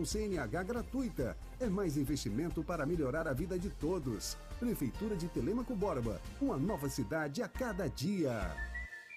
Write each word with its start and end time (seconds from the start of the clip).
certificação 0.00 0.04
CNH 0.04 0.62
gratuita. 0.62 1.36
É 1.58 1.68
mais 1.68 1.96
investimento 1.96 2.62
para 2.62 2.86
melhorar 2.86 3.26
a 3.28 3.32
vida 3.32 3.58
de 3.58 3.70
todos. 3.70 4.36
Prefeitura 4.58 5.16
de 5.16 5.28
Telemaco 5.28 5.74
Borba, 5.74 6.20
uma 6.40 6.56
nova 6.56 6.88
cidade 6.88 7.42
a 7.42 7.48
cada 7.48 7.88
dia. 7.88 8.54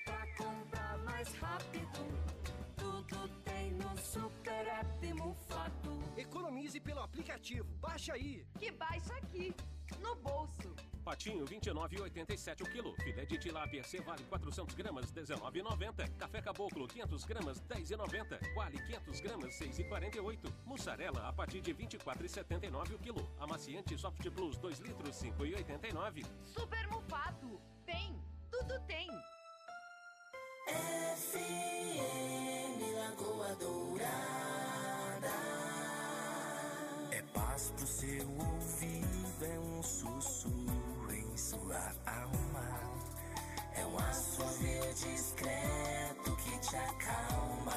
Pra 0.05 0.27
comprar 0.37 0.97
mais 0.99 1.33
rápido, 1.35 1.87
tudo 2.75 3.27
tem 3.43 3.71
no 3.73 3.97
Super 3.97 4.67
App 4.67 5.13
Mufato. 5.13 6.03
Economize 6.17 6.79
pelo 6.79 7.01
aplicativo. 7.01 7.67
Baixa 7.81 8.13
aí. 8.13 8.45
Que 8.59 8.71
baixa 8.71 9.13
aqui, 9.15 9.53
no 10.01 10.15
bolso. 10.15 10.73
Patinho 11.03 11.45
29,87 11.45 12.61
o 12.61 12.69
quilo. 12.71 12.95
Filé 13.03 13.25
de 13.25 13.37
tilápia 13.37 13.83
C 13.83 13.99
vale 14.01 14.23
400 14.23 14.73
gramas 14.73 15.11
19,90. 15.11 16.09
Café 16.17 16.41
Caboclo 16.41 16.87
500 16.87 17.25
gramas 17.25 17.61
10,90. 17.61 18.53
Quali 18.53 18.77
500 18.77 19.19
gramas 19.19 19.59
6,48. 19.59 20.53
Mussarela 20.65 21.27
a 21.27 21.33
partir 21.33 21.61
de 21.61 21.73
24,79 21.73 22.95
o 22.95 22.99
quilo. 22.99 23.29
Amaciante 23.39 23.97
Soft 23.97 24.29
Plus 24.31 24.57
2 24.57 24.79
litros 24.79 25.15
5,89. 25.15 26.25
Super 26.45 26.87
Mufato. 26.87 27.59
Tem, 27.85 28.17
tudo 28.49 28.79
tem. 28.87 29.09
FM 31.25 32.79
Lagoa 32.95 33.55
Dourada. 33.55 34.13
É 37.11 37.21
paz 37.33 37.73
pro 37.75 37.85
seu 37.85 38.29
ouvido, 38.29 39.45
é 39.45 39.59
um 39.59 39.83
sussurro 39.83 40.72
em 41.33 41.37
sua 41.37 41.91
alma. 42.05 42.79
É 43.75 43.85
um 43.85 43.97
assovio 43.97 44.93
discreto 44.93 46.35
que 46.37 46.59
te 46.59 46.75
acalma. 46.75 47.73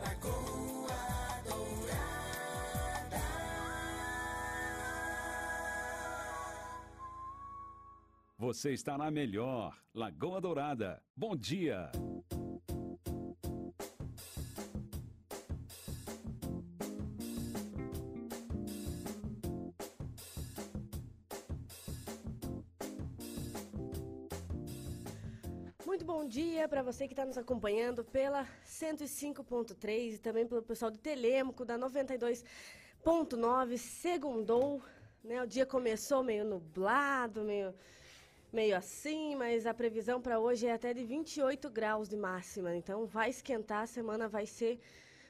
Lagoa 0.00 1.42
Dourada. 1.44 3.22
Você 8.38 8.72
está 8.72 8.96
na 8.96 9.10
melhor, 9.10 9.76
Lagoa 9.94 10.40
Dourada. 10.40 11.02
Bom 11.14 11.36
dia. 11.36 11.90
Bom 26.14 26.28
dia 26.28 26.68
para 26.68 26.80
você 26.80 27.08
que 27.08 27.12
está 27.12 27.26
nos 27.26 27.36
acompanhando 27.36 28.04
pela 28.04 28.46
105.3 28.64 30.14
e 30.14 30.18
também 30.18 30.46
pelo 30.46 30.62
pessoal 30.62 30.88
do 30.88 30.96
Telêmaco 30.96 31.64
da 31.64 31.76
92.9. 31.76 33.76
Segundou, 33.76 34.80
né? 35.24 35.42
O 35.42 35.46
dia 35.46 35.66
começou 35.66 36.22
meio 36.22 36.44
nublado, 36.44 37.42
meio 37.42 37.74
meio 38.52 38.76
assim, 38.76 39.34
mas 39.34 39.66
a 39.66 39.74
previsão 39.74 40.22
para 40.22 40.38
hoje 40.38 40.68
é 40.68 40.72
até 40.72 40.94
de 40.94 41.04
28 41.04 41.68
graus 41.68 42.08
de 42.08 42.16
máxima. 42.16 42.76
Então 42.76 43.06
vai 43.06 43.30
esquentar, 43.30 43.82
a 43.82 43.86
semana 43.88 44.28
vai 44.28 44.46
ser 44.46 44.78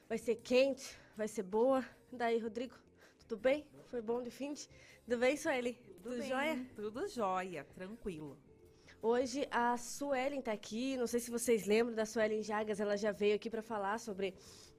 vai 0.07 0.19
ser 0.19 0.35
quente, 0.35 0.95
vai 1.17 1.27
ser 1.27 1.41
boa. 1.41 1.83
Daí, 2.11 2.37
Rodrigo, 2.37 2.75
tudo 3.27 3.41
bem? 3.41 3.65
Foi 3.89 4.03
bom 4.03 4.21
de 4.21 4.29
fim? 4.29 4.53
de- 4.53 4.69
Tudo 5.03 5.17
bem, 5.17 5.35
Sueli? 5.35 5.73
Tudo, 6.03 6.19
bem, 6.19 6.29
jóia? 6.29 6.65
Tudo 6.75 7.07
jóia, 7.07 7.65
tranquilo. 7.73 8.37
Hoje 9.07 9.47
a 9.51 9.77
Suelen 9.77 10.39
está 10.39 10.51
aqui, 10.51 10.97
não 10.97 11.05
sei 11.05 11.19
se 11.19 11.29
vocês 11.29 11.67
lembram 11.67 11.95
da 11.95 12.07
Suelen 12.07 12.41
Jagas, 12.41 12.79
ela 12.79 12.97
já 12.97 13.11
veio 13.11 13.35
aqui 13.35 13.51
para 13.51 13.61
falar 13.61 13.99
sobre 13.99 14.33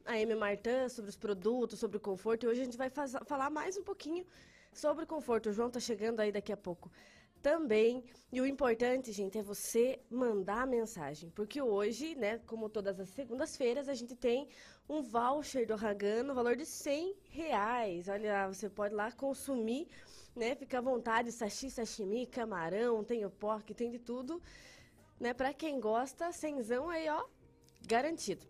a 0.05 0.19
M. 0.19 0.35
Martin, 0.35 0.89
sobre 0.89 1.09
os 1.09 1.17
produtos, 1.17 1.79
sobre 1.79 1.99
o 1.99 2.01
conforto, 2.01 2.43
e 2.43 2.49
hoje 2.49 2.63
a 2.63 2.65
gente 2.65 2.77
vai 2.77 2.91
falar 2.91 3.51
mais 3.51 3.77
um 3.77 3.85
pouquinho 3.85 4.27
sobre 4.73 5.05
o 5.05 5.07
conforto. 5.07 5.49
O 5.49 5.53
João 5.53 5.71
tá 5.71 5.79
chegando 5.79 6.19
aí 6.19 6.33
daqui 6.33 6.53
a 6.53 6.57
pouco 6.57 6.91
também. 7.41 8.03
E 8.33 8.41
o 8.41 8.47
importante, 8.47 9.13
gente, 9.13 9.39
é 9.39 9.43
você 9.45 10.01
mandar 10.11 10.63
a 10.63 10.67
mensagem, 10.67 11.31
porque 11.31 11.63
hoje, 11.63 12.17
né, 12.17 12.41
como 12.47 12.69
todas 12.69 12.99
as 12.99 13.09
segundas-feiras, 13.11 13.89
a 13.89 13.95
gente 13.95 14.17
tem 14.17 14.49
um 14.89 15.03
voucher 15.03 15.65
do 15.69 15.75
Hagan 15.75 16.25
no 16.25 16.35
valor 16.35 16.57
de 16.57 16.67
100 16.67 17.15
reais. 17.29 18.09
Olha, 18.09 18.49
você 18.49 18.69
pode 18.69 18.93
lá 18.93 19.13
consumir, 19.13 19.87
né, 20.37 20.55
fica 20.55 20.79
à 20.79 20.81
vontade, 20.83 21.33
sashi, 21.33 21.71
sashimi, 21.71 22.27
camarão, 22.27 23.03
tem 23.03 23.25
o 23.25 23.31
porco, 23.31 23.73
tem 23.73 23.91
de 23.91 23.99
tudo, 23.99 24.41
né, 25.19 25.33
para 25.33 25.53
quem 25.55 25.81
gosta, 25.81 26.31
cenzão 26.31 26.91
aí, 26.91 27.09
ó, 27.09 27.25
garantido. 27.87 28.45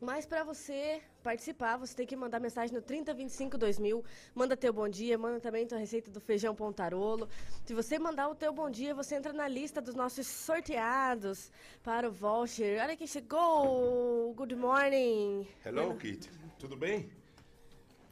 Mas 0.00 0.24
para 0.24 0.44
você 0.44 1.02
participar, 1.24 1.76
você 1.76 1.92
tem 1.92 2.06
que 2.06 2.14
mandar 2.14 2.38
mensagem 2.38 2.72
no 2.72 2.80
3025 2.80 3.58
2000. 3.58 4.04
Manda 4.32 4.56
teu 4.56 4.72
bom 4.72 4.88
dia, 4.88 5.18
manda 5.18 5.40
também 5.40 5.66
tua 5.66 5.76
receita 5.76 6.08
do 6.08 6.20
feijão 6.20 6.54
pontarolo. 6.54 7.28
Se 7.64 7.74
você 7.74 7.98
mandar 7.98 8.28
o 8.28 8.34
teu 8.36 8.52
bom 8.52 8.70
dia, 8.70 8.94
você 8.94 9.16
entra 9.16 9.32
na 9.32 9.48
lista 9.48 9.80
dos 9.80 9.96
nossos 9.96 10.24
sorteados 10.28 11.50
para 11.82 12.08
o 12.08 12.12
voucher. 12.12 12.80
Olha 12.80 12.96
quem 12.96 13.08
chegou! 13.08 14.32
Good 14.34 14.54
morning! 14.54 15.48
Hello, 15.66 15.96
Kit. 15.96 16.30
Tudo 16.60 16.76
bem? 16.76 17.10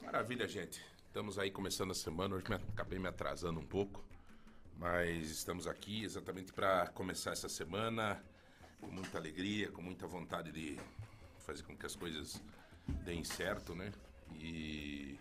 Maravilha, 0.03 0.49
gente. 0.49 0.96
Estamos 1.17 1.39
aí 1.39 1.51
começando 1.51 1.93
a 1.93 1.95
semana. 1.95 2.37
Hoje 2.37 2.45
me, 2.47 2.57
acabei 2.57 2.99
me 2.99 3.09
atrasando 3.09 3.59
um 3.59 3.65
pouco, 3.65 4.05
mas 4.77 5.31
estamos 5.31 5.67
aqui 5.67 6.05
exatamente 6.05 6.53
para 6.53 6.89
começar 6.89 7.31
essa 7.31 7.49
semana 7.49 8.23
com 8.83 8.89
muita 8.89 9.17
alegria, 9.17 9.73
com 9.73 9.81
muita 9.81 10.07
vontade 10.07 10.53
de 10.53 10.79
fazer 11.39 11.63
com 11.63 11.75
que 11.75 11.87
as 11.87 11.97
coisas 11.97 12.39
deem 13.03 13.25
certo, 13.25 13.75
né? 13.75 13.95
E, 14.35 15.19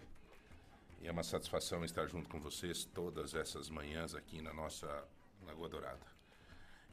e 0.99 1.07
é 1.07 1.11
uma 1.13 1.23
satisfação 1.23 1.85
estar 1.85 2.07
junto 2.07 2.27
com 2.27 2.41
vocês 2.41 2.83
todas 2.83 3.33
essas 3.33 3.69
manhãs 3.69 4.13
aqui 4.13 4.41
na 4.41 4.53
nossa 4.53 5.07
Lagoa 5.45 5.69
Dourada. 5.69 6.05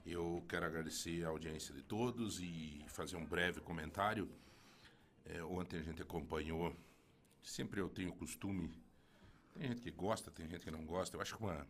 Eu 0.07 0.45
quero 0.49 0.65
agradecer 0.65 1.25
a 1.25 1.31
audiência 1.31 1.75
de 1.75 1.83
todos 1.83 2.39
e 2.39 2.85
fazer 2.87 3.17
um 3.17 3.27
breve 3.27 3.61
comentário. 3.63 4.31
É, 5.25 5.43
ontem 5.43 5.81
a 5.81 5.83
gente 5.83 6.01
acompanhou. 6.01 6.73
Sempre 7.43 7.81
eu 7.81 7.89
tenho 7.89 8.11
o 8.11 8.15
costume. 8.15 8.82
Tem 9.55 9.69
gente 9.69 9.81
que 9.83 9.91
gosta, 9.91 10.31
tem 10.31 10.49
gente 10.49 10.65
que 10.65 10.71
não 10.71 10.85
gosta. 10.85 11.17
Eu 11.17 11.21
acho 11.21 11.37
que 11.37 11.43
uma, 11.43 11.67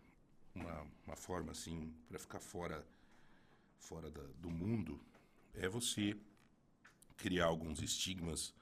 uma, 0.55 0.87
uma 1.07 1.17
forma 1.17 1.53
assim 1.53 1.93
para 2.09 2.19
ficar 2.19 2.41
fora, 2.41 2.87
fora 3.79 4.11
da- 4.11 4.23
do 4.41 4.51
mundo 4.51 5.01
é 5.55 5.69
você 5.69 6.17
criar 7.17 7.47
alguns 7.47 7.83
estigmas 7.83 8.55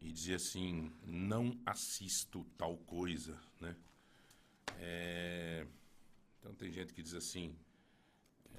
e 0.00 0.12
dizer 0.12 0.34
assim, 0.34 0.92
não 1.04 1.56
assisto 1.64 2.44
tal 2.58 2.76
coisa, 2.78 3.40
né? 3.60 3.76
É, 4.78 5.66
Então 6.40 6.54
tem 6.54 6.72
gente 6.72 6.92
que 6.92 7.02
diz 7.02 7.14
assim, 7.14 7.56
é, 8.52 8.58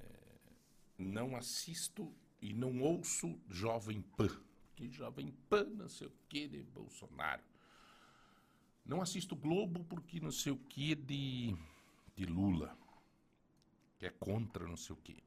não 0.97 1.35
assisto 1.35 2.13
e 2.41 2.53
não 2.53 2.81
ouço 2.81 3.37
Jovem 3.49 4.01
Pan, 4.01 4.29
que 4.75 4.89
Jovem 4.89 5.31
Pan 5.49 5.65
não 5.65 5.89
sei 5.89 6.07
o 6.07 6.13
que 6.29 6.47
de 6.47 6.63
Bolsonaro. 6.63 7.43
Não 8.85 9.01
assisto 9.01 9.35
Globo 9.35 9.83
porque 9.85 10.19
não 10.19 10.31
sei 10.31 10.51
o 10.51 10.57
que 10.57 10.95
de, 10.95 11.55
de 12.15 12.25
Lula, 12.25 12.77
que 13.97 14.05
é 14.05 14.09
contra 14.09 14.67
não 14.67 14.77
sei 14.77 14.93
o 14.93 14.97
que 14.97 15.23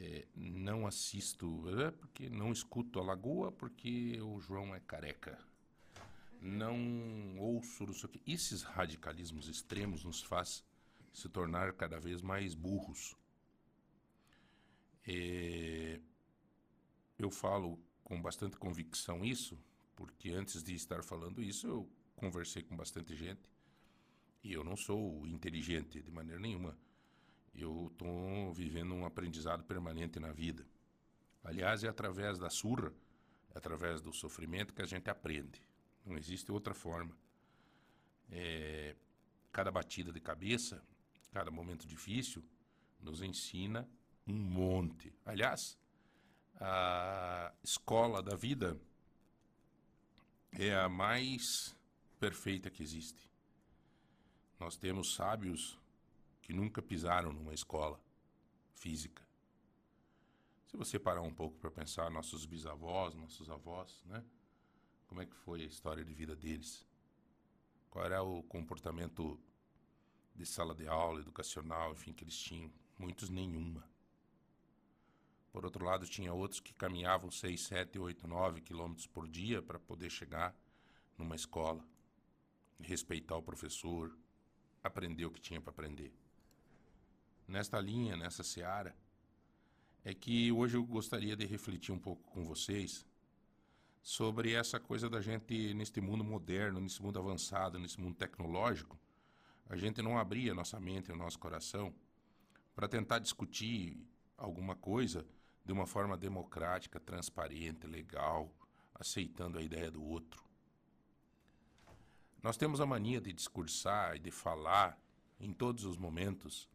é, 0.00 0.26
não 0.34 0.86
assisto 0.86 1.62
é, 1.78 1.90
porque 1.90 2.30
não 2.30 2.50
escuto 2.50 2.98
a 2.98 3.02
Lagoa 3.02 3.52
porque 3.52 4.18
o 4.20 4.40
João 4.40 4.74
é 4.74 4.80
careca. 4.80 5.38
Não 6.40 7.38
ouço 7.38 7.84
não 7.84 7.92
sei 7.92 8.08
o 8.08 8.12
que. 8.12 8.22
Esses 8.26 8.62
radicalismos 8.62 9.46
extremos 9.46 10.02
nos 10.02 10.22
faz 10.22 10.64
se 11.12 11.28
tornar 11.28 11.74
cada 11.74 12.00
vez 12.00 12.22
mais 12.22 12.54
burros. 12.54 13.14
É, 15.06 16.00
eu 17.18 17.30
falo 17.30 17.78
com 18.02 18.20
bastante 18.22 18.56
convicção 18.56 19.22
isso, 19.22 19.58
porque 19.94 20.30
antes 20.30 20.62
de 20.62 20.74
estar 20.74 21.02
falando 21.02 21.42
isso, 21.42 21.66
eu 21.66 21.88
conversei 22.20 22.62
com 22.62 22.76
bastante 22.76 23.16
gente 23.16 23.50
e 24.44 24.52
eu 24.52 24.62
não 24.62 24.76
sou 24.76 25.26
inteligente 25.26 26.02
de 26.02 26.10
maneira 26.10 26.38
nenhuma 26.38 26.76
eu 27.54 27.88
estou 27.92 28.52
vivendo 28.52 28.94
um 28.94 29.04
aprendizado 29.04 29.64
permanente 29.64 30.20
na 30.20 30.32
vida. 30.32 30.66
Aliás, 31.42 31.82
é 31.82 31.88
através 31.88 32.38
da 32.38 32.48
surra, 32.48 32.92
é 33.54 33.58
através 33.58 34.00
do 34.00 34.12
sofrimento 34.12 34.72
que 34.72 34.82
a 34.82 34.86
gente 34.86 35.10
aprende. 35.10 35.62
Não 36.04 36.16
existe 36.16 36.52
outra 36.52 36.74
forma. 36.74 37.16
É, 38.30 38.94
cada 39.50 39.70
batida 39.70 40.12
de 40.12 40.20
cabeça, 40.20 40.80
cada 41.32 41.50
momento 41.50 41.86
difícil, 41.86 42.44
nos 43.00 43.20
ensina 43.20 43.88
um 44.26 44.34
monte. 44.34 45.12
Aliás, 45.24 45.76
a 46.54 47.52
escola 47.64 48.22
da 48.22 48.36
vida 48.36 48.80
é 50.52 50.74
a 50.74 50.88
mais 50.88 51.74
perfeita 52.20 52.70
que 52.70 52.82
existe. 52.82 53.28
Nós 54.58 54.76
temos 54.76 55.14
sábios 55.14 55.80
que 56.42 56.52
nunca 56.52 56.82
pisaram 56.82 57.32
numa 57.32 57.54
escola 57.54 57.98
física. 58.74 59.26
Se 60.66 60.76
você 60.76 60.98
parar 60.98 61.22
um 61.22 61.34
pouco 61.34 61.58
para 61.58 61.70
pensar, 61.70 62.10
nossos 62.10 62.46
bisavós, 62.46 63.14
nossos 63.14 63.48
avós, 63.50 64.04
né? 64.04 64.22
como 65.08 65.22
é 65.22 65.26
que 65.26 65.34
foi 65.34 65.62
a 65.62 65.66
história 65.66 66.04
de 66.04 66.14
vida 66.14 66.36
deles. 66.36 66.86
Qual 67.88 68.04
era 68.04 68.22
o 68.22 68.42
comportamento 68.44 69.40
de 70.34 70.46
sala 70.46 70.74
de 70.74 70.86
aula, 70.86 71.20
educacional, 71.20 71.92
enfim, 71.92 72.12
que 72.12 72.24
eles 72.24 72.38
tinham. 72.38 72.72
Muitos 72.98 73.28
nenhuma. 73.28 73.84
Por 75.52 75.64
outro 75.64 75.84
lado, 75.84 76.06
tinha 76.06 76.32
outros 76.32 76.60
que 76.60 76.72
caminhavam 76.72 77.30
6, 77.30 77.60
7, 77.60 77.98
8, 77.98 78.28
9 78.28 78.60
quilômetros 78.60 79.06
por 79.06 79.26
dia 79.26 79.60
para 79.60 79.78
poder 79.78 80.10
chegar 80.10 80.54
numa 81.18 81.34
escola, 81.34 81.84
respeitar 82.82 83.36
o 83.36 83.42
professor, 83.42 84.16
aprender 84.82 85.24
o 85.26 85.30
que 85.30 85.40
tinha 85.40 85.60
para 85.60 85.70
aprender. 85.70 86.12
Nesta 87.46 87.80
linha, 87.80 88.16
nessa 88.16 88.42
seara, 88.42 88.96
é 90.04 90.14
que 90.14 90.50
hoje 90.52 90.76
eu 90.76 90.84
gostaria 90.84 91.36
de 91.36 91.44
refletir 91.44 91.92
um 91.92 91.98
pouco 91.98 92.22
com 92.30 92.44
vocês 92.44 93.04
sobre 94.02 94.54
essa 94.54 94.80
coisa 94.80 95.10
da 95.10 95.20
gente, 95.20 95.74
neste 95.74 96.00
mundo 96.00 96.24
moderno, 96.24 96.80
nesse 96.80 97.02
mundo 97.02 97.18
avançado, 97.18 97.78
nesse 97.78 98.00
mundo 98.00 98.16
tecnológico, 98.16 98.98
a 99.68 99.76
gente 99.76 100.00
não 100.00 100.18
abrir 100.18 100.50
a 100.50 100.54
nossa 100.54 100.80
mente 100.80 101.10
e 101.10 101.12
o 101.12 101.16
nosso 101.16 101.38
coração 101.38 101.94
para 102.74 102.88
tentar 102.88 103.18
discutir 103.18 104.04
alguma 104.36 104.74
coisa 104.74 105.26
de 105.64 105.72
uma 105.72 105.86
forma 105.86 106.16
democrática, 106.16 106.98
transparente, 106.98 107.86
legal, 107.86 108.52
aceitando 108.94 109.58
a 109.58 109.62
ideia 109.62 109.90
do 109.90 110.02
outro. 110.02 110.49
Nós 112.42 112.56
temos 112.56 112.80
a 112.80 112.86
mania 112.86 113.20
de 113.20 113.32
discursar 113.32 114.16
e 114.16 114.18
de 114.18 114.30
falar 114.30 114.98
em 115.38 115.52
todos 115.52 115.84
os 115.84 115.96
momentos. 115.96 116.68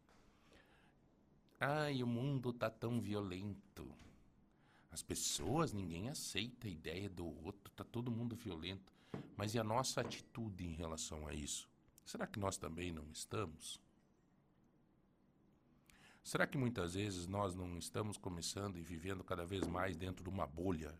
Ai, 1.58 2.02
o 2.02 2.06
mundo 2.06 2.52
tá 2.52 2.70
tão 2.70 3.00
violento. 3.00 3.92
As 4.90 5.02
pessoas, 5.02 5.72
ninguém 5.72 6.08
aceita 6.08 6.68
a 6.68 6.70
ideia 6.70 7.10
do 7.10 7.26
outro, 7.44 7.72
tá 7.74 7.82
todo 7.82 8.10
mundo 8.10 8.36
violento. 8.36 8.92
Mas 9.36 9.54
e 9.54 9.58
a 9.58 9.64
nossa 9.64 10.00
atitude 10.00 10.64
em 10.64 10.72
relação 10.72 11.26
a 11.26 11.34
isso? 11.34 11.68
Será 12.04 12.26
que 12.26 12.38
nós 12.38 12.56
também 12.56 12.92
não 12.92 13.10
estamos? 13.12 13.80
Será 16.22 16.46
que 16.46 16.58
muitas 16.58 16.94
vezes 16.94 17.26
nós 17.26 17.54
não 17.54 17.76
estamos 17.76 18.16
começando 18.16 18.78
e 18.78 18.82
vivendo 18.82 19.24
cada 19.24 19.44
vez 19.44 19.66
mais 19.66 19.96
dentro 19.96 20.22
de 20.22 20.30
uma 20.30 20.46
bolha? 20.46 20.94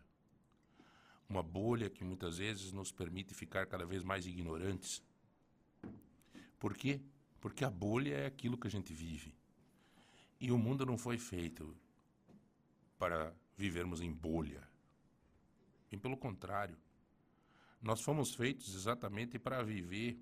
Uma 1.29 1.43
bolha 1.43 1.89
que 1.89 2.03
muitas 2.03 2.37
vezes 2.37 2.71
nos 2.71 2.91
permite 2.91 3.33
ficar 3.33 3.67
cada 3.67 3.85
vez 3.85 4.03
mais 4.03 4.25
ignorantes. 4.25 5.03
Por 6.57 6.75
quê? 6.75 7.01
Porque 7.41 7.65
a 7.65 7.69
bolha 7.69 8.15
é 8.15 8.25
aquilo 8.25 8.57
que 8.57 8.67
a 8.67 8.71
gente 8.71 8.93
vive. 8.93 9.35
E 10.39 10.51
o 10.51 10.57
mundo 10.57 10.85
não 10.85 10.97
foi 10.97 11.17
feito 11.17 11.75
para 12.97 13.33
vivermos 13.57 14.01
em 14.01 14.11
bolha. 14.11 14.67
E 15.91 15.97
pelo 15.97 16.17
contrário, 16.17 16.77
nós 17.81 18.01
fomos 18.01 18.33
feitos 18.33 18.73
exatamente 18.73 19.37
para 19.37 19.63
viver 19.63 20.19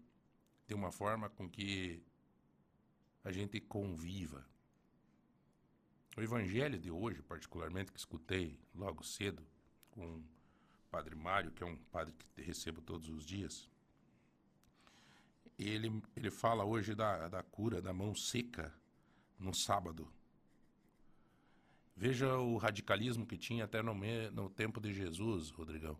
de 0.67 0.73
uma 0.73 0.91
forma 0.91 1.29
com 1.29 1.49
que 1.49 2.03
a 3.23 3.31
gente 3.31 3.59
conviva. 3.59 4.45
O 6.17 6.21
evangelho 6.21 6.79
de 6.79 6.89
hoje, 6.89 7.21
particularmente, 7.21 7.91
que 7.91 7.99
escutei 7.99 8.59
logo 8.73 9.03
cedo 9.03 9.45
com 9.91 10.23
padre 10.89 11.15
Mário, 11.15 11.51
que 11.51 11.63
é 11.63 11.65
um 11.65 11.77
padre 11.91 12.13
que 12.13 12.41
recebo 12.41 12.81
todos 12.81 13.09
os 13.09 13.25
dias, 13.25 13.69
ele, 15.57 16.01
ele 16.15 16.29
fala 16.29 16.65
hoje 16.65 16.93
da, 16.93 17.27
da 17.27 17.43
cura 17.43 17.81
da 17.81 17.93
mão 17.93 18.13
seca 18.13 18.73
no 19.39 19.53
sábado. 19.53 20.11
Veja 21.95 22.37
o 22.37 22.57
radicalismo 22.57 23.25
que 23.25 23.37
tinha 23.37 23.63
até 23.63 23.81
no, 23.81 23.95
me, 23.95 24.29
no 24.31 24.49
tempo 24.49 24.81
de 24.81 24.93
Jesus, 24.93 25.49
Rodrigão. 25.49 25.97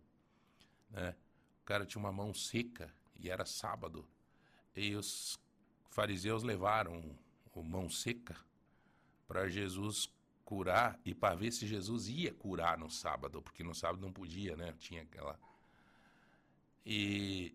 Né? 0.90 1.16
O 1.62 1.66
cara 1.66 1.86
tinha 1.86 2.00
uma 2.00 2.12
mão 2.12 2.34
seca 2.34 2.94
e 3.16 3.30
era 3.30 3.46
sábado. 3.46 4.06
E 4.76 4.94
os 4.94 5.40
fariseus 5.90 6.44
levaram 6.44 7.18
o 7.54 7.64
mão 7.64 7.90
seca 7.90 8.36
para 9.26 9.48
Jesus 9.48 10.10
curar 10.46 11.00
e 11.04 11.14
para 11.14 11.36
ver 11.36 11.52
se 11.52 11.66
Jesus 11.66 12.08
ia 12.08 12.34
curar 12.34 12.78
no 12.78 12.90
sábado, 12.90 13.42
porque 13.42 13.64
no 13.64 13.74
sábado 13.74 14.02
não 14.02 14.14
podia, 14.14 14.56
né? 14.56 14.74
Tinha 14.78 15.02
aquela. 15.02 15.38
E, 16.86 17.54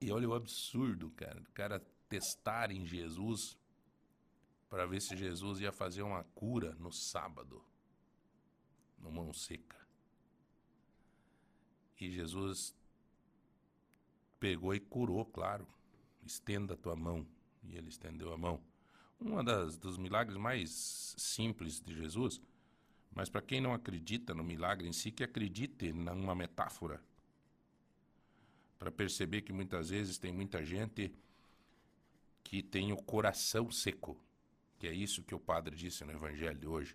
e 0.00 0.10
olha 0.12 0.28
o 0.28 0.34
absurdo, 0.34 1.10
cara. 1.10 1.40
O 1.40 1.52
cara 1.52 1.84
testar 2.08 2.70
em 2.70 2.86
Jesus 2.86 3.58
para 4.70 4.86
ver 4.86 5.02
se 5.02 5.16
Jesus 5.16 5.60
ia 5.60 5.72
fazer 5.72 6.02
uma 6.02 6.22
cura 6.34 6.74
no 6.76 6.92
sábado, 6.92 7.64
no 8.98 9.10
mão 9.10 9.32
seca. 9.32 9.84
E 12.00 12.10
Jesus 12.10 12.74
pegou 14.38 14.74
e 14.74 14.80
curou, 14.80 15.24
claro. 15.24 15.66
Estenda 16.24 16.74
a 16.74 16.76
tua 16.76 16.94
mão. 16.94 17.26
E 17.62 17.76
ele 17.76 17.88
estendeu 17.88 18.32
a 18.32 18.36
mão. 18.36 18.62
Um 19.26 19.42
dos 19.42 19.96
milagres 19.96 20.36
mais 20.36 21.14
simples 21.16 21.80
de 21.80 21.94
Jesus, 21.94 22.42
mas 23.14 23.30
para 23.30 23.40
quem 23.40 23.58
não 23.58 23.72
acredita 23.72 24.34
no 24.34 24.44
milagre 24.44 24.86
em 24.86 24.92
si, 24.92 25.10
que 25.10 25.24
acredite 25.24 25.94
numa 25.94 26.34
metáfora. 26.34 27.00
Para 28.78 28.92
perceber 28.92 29.40
que 29.40 29.50
muitas 29.50 29.88
vezes 29.88 30.18
tem 30.18 30.30
muita 30.30 30.62
gente 30.62 31.10
que 32.42 32.62
tem 32.62 32.92
o 32.92 32.98
coração 32.98 33.70
seco, 33.70 34.20
que 34.78 34.86
é 34.86 34.92
isso 34.92 35.22
que 35.22 35.34
o 35.34 35.40
padre 35.40 35.74
disse 35.74 36.04
no 36.04 36.12
evangelho 36.12 36.58
de 36.58 36.66
hoje. 36.66 36.94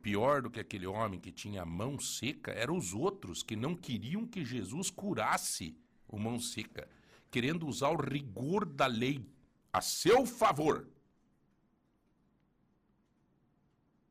Pior 0.00 0.40
do 0.40 0.50
que 0.50 0.60
aquele 0.60 0.86
homem 0.86 1.20
que 1.20 1.30
tinha 1.30 1.60
a 1.60 1.66
mão 1.66 2.00
seca 2.00 2.52
eram 2.52 2.74
os 2.74 2.94
outros 2.94 3.42
que 3.42 3.54
não 3.54 3.76
queriam 3.76 4.26
que 4.26 4.46
Jesus 4.46 4.88
curasse 4.88 5.76
o 6.08 6.18
mão 6.18 6.40
seca, 6.40 6.88
querendo 7.30 7.66
usar 7.66 7.90
o 7.90 8.00
rigor 8.00 8.64
da 8.64 8.86
lei 8.86 9.28
a 9.70 9.82
seu 9.82 10.24
favor. 10.24 10.88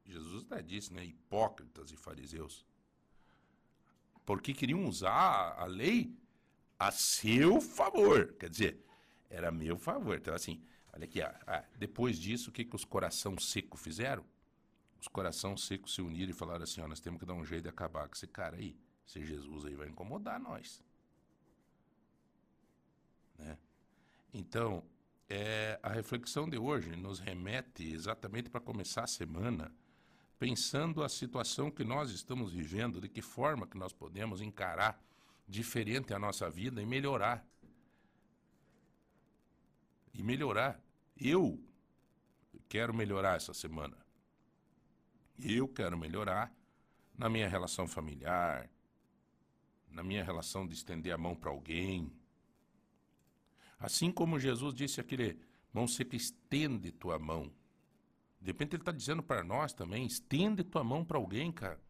Jesus 0.07 0.45
até 0.45 0.61
disse, 0.61 0.93
né? 0.93 1.05
Hipócritas 1.05 1.91
e 1.91 1.97
fariseus. 1.97 2.65
Porque 4.25 4.53
queriam 4.53 4.85
usar 4.85 5.55
a 5.57 5.65
lei 5.65 6.15
a 6.79 6.91
seu 6.91 7.59
favor. 7.61 8.33
Quer 8.33 8.49
dizer, 8.49 8.85
era 9.29 9.51
meu 9.51 9.77
favor. 9.77 10.17
Então, 10.17 10.33
assim, 10.33 10.63
olha 10.93 11.05
aqui, 11.05 11.21
ah, 11.21 11.65
depois 11.77 12.17
disso, 12.17 12.49
o 12.49 12.53
que, 12.53 12.65
que 12.65 12.75
os 12.75 12.85
coração 12.85 13.37
seco 13.37 13.77
fizeram? 13.77 14.25
Os 14.99 15.07
coração 15.07 15.55
secos 15.55 15.93
se 15.93 16.01
uniram 16.01 16.31
e 16.31 16.33
falaram 16.33 16.63
assim: 16.63 16.81
ó, 16.81 16.87
nós 16.87 16.99
temos 16.99 17.19
que 17.19 17.25
dar 17.25 17.33
um 17.33 17.45
jeito 17.45 17.63
de 17.63 17.69
acabar 17.69 18.07
com 18.07 18.15
esse 18.15 18.27
cara 18.27 18.57
aí. 18.57 18.75
Esse 19.07 19.23
Jesus 19.23 19.65
aí 19.65 19.75
vai 19.75 19.87
incomodar 19.87 20.39
nós. 20.39 20.83
Né? 23.37 23.57
Então, 24.33 24.83
é, 25.29 25.79
a 25.83 25.89
reflexão 25.89 26.49
de 26.49 26.57
hoje 26.57 26.95
nos 26.95 27.19
remete 27.19 27.83
exatamente 27.91 28.49
para 28.49 28.59
começar 28.59 29.03
a 29.03 29.07
semana 29.07 29.73
pensando 30.39 31.03
a 31.03 31.09
situação 31.09 31.71
que 31.71 31.83
nós 31.83 32.11
estamos 32.11 32.51
vivendo, 32.51 33.01
de 33.01 33.09
que 33.09 33.21
forma 33.21 33.67
que 33.67 33.77
nós 33.77 33.91
podemos 33.91 34.41
encarar 34.41 35.01
diferente 35.47 36.13
a 36.13 36.19
nossa 36.19 36.49
vida 36.49 36.81
e 36.81 36.85
melhorar. 36.85 37.45
E 40.13 40.21
melhorar. 40.21 40.81
Eu 41.15 41.59
quero 42.69 42.93
melhorar 42.93 43.37
essa 43.37 43.53
semana. 43.53 43.97
Eu 45.39 45.67
quero 45.67 45.97
melhorar 45.97 46.53
na 47.17 47.29
minha 47.29 47.47
relação 47.47 47.87
familiar, 47.87 48.69
na 49.89 50.03
minha 50.03 50.23
relação 50.23 50.67
de 50.67 50.73
estender 50.73 51.13
a 51.13 51.17
mão 51.17 51.35
para 51.35 51.49
alguém. 51.49 52.11
Assim 53.79 54.11
como 54.11 54.39
Jesus 54.39 54.73
disse 54.73 54.99
aquele 54.99 55.39
mão 55.73 55.87
seca, 55.87 56.15
estende 56.15 56.91
tua 56.91 57.17
mão. 57.17 57.51
De 58.47 58.53
repente 58.53 58.77
ele 58.77 58.81
está 58.81 58.93
dizendo 58.93 59.21
para 59.21 59.43
nós 59.43 59.73
também, 59.73 60.05
estende 60.05 60.63
tua 60.63 60.81
mão 60.81 61.03
para 61.03 61.17
alguém, 61.17 61.51
cara. 61.51 61.81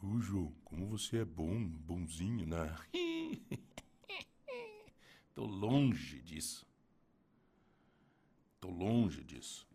Ô, 0.00 0.20
João, 0.20 0.54
como 0.64 0.86
você 0.86 1.16
é 1.16 1.24
bom, 1.24 1.66
bonzinho, 1.66 2.46
né? 2.46 2.72
Tô 5.34 5.44
longe 5.44 6.22
disso. 6.22 6.64
Tô 8.60 8.70
longe 8.70 9.24
disso. 9.24 9.66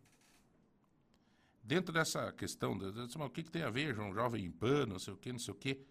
Dentro 1.62 1.92
dessa 1.92 2.32
questão, 2.32 2.78
o 2.78 3.28
que, 3.28 3.42
que 3.42 3.50
tem 3.50 3.64
a 3.64 3.70
ver, 3.70 3.94
João, 3.94 4.14
jovem 4.14 4.50
pan, 4.50 4.86
não 4.86 4.98
sei 4.98 5.12
o 5.12 5.16
que, 5.18 5.30
não 5.30 5.38
sei 5.38 5.52
o 5.52 5.58
que, 5.58 5.84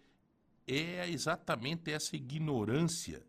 é 0.66 1.08
exatamente 1.08 1.92
essa 1.92 2.16
ignorância 2.16 3.24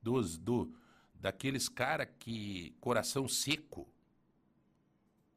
dos, 0.00 0.38
do, 0.38 0.74
daqueles 1.14 1.68
cara 1.68 2.06
que, 2.06 2.74
coração 2.80 3.28
seco, 3.28 3.86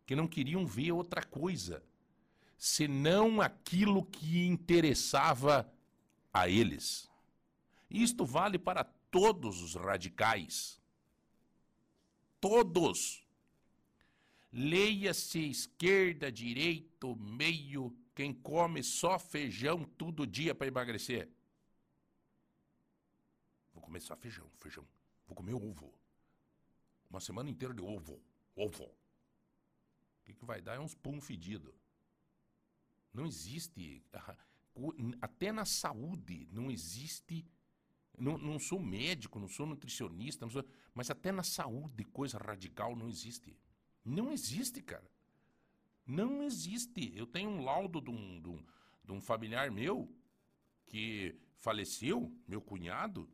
que 0.10 0.16
não 0.16 0.28
queriam 0.28 0.66
ver 0.66 0.92
outra 0.92 1.24
coisa, 1.24 1.84
senão 2.58 3.40
aquilo 3.40 4.04
que 4.04 4.44
interessava 4.44 5.72
a 6.34 6.50
eles. 6.50 7.08
Isto 7.88 8.26
vale 8.26 8.58
para 8.58 8.84
todos 8.84 9.62
os 9.62 9.76
radicais. 9.76 10.82
Todos. 12.42 13.24
Leia-se 14.52 15.48
esquerda, 15.48 16.32
direito, 16.32 17.16
meio, 17.16 17.96
quem 18.16 18.34
come 18.34 18.82
só 18.82 19.20
feijão 19.20 19.84
todo 19.84 20.26
dia 20.26 20.56
para 20.56 20.66
emagrecer. 20.66 21.30
Vou 23.72 23.84
comer 23.84 24.00
só 24.00 24.16
feijão, 24.16 24.50
feijão. 24.58 24.88
Vou 25.28 25.36
comer 25.36 25.54
ovo. 25.54 25.94
Uma 27.12 27.20
semana 27.20 27.48
inteira 27.48 27.76
de 27.76 27.84
ovo, 27.84 28.20
ovo. 28.56 28.99
O 30.32 30.36
que, 30.36 30.46
vai 30.46 30.62
dar 30.62 30.76
é 30.76 30.80
uns 30.80 30.96
pum 30.96 31.20
fedido. 31.20 31.74
Não 33.14 33.26
existe. 33.26 34.04
Até 35.22 35.52
na 35.52 35.66
saúde 35.66 36.48
não 36.52 36.70
existe. 36.70 37.46
Não, 38.18 38.38
não 38.38 38.60
sou 38.60 38.80
médico, 38.80 39.40
não 39.40 39.48
sou 39.48 39.66
nutricionista, 39.66 40.46
não 40.46 40.52
sou, 40.52 40.66
mas 40.94 41.10
até 41.10 41.32
na 41.32 41.44
saúde 41.44 42.04
coisa 42.04 42.38
radical 42.38 42.96
não 42.96 43.08
existe. 43.08 43.58
Não 44.04 44.32
existe, 44.32 44.82
cara. 44.82 45.10
Não 46.06 46.44
existe. 46.44 47.14
Eu 47.16 47.26
tenho 47.26 47.50
um 47.50 47.64
laudo 47.64 48.02
de 48.02 48.10
um, 48.10 48.42
de 48.42 48.50
um, 48.50 48.66
de 49.06 49.12
um 49.14 49.22
familiar 49.22 49.72
meu 49.72 50.14
que 50.86 51.40
faleceu, 51.56 52.36
meu 52.48 52.62
cunhado, 52.62 53.30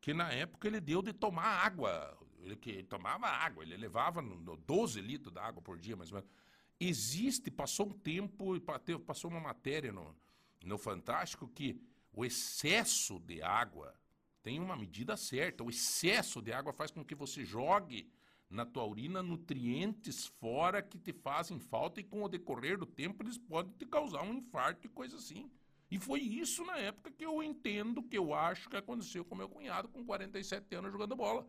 que 0.00 0.12
na 0.12 0.30
época 0.32 0.68
ele 0.68 0.80
deu 0.80 1.02
de 1.02 1.12
tomar 1.12 1.64
água. 1.64 2.16
Ele, 2.42 2.56
que, 2.56 2.82
tomava 2.84 3.26
água, 3.26 3.62
ele 3.62 3.76
levava 3.76 4.22
no, 4.22 4.36
no 4.36 4.56
12 4.56 5.00
litros 5.00 5.32
de 5.32 5.38
água 5.38 5.62
por 5.62 5.78
dia, 5.78 5.96
mais 5.96 6.10
ou 6.10 6.16
menos. 6.16 6.30
Existe, 6.78 7.50
passou 7.50 7.86
um 7.86 7.92
tempo, 7.92 8.58
passou 9.06 9.30
uma 9.30 9.40
matéria 9.40 9.92
no, 9.92 10.16
no 10.64 10.78
Fantástico 10.78 11.48
que 11.48 11.80
o 12.12 12.24
excesso 12.24 13.18
de 13.20 13.42
água 13.42 13.94
tem 14.42 14.58
uma 14.58 14.76
medida 14.76 15.16
certa. 15.16 15.62
O 15.62 15.70
excesso 15.70 16.40
de 16.40 16.52
água 16.52 16.72
faz 16.72 16.90
com 16.90 17.04
que 17.04 17.14
você 17.14 17.44
jogue 17.44 18.10
na 18.48 18.66
tua 18.66 18.84
urina 18.84 19.22
nutrientes 19.22 20.26
fora 20.26 20.82
que 20.82 20.98
te 20.98 21.12
fazem 21.12 21.58
falta 21.60 22.00
e 22.00 22.04
com 22.04 22.24
o 22.24 22.28
decorrer 22.28 22.76
do 22.76 22.86
tempo 22.86 23.22
eles 23.22 23.38
podem 23.38 23.72
te 23.74 23.86
causar 23.86 24.22
um 24.22 24.34
infarto 24.34 24.86
e 24.86 24.90
coisa 24.90 25.16
assim. 25.16 25.50
E 25.90 25.98
foi 25.98 26.20
isso 26.20 26.64
na 26.64 26.76
época 26.78 27.10
que 27.10 27.24
eu 27.24 27.42
entendo, 27.42 28.02
que 28.02 28.16
eu 28.16 28.32
acho 28.32 28.68
que 28.68 28.76
aconteceu 28.76 29.24
com 29.24 29.34
meu 29.34 29.48
cunhado 29.48 29.88
com 29.88 30.04
47 30.04 30.74
anos 30.74 30.92
jogando 30.92 31.16
bola. 31.16 31.46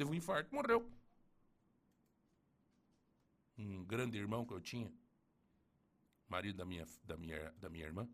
Teve 0.00 0.12
um 0.12 0.14
infarto 0.14 0.54
morreu. 0.54 0.90
Um 3.58 3.84
grande 3.84 4.16
irmão 4.16 4.46
que 4.46 4.54
eu 4.54 4.58
tinha, 4.58 4.90
marido 6.26 6.56
da 6.56 6.64
minha, 6.64 6.86
da 7.04 7.18
minha, 7.18 7.50
da 7.60 7.68
minha 7.68 7.84
irmã, 7.84 8.08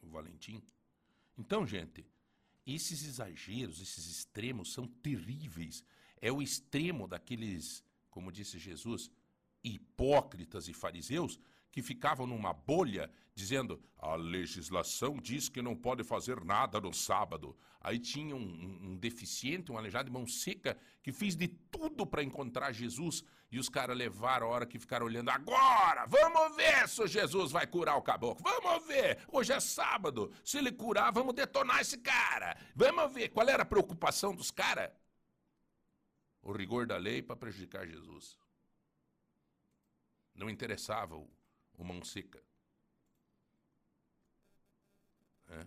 o 0.00 0.08
Valentim. 0.08 0.62
Então, 1.36 1.66
gente, 1.66 2.06
esses 2.64 3.02
exageros, 3.02 3.80
esses 3.80 4.06
extremos 4.06 4.72
são 4.72 4.86
terríveis 4.86 5.82
é 6.20 6.30
o 6.30 6.40
extremo 6.40 7.08
daqueles, 7.08 7.82
como 8.08 8.30
disse 8.30 8.56
Jesus, 8.56 9.10
hipócritas 9.64 10.68
e 10.68 10.72
fariseus 10.72 11.40
que 11.70 11.82
ficavam 11.82 12.26
numa 12.26 12.52
bolha 12.52 13.10
dizendo 13.34 13.82
a 13.96 14.16
legislação 14.16 15.16
diz 15.16 15.48
que 15.48 15.62
não 15.62 15.74
pode 15.74 16.04
fazer 16.04 16.44
nada 16.44 16.80
no 16.80 16.92
sábado. 16.92 17.56
Aí 17.80 17.98
tinha 17.98 18.36
um, 18.36 18.40
um, 18.40 18.90
um 18.90 18.96
deficiente, 18.96 19.72
um 19.72 19.78
aleijado 19.78 20.06
de 20.06 20.12
mão 20.12 20.26
seca, 20.26 20.76
que 21.02 21.12
fez 21.12 21.34
de 21.34 21.48
tudo 21.48 22.06
para 22.06 22.22
encontrar 22.22 22.72
Jesus 22.72 23.24
e 23.50 23.58
os 23.58 23.68
caras 23.68 23.96
levaram 23.96 24.46
a 24.46 24.50
hora 24.50 24.66
que 24.66 24.78
ficaram 24.78 25.06
olhando. 25.06 25.30
Agora, 25.30 26.06
vamos 26.06 26.56
ver 26.56 26.88
se 26.88 27.06
Jesus 27.06 27.50
vai 27.50 27.66
curar 27.66 27.96
o 27.96 28.02
caboclo. 28.02 28.44
Vamos 28.44 28.86
ver. 28.86 29.18
Hoje 29.32 29.52
é 29.52 29.60
sábado. 29.60 30.32
Se 30.44 30.58
ele 30.58 30.72
curar, 30.72 31.12
vamos 31.12 31.34
detonar 31.34 31.80
esse 31.80 31.98
cara. 31.98 32.56
Vamos 32.74 33.12
ver. 33.12 33.30
Qual 33.30 33.48
era 33.48 33.62
a 33.62 33.66
preocupação 33.66 34.34
dos 34.34 34.50
caras? 34.50 34.90
o 36.42 36.52
rigor 36.52 36.86
da 36.86 36.96
lei 36.96 37.22
para 37.22 37.36
prejudicar 37.36 37.86
Jesus. 37.86 38.38
Não 40.34 40.48
interessava 40.48 41.16
o, 41.16 41.28
o 41.82 42.04
seca. 42.04 42.42
É. 45.48 45.66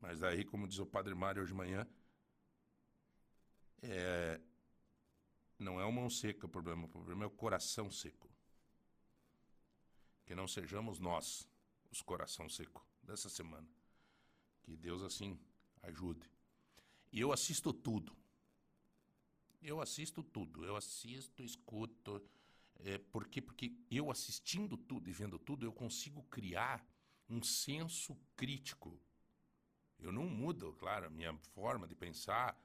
Mas 0.00 0.22
aí, 0.22 0.44
como 0.44 0.66
diz 0.66 0.78
o 0.78 0.86
padre 0.86 1.14
Mário 1.14 1.42
hoje 1.42 1.52
de 1.52 1.56
manhã, 1.56 1.86
é, 3.82 4.40
não 5.58 5.80
é 5.80 5.84
o 5.84 5.92
mão 5.92 6.10
seca 6.10 6.46
o 6.46 6.48
problema, 6.48 6.86
o 6.86 6.88
problema 6.88 7.24
é 7.24 7.26
o 7.26 7.30
coração 7.30 7.90
seco. 7.90 8.30
Que 10.24 10.34
não 10.34 10.46
sejamos 10.46 10.98
nós 10.98 11.48
os 11.90 12.00
coração 12.00 12.48
seco 12.48 12.86
dessa 13.02 13.28
semana. 13.28 13.68
Que 14.62 14.76
Deus 14.76 15.02
assim 15.02 15.38
ajude. 15.82 16.30
E 17.10 17.20
eu 17.20 17.32
assisto 17.32 17.72
tudo. 17.72 18.16
Eu 19.60 19.80
assisto 19.80 20.22
tudo, 20.22 20.64
eu 20.64 20.74
assisto, 20.74 21.42
escuto. 21.44 22.20
É, 22.84 22.98
por 22.98 23.28
quê? 23.28 23.40
Porque 23.40 23.72
eu 23.90 24.10
assistindo 24.10 24.76
tudo 24.76 25.08
e 25.08 25.12
vendo 25.12 25.38
tudo, 25.38 25.64
eu 25.64 25.72
consigo 25.72 26.22
criar 26.24 26.84
um 27.28 27.42
senso 27.42 28.16
crítico. 28.36 29.00
Eu 29.98 30.10
não 30.10 30.24
mudo, 30.24 30.72
claro, 30.74 31.06
a 31.06 31.10
minha 31.10 31.36
forma 31.54 31.86
de 31.86 31.94
pensar 31.94 32.60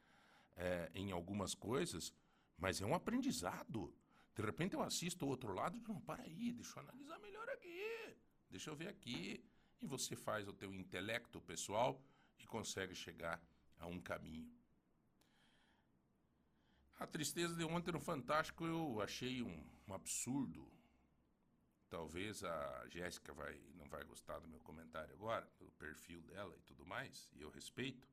é, 0.56 0.90
em 0.96 1.12
algumas 1.12 1.54
coisas, 1.54 2.12
mas 2.58 2.82
é 2.82 2.86
um 2.86 2.96
aprendizado. 2.96 3.94
De 4.36 4.42
repente 4.42 4.74
eu 4.74 4.82
assisto 4.82 5.26
o 5.26 5.30
outro 5.30 5.54
lado 5.54 5.78
e 5.78 5.80
digo, 5.80 5.94
não, 5.94 6.02
para 6.02 6.24
aí, 6.24 6.52
deixa 6.52 6.80
eu 6.80 6.84
analisar 6.84 7.20
melhor 7.20 7.48
aqui, 7.50 8.18
deixa 8.50 8.72
eu 8.72 8.76
ver 8.76 8.88
aqui. 8.88 9.46
E 9.80 9.86
você 9.86 10.16
faz 10.16 10.48
o 10.48 10.54
teu 10.54 10.74
intelecto 10.74 11.40
pessoal 11.40 12.04
e 12.40 12.46
consegue 12.48 12.96
chegar 12.96 13.40
a 13.78 13.86
um 13.86 14.00
caminho. 14.00 14.57
A 17.00 17.06
tristeza 17.06 17.56
de 17.56 17.64
ontem 17.64 17.92
no 17.92 18.00
Fantástico 18.00 18.66
eu 18.66 19.00
achei 19.02 19.44
um, 19.44 19.64
um 19.88 19.94
absurdo. 19.94 20.68
Talvez 21.90 22.44
a 22.44 22.88
Jéssica 22.90 23.32
vai, 23.34 23.62
não 23.76 23.88
vai 23.88 24.04
gostar 24.04 24.40
do 24.40 24.48
meu 24.48 24.60
comentário 24.62 25.14
agora, 25.14 25.48
do 25.60 25.72
perfil 25.74 26.22
dela 26.24 26.56
e 26.58 26.62
tudo 26.62 26.86
mais, 26.86 27.30
e 27.34 27.42
eu 27.42 27.52
respeito. 27.52 28.08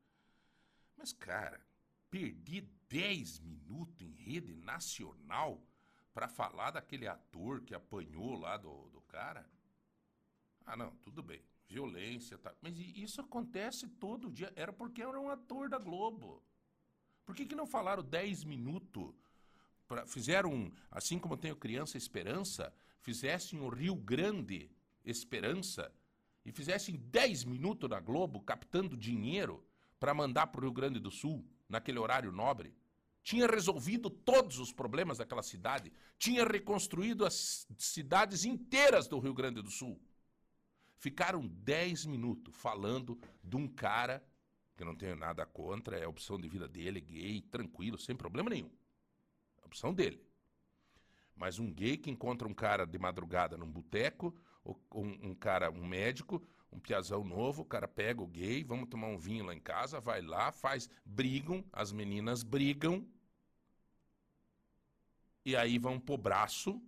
Mas, 0.97 1.13
cara, 1.13 1.61
perdi 2.11 2.61
10 2.89 3.41
minutos 3.41 4.03
em 4.03 4.13
rede 4.13 4.53
nacional 4.53 5.61
para 6.13 6.29
falar 6.29 6.71
daquele 6.71 7.09
ator 7.09 7.63
que 7.63 7.75
apanhou 7.75 8.39
lá 8.39 8.59
do, 8.59 8.89
do 8.91 9.01
cara? 9.01 9.49
Ah, 10.67 10.77
não, 10.77 10.95
tudo 10.97 11.23
bem. 11.23 11.43
Violência, 11.67 12.37
tá. 12.37 12.55
Mas 12.61 12.79
isso 12.79 13.21
acontece 13.21 13.89
todo 13.89 14.31
dia. 14.31 14.53
Era 14.55 14.73
porque 14.73 15.03
era 15.03 15.19
um 15.19 15.31
ator 15.31 15.69
da 15.71 15.79
Globo. 15.79 16.43
Por 17.25 17.35
que, 17.35 17.47
que 17.47 17.55
não 17.55 17.67
falaram 17.67 18.03
10 18.03 18.45
minutos? 18.45 19.15
Pra, 19.87 20.07
fizeram, 20.07 20.73
assim 20.91 21.19
como 21.19 21.37
tem 21.37 21.53
o 21.53 21.57
Criança 21.57 21.97
Esperança, 21.97 22.73
fizessem 23.01 23.61
o 23.61 23.69
Rio 23.69 23.95
Grande 23.95 24.71
Esperança 25.05 25.93
e 26.45 26.53
fizessem 26.53 26.97
10 26.97 27.45
minutos 27.45 27.89
na 27.89 28.01
Globo 28.01 28.41
captando 28.41 28.97
dinheiro 28.97 29.65
para 29.99 30.15
mandar 30.15 30.49
para 30.49 30.61
o 30.61 30.63
Rio 30.63 30.73
Grande 30.73 31.01
do 31.01 31.11
Sul, 31.11 31.47
naquele 31.69 31.99
horário 31.99 32.31
nobre. 32.31 32.75
Tinha 33.23 33.47
resolvido 33.47 34.11
todos 34.11 34.59
os 34.59 34.71
problemas 34.71 35.17
daquela 35.17 35.43
cidade, 35.43 35.91
tinha 36.19 36.45
reconstruído 36.45 37.25
as 37.25 37.67
cidades 37.79 38.45
inteiras 38.45 39.09
do 39.09 39.19
Rio 39.19 39.33
Grande 39.33 39.63
do 39.63 39.71
Sul. 39.71 39.99
Ficaram 40.99 41.47
10 41.47 42.05
minutos 42.05 42.55
falando 42.55 43.19
de 43.43 43.57
um 43.57 43.67
cara 43.67 44.23
que 44.77 44.83
eu 44.83 44.87
não 44.87 44.97
tenho 44.97 45.17
nada 45.17 45.47
contra, 45.47 45.99
é 45.99 46.05
a 46.05 46.09
opção 46.09 46.39
de 46.39 46.49
vida 46.49 46.69
dele, 46.69 47.01
gay, 47.01 47.41
tranquilo, 47.43 47.99
sem 47.99 48.17
problema 48.17 48.51
nenhum. 48.51 48.71
É 49.59 49.63
a 49.63 49.67
opção 49.67 49.95
dele. 49.95 50.23
Mas 51.37 51.59
um 51.59 51.73
gay 51.73 51.97
que 51.97 52.11
encontra 52.11 52.47
um 52.47 52.55
cara 52.55 52.87
de 52.87 52.99
madrugada 52.99 53.57
num 53.57 53.71
boteco, 53.71 54.35
um, 54.65 55.31
um, 55.31 55.35
cara, 55.35 55.71
um 55.71 55.85
médico, 55.85 56.43
um 56.71 56.79
piazão 56.79 57.25
novo, 57.25 57.63
o 57.63 57.67
cara 57.67 57.87
pega 57.87 58.23
o 58.23 58.27
gay, 58.27 58.65
vamos 58.65 58.89
tomar 58.89 59.09
um 59.09 59.19
vinho 59.19 59.45
lá 59.45 59.55
em 59.55 59.61
casa, 59.61 60.01
vai 60.01 60.23
lá, 60.23 60.51
faz, 60.53 60.89
brigam, 61.05 61.65
as 61.73 61.93
meninas 61.93 62.43
brigam, 62.43 63.07
e 65.45 65.55
aí 65.55 65.79
vão 65.79 66.01
pro 66.01 66.17
braço, 66.17 66.81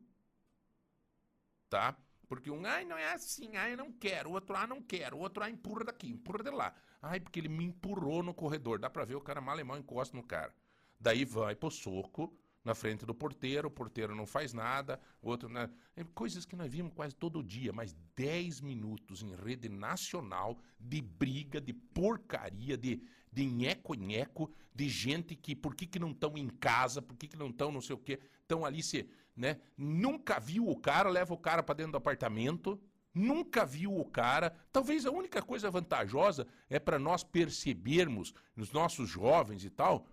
tá? 1.68 1.96
Porque 2.28 2.50
um, 2.50 2.64
ai, 2.64 2.84
não 2.84 2.96
é 2.96 3.12
assim, 3.12 3.54
ai, 3.56 3.76
não 3.76 3.92
quero, 3.92 4.30
o 4.30 4.32
outro, 4.32 4.56
ah, 4.56 4.66
não 4.66 4.82
quero, 4.82 5.16
o 5.16 5.20
outro, 5.20 5.42
ah, 5.42 5.50
empurra 5.50 5.84
daqui, 5.84 6.08
empurra 6.08 6.42
de 6.42 6.50
lá. 6.50 6.74
Ai, 7.00 7.20
porque 7.20 7.38
ele 7.38 7.48
me 7.48 7.64
empurrou 7.64 8.22
no 8.22 8.34
corredor. 8.34 8.78
Dá 8.78 8.90
pra 8.90 9.04
ver 9.04 9.14
o 9.14 9.20
cara 9.20 9.40
mal 9.40 9.62
mal 9.64 9.78
encosta 9.78 10.16
no 10.16 10.22
cara. 10.22 10.54
Daí 10.98 11.24
vai 11.24 11.54
pro 11.54 11.70
soco 11.70 12.34
na 12.66 12.74
frente 12.74 13.06
do 13.06 13.14
porteiro, 13.14 13.68
o 13.68 13.70
porteiro 13.70 14.12
não 14.12 14.26
faz 14.26 14.52
nada, 14.52 15.00
outro. 15.22 15.48
Né? 15.48 15.70
Coisas 16.14 16.44
que 16.44 16.56
nós 16.56 16.68
vimos 16.68 16.92
quase 16.92 17.14
todo 17.14 17.44
dia, 17.44 17.72
mas 17.72 17.94
10 18.16 18.60
minutos 18.60 19.22
em 19.22 19.36
rede 19.36 19.68
nacional 19.68 20.58
de 20.80 21.00
briga, 21.00 21.60
de 21.60 21.72
porcaria, 21.72 22.76
de, 22.76 23.00
de 23.32 23.46
nheco-nheco, 23.46 24.50
de 24.74 24.88
gente 24.88 25.36
que 25.36 25.54
por 25.54 25.76
que, 25.76 25.86
que 25.86 26.00
não 26.00 26.10
estão 26.10 26.36
em 26.36 26.48
casa, 26.48 27.00
por 27.00 27.16
que, 27.16 27.28
que 27.28 27.36
não 27.36 27.50
estão 27.50 27.70
não 27.70 27.80
sei 27.80 27.94
o 27.94 27.98
quê, 27.98 28.18
estão 28.42 28.64
ali 28.64 28.82
se. 28.82 29.08
Né? 29.36 29.60
Nunca 29.76 30.40
viu 30.40 30.68
o 30.68 30.76
cara, 30.76 31.08
leva 31.08 31.32
o 31.32 31.38
cara 31.38 31.62
para 31.62 31.76
dentro 31.76 31.92
do 31.92 31.98
apartamento 31.98 32.80
nunca 33.16 33.64
viu 33.64 33.98
o 33.98 34.04
cara. 34.04 34.54
Talvez 34.70 35.06
a 35.06 35.10
única 35.10 35.42
coisa 35.42 35.70
vantajosa 35.70 36.46
é 36.68 36.78
para 36.78 36.98
nós 36.98 37.24
percebermos, 37.24 38.34
nos 38.54 38.70
nossos 38.70 39.08
jovens 39.08 39.64
e 39.64 39.70
tal, 39.70 40.06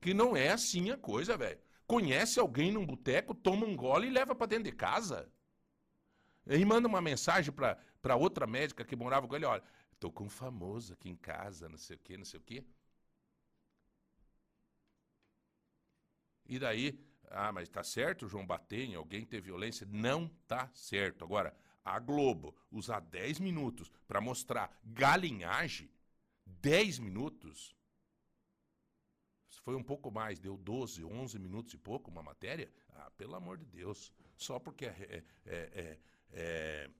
que 0.00 0.12
não 0.12 0.36
é 0.36 0.50
assim 0.50 0.90
a 0.90 0.96
coisa, 0.96 1.36
velho. 1.36 1.58
Conhece 1.86 2.38
alguém 2.38 2.70
num 2.70 2.84
boteco, 2.86 3.34
toma 3.34 3.66
um 3.66 3.74
gole 3.74 4.06
e 4.06 4.10
leva 4.10 4.34
para 4.34 4.46
dentro 4.46 4.64
de 4.64 4.72
casa. 4.72 5.30
E 6.46 6.64
manda 6.64 6.88
uma 6.88 7.00
mensagem 7.00 7.52
pra 7.52 8.16
outra 8.16 8.46
médica 8.46 8.84
que 8.84 8.96
morava 8.96 9.26
com 9.26 9.34
ele, 9.36 9.46
olha, 9.46 9.62
tô 9.98 10.10
com 10.10 10.24
um 10.24 10.28
famoso 10.28 10.92
aqui 10.92 11.08
em 11.08 11.16
casa, 11.16 11.68
não 11.68 11.78
sei 11.78 11.96
o 11.96 12.00
quê, 12.00 12.16
não 12.16 12.24
sei 12.24 12.38
o 12.38 12.42
quê. 12.42 12.64
E 16.46 16.58
daí, 16.58 16.98
ah, 17.30 17.50
mas 17.52 17.68
tá 17.68 17.82
certo, 17.82 18.28
João 18.28 18.46
bater 18.46 18.84
em 18.84 18.94
alguém 18.94 19.24
ter 19.24 19.40
violência? 19.40 19.86
Não 19.90 20.28
tá 20.46 20.68
certo. 20.74 21.24
Agora, 21.24 21.54
a 21.84 21.98
Globo 21.98 22.54
usar 22.70 23.00
10 23.00 23.38
minutos 23.40 23.90
pra 24.06 24.20
mostrar 24.20 24.76
galinhagem, 24.84 25.90
10 26.46 26.98
minutos, 26.98 27.74
foi 29.62 29.76
um 29.76 29.82
pouco 29.82 30.10
mais, 30.10 30.40
deu 30.40 30.56
12, 30.56 31.04
11 31.04 31.38
minutos 31.38 31.72
e 31.72 31.78
pouco 31.78 32.10
uma 32.10 32.22
matéria, 32.22 32.70
ah, 32.94 33.10
pelo 33.12 33.36
amor 33.36 33.58
de 33.58 33.64
Deus, 33.66 34.12
só 34.36 34.58
porque 34.58 34.86
é, 34.86 34.88
é- 34.90 35.24
é- 35.46 35.70
é- 35.72 36.00
é- 36.32 36.90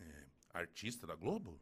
é 0.00 0.26
artista 0.54 1.06
da 1.06 1.14
Globo? 1.14 1.60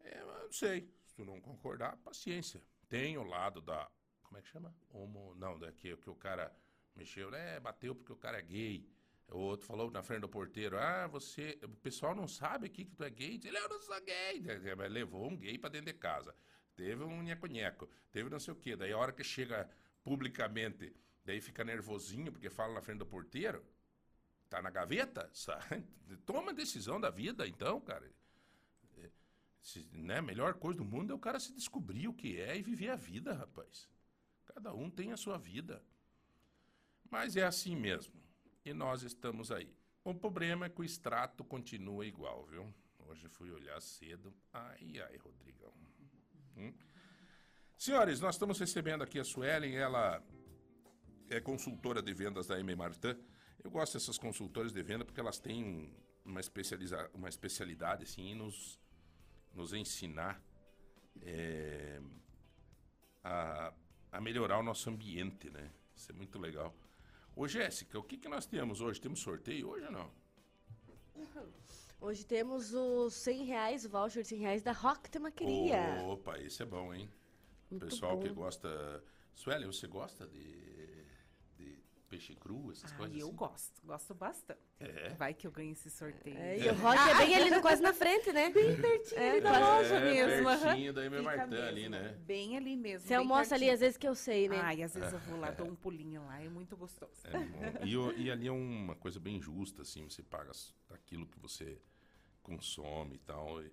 É, 0.00 0.24
não 0.24 0.52
sei. 0.52 0.92
Se 1.06 1.14
tu 1.14 1.24
não 1.24 1.40
concordar, 1.40 1.96
paciência. 1.98 2.62
Tem 2.88 3.16
o 3.16 3.22
lado 3.22 3.60
da. 3.60 3.88
Como 4.22 4.38
é 4.38 4.42
que 4.42 4.48
chama? 4.48 4.74
Homo. 4.90 5.34
Não, 5.36 5.58
daqui 5.58 5.96
que 5.96 6.10
o 6.10 6.14
cara 6.16 6.54
mexeu, 7.00 7.30
né? 7.30 7.58
Bateu 7.60 7.94
porque 7.94 8.12
o 8.12 8.16
cara 8.16 8.38
é 8.38 8.42
gay. 8.42 8.86
O 9.28 9.38
outro 9.38 9.66
falou 9.66 9.90
na 9.90 10.02
frente 10.02 10.20
do 10.20 10.28
porteiro: 10.28 10.78
Ah, 10.78 11.06
você. 11.06 11.58
O 11.62 11.68
pessoal 11.68 12.14
não 12.14 12.28
sabe 12.28 12.66
aqui 12.66 12.84
que 12.84 12.94
tu 12.94 13.04
é 13.04 13.10
gay. 13.10 13.40
Ele, 13.42 13.56
eu 13.56 13.68
não 13.68 13.80
sou 13.80 14.00
gay. 14.02 14.42
Mas 14.76 14.92
levou 14.92 15.28
um 15.28 15.36
gay 15.36 15.58
pra 15.58 15.70
dentro 15.70 15.92
de 15.92 15.98
casa. 15.98 16.34
Teve 16.76 17.02
um 17.04 17.22
nheco-nheco. 17.22 17.88
Teve 18.12 18.28
não 18.28 18.38
sei 18.38 18.52
o 18.52 18.56
quê. 18.56 18.76
Daí 18.76 18.92
a 18.92 18.98
hora 18.98 19.12
que 19.12 19.24
chega 19.24 19.68
publicamente, 20.02 20.94
daí 21.24 21.40
fica 21.40 21.64
nervosinho 21.64 22.32
porque 22.32 22.50
fala 22.50 22.74
na 22.74 22.82
frente 22.82 22.98
do 22.98 23.06
porteiro. 23.06 23.64
Tá 24.48 24.60
na 24.60 24.70
gaveta? 24.70 25.30
Sai. 25.32 25.84
Toma 26.26 26.50
a 26.50 26.54
decisão 26.54 27.00
da 27.00 27.10
vida, 27.10 27.46
então, 27.46 27.80
cara. 27.80 28.10
Se, 29.62 29.86
né, 29.92 30.18
a 30.18 30.22
melhor 30.22 30.54
coisa 30.54 30.78
do 30.78 30.84
mundo 30.86 31.12
é 31.12 31.14
o 31.14 31.18
cara 31.18 31.38
se 31.38 31.52
descobrir 31.52 32.08
o 32.08 32.14
que 32.14 32.40
é 32.40 32.56
e 32.56 32.62
viver 32.62 32.88
a 32.88 32.96
vida, 32.96 33.34
rapaz. 33.34 33.88
Cada 34.46 34.72
um 34.74 34.90
tem 34.90 35.12
a 35.12 35.18
sua 35.18 35.36
vida. 35.36 35.84
Mas 37.10 37.36
é 37.36 37.44
assim 37.44 37.74
mesmo. 37.76 38.14
E 38.64 38.72
nós 38.72 39.02
estamos 39.02 39.50
aí. 39.50 39.74
O 40.04 40.14
problema 40.14 40.66
é 40.66 40.68
que 40.68 40.80
o 40.80 40.84
extrato 40.84 41.44
continua 41.44 42.06
igual, 42.06 42.44
viu? 42.46 42.72
Hoje 43.00 43.28
fui 43.28 43.50
olhar 43.50 43.80
cedo. 43.82 44.32
Ai, 44.52 44.98
ai, 45.00 45.16
Rodrigão. 45.16 45.72
Hum? 46.56 46.72
Senhores, 47.76 48.20
nós 48.20 48.34
estamos 48.34 48.58
recebendo 48.58 49.02
aqui 49.02 49.18
a 49.18 49.24
Suelen, 49.24 49.74
ela 49.74 50.22
é 51.28 51.40
consultora 51.40 52.02
de 52.02 52.12
vendas 52.12 52.46
da 52.46 52.58
M. 52.60 52.74
Martin. 52.76 53.16
Eu 53.62 53.70
gosto 53.70 53.94
dessas 53.94 54.18
consultoras 54.18 54.72
de 54.72 54.82
venda 54.82 55.04
porque 55.04 55.20
elas 55.20 55.38
têm 55.38 55.64
um- 55.64 55.94
uma, 56.24 56.40
especializa 56.40 57.10
uma 57.14 57.28
especialidade 57.28 58.04
assim, 58.04 58.30
em 58.30 58.34
nos, 58.34 58.78
nos 59.54 59.72
ensinar 59.72 60.42
é, 61.22 62.00
a, 63.24 63.72
a 64.12 64.20
melhorar 64.20 64.58
o 64.58 64.62
nosso 64.62 64.88
ambiente, 64.88 65.50
né? 65.50 65.70
Isso 65.94 66.10
é 66.10 66.14
muito 66.14 66.38
legal. 66.38 66.74
Ô, 67.34 67.46
Jéssica, 67.46 67.98
o 67.98 68.02
que, 68.02 68.16
que 68.16 68.28
nós 68.28 68.46
temos 68.46 68.80
hoje? 68.80 69.00
Temos 69.00 69.20
sorteio 69.20 69.68
hoje 69.68 69.86
ou 69.86 69.92
não? 69.92 70.10
Hoje 72.00 72.24
temos 72.24 72.72
os 72.72 73.12
100 73.14 73.44
reais, 73.44 73.84
o 73.84 73.90
voucher 73.90 74.22
de 74.22 74.28
100 74.28 74.38
reais 74.38 74.62
da 74.62 74.72
Rock 74.72 75.10
Temaqueria. 75.10 76.02
Opa, 76.06 76.38
esse 76.38 76.62
é 76.62 76.66
bom, 76.66 76.94
hein? 76.94 77.10
O 77.70 77.78
pessoal 77.78 78.16
bom. 78.16 78.22
que 78.22 78.30
gosta. 78.30 79.04
Sueli, 79.34 79.66
você 79.66 79.86
gosta 79.86 80.26
de 80.26 80.69
peixe 82.10 82.34
cru, 82.34 82.70
essas 82.72 82.90
Ah, 82.92 82.96
coisas? 82.96 83.16
eu 83.16 83.28
assim? 83.28 83.36
gosto, 83.36 83.86
gosto 83.86 84.14
bastante. 84.14 84.60
É? 84.80 85.10
Vai 85.14 85.32
que 85.32 85.46
eu 85.46 85.52
ganho 85.52 85.70
esse 85.72 85.88
sorteio. 85.88 86.36
É, 86.36 86.58
e 86.58 86.68
o 86.68 86.74
Rock 86.74 86.98
é 86.98 87.14
bem 87.14 87.34
ali, 87.36 87.50
no- 87.50 87.60
quase 87.62 87.80
na 87.80 87.94
frente, 87.94 88.32
né? 88.32 88.50
Bem 88.50 88.76
pertinho 88.80 89.20
é, 89.20 89.30
ali 89.30 89.40
da 89.40 89.58
loja 89.58 89.94
É, 89.94 90.00
mesmo. 90.00 90.48
pertinho 90.48 90.92
da 90.92 91.04
M. 91.04 91.16
Fica 91.16 91.22
Martin 91.36 91.50
mesmo, 91.50 91.66
ali, 91.68 91.88
né? 91.88 92.08
Bem 92.26 92.56
ali 92.56 92.76
mesmo. 92.76 93.06
Você 93.06 93.14
almoça 93.14 93.54
ali, 93.54 93.70
às 93.70 93.78
vezes 93.80 93.96
que 93.96 94.08
eu 94.08 94.14
sei, 94.14 94.48
né? 94.48 94.58
Ai, 94.58 94.82
às 94.82 94.94
vezes 94.94 95.12
eu 95.12 95.18
vou 95.20 95.38
lá, 95.38 95.50
dou 95.52 95.68
um 95.68 95.76
pulinho 95.76 96.24
lá, 96.26 96.42
é 96.42 96.48
muito 96.48 96.76
gostoso. 96.76 97.12
É 97.24 97.38
bom. 97.38 97.60
E, 98.16 98.24
e 98.24 98.30
ali 98.30 98.48
é 98.48 98.52
uma 98.52 98.96
coisa 98.96 99.20
bem 99.20 99.40
justa, 99.40 99.82
assim, 99.82 100.04
você 100.08 100.22
paga 100.22 100.50
aquilo 100.90 101.26
que 101.26 101.38
você 101.38 101.80
consome 102.42 103.14
e 103.16 103.18
tal. 103.20 103.62
E, 103.62 103.72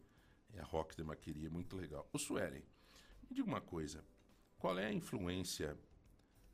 e 0.54 0.60
a 0.60 0.64
Rock 0.64 0.96
de 0.96 1.04
Maqueria 1.04 1.48
é 1.48 1.50
muito 1.50 1.76
legal. 1.76 2.08
O 2.14 2.20
Suelen, 2.20 2.64
me 3.28 3.36
diga 3.36 3.48
uma 3.48 3.62
coisa. 3.62 4.06
Qual 4.60 4.78
é 4.78 4.86
a 4.86 4.94
influência 4.94 5.78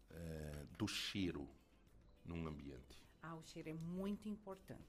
eh, 0.10 0.66
do 0.78 0.88
cheiro 0.88 1.50
num 2.26 2.48
ambiente? 2.48 3.04
Ah, 3.22 3.36
o 3.36 3.44
cheiro 3.44 3.70
é 3.70 3.74
muito 3.74 4.28
importante. 4.28 4.82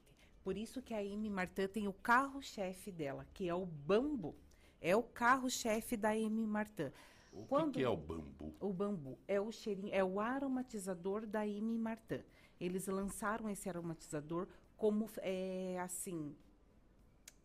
Por 0.43 0.57
isso 0.57 0.81
que 0.81 0.93
a 0.93 0.99
Amy 0.99 1.29
Martin 1.29 1.67
tem 1.67 1.87
o 1.87 1.93
carro-chefe 1.93 2.91
dela, 2.91 3.25
que 3.33 3.47
é 3.49 3.53
o 3.55 3.65
bambu. 3.65 4.35
É 4.81 4.95
o 4.95 5.01
carro-chefe 5.01 5.97
da 5.97 6.09
Amy 6.11 6.45
Martin. 6.45 6.91
O 7.33 7.45
Quando- 7.45 7.71
que, 7.73 7.79
que 7.79 7.83
é 7.85 7.89
o 7.89 7.97
bambu? 7.97 8.53
O 8.59 8.71
bambu 8.71 9.17
é 9.27 9.41
o 9.41 9.51
cheirinho, 9.51 9.89
é 9.93 10.03
o 10.03 10.19
aromatizador 10.19 11.25
da 11.25 11.41
Amy 11.41 11.77
Martin. 11.77 12.21
Eles 12.59 12.87
lançaram 12.87 13.49
esse 13.49 13.67
aromatizador 13.67 14.47
como 14.77 15.09
é 15.17 15.77
assim, 15.81 16.35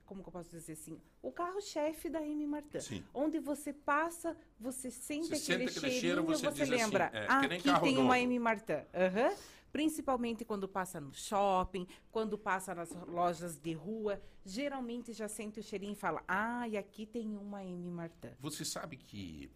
como 0.04 0.22
que 0.22 0.28
eu 0.28 0.32
posso 0.32 0.50
dizer 0.50 0.72
assim, 0.72 1.00
o 1.22 1.32
carro-chefe 1.32 2.08
da 2.08 2.18
Amy 2.18 2.46
Martin. 2.46 2.80
Sim. 2.80 3.04
Onde 3.14 3.38
você 3.38 3.72
passa, 3.72 4.36
você 4.58 4.90
sente 4.90 5.28
Você 5.28 5.52
aquele 5.52 5.68
sente 5.68 5.78
aquele 5.78 5.92
cheirinho, 5.92 6.00
cheiro, 6.00 6.24
você 6.24 6.46
você, 6.46 6.64
diz 6.64 6.72
assim, 6.72 6.82
lembra, 6.84 7.10
é, 7.14 7.26
ah, 7.28 7.40
aqui 7.40 7.62
tem 7.80 7.94
novo." 7.94 8.00
uma 8.02 8.14
Amy 8.16 8.38
Martin. 8.38 8.84
Aham. 8.94 9.34
Principalmente 9.72 10.44
quando 10.44 10.68
passa 10.68 11.00
no 11.00 11.12
shopping, 11.14 11.86
quando 12.10 12.36
passa 12.36 12.74
nas 12.74 12.90
lojas 13.06 13.56
de 13.58 13.72
rua, 13.72 14.20
geralmente 14.44 15.12
já 15.12 15.28
sente 15.28 15.60
o 15.60 15.62
cheirinho 15.62 15.92
e 15.92 15.96
fala, 15.96 16.24
ah, 16.26 16.66
e 16.68 16.76
aqui 16.76 17.06
tem 17.06 17.36
uma 17.36 17.58
Amy 17.60 17.90
Martin. 17.90 18.30
Você 18.40 18.64
sabe 18.64 18.96
que. 18.96 19.50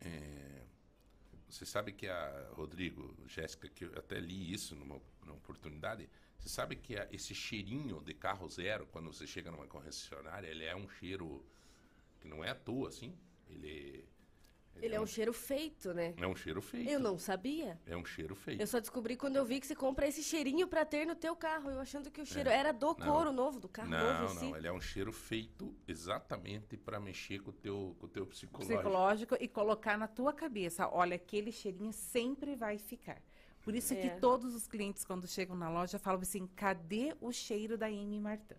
é, 0.00 0.62
você 1.48 1.64
sabe 1.64 1.92
que 1.92 2.06
a 2.06 2.48
Rodrigo, 2.52 3.14
Jéssica, 3.26 3.68
que 3.68 3.84
eu 3.84 3.98
até 3.98 4.20
li 4.20 4.52
isso 4.52 4.74
numa, 4.76 5.00
numa 5.22 5.34
oportunidade. 5.36 6.08
Você 6.38 6.48
sabe 6.48 6.76
que 6.76 6.96
a- 6.96 7.08
esse 7.10 7.34
cheirinho 7.34 8.00
de 8.02 8.14
carro 8.14 8.48
zero, 8.48 8.86
quando 8.92 9.12
você 9.12 9.26
chega 9.26 9.50
numa 9.50 9.66
concessionária, 9.66 10.46
ele 10.46 10.64
é 10.64 10.76
um 10.76 10.88
cheiro 10.88 11.44
que 12.20 12.28
não 12.28 12.44
é 12.44 12.50
à 12.50 12.54
toa, 12.54 12.88
assim. 12.88 13.16
Ele, 13.48 14.04
Ele 14.82 14.94
é 14.94 15.00
um 15.00 15.06
cheiro 15.06 15.32
feito, 15.32 15.92
né? 15.92 16.14
é 16.16 16.26
um 16.26 16.34
cheiro 16.36 16.60
feito. 16.60 16.88
Eu 16.90 17.00
não 17.00 17.18
sabia. 17.18 17.78
É 17.86 17.96
um 17.96 18.04
cheiro 18.04 18.34
feito. 18.34 18.60
Eu 18.60 18.66
só 18.66 18.78
descobri 18.78 19.16
quando 19.16 19.36
eu 19.36 19.44
vi 19.44 19.60
que 19.60 19.66
você 19.66 19.74
compra 19.74 20.06
esse 20.06 20.22
cheirinho 20.22 20.66
pra 20.68 20.84
ter 20.84 21.06
no 21.06 21.14
teu 21.14 21.34
carro. 21.36 21.70
Eu 21.70 21.80
achando 21.80 22.10
que 22.10 22.20
o 22.20 22.26
cheiro 22.26 22.48
É. 22.48 22.56
era 22.56 22.72
do 22.72 22.86
Não. 22.86 22.94
couro 22.94 23.32
novo, 23.32 23.58
do 23.60 23.68
carro 23.68 23.88
não, 23.90 23.98
novo 24.22 24.32
em 24.32 24.34
não, 24.36 24.52
si. 24.52 24.58
ele 24.58 24.66
é 24.68 24.72
um 24.72 24.80
cheiro 24.80 25.12
feito 25.12 25.74
exatamente 25.86 26.76
para 26.76 26.98
mexer 27.00 27.40
com 27.40 27.50
o 27.50 27.52
teu, 27.52 27.96
com 27.98 28.06
o 28.06 28.08
teu 28.08 28.26
psicológico. 28.26 28.74
psicológico 28.76 29.36
e 29.40 29.48
colocar 29.48 29.98
na 29.98 30.06
tua 30.08 30.32
cabeça, 30.32 30.88
olha, 30.88 31.16
aquele 31.16 31.52
cheirinho 31.52 31.92
sempre 31.92 32.54
vai 32.56 32.78
ficar. 32.78 33.20
Por 33.62 33.74
isso 33.74 33.92
É. 33.92 33.96
que 33.96 34.20
todos 34.20 34.54
os 34.54 34.66
clientes, 34.66 35.04
quando 35.04 35.26
chegam 35.26 35.56
na 35.56 35.68
loja, 35.68 35.98
falam 35.98 36.20
assim, 36.22 36.46
cadê 36.56 37.14
o 37.20 37.30
cheiro 37.32 37.76
da 37.76 37.86
Amy 37.86 38.18
Martin? 38.20 38.54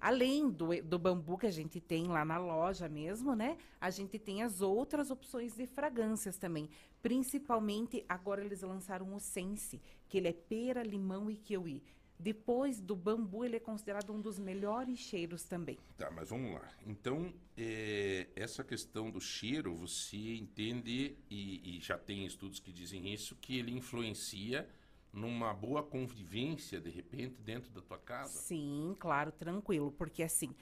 Além 0.00 0.48
do, 0.48 0.68
do 0.82 0.98
bambu 0.98 1.36
que 1.36 1.46
a 1.46 1.50
gente 1.50 1.80
tem 1.80 2.06
lá 2.06 2.24
na 2.24 2.38
loja 2.38 2.88
mesmo, 2.88 3.34
né? 3.34 3.58
A 3.80 3.90
gente 3.90 4.18
tem 4.18 4.42
as 4.42 4.60
outras 4.60 5.10
opções 5.10 5.54
de 5.56 5.66
fragrâncias 5.66 6.36
também. 6.36 6.68
Principalmente, 7.02 8.04
agora 8.08 8.44
eles 8.44 8.62
lançaram 8.62 9.14
o 9.14 9.20
Sense, 9.20 9.80
que 10.08 10.18
ele 10.18 10.28
é 10.28 10.32
pera, 10.32 10.82
limão 10.82 11.30
e 11.30 11.36
kiwi. 11.36 11.82
Depois 12.18 12.80
do 12.80 12.96
bambu, 12.96 13.44
ele 13.44 13.56
é 13.56 13.60
considerado 13.60 14.12
um 14.12 14.20
dos 14.20 14.40
melhores 14.40 14.98
cheiros 14.98 15.44
também. 15.44 15.78
Tá, 15.96 16.10
mas 16.10 16.30
vamos 16.30 16.52
lá. 16.52 16.68
Então, 16.84 17.32
é, 17.56 18.26
essa 18.34 18.64
questão 18.64 19.08
do 19.08 19.20
cheiro, 19.20 19.72
você 19.72 20.34
entende, 20.34 21.16
e, 21.30 21.76
e 21.76 21.80
já 21.80 21.96
tem 21.96 22.26
estudos 22.26 22.58
que 22.58 22.72
dizem 22.72 23.12
isso, 23.12 23.36
que 23.36 23.56
ele 23.56 23.72
influencia 23.72 24.68
numa 25.12 25.52
boa 25.54 25.82
convivência, 25.82 26.80
de 26.80 26.90
repente, 26.90 27.40
dentro 27.42 27.70
da 27.72 27.80
tua 27.82 27.98
casa? 27.98 28.44
Sim, 28.46 28.96
claro, 28.98 29.32
tranquilo, 29.32 29.92
porque 29.92 30.22
assim, 30.22 30.54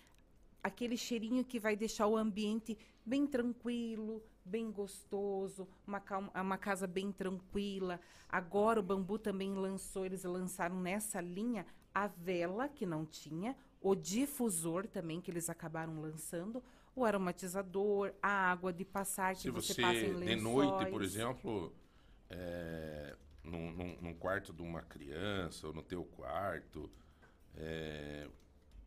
aquele 0.63 0.97
cheirinho 0.97 1.45
que 1.45 1.59
vai 1.59 1.77
deixar 1.77 2.07
o 2.07 2.17
ambiente 2.17 2.79
bem 3.05 3.27
tranquilo, 3.27 4.23
bem 4.45 4.71
gostoso, 4.71 5.69
uma, 5.87 6.01
calma- 6.01 6.33
uma 6.41 6.59
casa 6.59 6.87
bem 6.87 7.13
tranquila. 7.13 8.01
Agora 8.29 8.81
o 8.81 8.83
Bambu 8.83 9.19
também 9.19 9.55
lançou, 9.55 10.07
eles 10.07 10.25
lançaram 10.25 10.81
nessa 10.81 11.21
linha 11.21 11.67
a 11.95 12.07
vela, 12.09 12.69
que 12.69 12.87
não 12.87 13.07
tinha, 13.07 13.57
o 13.81 13.95
difusor 13.95 14.87
também, 14.87 15.21
que 15.21 15.31
eles 15.31 15.49
acabaram 15.49 16.01
lançando, 16.01 16.63
o 16.95 17.05
aromatizador, 17.05 18.13
a 18.23 18.29
água 18.51 18.73
de 18.73 18.85
passar, 18.85 19.37
que 19.37 19.43
Se 19.43 19.51
você, 19.51 19.75
você, 19.75 19.81
passa 19.83 20.07
em 20.07 20.13
de 20.15 20.15
lençóis. 20.15 20.43
noite, 20.43 20.87
por 20.87 21.03
exemplo, 21.03 21.73
é, 22.31 23.17
num, 23.47 23.71
num- 23.73 23.97
num 24.01 24.15
quarto 24.15 24.53
de 24.53 24.63
uma 24.63 24.83
criança 24.83 25.67
ou 25.69 25.73
no 25.73 25.83
teu 25.83 26.05
quarto, 26.05 26.91
é, 27.57 28.29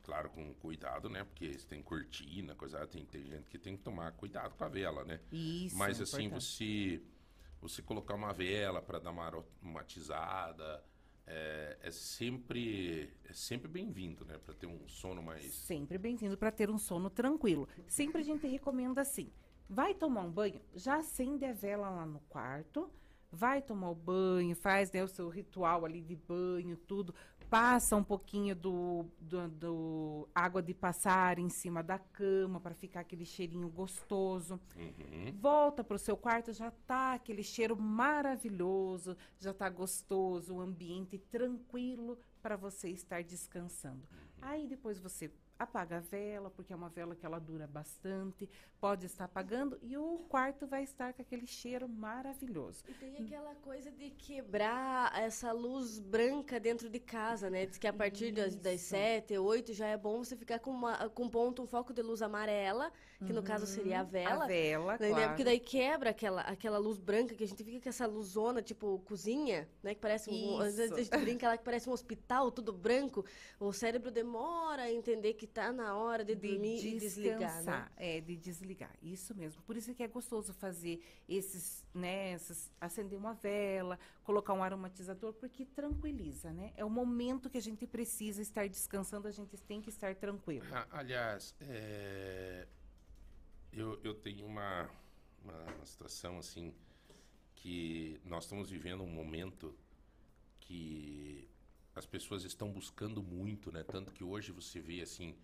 claro, 0.04 0.30
com 0.30 0.54
cuidado, 0.56 1.10
né? 1.10 1.24
Porque 1.24 1.58
você 1.58 1.66
tem 1.68 1.82
cortina, 1.82 2.56
coisa, 2.56 2.86
tem, 2.88 3.06
tem 3.06 3.24
gente 3.26 3.50
que 3.50 3.58
tem 3.58 3.76
que 3.78 3.84
tomar 3.84 4.12
cuidado 4.14 4.56
com 4.56 4.64
a 4.64 4.68
vela, 4.68 5.04
né? 5.04 5.20
Isso, 5.32 5.78
Mas 5.78 6.00
é 6.00 6.04
assim, 6.04 6.24
importante. 6.26 6.44
você, 6.46 7.02
você 7.62 7.82
colocar 7.82 8.16
uma 8.16 8.34
vela 8.34 8.82
para 8.82 9.00
dar 9.00 9.12
uma 9.12 9.26
aromatizada, 9.26 10.84
é, 11.26 11.78
é 11.82 11.92
sempre 11.92 13.14
é 13.24 13.34
sempre 13.34 13.68
bem-vindo, 13.68 14.26
né? 14.26 14.38
Para 14.38 14.54
ter 14.56 14.66
um 14.68 14.88
sono 14.88 15.22
mais 15.22 15.46
Sempre 15.54 15.98
bem-vindo 15.98 16.38
para 16.38 16.52
ter 16.52 16.70
um 16.70 16.78
sono 16.78 17.10
tranquilo. 17.10 17.68
Sempre 17.88 18.22
a 18.22 18.24
gente 18.24 18.48
recomenda 18.48 19.02
assim: 19.02 19.32
vai 19.70 19.94
tomar 19.94 20.22
um 20.22 20.32
banho, 20.32 20.60
já 20.74 20.98
acende 20.98 21.46
a 21.46 21.54
vela 21.54 21.90
lá 21.90 22.06
no 22.06 22.20
quarto, 22.22 22.90
vai 23.32 23.62
tomar 23.62 23.90
o 23.90 23.96
banho, 23.96 24.56
faz 24.56 24.92
né, 24.92 25.04
o 25.04 25.08
seu 25.08 25.30
ritual 25.30 25.86
ali 25.86 26.02
de 26.02 26.16
banho, 26.16 26.76
tudo. 26.76 27.14
Passa 27.50 27.96
um 27.96 28.04
pouquinho 28.04 28.56
do, 28.56 29.06
do, 29.20 29.48
do 29.48 30.30
água 30.36 30.62
de 30.62 30.72
passar 30.72 31.40
em 31.40 31.50
cima 31.50 31.82
da 31.82 31.98
cama 31.98 32.60
para 32.60 32.76
ficar 32.76 33.00
aquele 33.00 33.26
cheirinho 33.26 33.68
gostoso. 33.70 34.60
Uhum. 34.76 35.34
Volta 35.40 35.84
para 35.84 35.96
o 35.96 36.00
seu 36.00 36.16
quarto, 36.16 36.54
já 36.54 36.70
tá 36.86 37.14
aquele 37.14 37.42
cheiro 37.42 37.76
maravilhoso, 37.76 39.18
já 39.40 39.52
tá 39.52 39.68
gostoso, 39.68 40.56
o 40.56 40.62
ambiente 40.62 41.18
tranquilo 41.18 42.20
para 42.40 42.56
você 42.56 42.90
estar 42.90 43.24
descansando. 43.24 44.08
Aí 44.42 44.68
depois 44.68 45.00
você 45.00 45.32
apaga 45.60 45.98
a 45.98 46.00
vela, 46.00 46.50
porque 46.50 46.72
é 46.72 46.76
uma 46.76 46.88
vela 46.88 47.16
que 47.16 47.26
ela 47.26 47.38
dura 47.38 47.68
bastante, 47.68 48.50
pode 48.80 49.06
estar 49.06 49.26
apagando 49.26 49.78
e 49.82 49.98
o 49.98 50.20
quarto 50.30 50.66
vai 50.66 50.84
estar 50.84 51.14
com 51.14 51.22
aquele 51.22 51.46
cheiro 51.46 51.88
maravilhoso. 51.88 52.84
E 52.88 52.94
tem 52.94 53.18
aquela 53.18 53.54
coisa 53.56 53.92
de 53.92 54.10
quebrar 54.12 55.12
essa 55.20 55.52
luz 55.52 56.00
branca 56.00 56.60
dentro 56.60 56.90
de 56.90 57.00
casa, 57.00 57.50
né? 57.50 57.66
Diz 57.66 57.78
que 57.78 57.88
a 57.88 57.94
partir 57.94 58.32
das, 58.32 58.56
das 58.56 58.76
Isso. 58.76 58.90
sete, 58.92 59.38
oito 59.38 59.74
já 59.74 59.88
é 59.88 59.98
bom 59.98 60.24
você 60.24 60.36
ficar 60.36 60.60
com, 60.60 60.72
uma, 60.72 61.10
com 61.10 61.24
um 61.24 61.30
ponto, 61.30 61.62
um 61.62 61.68
foco 61.68 61.94
de 61.94 62.02
luz 62.02 62.22
amarela, 62.22 62.92
que 63.26 63.34
no 63.34 63.44
caso 63.44 63.66
seria 63.66 64.00
a 64.00 64.04
vela. 64.04 64.38
Uhum. 64.38 64.42
A 64.44 64.48
vela, 64.48 64.98
né? 64.98 65.10
claro. 65.10 65.28
Porque 65.30 65.44
daí 65.44 65.60
quebra 65.60 66.12
aquela, 66.12 66.42
aquela 66.42 66.78
luz 66.78 66.98
branca 66.98 67.36
que 67.36 67.44
a 67.44 67.48
gente 67.48 67.64
fica 67.64 67.82
com 67.82 67.90
essa 67.90 68.06
luzona, 68.06 68.62
tipo 68.62 69.00
cozinha, 69.00 69.68
né? 69.84 69.94
Que 69.94 70.00
parece 70.00 70.30
um. 70.30 70.60
Às 70.60 70.78
vezes 70.78 70.94
a 70.94 70.98
gente 70.98 71.18
brinca 71.18 71.48
lá 71.48 71.58
que 71.58 71.64
parece 71.64 71.90
um 71.90 71.92
hospital, 71.92 72.52
tudo 72.52 72.72
branco. 72.72 73.26
O 73.60 73.74
cérebro 73.74 74.10
demora 74.10 74.84
a 74.84 74.92
entender 74.92 75.34
que 75.34 75.46
tá 75.46 75.72
na 75.72 75.98
hora 75.98 76.24
de, 76.24 76.34
dormir 76.34 76.86
e 76.86 77.00
desligar, 77.00 77.40
né? 77.40 77.46
descansar, 77.46 77.92
É, 77.98 78.22
de 78.22 78.38
desligar. 78.38 78.92
Isso 79.02 79.36
mesmo. 79.36 79.62
Por 79.64 79.76
isso 79.76 79.94
que 79.94 80.02
é 80.02 80.08
gostoso 80.08 80.54
fazer 80.54 81.02
esses, 81.28 81.86
né, 81.94 82.34
esses, 82.34 82.72
acender 82.80 83.18
uma 83.18 83.34
vela, 83.34 84.00
colocar 84.24 84.54
um 84.54 84.64
aromatizador, 84.64 85.34
porque 85.34 85.66
tranquiliza, 85.66 86.54
né? 86.54 86.72
É 86.78 86.86
o 86.86 86.90
momento 86.90 87.50
que 87.50 87.58
a 87.58 87.62
gente 87.62 87.86
precisa 87.86 88.42
estar 88.42 88.68
descansando, 88.70 89.28
a 89.28 89.32
gente 89.32 89.62
tem 89.62 89.82
que 89.82 89.90
estar 89.90 90.16
tranquilo. 90.16 90.66
Ah, 90.72 90.88
aliás, 90.92 91.54
é, 91.62 92.68
eu, 93.72 94.00
eu 94.04 94.14
tenho 94.14 94.46
uma, 94.46 94.90
uma, 95.44 95.64
uma 95.76 95.86
situação 95.86 96.38
assim 96.38 96.74
que 97.56 98.20
nós 98.24 98.46
estamos 98.46 98.70
vivendo 98.70 99.04
um 99.04 99.10
momento 99.10 99.76
que 100.60 101.50
as 101.96 102.06
pessoas 102.06 102.44
estão 102.44 102.72
buscando 102.72 103.22
muito, 103.22 103.72
né? 103.72 103.84
Tanto 103.84 104.14
que 104.14 104.24
hoje 104.24 104.52
você 104.52 104.80
vê 104.80 105.02
assim 105.02 105.36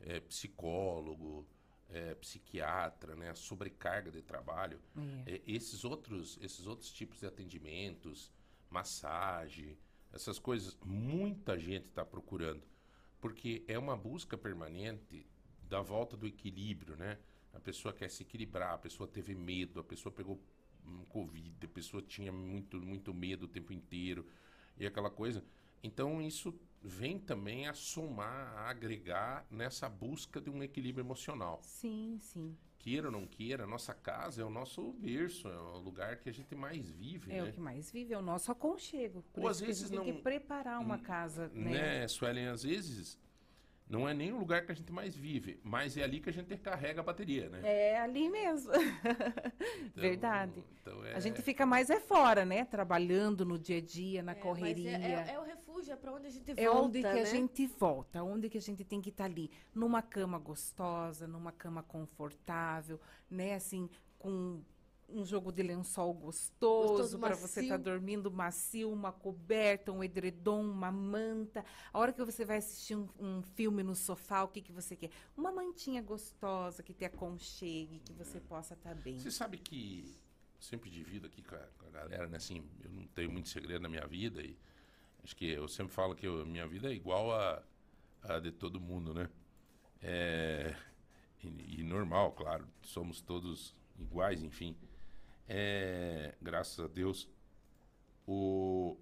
é, 0.00 0.20
psicólogo, 0.20 1.46
é, 1.88 2.14
psiquiatra, 2.14 3.14
né? 3.16 3.30
A 3.30 3.34
sobrecarga 3.34 4.10
de 4.10 4.22
trabalho. 4.22 4.80
É. 5.26 5.34
É, 5.34 5.42
esses 5.46 5.84
outros, 5.84 6.38
esses 6.42 6.66
outros 6.66 6.92
tipos 6.92 7.20
de 7.20 7.26
atendimentos, 7.26 8.30
massagem, 8.68 9.78
essas 10.12 10.38
coisas, 10.38 10.76
muita 10.84 11.58
gente 11.58 11.86
está 11.86 12.04
procurando, 12.04 12.62
porque 13.20 13.64
é 13.66 13.78
uma 13.78 13.96
busca 13.96 14.36
permanente 14.36 15.26
da 15.62 15.80
volta 15.80 16.16
do 16.16 16.26
equilíbrio, 16.26 16.96
né? 16.96 17.18
A 17.52 17.60
pessoa 17.60 17.92
quer 17.94 18.10
se 18.10 18.22
equilibrar, 18.22 18.74
a 18.74 18.78
pessoa 18.78 19.06
teve 19.08 19.34
medo, 19.34 19.80
a 19.80 19.84
pessoa 19.84 20.12
pegou 20.12 20.40
um 20.86 21.04
covid, 21.04 21.64
a 21.64 21.68
pessoa 21.68 22.02
tinha 22.02 22.32
muito 22.32 22.80
muito 22.80 23.14
medo 23.14 23.44
o 23.44 23.48
tempo 23.48 23.72
inteiro 23.72 24.26
e 24.78 24.86
aquela 24.86 25.10
coisa. 25.10 25.44
Então 25.82 26.20
isso 26.22 26.54
vem 26.82 27.18
também 27.18 27.68
a 27.68 27.74
somar, 27.74 28.54
a 28.58 28.70
agregar 28.70 29.46
nessa 29.50 29.88
busca 29.88 30.40
de 30.40 30.50
um 30.50 30.62
equilíbrio 30.62 31.02
emocional 31.04 31.60
Sim, 31.62 32.18
sim. 32.20 32.56
queira 32.78 33.06
ou 33.06 33.12
não 33.12 33.26
queira, 33.26 33.62
a 33.64 33.66
nossa 33.66 33.94
casa 33.94 34.42
é 34.42 34.44
o 34.44 34.50
nosso 34.50 34.92
berço, 34.94 35.46
é 35.48 35.56
o 35.56 35.78
lugar 35.78 36.16
que 36.18 36.28
a 36.28 36.32
gente 36.32 36.54
mais 36.56 36.90
vive, 36.90 37.30
É 37.32 37.42
né? 37.42 37.50
o 37.50 37.52
que 37.52 37.60
mais 37.60 37.90
vive, 37.92 38.12
é 38.14 38.18
o 38.18 38.22
nosso 38.22 38.50
aconchego. 38.50 39.22
Por 39.32 39.42
Ou 39.42 39.48
às 39.48 39.60
vezes 39.60 39.88
gente 39.88 39.90
tem 39.90 39.98
não- 39.98 40.16
que 40.16 40.22
preparar 40.22 40.80
uma 40.80 40.98
casa, 40.98 41.48
né? 41.48 41.70
Né, 42.00 42.08
Suelen, 42.08 42.46
às 42.48 42.64
vezes 42.64 43.16
não 43.92 44.08
é 44.08 44.14
nem 44.14 44.32
o 44.32 44.38
lugar 44.38 44.64
que 44.64 44.72
a 44.72 44.74
gente 44.74 44.90
mais 44.90 45.14
vive, 45.14 45.60
mas 45.62 45.96
é 45.98 46.02
ali 46.02 46.18
que 46.18 46.30
a 46.30 46.32
gente 46.32 46.56
carrega 46.56 47.00
a 47.02 47.04
bateria, 47.04 47.50
né? 47.50 47.60
É 47.62 48.00
ali 48.00 48.28
mesmo. 48.30 48.72
Então- 49.94 50.02
Verdade. 50.02 50.64
Então 50.80 51.04
é... 51.04 51.14
A 51.14 51.20
gente 51.20 51.42
fica 51.42 51.66
mais 51.66 51.90
é 51.90 52.00
fora, 52.00 52.44
né? 52.44 52.64
Trabalhando 52.64 53.44
no 53.44 53.58
dia 53.58 53.76
a 53.78 53.80
dia, 53.80 54.22
na 54.22 54.32
É, 54.32 54.34
mas 54.34 54.42
correria. 54.42 54.90
É, 54.96 55.28
é- 55.30 55.34
é 55.34 55.38
o 55.38 55.44
refúgio, 55.44 55.92
é 55.92 55.96
pra 55.96 56.12
onde 56.12 56.26
a 56.26 56.30
gente 56.30 56.46
volta, 56.46 56.60
É 56.62 56.70
onde 56.70 56.98
que 57.02 57.12
né? 57.12 57.20
a 57.20 57.24
gente 57.24 57.66
volta, 57.66 58.22
onde 58.22 58.48
que 58.48 58.58
a 58.58 58.60
gente 58.60 58.82
tem 58.84 59.00
que 59.00 59.10
estar 59.10 59.24
ali, 59.26 59.50
numa 59.74 60.00
cama 60.02 60.38
gostosa, 60.38 61.26
numa 61.28 61.52
cama 61.52 61.82
confortável, 61.82 62.98
né, 63.30 63.54
assim, 63.54 63.88
com 64.18 64.62
um 65.14 65.24
jogo 65.24 65.52
de 65.52 65.62
lençol 65.62 66.12
gostoso, 66.14 67.02
Gostoso, 67.02 67.18
para 67.18 67.36
você 67.36 67.60
estar 67.60 67.78
macio. 67.78 67.84
dormindo 67.92 68.30
macio, 68.30 68.90
uma 68.90 69.12
coberta, 69.12 69.92
um 69.92 70.02
edredom, 70.02 70.62
uma 70.62 70.90
manta. 70.90 71.64
A 71.92 71.98
hora 71.98 72.12
que 72.12 72.24
você 72.24 72.44
vai 72.44 72.58
assistir 72.58 72.96
um, 72.96 73.08
um 73.18 73.42
filme 73.42 73.82
no 73.82 73.94
sofá, 73.94 74.42
o 74.42 74.48
que 74.48 74.60
que 74.62 74.72
você 74.72 74.96
quer? 74.96 75.10
Uma 75.36 75.52
mantinha 75.52 76.02
gostosa 76.02 76.82
que 76.82 76.94
te 76.94 77.04
aconchegue, 77.04 78.00
que 78.00 78.12
você 78.12 78.40
possa 78.40 78.74
estar 78.74 78.94
bem. 78.94 79.18
Você 79.18 79.30
sabe 79.30 79.58
que 79.58 80.14
eu 80.54 80.62
sempre 80.62 80.90
divido 80.90 81.26
aqui 81.26 81.42
com 81.42 81.54
a, 81.54 81.66
com 81.78 81.86
a 81.86 81.90
galera, 81.90 82.26
né? 82.28 82.36
Assim, 82.36 82.64
eu 82.82 82.90
não 82.90 83.06
tenho 83.08 83.30
muito 83.30 83.48
segredo 83.48 83.82
na 83.82 83.88
minha 83.88 84.06
vida 84.06 84.40
e 84.42 84.56
acho 85.22 85.36
que 85.36 85.50
eu 85.50 85.68
sempre 85.68 85.92
falo 85.92 86.14
que 86.14 86.26
a 86.26 86.44
minha 86.44 86.66
vida 86.66 86.88
é 86.90 86.94
igual 86.94 87.32
a, 87.32 87.62
a 88.22 88.38
de 88.38 88.50
todo 88.52 88.80
mundo, 88.80 89.12
né? 89.14 89.28
É, 90.00 90.74
e, 91.42 91.80
e 91.80 91.82
normal, 91.82 92.32
claro, 92.32 92.66
somos 92.82 93.20
todos 93.20 93.74
iguais, 93.98 94.42
enfim. 94.42 94.76
É, 95.54 96.34
graças 96.40 96.80
a 96.80 96.88
Deus. 96.88 97.28
O, 98.26 98.96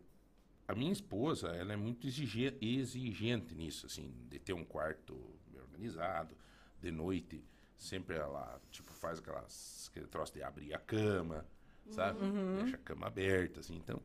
a 0.67 0.75
minha 0.75 0.91
esposa, 0.91 1.49
ela 1.51 1.73
é 1.73 1.77
muito 1.77 2.09
exige- 2.09 2.57
exigente 2.61 3.55
nisso, 3.55 3.87
assim, 3.87 4.13
de 4.29 4.41
ter 4.41 4.53
um 4.53 4.65
quarto 4.65 5.15
bem 5.47 5.61
organizado, 5.61 6.35
de 6.83 6.91
noite, 6.91 7.45
sempre 7.77 8.17
ela, 8.17 8.61
tipo, 8.73 8.93
faz 8.93 9.21
aquelas, 9.21 9.89
aquele 9.91 10.09
troço 10.09 10.33
de 10.33 10.43
abrir 10.43 10.75
a 10.75 10.79
cama, 10.79 11.47
sabe? 11.91 12.25
Uhum. 12.25 12.57
Deixa 12.63 12.77
a 12.77 12.81
cama 12.81 13.07
aberta, 13.07 13.61
assim, 13.61 13.77
então... 13.77 14.03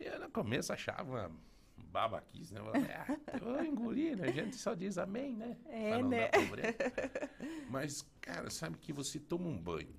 Eu, 0.00 0.18
no 0.18 0.28
começo, 0.30 0.72
achava 0.72 1.30
babaquice, 1.76 2.52
né? 2.52 2.60
Eu, 2.60 2.72
ah, 2.74 3.60
eu 3.60 3.64
engoli, 3.64 4.16
né? 4.16 4.26
A 4.26 4.32
gente 4.32 4.56
só 4.56 4.74
diz 4.74 4.98
amém, 4.98 5.36
né? 5.36 5.56
É, 5.66 6.02
né? 6.02 6.30
Mas, 7.70 8.04
cara, 8.20 8.50
sabe 8.50 8.76
que 8.78 8.92
você 8.92 9.20
toma 9.20 9.46
um 9.46 9.56
banho, 9.56 9.94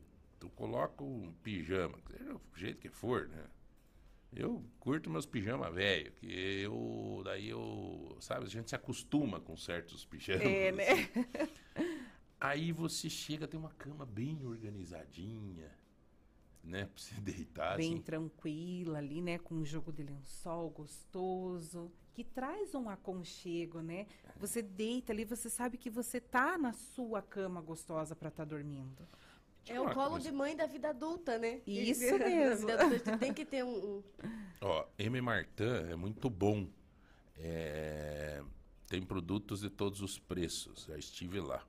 tu 0.45 0.49
coloca 0.51 1.03
um 1.03 1.33
pijama, 1.41 1.97
seja 2.07 2.35
o 2.35 2.41
jeito 2.55 2.79
que 2.79 2.89
for, 2.89 3.27
né? 3.27 3.45
Eu 4.31 4.63
curto 4.79 5.09
meus 5.09 5.25
pijamas 5.25 5.73
velho, 5.73 6.11
que 6.13 6.27
eu 6.27 7.21
daí 7.23 7.49
eu, 7.49 8.17
sabe, 8.19 8.45
a 8.45 8.49
gente 8.49 8.69
se 8.69 8.75
acostuma 8.75 9.39
com 9.39 9.55
certos 9.55 10.05
pijamas. 10.05 10.43
É, 10.43 10.71
né? 10.71 10.83
assim. 10.91 11.09
Aí 12.39 12.71
você 12.71 13.09
chega, 13.09 13.47
tem 13.47 13.59
uma 13.59 13.71
cama 13.71 14.05
bem 14.05 14.45
organizadinha, 14.45 15.71
né, 16.61 16.85
pra 16.85 17.01
você 17.01 17.15
deitar 17.21 17.77
bem 17.77 17.93
assim. 17.93 18.01
tranquila 18.01 18.97
ali, 18.99 19.21
né, 19.21 19.39
com 19.39 19.55
um 19.55 19.65
jogo 19.65 19.91
de 19.91 20.03
lençol 20.03 20.69
gostoso, 20.69 21.91
que 22.13 22.23
traz 22.23 22.75
um 22.75 22.89
aconchego, 22.89 23.81
né? 23.81 24.05
Você 24.37 24.61
deita 24.61 25.11
ali, 25.11 25.25
você 25.25 25.49
sabe 25.49 25.77
que 25.77 25.89
você 25.89 26.19
tá 26.19 26.57
na 26.57 26.71
sua 26.71 27.21
cama 27.21 27.61
gostosa 27.61 28.15
para 28.15 28.29
estar 28.29 28.45
dormindo. 28.45 29.07
É 29.67 29.79
o 29.81 29.93
colo 29.93 30.19
de 30.19 30.31
mãe 30.31 30.55
da 30.55 30.65
vida 30.65 30.89
adulta, 30.89 31.37
né? 31.37 31.61
Isso 31.65 32.01
Da 32.19 32.25
mesmo. 32.25 32.67
vida 32.67 32.83
adulta, 32.83 33.17
tem 33.17 33.33
que 33.33 33.45
ter 33.45 33.63
um... 33.63 33.97
um- 33.97 34.03
Ó, 34.61 34.85
M. 34.97 35.21
Martin 35.21 35.63
é 35.91 35.95
muito 35.95 36.29
bom. 36.29 36.67
É, 37.37 38.41
tem 38.87 39.01
produtos 39.03 39.61
de 39.61 39.69
todos 39.69 40.01
os 40.01 40.17
preços. 40.19 40.85
Já 40.85 40.97
estive 40.97 41.39
lá. 41.39 41.65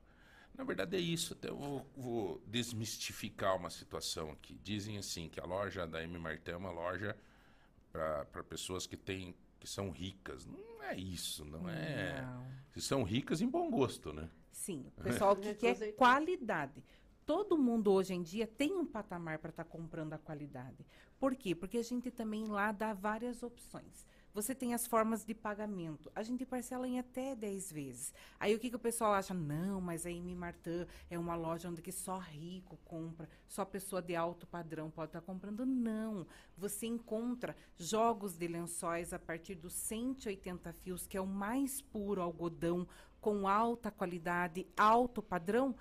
Na 0.55 0.63
verdade 0.63 0.95
é 0.95 0.99
isso. 0.99 1.33
Até 1.33 1.49
eu 1.49 1.57
vou, 1.57 1.85
vou 1.95 2.41
desmistificar 2.47 3.55
uma 3.55 3.69
situação 3.69 4.31
aqui. 4.31 4.59
Dizem 4.63 4.97
assim 4.97 5.27
que 5.29 5.39
a 5.39 5.45
loja 5.45 5.85
da 5.85 6.01
M. 6.03 6.17
Martin 6.17 6.51
é 6.51 6.55
uma 6.57 6.71
loja 6.71 7.15
para 7.91 8.43
pessoas 8.43 8.85
que 8.87 8.95
têm 8.97 9.35
que 9.59 9.67
são 9.67 9.89
ricas. 9.89 10.45
Não 10.45 10.83
é 10.83 10.95
isso, 10.95 11.43
não 11.43 11.67
é. 11.67 12.21
Não. 12.21 12.47
São 12.81 13.03
ricas 13.03 13.41
em 13.41 13.47
bom 13.49 13.69
gosto, 13.71 14.13
né? 14.13 14.29
Sim, 14.51 14.85
o 14.97 15.01
pessoal 15.03 15.35
que 15.35 15.47
É, 15.49 15.53
quer 15.53 15.91
qualidade. 15.93 16.83
Todo 17.27 17.57
mundo 17.57 17.91
hoje 17.91 18.13
em 18.13 18.23
dia 18.23 18.47
tem 18.47 18.73
um 18.77 18.85
patamar 18.85 19.37
para 19.39 19.49
estar 19.49 19.65
comprando 19.65 20.13
a 20.13 20.17
qualidade. 20.17 20.87
Por 21.19 21.35
quê? 21.35 21.53
Porque 21.53 21.77
a 21.77 21.83
gente 21.83 22.09
também 22.09 22.45
lá 22.45 22.71
dá 22.71 22.93
várias 22.93 23.43
opções. 23.43 24.07
Você 24.33 24.55
tem 24.55 24.73
as 24.73 24.87
formas 24.87 25.25
de 25.25 25.33
pagamento. 25.33 26.09
A 26.15 26.23
gente 26.23 26.45
parcela 26.45 26.87
em 26.87 26.99
até 26.99 27.35
10 27.35 27.69
vezes. 27.69 28.13
Aí 28.39 28.55
o 28.55 28.59
que, 28.59 28.69
que 28.69 28.77
o 28.77 28.79
pessoal 28.79 29.13
acha? 29.13 29.33
Não, 29.33 29.81
mas 29.81 30.05
a 30.05 30.09
Amy 30.09 30.33
Martin 30.35 30.87
é 31.09 31.19
uma 31.19 31.35
loja 31.35 31.67
onde 31.67 31.81
que 31.81 31.91
só 31.91 32.17
rico 32.17 32.79
compra, 32.85 33.27
só 33.45 33.65
pessoa 33.65 34.01
de 34.01 34.15
alto 34.15 34.47
padrão 34.47 34.89
pode 34.89 35.09
estar 35.09 35.19
comprando. 35.19 35.65
Não. 35.65 36.25
Você 36.57 36.85
encontra 36.85 37.57
jogos 37.75 38.37
de 38.37 38.47
lençóis 38.47 39.11
a 39.11 39.19
partir 39.19 39.55
dos 39.55 39.73
180 39.73 40.71
fios, 40.71 41.05
que 41.05 41.17
é 41.17 41.21
o 41.21 41.27
mais 41.27 41.81
puro 41.81 42.21
algodão, 42.21 42.87
com 43.19 43.49
alta 43.49 43.91
qualidade, 43.91 44.65
alto 44.77 45.21
padrão 45.21 45.75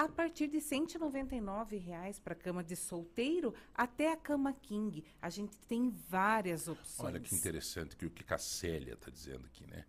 a 0.00 0.08
partir 0.08 0.48
de 0.48 0.62
199 0.62 1.76
reais 1.76 2.18
para 2.18 2.34
cama 2.34 2.64
de 2.64 2.74
solteiro 2.74 3.54
até 3.74 4.10
a 4.10 4.16
cama 4.16 4.50
king. 4.50 5.04
A 5.20 5.28
gente 5.28 5.58
tem 5.68 5.90
várias 5.90 6.68
opções. 6.68 7.06
Olha 7.06 7.20
que 7.20 7.34
interessante 7.34 7.94
que 7.94 8.06
o 8.06 8.10
que 8.10 8.24
a 8.32 8.38
Célia 8.38 8.94
está 8.94 9.10
dizendo 9.10 9.44
aqui, 9.44 9.66
né? 9.66 9.84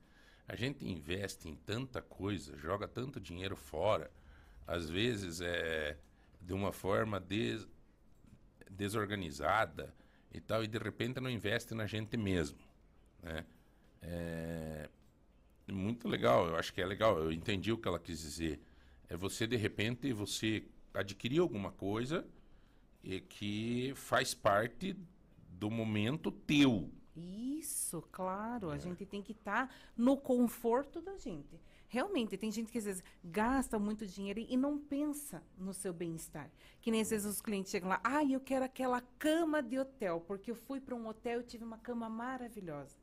A 0.49 0.55
gente 0.57 0.85
investe 0.85 1.47
em 1.47 1.55
tanta 1.55 2.01
coisa, 2.01 2.57
joga 2.57 2.89
tanto 2.89 3.21
dinheiro 3.21 3.55
fora, 3.55 4.11
às 4.67 4.89
vezes 4.89 5.39
é 5.39 5.97
de 6.41 6.51
uma 6.51 6.73
forma 6.73 7.17
des, 7.17 7.65
desorganizada 8.69 9.95
e 10.33 10.41
tal, 10.41 10.61
e 10.61 10.67
de 10.67 10.77
repente 10.77 11.21
não 11.21 11.29
investe 11.29 11.73
na 11.73 11.87
gente 11.87 12.17
mesmo, 12.17 12.59
né? 13.23 13.45
É 14.01 14.89
muito 15.71 16.09
legal, 16.09 16.47
eu 16.47 16.57
acho 16.57 16.73
que 16.73 16.81
é 16.81 16.85
legal, 16.85 17.17
eu 17.17 17.31
entendi 17.31 17.71
o 17.71 17.77
que 17.77 17.87
ela 17.87 17.99
quis 17.99 18.19
dizer 18.19 18.59
é 19.11 19.17
você, 19.17 19.45
de 19.45 19.57
repente, 19.57 20.13
você 20.13 20.63
adquirir 20.93 21.39
alguma 21.39 21.69
coisa 21.69 22.25
e 23.03 23.19
que 23.19 23.91
faz 23.93 24.33
parte 24.33 24.95
do 25.49 25.69
momento 25.69 26.31
teu. 26.31 26.89
Isso, 27.13 28.01
claro. 28.09 28.71
É. 28.71 28.75
A 28.75 28.77
gente 28.77 29.05
tem 29.05 29.21
que 29.21 29.33
estar 29.33 29.67
tá 29.67 29.73
no 29.97 30.15
conforto 30.15 31.01
da 31.01 31.17
gente. 31.17 31.59
Realmente, 31.89 32.37
tem 32.37 32.53
gente 32.53 32.71
que 32.71 32.77
às 32.77 32.85
vezes 32.85 33.03
gasta 33.21 33.77
muito 33.77 34.07
dinheiro 34.07 34.39
e 34.39 34.55
não 34.55 34.79
pensa 34.79 35.43
no 35.57 35.73
seu 35.73 35.91
bem-estar. 35.91 36.49
Que 36.79 36.89
nem 36.89 37.01
às 37.01 37.09
vezes 37.09 37.29
os 37.29 37.41
clientes 37.41 37.69
chegam 37.69 37.89
lá, 37.89 37.99
ah, 38.05 38.23
eu 38.23 38.39
quero 38.39 38.63
aquela 38.63 39.01
cama 39.19 39.61
de 39.61 39.77
hotel, 39.77 40.21
porque 40.21 40.51
eu 40.51 40.55
fui 40.55 40.79
para 40.79 40.95
um 40.95 41.05
hotel 41.05 41.41
e 41.41 41.43
tive 41.43 41.65
uma 41.65 41.77
cama 41.77 42.07
maravilhosa. 42.07 42.95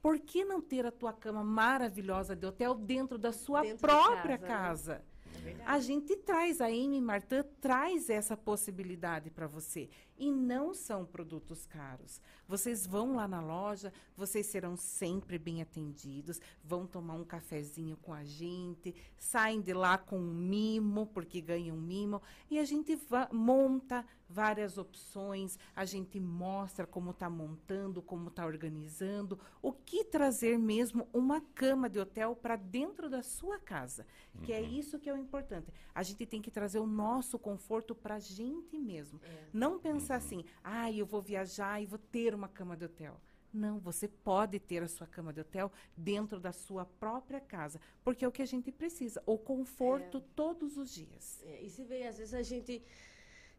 Por 0.00 0.18
que 0.18 0.46
não 0.46 0.62
ter 0.62 0.86
a 0.86 0.90
tua 0.90 1.12
cama 1.12 1.44
maravilhosa 1.44 2.34
de 2.34 2.46
hotel 2.46 2.74
dentro 2.74 3.18
da 3.18 3.34
sua 3.34 3.60
dentro 3.60 3.80
própria 3.80 4.38
casa? 4.38 4.94
casa? 4.94 5.11
Né? 5.40 5.52
a 5.64 5.78
gente 5.78 6.16
traz, 6.16 6.60
a 6.60 6.66
Amy 6.66 7.00
Martin 7.00 7.42
traz 7.60 8.10
essa 8.10 8.36
possibilidade 8.36 9.30
para 9.30 9.46
você. 9.46 9.88
E 10.22 10.30
não 10.30 10.72
são 10.72 11.04
produtos 11.04 11.66
caros. 11.66 12.20
Vocês 12.46 12.86
vão 12.86 13.16
lá 13.16 13.26
na 13.26 13.40
loja, 13.40 13.92
vocês 14.16 14.46
serão 14.46 14.76
sempre 14.76 15.36
bem 15.36 15.60
atendidos, 15.60 16.40
vão 16.62 16.86
tomar 16.86 17.14
um 17.14 17.24
cafezinho 17.24 17.96
com 17.96 18.14
a 18.14 18.22
gente, 18.22 18.94
saem 19.18 19.60
de 19.60 19.74
lá 19.74 19.98
com 19.98 20.20
um 20.20 20.32
mimo, 20.32 21.08
porque 21.08 21.40
ganham 21.40 21.76
mimo, 21.76 22.22
e 22.48 22.60
a 22.60 22.64
gente 22.64 22.96
monta 23.32 24.06
várias 24.28 24.78
opções, 24.78 25.58
a 25.76 25.84
gente 25.84 26.18
mostra 26.18 26.86
como 26.86 27.10
está 27.10 27.28
montando, 27.28 28.00
como 28.00 28.28
está 28.28 28.46
organizando, 28.46 29.38
o 29.60 29.72
que 29.72 30.04
trazer 30.04 30.58
mesmo 30.58 31.06
uma 31.12 31.40
cama 31.40 31.88
de 31.88 31.98
hotel 31.98 32.34
para 32.34 32.56
dentro 32.56 33.10
da 33.10 33.22
sua 33.22 33.58
casa, 33.58 34.06
que 34.42 34.52
é 34.52 34.60
uhum. 34.60 34.64
é 34.64 34.68
isso 34.68 34.98
que 34.98 35.10
é 35.10 35.12
o 35.12 35.18
importante. 35.18 35.72
A 35.94 36.02
gente 36.02 36.24
tem 36.24 36.40
que 36.40 36.50
trazer 36.50 36.78
o 36.78 36.86
nosso 36.86 37.38
conforto 37.38 37.94
para 37.94 38.14
a 38.14 38.18
gente 38.18 38.78
mesmo. 38.78 39.20
É. 39.22 39.46
Não 39.52 39.78
pensar 39.78 40.11
uhum. 40.12 40.18
assim, 40.18 40.44
ah, 40.62 40.90
eu 40.90 41.06
vou 41.06 41.20
viajar 41.20 41.80
e 41.80 41.86
vou 41.86 41.98
ter 41.98 42.34
uma 42.34 42.48
cama 42.48 42.76
de 42.76 42.84
hotel. 42.84 43.20
Não, 43.52 43.78
você 43.78 44.08
pode 44.08 44.58
ter 44.58 44.82
a 44.82 44.88
sua 44.88 45.06
cama 45.06 45.32
de 45.32 45.40
hotel 45.40 45.70
dentro 45.94 46.40
da 46.40 46.52
sua 46.52 46.86
própria 46.86 47.38
casa, 47.38 47.78
porque 48.02 48.24
é 48.24 48.28
o 48.28 48.32
que 48.32 48.40
a 48.40 48.46
gente 48.46 48.72
precisa, 48.72 49.22
o 49.26 49.36
conforto 49.36 50.18
é. 50.18 50.22
todos 50.34 50.78
os 50.78 50.94
dias. 50.94 51.42
É, 51.44 51.60
e 51.60 51.68
se 51.68 51.84
vê, 51.84 52.06
às 52.06 52.16
vezes 52.16 52.32
a 52.32 52.42
gente 52.42 52.82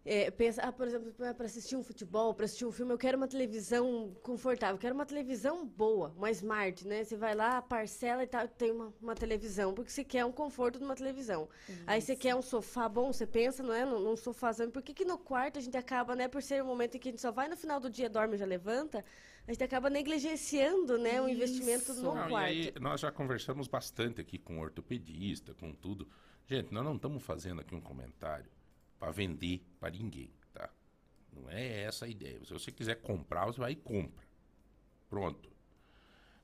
é, 0.06 0.30
pensa, 0.30 0.62
ah, 0.62 0.72
por 0.72 0.86
exemplo, 0.86 1.14
para 1.14 1.46
assistir 1.46 1.78
um 1.78 1.84
futebol, 1.84 2.34
para 2.34 2.44
assistir 2.44 2.66
um 2.66 2.72
filme, 2.72 2.92
eu 2.92 2.98
quero 2.98 3.16
uma 3.16 3.28
televisão 3.28 4.14
confortável, 4.22 4.76
eu 4.76 4.80
quero 4.80 4.94
uma 4.94 5.06
televisão 5.06 5.66
boa, 5.66 6.14
uma 6.18 6.30
smart, 6.32 6.86
né? 6.86 7.06
Você 7.06 7.16
vai 7.16 7.34
lá, 7.34 7.62
parcela 7.62 8.22
e 8.22 8.28
tal, 8.28 8.46
tem 8.46 8.72
uma, 8.72 8.94
uma 9.02 9.16
televisão, 9.16 9.74
porque 9.74 9.90
você 9.90 10.04
quer 10.04 10.26
um 10.26 10.32
conforto 10.32 10.78
de 10.78 10.84
uma 10.84 10.96
televisão. 10.96 11.48
Isso. 11.70 11.84
Aí 11.88 12.02
você 12.02 12.18
quer 12.18 12.36
um 12.36 12.42
sofá 12.42 12.90
bom, 12.90 13.14
você 13.14 13.26
pensa, 13.26 13.64
não 13.64 13.74
é, 13.74 13.86
num, 13.86 14.00
num 14.00 14.18
sofazão. 14.18 14.70
Por 14.70 14.82
que, 14.82 14.94
que 14.94 15.06
no 15.06 15.18
quarto 15.18 15.58
a 15.58 15.62
gente 15.62 15.78
acaba, 15.78 16.18
né, 16.18 16.28
por 16.28 16.44
ser 16.44 16.62
um 16.62 16.68
momento 16.68 16.96
em 16.96 17.00
que 17.00 17.08
a 17.08 17.12
gente 17.12 17.22
só 17.22 17.32
vai 17.32 17.48
no 17.48 17.56
final 17.56 17.80
do 17.80 17.90
dia, 17.90 18.10
dorme 18.10 18.36
e 18.36 18.38
já 18.38 18.46
levanta, 18.46 19.06
a 19.48 19.52
gente 19.54 19.64
acaba 19.64 19.90
negligenciando, 19.90 20.98
né, 20.98 21.22
o 21.22 21.30
investimento 21.30 21.94
no 21.94 22.14
não, 22.14 22.28
quarto. 22.28 22.32
E 22.32 22.36
aí, 22.36 22.74
nós 22.78 23.00
já 23.00 23.10
conversamos 23.10 23.70
bastante 23.70 24.20
aqui 24.20 24.38
com 24.38 24.60
ortopedista, 24.60 25.54
com 25.54 25.74
tudo. 25.74 26.10
Gente, 26.46 26.74
nós 26.74 26.84
não 26.84 26.98
estamos 26.98 27.24
fazendo 27.24 27.62
aqui 27.62 27.74
um 27.74 27.80
comentário 27.80 28.52
para 29.00 29.12
vender 29.12 29.62
para 29.80 29.92
ninguém, 29.92 30.32
tá? 30.54 30.70
Não 31.32 31.50
é 31.50 31.84
essa 31.84 32.06
a 32.06 32.08
ideia. 32.08 32.44
Se 32.46 32.54
você 32.54 32.72
quiser 32.72 32.96
comprar, 33.02 33.46
você 33.46 33.60
vai 33.60 33.72
e 33.74 33.76
compra. 33.76 34.24
Pronto. 35.10 35.52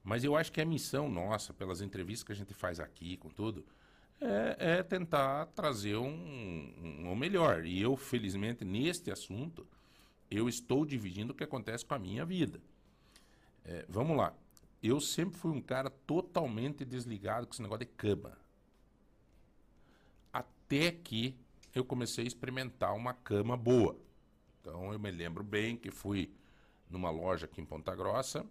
Mas 0.04 0.24
eu 0.24 0.36
acho 0.36 0.52
que 0.52 0.62
a 0.62 0.66
missão 0.66 1.10
nossa, 1.10 1.54
pelas 1.54 1.82
entrevistas 1.82 2.24
que 2.24 2.32
a 2.32 2.36
gente 2.36 2.54
faz 2.54 2.80
aqui, 2.80 3.18
com 3.18 3.30
tudo, 3.30 3.66
é, 4.22 4.78
é 4.78 4.84
tentar 4.84 5.48
trazer 5.48 5.96
um, 5.96 6.08
um, 6.08 7.12
um, 7.12 7.16
melhor. 7.16 7.66
E 7.66 7.82
eu, 7.82 7.96
felizmente, 7.96 8.66
neste 8.66 9.12
assunto, 9.12 9.68
eu 10.30 10.48
estou 10.50 10.86
dividindo 10.86 11.34
o 11.34 11.36
que 11.36 11.44
acontece 11.44 11.86
com 11.86 11.94
a 11.94 12.00
minha 12.00 12.26
vida. 12.26 12.62
É, 13.64 13.86
vamos 13.88 14.18
lá. 14.18 14.34
Eu 14.82 15.00
sempre 15.00 15.38
fui 15.38 15.52
um 15.52 15.62
cara 15.62 15.90
totalmente 15.90 16.86
desligado 16.86 17.46
com 17.46 17.54
esse 17.54 17.62
negócio 17.62 17.86
de 17.86 17.92
cama. 17.92 18.38
Até 20.32 20.92
que 20.92 21.38
eu 21.74 21.84
comecei 21.84 22.24
a 22.24 22.28
experimentar 22.28 22.96
uma 22.96 23.14
cama 23.14 23.56
boa. 23.56 24.00
Então 24.62 24.92
eu 24.92 25.00
me 25.00 25.12
lembro 25.12 25.44
bem 25.44 25.78
que 25.78 25.92
fui 25.92 26.34
numa 26.90 27.10
loja 27.10 27.46
aqui 27.46 27.62
em 27.62 27.66
Ponta 27.66 27.96
Grossa 27.96 28.46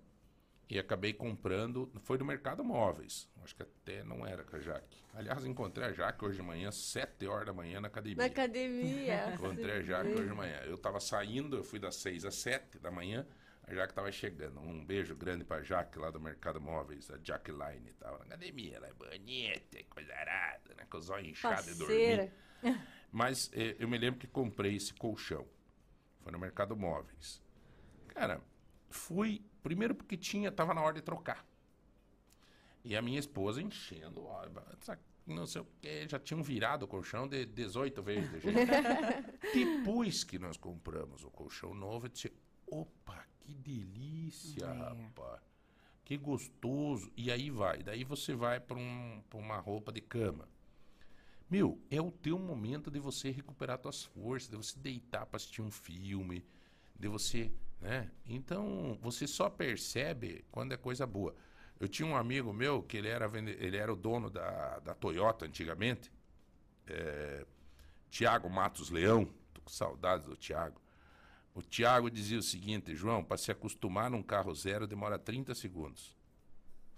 e 0.71 0.79
acabei 0.79 1.13
comprando, 1.13 1.91
foi 2.03 2.19
no 2.19 2.25
Mercado 2.25 2.63
Móveis. 2.63 3.29
Acho 3.43 3.57
que 3.57 3.63
até 3.63 4.05
não 4.05 4.27
era 4.27 4.45
com 4.45 4.57
a 4.57 4.61
Jaque. 4.61 5.03
Aliás, 5.15 5.45
encontrei 5.47 5.89
a 5.89 5.93
Jaque 5.93 6.25
hoje 6.25 6.37
de 6.37 6.43
manhã, 6.43 6.71
7 6.71 7.27
horas 7.27 7.47
da 7.47 7.55
manhã 7.55 7.81
na 7.81 7.89
academia. 7.89 8.17
Na 8.19 8.27
academia. 8.27 9.33
encontrei 9.35 9.77
a 9.77 9.83
Jaque 9.83 10.11
hoje 10.11 10.29
de 10.29 10.35
manhã. 10.35 10.61
Eu 10.67 10.75
estava 10.75 11.01
saindo, 11.01 11.57
eu 11.57 11.65
fui 11.65 11.79
das 11.79 11.97
6 11.97 12.27
às 12.27 12.35
7 12.35 12.79
da 12.79 12.91
manhã, 12.91 13.27
a 13.63 13.75
Jaque 13.75 13.93
estava 13.93 14.13
chegando. 14.13 14.61
Um 14.61 14.85
beijo 14.85 15.17
grande 15.17 15.43
para 15.43 15.57
a 15.57 15.63
Jaque 15.63 15.99
lá 15.99 16.11
do 16.11 16.21
Mercado 16.21 16.61
Móveis, 16.61 17.11
a 17.11 17.19
Jaque 17.23 17.51
Line 17.51 17.89
estava 17.89 18.19
na 18.19 18.25
academia. 18.27 18.77
Ela 18.77 18.89
é 18.89 18.93
bonita, 18.93 19.79
coisa 19.89 20.13
arada, 20.15 20.75
né? 20.77 20.87
Com 20.91 20.99
os 20.99 21.09
olhos 21.09 21.29
inchados 21.29 21.69
e 21.69 21.79
dormir. 21.79 22.31
Mas 23.11 23.51
eh, 23.55 23.77
eu 23.79 23.89
me 23.89 23.99
lembro 23.99 24.21
que 24.21 24.27
comprei 24.27 24.77
esse 24.77 24.93
colchão. 24.95 25.47
Foi 26.21 26.33
no 26.33 26.39
Mercado 26.39 26.77
Móveis. 26.77 27.43
Cara, 28.09 28.41
fui. 28.91 29.43
Primeiro 29.63 29.95
porque 29.95 30.17
tinha, 30.17 30.53
tava 30.53 30.75
na 30.75 30.81
hora 30.81 30.95
de 30.95 31.03
trocar. 31.03 31.45
E 32.85 32.97
a 32.97 33.03
minha 33.03 33.19
esposa 33.19 33.61
enchendo, 33.61 34.25
ó, 34.25 34.47
não 35.27 35.47
sei 35.47 35.61
o 35.61 35.67
que, 35.81 36.09
já 36.09 36.19
tinham 36.19 36.43
virado 36.43 36.85
o 36.85 36.89
colchão 36.89 37.29
de 37.29 37.45
18 37.45 38.03
vezes. 38.03 38.43
Depois 39.53 40.25
que 40.25 40.39
nós 40.39 40.57
compramos 40.57 41.23
o 41.23 41.31
colchão 41.31 41.75
novo, 41.75 42.07
eu 42.07 42.11
disse: 42.11 42.33
opa, 42.67 43.27
que 43.41 43.55
delícia, 43.55 44.65
é. 44.65 44.73
rapaz. 44.73 45.43
Que 46.05 46.17
gostoso. 46.17 47.13
E 47.15 47.31
aí 47.31 47.51
vai. 47.51 47.83
Daí 47.83 48.05
você 48.05 48.35
vai 48.35 48.59
para 48.59 48.79
um, 48.79 49.23
uma 49.35 49.59
roupa 49.59 49.93
de 49.93 50.01
cama. 50.01 50.49
Meu, 51.51 51.81
é 51.91 52.01
o 52.01 52.11
teu 52.11 52.39
momento 52.39 52.91
de 52.91 52.99
você 52.99 53.31
recuperar 53.31 53.81
suas 53.81 54.05
forças, 54.05 54.51
de 54.51 54.57
você 54.57 54.79
deitar 54.79 55.25
para 55.25 55.37
assistir 55.37 55.63
um 55.63 55.71
filme, 55.71 56.45
de 56.95 57.09
você, 57.09 57.51
né? 57.81 58.11
Então, 58.27 58.99
você 59.01 59.27
só 59.27 59.49
percebe 59.49 60.45
quando 60.51 60.73
é 60.73 60.77
coisa 60.77 61.07
boa. 61.07 61.35
Eu 61.81 61.89
tinha 61.89 62.07
um 62.07 62.17
amigo 62.17 62.53
meu 62.53 62.83
que 62.83 62.97
ele 62.97 63.09
era, 63.09 63.27
ele 63.37 63.77
era 63.77 63.93
o 63.93 63.97
dono 63.97 64.29
da, 64.29 64.79
da 64.81 64.95
Toyota 64.95 65.47
antigamente, 65.47 66.13
é, 66.87 67.47
Tiago 68.11 68.51
Matos 68.51 68.91
Leão, 68.91 69.25
tô 69.55 69.61
com 69.63 69.71
saudades 69.71 70.27
do 70.27 70.37
Tiago. 70.37 70.81
O 71.55 71.63
Tiago 71.63 72.11
dizia 72.11 72.39
o 72.39 72.43
seguinte, 72.43 72.95
João, 72.95 73.25
para 73.25 73.37
se 73.37 73.51
acostumar 73.51 74.11
num 74.11 74.23
carro 74.23 74.55
zero 74.55 74.87
demora 74.87 75.19
30 75.19 75.55
segundos. 75.55 76.17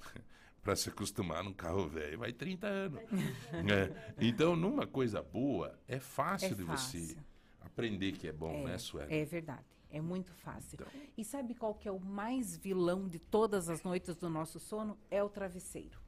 para 0.62 0.76
se 0.76 0.88
acostumar 0.88 1.42
num 1.42 1.52
carro 1.52 1.88
velho 1.88 2.18
vai 2.18 2.32
30 2.32 2.66
anos. 2.66 3.00
É. 3.52 4.14
Então, 4.20 4.54
numa 4.54 4.86
coisa 4.86 5.22
boa, 5.22 5.78
é 5.88 5.98
fácil 5.98 6.52
é 6.52 6.54
de 6.54 6.64
fácil. 6.64 7.00
você 7.00 7.16
aprender 7.60 8.12
que 8.12 8.28
é 8.28 8.32
bom, 8.32 8.52
é, 8.52 8.64
né, 8.64 8.78
Sueli? 8.78 9.14
É 9.14 9.24
verdade. 9.24 9.64
É 9.90 10.00
muito 10.00 10.32
fácil. 10.32 10.78
Então. 10.80 11.00
E 11.16 11.24
sabe 11.24 11.54
qual 11.54 11.74
que 11.74 11.88
é 11.88 11.92
o 11.92 11.98
mais 11.98 12.56
vilão 12.56 13.08
de 13.08 13.18
todas 13.18 13.68
as 13.68 13.82
noites 13.82 14.14
do 14.16 14.28
nosso 14.28 14.60
sono? 14.60 14.96
É 15.10 15.22
o 15.22 15.28
travesseiro. 15.28 15.98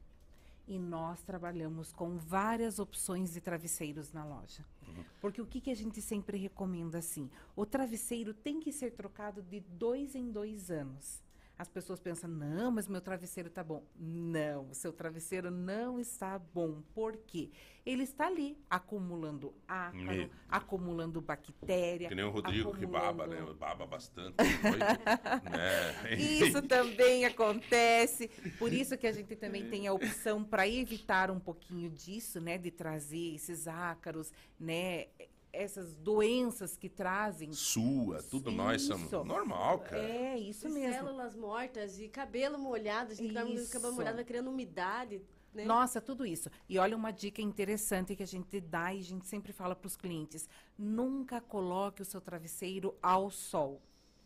E 0.68 0.78
nós 0.78 1.22
trabalhamos 1.22 1.92
com 1.92 2.16
várias 2.16 2.78
opções 2.78 3.32
de 3.32 3.40
travesseiros 3.40 4.12
na 4.12 4.24
loja. 4.24 4.64
Uhum. 4.86 5.04
Porque 5.20 5.42
o 5.42 5.46
que, 5.46 5.60
que 5.60 5.70
a 5.70 5.74
gente 5.74 6.00
sempre 6.00 6.38
recomenda 6.38 6.98
assim? 6.98 7.28
O 7.56 7.66
travesseiro 7.66 8.32
tem 8.32 8.60
que 8.60 8.72
ser 8.72 8.92
trocado 8.92 9.42
de 9.42 9.58
dois 9.60 10.14
em 10.14 10.30
dois 10.30 10.70
anos. 10.70 11.20
As 11.62 11.68
pessoas 11.68 12.00
pensam, 12.00 12.28
não, 12.28 12.72
mas 12.72 12.88
meu 12.88 13.00
travesseiro 13.00 13.48
tá 13.48 13.62
bom. 13.62 13.84
Não, 13.96 14.68
o 14.70 14.74
seu 14.74 14.92
travesseiro 14.92 15.48
não 15.48 16.00
está 16.00 16.36
bom. 16.36 16.82
Por 16.92 17.16
quê? 17.18 17.50
Ele 17.86 18.02
está 18.02 18.26
ali 18.26 18.58
acumulando 18.68 19.54
ácaro, 19.68 20.28
acumulando 20.48 21.20
bactéria. 21.20 22.08
Que 22.08 22.16
nem 22.16 22.24
o 22.24 22.30
Rodrigo 22.30 22.76
que 22.76 22.84
baba, 22.84 23.28
né? 23.28 23.34
acumulando- 23.36 23.58
Baba 23.60 23.86
bastante. 23.86 24.34
né? 25.48 26.14
Isso 26.16 26.60
também 26.62 27.24
acontece. 27.26 28.26
Por 28.58 28.72
isso 28.72 28.98
que 28.98 29.06
a 29.06 29.12
gente 29.12 29.36
também 29.36 29.68
tem 29.70 29.86
a 29.86 29.92
opção 29.92 30.42
para 30.42 30.66
evitar 30.66 31.30
um 31.30 31.38
pouquinho 31.38 31.88
disso, 31.90 32.40
né, 32.40 32.58
de 32.58 32.72
trazer 32.72 33.34
esses 33.36 33.68
ácaros, 33.68 34.32
né, 34.58 35.06
essas 35.52 35.94
doenças 35.94 36.76
que 36.76 36.88
trazem. 36.88 37.52
Sua, 37.52 38.22
tudo 38.22 38.50
nós 38.50 38.82
somos. 38.82 39.06
Isso. 39.06 39.24
Normal, 39.24 39.80
cara. 39.80 40.02
É, 40.02 40.38
isso 40.38 40.66
E 40.68 40.70
mesmo. 40.70 40.94
células 40.94 41.34
mortas 41.36 41.98
e 42.00 42.08
cabelo 42.08 42.58
molhado. 42.58 43.12
A 43.12 43.14
gente 43.14 43.34
tá 43.34 43.44
Isso. 43.44 43.72
cabelo 43.72 43.94
molhado, 43.94 44.16
vai 44.16 44.24
criando 44.24 44.50
umidade. 44.50 45.22
Né? 45.52 45.66
Nossa, 45.66 46.00
tudo 46.00 46.24
isso. 46.24 46.50
E 46.66 46.78
olha 46.78 46.96
uma 46.96 47.10
dica 47.10 47.42
interessante 47.42 48.16
que 48.16 48.22
a 48.22 48.26
gente 48.26 48.58
dá 48.60 48.94
e 48.94 49.00
a 49.00 49.02
gente 49.02 49.26
sempre 49.26 49.52
fala 49.52 49.76
para 49.76 49.86
os 49.86 49.96
clientes: 49.96 50.48
nunca 50.78 51.40
coloque 51.42 52.00
o 52.00 52.04
seu 52.06 52.20
travesseiro 52.22 52.96
ao 53.02 53.30
sol. 53.30 53.82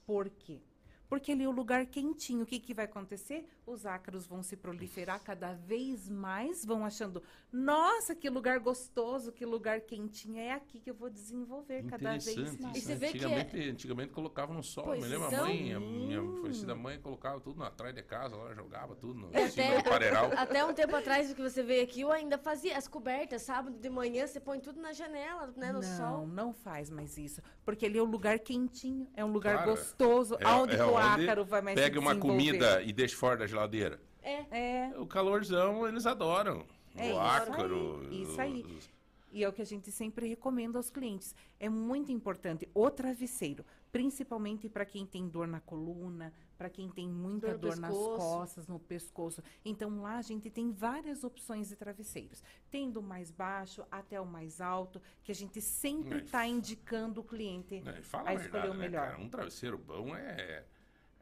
Por 0.06 0.30
quê? 0.30 0.60
Porque 1.08 1.32
ali 1.32 1.42
é 1.42 1.48
o 1.48 1.52
lugar 1.52 1.86
quentinho. 1.86 2.44
O 2.44 2.46
que, 2.46 2.60
que 2.60 2.72
vai 2.74 2.84
acontecer? 2.84 3.48
Os 3.66 3.84
ácaros 3.84 4.28
vão 4.28 4.44
se 4.44 4.56
proliferar 4.56 5.20
cada 5.20 5.52
vez 5.52 6.08
mais, 6.08 6.64
vão 6.64 6.84
achando, 6.86 7.20
nossa, 7.50 8.14
que 8.14 8.30
lugar 8.30 8.60
gostoso, 8.60 9.32
que 9.32 9.44
lugar 9.44 9.80
quentinho. 9.80 10.38
É 10.38 10.52
aqui 10.52 10.78
que 10.78 10.88
eu 10.88 10.94
vou 10.94 11.10
desenvolver 11.10 11.82
cada 11.84 12.10
vez 12.12 12.24
mais. 12.26 12.38
isso, 12.38 12.68
E 12.76 12.80
você 12.80 12.88
né? 12.90 12.94
vê 12.94 13.08
que 13.12 13.18
é- 13.18 13.26
antigamente, 13.26 13.70
antigamente 13.70 14.12
colocava 14.12 14.54
no 14.54 14.62
sol. 14.62 14.84
Pois 14.84 15.02
Me 15.02 15.08
lembro 15.08 15.26
a 15.26 15.32
então. 15.32 15.44
mãe, 15.46 15.74
a 15.74 15.80
minha 15.80 16.22
falecida 16.40 16.76
mãe 16.76 17.00
colocava 17.00 17.40
tudo 17.40 17.60
atrás 17.64 17.92
de 17.92 18.04
casa, 18.04 18.36
lá 18.36 18.54
jogava 18.54 18.94
tudo 18.94 19.14
no, 19.14 19.26
do 19.30 19.84
pareiral. 19.88 20.30
até 20.38 20.64
um 20.64 20.72
tempo 20.72 20.94
atrás 20.94 21.34
que 21.34 21.42
você 21.42 21.60
veio 21.60 21.82
aqui, 21.82 22.02
eu 22.02 22.12
ainda 22.12 22.38
fazia 22.38 22.78
as 22.78 22.86
cobertas. 22.86 23.42
Sábado 23.42 23.76
de 23.76 23.90
manhã 23.90 24.28
você 24.28 24.38
põe 24.38 24.60
tudo 24.60 24.80
na 24.80 24.92
janela, 24.92 25.52
né? 25.56 25.72
No 25.72 25.80
não, 25.80 25.96
sol. 25.96 26.26
não 26.28 26.52
faz 26.52 26.88
mais 26.88 27.18
isso. 27.18 27.42
Porque 27.64 27.86
ali 27.86 27.98
é 27.98 28.02
um 28.02 28.06
lugar 28.06 28.38
quentinho, 28.38 29.08
é 29.12 29.24
um 29.24 29.32
lugar 29.32 29.54
Claro, 29.56 29.70
gostoso, 29.72 30.36
É- 30.38 30.44
aonde 30.44 30.76
é 30.76 30.84
o 30.84 30.94
onde 30.94 31.24
ácaro 31.24 31.44
vai 31.44 31.60
mais 31.62 31.74
Pega 31.74 31.94
se 31.94 31.98
uma 31.98 32.14
comida 32.14 32.80
e 32.82 32.92
deixa 32.92 33.16
fora 33.16 33.36
da 33.36 33.55
geladeira. 33.60 34.00
É. 34.22 34.44
É, 34.90 34.92
O 34.98 35.06
calorzão 35.06 35.86
eles 35.88 36.04
adoram. 36.06 36.66
É 36.96 37.08
o 37.08 37.10
isso 37.10 37.18
ácaro. 37.20 38.00
aí, 38.10 38.22
isso 38.22 38.40
aí. 38.40 38.62
os- 38.62 38.96
e 39.32 39.44
é 39.44 39.48
o 39.48 39.52
que 39.52 39.60
a 39.60 39.66
gente 39.66 39.90
sempre 39.92 40.26
recomenda 40.28 40.78
aos 40.78 40.88
clientes. 40.88 41.34
É 41.60 41.68
muito 41.68 42.10
importante 42.10 42.66
o 42.72 42.90
travesseiro, 42.90 43.64
principalmente 43.92 44.66
para 44.68 44.86
quem 44.86 45.04
tem 45.04 45.28
dor 45.28 45.46
na 45.46 45.60
coluna, 45.60 46.32
para 46.56 46.70
quem 46.70 46.88
tem 46.88 47.06
muita 47.06 47.48
Dor 47.58 47.72
dor, 47.72 47.76
nas 47.76 47.92
costas, 47.92 48.66
no 48.66 48.78
pescoço. 48.78 49.42
Então 49.62 50.00
lá 50.00 50.16
a 50.16 50.22
gente 50.22 50.48
tem 50.48 50.72
várias 50.72 51.22
opções 51.22 51.68
de 51.68 51.76
travesseiros, 51.76 52.42
tendo 52.70 53.00
o 53.00 53.02
mais 53.02 53.30
baixo 53.30 53.84
até 53.90 54.18
o 54.18 54.24
mais 54.24 54.58
alto, 54.60 55.02
que 55.22 55.30
a 55.32 55.34
gente 55.34 55.60
sempre 55.60 56.18
É, 56.20 56.22
está 56.22 56.46
indicando 56.46 57.20
o 57.20 57.24
cliente 57.24 57.80
né, 57.80 58.00
fala 58.00 58.30
a 58.30 58.34
escolher 58.34 58.52
verdade, 58.52 58.68
o 58.68 58.74
né, 58.74 58.88
melhor. 58.88 59.06
cara? 59.10 59.18
Um 59.20 59.28
travesseiro 59.28 59.76
bom 59.76 60.16
é, 60.16 60.64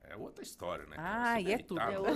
é 0.08 0.16
outra 0.16 0.42
história, 0.42 0.86
né? 0.86 0.96
Ah, 0.98 1.40
e 1.40 1.52
é 1.52 1.58
tudo. 1.58 1.80
É 1.80 1.98
outra 1.98 2.14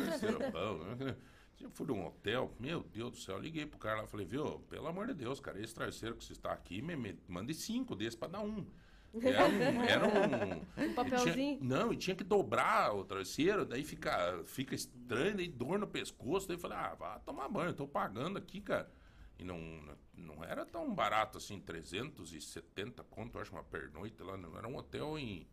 né? 0.97 1.17
Eu 1.61 1.71
fui 1.71 1.87
num 1.89 2.07
hotel, 2.07 2.55
meu 2.61 2.85
Deus 2.85 3.11
do 3.11 3.17
céu, 3.19 3.37
liguei 3.37 3.67
pro 3.67 3.79
cara 3.81 3.99
lá 3.99 4.05
e 4.05 4.07
falei, 4.07 4.25
viu, 4.25 4.61
pelo 4.71 4.87
amor 4.87 5.09
de 5.09 5.15
Deus, 5.15 5.41
cara, 5.41 5.61
esse 5.61 5.75
travesseiro 5.75 6.15
que 6.15 6.25
você 6.25 6.33
está 6.33 6.53
aqui, 6.53 6.81
me, 6.81 6.95
me 6.95 7.19
mande 7.27 7.53
cinco 7.53 7.97
desses 7.97 8.15
pra 8.15 8.29
dar 8.29 8.41
um. 8.43 8.65
Era 9.21 9.45
um. 9.47 9.83
Era 9.83 10.07
um, 10.07 10.85
Um 10.85 10.95
papelzinho. 10.95 11.59
Tinha- 11.59 11.59
não, 11.61 11.93
e 11.93 11.97
tinha 11.97 12.15
que 12.15 12.23
dobrar 12.23 12.95
o 12.95 13.05
travesseiro, 13.05 13.65
daí 13.65 13.83
fica, 13.83 14.41
fica 14.45 14.75
estranho, 14.75 15.37
daí 15.37 15.49
dor 15.49 15.79
no 15.81 15.87
pescoço. 15.89 16.47
Daí 16.47 16.57
eu 16.57 16.61
falei, 16.61 16.79
ah, 16.79 16.95
vá 16.95 17.19
tomar 17.21 17.49
banho, 17.49 17.71
eu 17.71 17.75
tô 17.75 17.89
pagando 17.89 18.39
aqui, 18.39 18.61
cara. 18.61 18.89
E 19.39 19.45
não, 19.45 19.59
não 20.15 20.45
era 20.45 20.67
tão 20.67 20.93
barato 20.95 21.39
assim, 21.39 21.61
370 21.61 23.03
conto, 23.05 23.37
eu 23.37 23.43
acho, 23.43 23.53
uma 23.53 23.63
pernoite 23.65 24.23
lá. 24.23 24.37
Não, 24.37 24.57
era 24.57 24.69
um 24.69 24.77
hotel 24.77 25.19
em. 25.19 25.47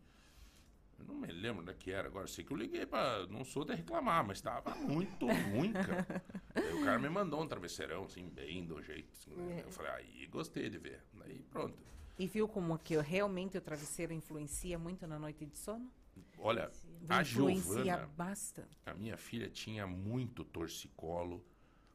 Eu 0.98 1.04
não 1.04 1.14
me 1.14 1.28
lembro 1.28 1.62
onde 1.62 1.70
é 1.70 1.74
que 1.74 1.90
era 1.90 2.08
agora. 2.08 2.26
Sei 2.26 2.44
que 2.44 2.52
eu 2.52 2.56
liguei 2.56 2.86
pra. 2.86 3.26
Não 3.26 3.44
sou 3.44 3.64
de 3.64 3.74
reclamar, 3.74 4.26
mas 4.26 4.40
tava 4.40 4.74
muito 4.76 5.26
ruim, 5.26 5.72
cara. 5.72 6.24
Aí 6.54 6.72
o 6.74 6.84
cara 6.84 6.98
me 6.98 7.08
mandou 7.08 7.42
um 7.42 7.46
travesseirão, 7.46 8.04
assim, 8.04 8.28
bem 8.28 8.64
do 8.64 8.82
jeito. 8.82 9.08
assim, 9.12 9.34
né? 9.34 9.62
Eu 9.64 9.70
falei, 9.70 9.92
aí 9.92 10.26
gostei 10.26 10.68
de 10.70 10.78
ver. 10.78 11.02
Daí 11.14 11.42
pronto. 11.50 11.76
E 12.18 12.26
viu 12.26 12.48
como 12.48 12.78
que 12.78 12.96
realmente 12.96 13.58
o 13.58 13.60
travesseiro 13.60 14.12
influencia 14.12 14.78
muito 14.78 15.06
na 15.06 15.18
noite 15.18 15.44
de 15.44 15.58
sono? 15.58 15.92
Olha, 16.38 16.70
a 17.08 17.20
influencia 17.20 17.84
Giovana. 17.84 18.06
bastante. 18.16 18.78
A 18.86 18.94
minha 18.94 19.18
filha 19.18 19.50
tinha 19.50 19.86
muito 19.86 20.44
torcicolo, 20.44 21.44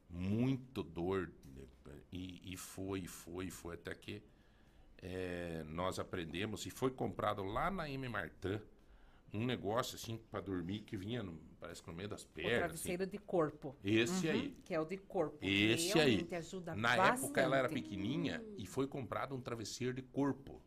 muito 0.08 0.82
dor, 0.82 1.30
e, 2.12 2.52
e 2.52 2.56
foi, 2.56 3.06
foi, 3.06 3.50
foi, 3.50 3.74
até 3.74 3.94
que 3.94 4.22
eh, 4.98 5.64
nós 5.66 5.98
aprendemos, 5.98 6.66
e 6.66 6.70
foi 6.70 6.90
comprado 6.90 7.42
lá 7.42 7.70
na 7.70 7.88
M. 7.88 8.08
Martin, 8.08 8.60
um 9.32 9.44
negócio 9.46 9.96
assim 9.96 10.18
para 10.30 10.40
dormir 10.40 10.80
que 10.80 10.96
vinha, 10.96 11.22
no- 11.22 11.38
parece 11.58 11.82
que 11.82 11.88
no 11.88 11.94
meio 11.96 12.08
das 12.08 12.22
O 12.24 12.28
pernas. 12.28 12.58
travesseiro 12.58 13.02
assim. 13.04 13.12
de 13.12 13.18
corpo. 13.18 13.76
Esse 13.82 14.26
Uhum, 14.26 14.32
aí. 14.32 14.56
Que 14.64 14.74
é 14.74 14.80
o 14.80 14.84
de 14.84 14.96
corpo. 14.98 15.38
Esse 15.40 15.98
aí. 15.98 16.28
Ajuda 16.32 16.74
Na 16.74 16.96
bastante. 16.96 17.24
época 17.24 17.40
ela 17.40 17.56
era 17.56 17.68
pequenininha 17.68 18.44
e 18.58 18.66
foi 18.66 18.86
comprado 18.86 19.34
um 19.34 19.40
travesseiro 19.40 19.94
de 19.94 20.02
corpo. 20.02 20.60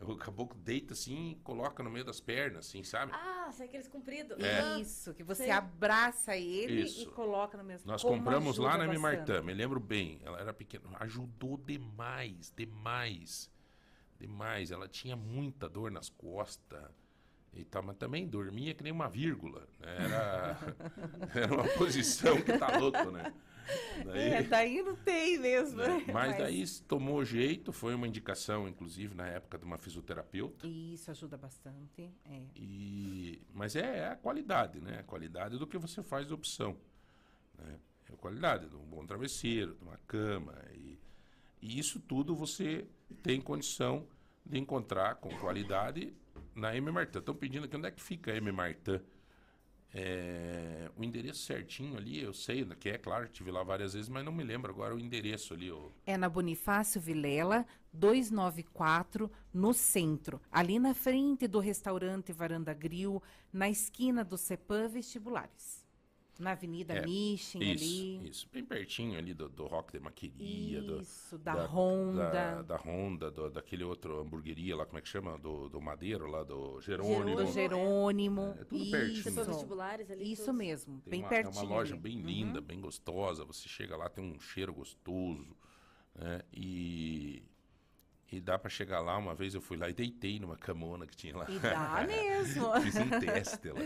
O 0.00 0.16
caboclo 0.16 0.58
deita 0.58 0.94
assim 0.94 1.32
e 1.32 1.34
coloca 1.44 1.82
no 1.82 1.90
meio 1.90 2.06
das 2.06 2.20
pernas, 2.22 2.66
assim, 2.66 2.82
sabe? 2.82 3.12
Ah, 3.14 3.50
sai 3.52 3.66
aqueles 3.66 3.86
compridos. 3.86 4.38
É. 4.42 4.80
Isso, 4.80 5.12
que 5.12 5.22
você 5.22 5.42
Sei. 5.42 5.50
abraça 5.52 6.34
ele 6.34 6.84
Isso. 6.84 7.02
e 7.02 7.06
coloca 7.06 7.58
no 7.58 7.64
mesmo 7.64 7.86
Nós 7.90 8.00
Como 8.00 8.16
compramos 8.16 8.56
lá 8.56 8.78
na 8.78 8.84
M. 8.86 8.96
bastante. 8.98 9.28
Martin, 9.30 9.46
me 9.46 9.52
lembro 9.52 9.78
bem. 9.78 10.18
Ela 10.24 10.40
era 10.40 10.54
pequena. 10.54 10.84
Ajudou 11.00 11.58
demais, 11.58 12.50
demais. 12.56 13.50
Demais. 14.18 14.70
Ela 14.70 14.88
tinha 14.88 15.16
muita 15.16 15.68
dor 15.68 15.90
nas 15.90 16.08
costas. 16.08 16.82
E 17.52 17.64
tal, 17.64 17.82
mas 17.82 17.96
também 17.96 18.26
dormia 18.28 18.72
que 18.74 18.82
nem 18.82 18.92
uma 18.92 19.08
vírgula. 19.08 19.66
né? 19.80 19.96
Era, 20.04 20.58
era 21.34 21.52
uma 21.54 21.68
posição 21.76 22.40
que 22.40 22.56
tá 22.56 22.78
louco, 22.78 23.10
né? 23.10 23.32
Daí- 24.04 24.28
É, 24.30 24.42
daí 24.42 24.82
não 24.82 24.96
tem 24.96 25.38
mesmo. 25.38 25.76
né? 25.78 25.88
né? 26.06 26.12
Mas 26.12 26.38
daí 26.38 26.64
se 26.66 26.82
tomou 26.84 27.24
jeito, 27.24 27.72
foi 27.72 27.94
uma 27.94 28.06
indicação, 28.06 28.68
inclusive, 28.68 29.14
na 29.14 29.26
época 29.26 29.58
de 29.58 29.64
uma 29.64 29.78
fisioterapeuta. 29.78 30.66
Isso 30.66 31.10
ajuda 31.10 31.36
bastante. 31.36 32.08
É. 32.24 32.42
E, 32.56 33.40
mas 33.52 33.74
é, 33.76 33.98
é 33.98 34.08
a 34.08 34.16
qualidade, 34.16 34.80
né? 34.80 35.00
A 35.00 35.02
qualidade 35.04 35.58
do 35.58 35.66
que 35.66 35.76
você 35.78 36.02
faz 36.02 36.26
de 36.28 36.32
opção. 36.34 36.76
Né? 37.58 37.78
É 38.08 38.12
a 38.12 38.16
qualidade 38.16 38.68
de 38.68 38.76
um 38.76 38.84
bom 38.86 39.04
travesseiro, 39.04 39.74
de 39.74 39.82
uma 39.84 39.98
cama. 40.06 40.54
E, 40.74 40.98
e 41.60 41.78
isso 41.78 42.00
tudo 42.00 42.34
você 42.34 42.86
tem 43.22 43.40
condição 43.40 44.06
de 44.50 44.58
encontrar 44.58 45.14
com 45.16 45.30
qualidade 45.38 46.12
na 46.54 46.74
M. 46.76 46.90
Martin. 46.90 47.18
Estão 47.18 47.34
pedindo 47.34 47.64
aqui 47.64 47.76
onde 47.76 47.86
é 47.86 47.90
que 47.90 48.02
fica 48.02 48.32
a 48.32 48.36
M. 48.36 48.50
Martin. 48.50 49.00
É, 49.92 50.88
o 50.96 51.02
endereço 51.02 51.40
certinho 51.40 51.96
ali, 51.96 52.20
eu 52.20 52.32
sei, 52.32 52.64
que 52.64 52.90
é 52.90 52.98
claro, 52.98 53.28
tive 53.28 53.50
lá 53.50 53.62
várias 53.64 53.94
vezes, 53.94 54.08
mas 54.08 54.24
não 54.24 54.30
me 54.30 54.44
lembro 54.44 54.70
agora 54.70 54.94
o 54.94 55.00
endereço 55.00 55.52
ali. 55.52 55.72
É 56.06 56.16
na 56.16 56.28
Bonifácio 56.28 57.00
Vilela, 57.00 57.66
294, 57.92 59.30
no 59.52 59.72
centro. 59.72 60.40
Ali 60.50 60.78
na 60.78 60.94
frente 60.94 61.48
do 61.48 61.58
restaurante 61.58 62.32
Varanda 62.32 62.72
Grill, 62.72 63.20
na 63.52 63.68
esquina 63.68 64.24
do 64.24 64.38
CEPAM 64.38 64.88
Vestibulares. 64.88 65.79
Na 66.40 66.52
Avenida 66.52 66.94
É, 66.94 67.04
Mission 67.04 67.60
isso, 67.60 67.84
ali. 67.84 68.28
isso, 68.30 68.48
bem 68.50 68.64
pertinho 68.64 69.18
ali 69.18 69.34
do, 69.34 69.48
do 69.48 69.66
Rock 69.66 69.92
de 69.92 70.00
Maqueria. 70.00 70.80
do- 70.80 71.00
Isso, 71.02 71.36
da 71.38 71.66
Honda. 71.66 72.30
Da, 72.30 72.62
da 72.62 72.76
Honda, 72.76 73.30
do- 73.30 73.50
daquele 73.50 73.84
outro 73.84 74.20
hamburgueria 74.20 74.74
lá, 74.74 74.86
como 74.86 74.98
é 74.98 75.02
que 75.02 75.08
chama? 75.08 75.36
Do, 75.38 75.68
do 75.68 75.80
Madeiro 75.80 76.26
lá, 76.26 76.42
do 76.42 76.80
Jerônimo. 76.80 77.36
Do 77.36 77.46
Jerônimo. 77.46 78.54
É 78.58 78.64
tudo 78.64 78.82
isso. 78.82 78.90
pertinho. 78.90 79.44
Vestibulares 79.44 80.10
ali. 80.10 80.32
Isso 80.32 80.46
tudo. 80.46 80.54
mesmo, 80.54 81.00
Tem 81.02 81.10
bem 81.10 81.20
uma, 81.20 81.28
pertinho. 81.28 81.54
É 81.60 81.62
uma 81.62 81.68
loja 81.76 81.92
ali. 81.94 82.02
bem 82.02 82.20
linda, 82.22 82.60
bem 82.60 82.80
gostosa. 82.80 83.44
Você 83.44 83.68
chega 83.68 83.96
lá, 83.96 84.08
tem 84.08 84.24
um 84.24 84.40
cheiro 84.40 84.72
gostoso. 84.72 85.54
né? 86.14 86.40
E, 86.52 87.42
e 88.32 88.40
dá 88.40 88.58
pra 88.58 88.70
chegar 88.70 89.00
lá. 89.00 89.16
Uma 89.18 89.34
vez 89.34 89.54
eu 89.54 89.60
fui 89.60 89.76
lá 89.76 89.90
e 89.90 89.92
deitei 89.92 90.40
numa 90.40 90.56
camona 90.56 91.06
que 91.06 91.16
tinha 91.16 91.36
lá. 91.36 91.46
E 91.50 91.58
dá 91.58 92.02
mesmo. 92.08 92.80
Fiz 92.80 92.96
um 92.96 93.10
teste 93.20 93.68
lá. 93.68 93.80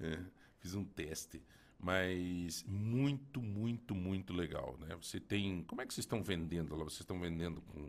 é, 0.00 0.18
fiz 0.60 0.74
um 0.76 0.84
teste. 0.84 1.42
Mas 1.78 2.64
muito, 2.64 3.40
muito, 3.40 3.94
muito 3.94 4.32
legal, 4.32 4.76
né? 4.80 4.96
Você 4.96 5.20
tem... 5.20 5.62
Como 5.64 5.80
é 5.80 5.86
que 5.86 5.94
vocês 5.94 6.04
estão 6.04 6.22
vendendo 6.22 6.74
lá? 6.74 6.84
Vocês 6.84 7.00
estão 7.00 7.20
vendendo 7.20 7.60
com 7.62 7.88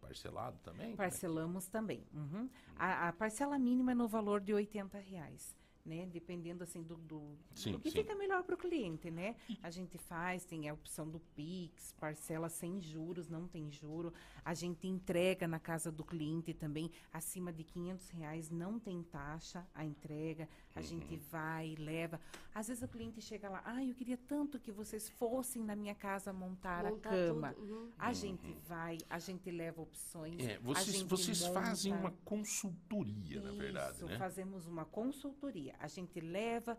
parcelado 0.00 0.58
também? 0.64 0.96
Parcelamos 0.96 1.68
também. 1.68 2.04
uhum. 2.12 2.48
A, 2.76 3.08
a 3.08 3.12
parcela 3.12 3.58
mínima 3.58 3.92
é 3.92 3.94
no 3.94 4.08
valor 4.08 4.40
de 4.40 4.52
80 4.52 4.98
reais. 4.98 5.56
Né? 5.84 6.06
Dependendo 6.06 6.62
assim 6.62 6.82
do, 6.82 6.96
do, 6.96 7.36
Sim, 7.54 7.72
do 7.72 7.78
que 7.80 7.90
sim. 7.90 7.98
fica 7.98 8.14
melhor 8.14 8.42
para 8.42 8.54
o 8.54 8.58
cliente, 8.58 9.10
né? 9.10 9.34
A 9.62 9.70
gente 9.70 9.96
faz, 9.98 10.44
tem 10.44 10.68
a 10.68 10.74
opção 10.74 11.08
do 11.08 11.18
Pix, 11.34 11.92
parcela 11.98 12.48
sem 12.48 12.80
juros, 12.80 13.28
não 13.28 13.46
tem 13.48 13.70
juro. 13.70 14.12
A 14.44 14.54
gente 14.54 14.86
entrega 14.86 15.46
na 15.48 15.58
casa 15.58 15.90
do 15.90 16.04
cliente 16.04 16.52
também, 16.54 16.90
acima 17.12 17.52
de 17.52 17.64
500 17.64 18.08
reais, 18.10 18.50
não 18.50 18.78
tem 18.78 19.02
taxa 19.02 19.66
a 19.74 19.84
entrega. 19.84 20.48
A 20.74 20.80
gente 20.82 21.14
Uhum. 21.14 21.20
vai, 21.30 21.74
leva. 21.76 22.20
Às 22.54 22.68
vezes 22.68 22.82
o 22.82 22.88
cliente 22.88 23.20
chega 23.20 23.48
lá, 23.48 23.62
ah, 23.64 23.84
eu 23.84 23.94
queria 23.94 24.16
tanto 24.16 24.58
que 24.58 24.70
vocês 24.70 25.08
fossem 25.08 25.64
na 25.64 25.74
minha 25.74 25.94
casa 25.94 26.32
montar, 26.32 26.84
Montar 26.84 27.08
a 27.08 27.12
cama. 27.12 27.52
tudo, 27.54 27.66
uhum. 27.72 27.90
A 27.98 28.12
gente 28.12 28.52
vai, 28.68 28.98
a 29.08 29.18
gente 29.18 29.50
leva 29.50 29.82
opções. 29.82 30.38
É, 30.40 30.58
vocês, 30.58 30.96
gente 30.96 31.08
vocês 31.08 31.44
fazem 31.46 31.92
uma 31.92 32.12
consultoria, 32.24 33.40
na 33.40 33.52
verdade, 33.52 33.96
Isso, 33.96 34.06
né? 34.06 34.18
fazemos 34.18 34.66
uma 34.66 34.84
consultoria. 34.84 35.69
A 35.78 35.86
gente 35.88 36.20
leva 36.20 36.76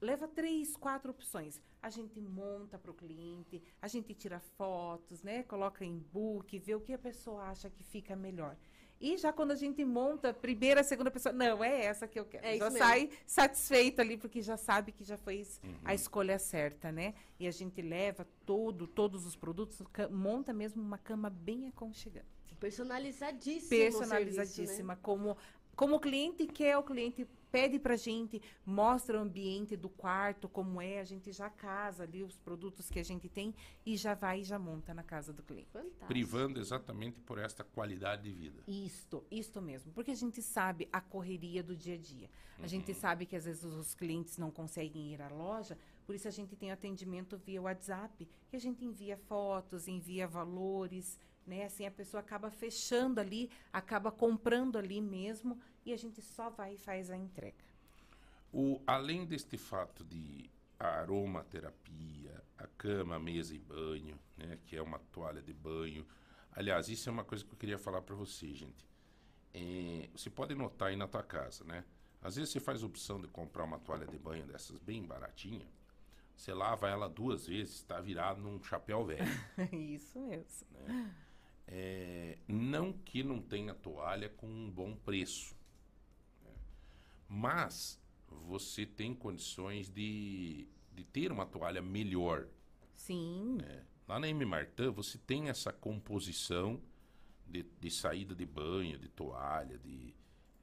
leva 0.00 0.28
três, 0.28 0.76
quatro 0.76 1.10
opções. 1.10 1.60
A 1.82 1.90
gente 1.90 2.20
monta 2.20 2.78
para 2.78 2.90
o 2.90 2.94
cliente, 2.94 3.60
a 3.82 3.88
gente 3.88 4.14
tira 4.14 4.38
fotos, 4.38 5.22
né? 5.24 5.42
Coloca 5.42 5.84
em 5.84 5.98
book, 5.98 6.56
vê 6.60 6.74
o 6.74 6.80
que 6.80 6.92
a 6.92 6.98
pessoa 6.98 7.42
acha 7.44 7.68
que 7.68 7.82
fica 7.82 8.14
melhor. 8.14 8.56
E 9.00 9.16
já 9.16 9.32
quando 9.32 9.52
a 9.52 9.54
gente 9.56 9.84
monta, 9.84 10.32
primeira, 10.34 10.82
segunda 10.82 11.10
pessoa, 11.10 11.32
não, 11.32 11.62
é 11.62 11.84
essa 11.84 12.06
que 12.08 12.18
eu 12.18 12.24
quero. 12.24 12.44
É 12.46 12.56
já 12.58 12.64
mesmo. 12.64 12.78
sai 12.78 13.10
satisfeito 13.26 14.00
ali, 14.00 14.16
porque 14.16 14.42
já 14.42 14.56
sabe 14.56 14.90
que 14.92 15.04
já 15.04 15.16
fez 15.16 15.60
Uhum. 15.62 15.74
a 15.84 15.94
escolha 15.94 16.38
certa, 16.38 16.90
né? 16.90 17.14
E 17.38 17.46
a 17.46 17.50
gente 17.52 17.80
leva 17.80 18.26
todo, 18.44 18.86
todos 18.88 19.24
os 19.26 19.36
produtos, 19.36 19.80
monta 20.10 20.52
mesmo 20.52 20.82
uma 20.82 20.98
cama 20.98 21.30
bem 21.30 21.68
aconchegante 21.68 22.26
Personalizadíssimo. 22.58 23.66
o 23.66 23.68
personalizadíssima, 23.68 24.66
serviço, 24.66 24.86
né? 24.86 24.98
como 25.02 25.36
como 25.76 25.94
o 25.94 26.00
cliente 26.00 26.44
quer, 26.44 26.76
o 26.76 26.82
cliente 26.82 27.24
pede 27.50 27.78
pra 27.78 27.96
gente, 27.96 28.40
mostra 28.64 29.18
o 29.18 29.22
ambiente 29.22 29.76
do 29.76 29.88
quarto, 29.88 30.48
como 30.48 30.80
é, 30.80 31.00
a 31.00 31.04
gente 31.04 31.32
já 31.32 31.48
casa 31.48 32.04
ali 32.04 32.22
os 32.22 32.38
produtos 32.38 32.90
que 32.90 32.98
a 32.98 33.04
gente 33.04 33.28
tem 33.28 33.54
e 33.84 33.96
já 33.96 34.14
vai 34.14 34.40
e 34.40 34.44
já 34.44 34.58
monta 34.58 34.92
na 34.94 35.02
casa 35.02 35.32
do 35.32 35.42
cliente. 35.42 35.70
Fantástico. 35.72 36.06
Privando 36.06 36.60
exatamente 36.60 37.20
por 37.20 37.38
esta 37.38 37.64
qualidade 37.64 38.22
de 38.22 38.32
vida. 38.32 38.62
Isto, 38.66 39.24
isto 39.30 39.60
mesmo, 39.60 39.92
porque 39.92 40.10
a 40.10 40.16
gente 40.16 40.42
sabe 40.42 40.88
a 40.92 41.00
correria 41.00 41.62
do 41.62 41.76
dia 41.76 41.94
a 41.94 41.98
dia. 41.98 42.30
A 42.60 42.66
gente 42.66 42.92
sabe 42.92 43.24
que 43.24 43.36
às 43.36 43.44
vezes 43.44 43.64
os 43.64 43.94
clientes 43.94 44.36
não 44.36 44.50
conseguem 44.50 45.12
ir 45.12 45.22
à 45.22 45.28
loja, 45.28 45.78
por 46.04 46.14
isso 46.14 46.26
a 46.26 46.30
gente 46.30 46.56
tem 46.56 46.72
atendimento 46.72 47.38
via 47.38 47.62
WhatsApp, 47.62 48.28
que 48.48 48.56
a 48.56 48.58
gente 48.58 48.84
envia 48.84 49.16
fotos, 49.16 49.86
envia 49.86 50.26
valores, 50.26 51.20
né? 51.48 51.64
Assim 51.64 51.86
a 51.86 51.90
pessoa 51.90 52.20
acaba 52.20 52.50
fechando 52.50 53.18
ali, 53.20 53.50
acaba 53.72 54.12
comprando 54.12 54.76
ali 54.76 55.00
mesmo 55.00 55.58
e 55.84 55.92
a 55.92 55.96
gente 55.96 56.22
só 56.22 56.50
vai 56.50 56.74
e 56.74 56.78
faz 56.78 57.10
a 57.10 57.16
entrega. 57.16 57.64
O, 58.52 58.80
além 58.86 59.26
deste 59.26 59.56
fato 59.56 60.04
de 60.04 60.50
aromaterapia, 60.78 62.42
a 62.56 62.66
cama, 62.66 63.18
mesa 63.18 63.54
e 63.54 63.58
banho, 63.58 64.18
né, 64.36 64.58
que 64.66 64.76
é 64.76 64.82
uma 64.82 64.98
toalha 64.98 65.42
de 65.42 65.52
banho. 65.52 66.06
Aliás, 66.52 66.88
isso 66.88 67.08
é 67.08 67.12
uma 67.12 67.24
coisa 67.24 67.44
que 67.44 67.52
eu 67.52 67.58
queria 67.58 67.78
falar 67.78 68.02
para 68.02 68.14
você, 68.14 68.52
gente. 68.54 68.86
É, 69.52 70.08
você 70.14 70.30
pode 70.30 70.54
notar 70.54 70.88
aí 70.88 70.96
na 70.96 71.08
tua 71.08 71.22
casa, 71.22 71.64
né? 71.64 71.84
Às 72.20 72.36
vezes 72.36 72.50
você 72.50 72.60
faz 72.60 72.82
a 72.82 72.86
opção 72.86 73.20
de 73.20 73.28
comprar 73.28 73.64
uma 73.64 73.78
toalha 73.78 74.06
de 74.06 74.18
banho 74.18 74.46
dessas 74.46 74.78
bem 74.78 75.04
baratinha. 75.04 75.66
Você 76.34 76.52
lava 76.52 76.88
ela 76.88 77.08
duas 77.08 77.46
vezes, 77.46 77.76
está 77.76 78.00
virado 78.00 78.40
num 78.40 78.62
chapéu 78.62 79.04
velho. 79.04 79.24
isso 79.72 80.20
mesmo. 80.20 80.66
É, 81.70 82.38
não 82.48 82.92
que 82.92 83.22
não 83.22 83.42
tenha 83.42 83.74
toalha 83.74 84.28
com 84.30 84.46
um 84.46 84.70
bom 84.70 84.96
preço, 84.96 85.54
né? 86.42 86.52
mas 87.28 88.00
você 88.26 88.86
tem 88.86 89.14
condições 89.14 89.90
de, 89.90 90.66
de 90.94 91.04
ter 91.04 91.30
uma 91.30 91.44
toalha 91.44 91.82
melhor. 91.82 92.48
Sim. 92.94 93.58
né? 93.60 93.84
Lá 94.06 94.18
na 94.18 94.28
M. 94.28 94.44
Martin 94.46 94.88
você 94.88 95.18
tem 95.18 95.50
essa 95.50 95.70
composição 95.70 96.80
de, 97.46 97.62
de 97.78 97.90
saída 97.90 98.34
de 98.34 98.46
banho, 98.46 98.98
de 98.98 99.08
toalha, 99.08 99.78
de, 99.78 100.14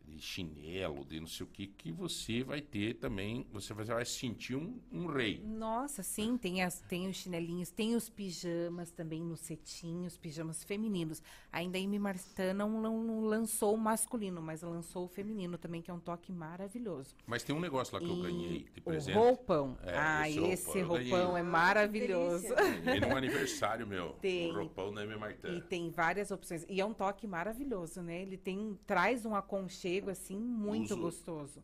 de 0.06 0.20
chinelo, 0.22 1.04
de 1.06 1.20
não 1.20 1.28
sei 1.28 1.46
o 1.46 1.50
que, 1.50 1.68
que 1.68 1.92
você 1.92 2.44
vai 2.44 2.62
ter 2.62 2.96
também, 2.96 3.46
você 3.52 3.74
vai, 3.74 3.86
vai 3.86 4.06
se 4.06 4.20
sentir 4.20 4.56
um, 4.56 4.80
um 4.92 5.08
rei. 5.08 5.42
Nossa, 5.44 6.04
sim, 6.04 6.38
tem, 6.38 6.62
as, 6.64 6.80
tem 6.82 7.08
os 7.08 7.16
chinelinhos, 7.18 7.70
tem 7.72 7.96
os 7.96 8.10
pijamas 8.10 8.92
também 8.92 9.22
no 9.24 9.36
cetim, 9.36 10.06
os 10.06 10.18
pijamas 10.18 10.64
femininos. 10.64 11.22
Ainda 11.52 11.78
a 11.78 11.82
Amy 11.82 12.00
Martin 12.00 12.54
não, 12.56 12.70
não- 12.82 13.22
lançou 13.26 13.74
o 13.76 13.78
masculino, 13.78 14.42
mas 14.42 14.62
lançou 14.62 15.06
o 15.06 15.08
feminino 15.08 15.58
também, 15.58 15.82
que 15.82 15.90
é 15.90 15.94
um 15.94 16.00
toque 16.00 16.32
maravilhoso. 16.32 17.16
Mas 17.26 17.44
tem 17.44 17.56
um 17.56 17.60
negócio 17.60 17.94
lá 17.94 18.00
que 18.00 18.10
eu 18.10 18.18
E 18.18 18.22
ganhei 18.22 18.60
de 18.74 18.80
o 18.80 18.84
presente. 18.84 19.16
roupão. 19.18 19.78
É, 19.82 19.98
ah, 19.98 20.30
esse 20.30 20.40
esse 20.40 20.82
roupão 20.82 21.06
eu 21.08 21.10
roupão, 21.10 21.38
é 21.38 21.44
maravilhoso. 21.44 22.48
Ganhei 22.84 23.00
num 23.00 23.16
aniversário 23.16 23.86
meu. 23.88 24.14
Tem. 24.22 24.52
Um 24.52 24.56
roupão 24.56 24.94
da 24.94 25.04
M. 25.04 25.16
Martin. 25.18 25.48
E 25.48 25.62
tem 25.62 25.90
várias 25.90 26.32
opções. 26.32 26.66
E 26.70 26.80
é 26.82 26.86
um 26.86 26.94
toque 26.94 27.26
maravilhoso, 27.28 28.02
né? 28.02 28.22
Ele 28.22 28.38
tem, 28.38 28.78
traz 28.86 29.26
um 29.26 29.36
aconchego, 29.36 29.95
assim, 30.10 30.38
muito 30.40 30.94
Uso. 30.94 30.98
gostoso. 31.02 31.64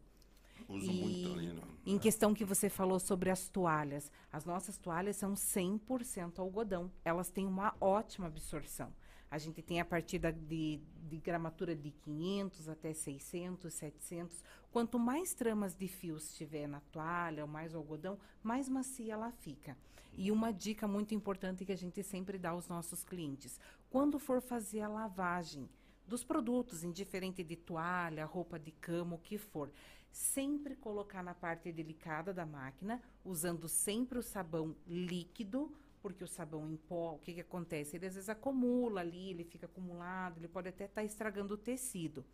Uso 0.67 0.91
E 0.91 1.01
muito 1.01 1.71
Em 1.85 1.97
questão 1.97 2.33
que 2.33 2.45
você 2.45 2.69
falou 2.69 2.99
sobre 2.99 3.29
as 3.29 3.49
toalhas, 3.49 4.11
as 4.31 4.45
nossas 4.45 4.77
toalhas 4.77 5.15
são 5.17 5.35
100% 5.35 6.39
algodão. 6.39 6.91
Elas 7.03 7.29
têm 7.29 7.45
uma 7.47 7.75
ótima 7.81 8.27
absorção. 8.27 8.93
A 9.29 9.37
gente 9.37 9.61
tem 9.61 9.79
a 9.79 9.85
partir 9.85 10.19
da- 10.19 10.29
de, 10.31 10.79
de 11.09 11.17
gramatura 11.17 11.73
de 11.75 11.89
500 11.91 12.67
até 12.69 12.93
600, 12.93 13.73
700. 13.73 14.43
Quanto 14.71 14.99
mais 14.99 15.33
tramas 15.33 15.75
de 15.75 15.87
fios 15.87 16.33
tiver 16.35 16.67
na 16.67 16.81
toalha, 16.91 17.43
ou 17.43 17.47
mais 17.49 17.73
algodão, 17.73 18.17
mais 18.43 18.67
macia 18.69 19.13
ela 19.13 19.31
fica. 19.31 19.77
E 20.13 20.31
uma 20.31 20.51
dica 20.51 20.87
muito 20.87 21.15
importante 21.15 21.63
que 21.65 21.71
a 21.71 21.77
gente 21.77 22.03
sempre 22.03 22.37
dá 22.37 22.49
aos 22.49 22.67
nossos 22.67 23.03
clientes: 23.03 23.57
quando 23.89 24.19
for 24.19 24.41
fazer 24.41 24.81
a 24.81 24.89
lavagem 24.89 25.69
dos 26.11 26.23
produtos, 26.25 26.83
indiferente 26.83 27.41
de 27.41 27.55
toalha, 27.55 28.25
roupa 28.25 28.59
de 28.59 28.71
cama, 28.71 29.15
o 29.15 29.19
que 29.19 29.37
for, 29.37 29.71
sempre 30.11 30.75
colocar 30.75 31.23
na 31.23 31.33
parte 31.33 31.71
delicada 31.71 32.33
da 32.33 32.45
máquina, 32.45 33.01
usando 33.23 33.69
sempre 33.69 34.19
o 34.19 34.21
sabão 34.21 34.75
líquido, 34.85 35.71
porque 36.01 36.21
o 36.21 36.27
sabão 36.27 36.69
em 36.69 36.75
pó, 36.75 37.13
o 37.13 37.19
que, 37.19 37.33
que 37.33 37.39
acontece? 37.39 37.95
Ele 37.95 38.07
às 38.07 38.15
vezes 38.15 38.27
acumula 38.27 38.99
ali, 38.99 39.29
ele 39.29 39.45
fica 39.45 39.67
acumulado, 39.67 40.37
ele 40.37 40.49
pode 40.49 40.67
até 40.67 40.83
estar 40.83 41.03
estragando 41.03 41.53
o 41.53 41.57
tecido. 41.57 42.25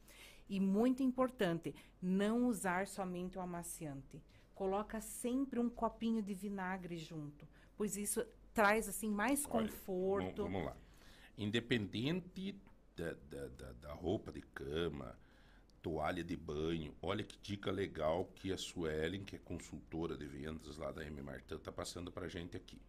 E 0.49 0.59
muito 0.59 1.03
importante, 1.03 1.75
não 2.01 2.47
usar 2.47 2.87
somente 2.87 3.37
o 3.37 3.41
amaciante. 3.41 4.23
Coloca 4.55 4.99
sempre 4.99 5.59
um 5.59 5.69
copinho 5.69 6.23
de 6.23 6.33
vinagre 6.33 6.97
junto, 6.97 7.47
pois 7.75 7.95
isso 7.95 8.25
traz 8.55 8.89
assim 8.89 9.11
mais 9.11 9.45
Olha, 9.45 9.67
conforto. 9.67 10.43
Vamos 10.43 10.65
lá. 10.65 10.75
Independente 11.37 12.59
da, 12.97 13.47
da, 13.49 13.71
da- 13.73 13.93
roupa 13.93 14.31
de 14.31 14.41
cama, 14.41 15.15
toalha 15.83 16.23
de 16.23 16.35
banho, 16.37 16.95
olha 17.01 17.23
que 17.23 17.37
dica 17.41 17.71
legal 17.71 18.25
que 18.35 18.51
a 18.53 18.57
Suelen, 18.57 19.23
que 19.25 19.35
é 19.37 19.39
consultora 19.39 20.17
de 20.17 20.25
vendas 20.27 20.77
lá 20.77 20.91
da 20.91 21.05
M. 21.05 21.21
Martin, 21.21 21.57
tá 21.59 21.71
passando 21.71 22.11
pra 22.11 22.27
gente 22.29 22.57
aqui. 22.57 22.79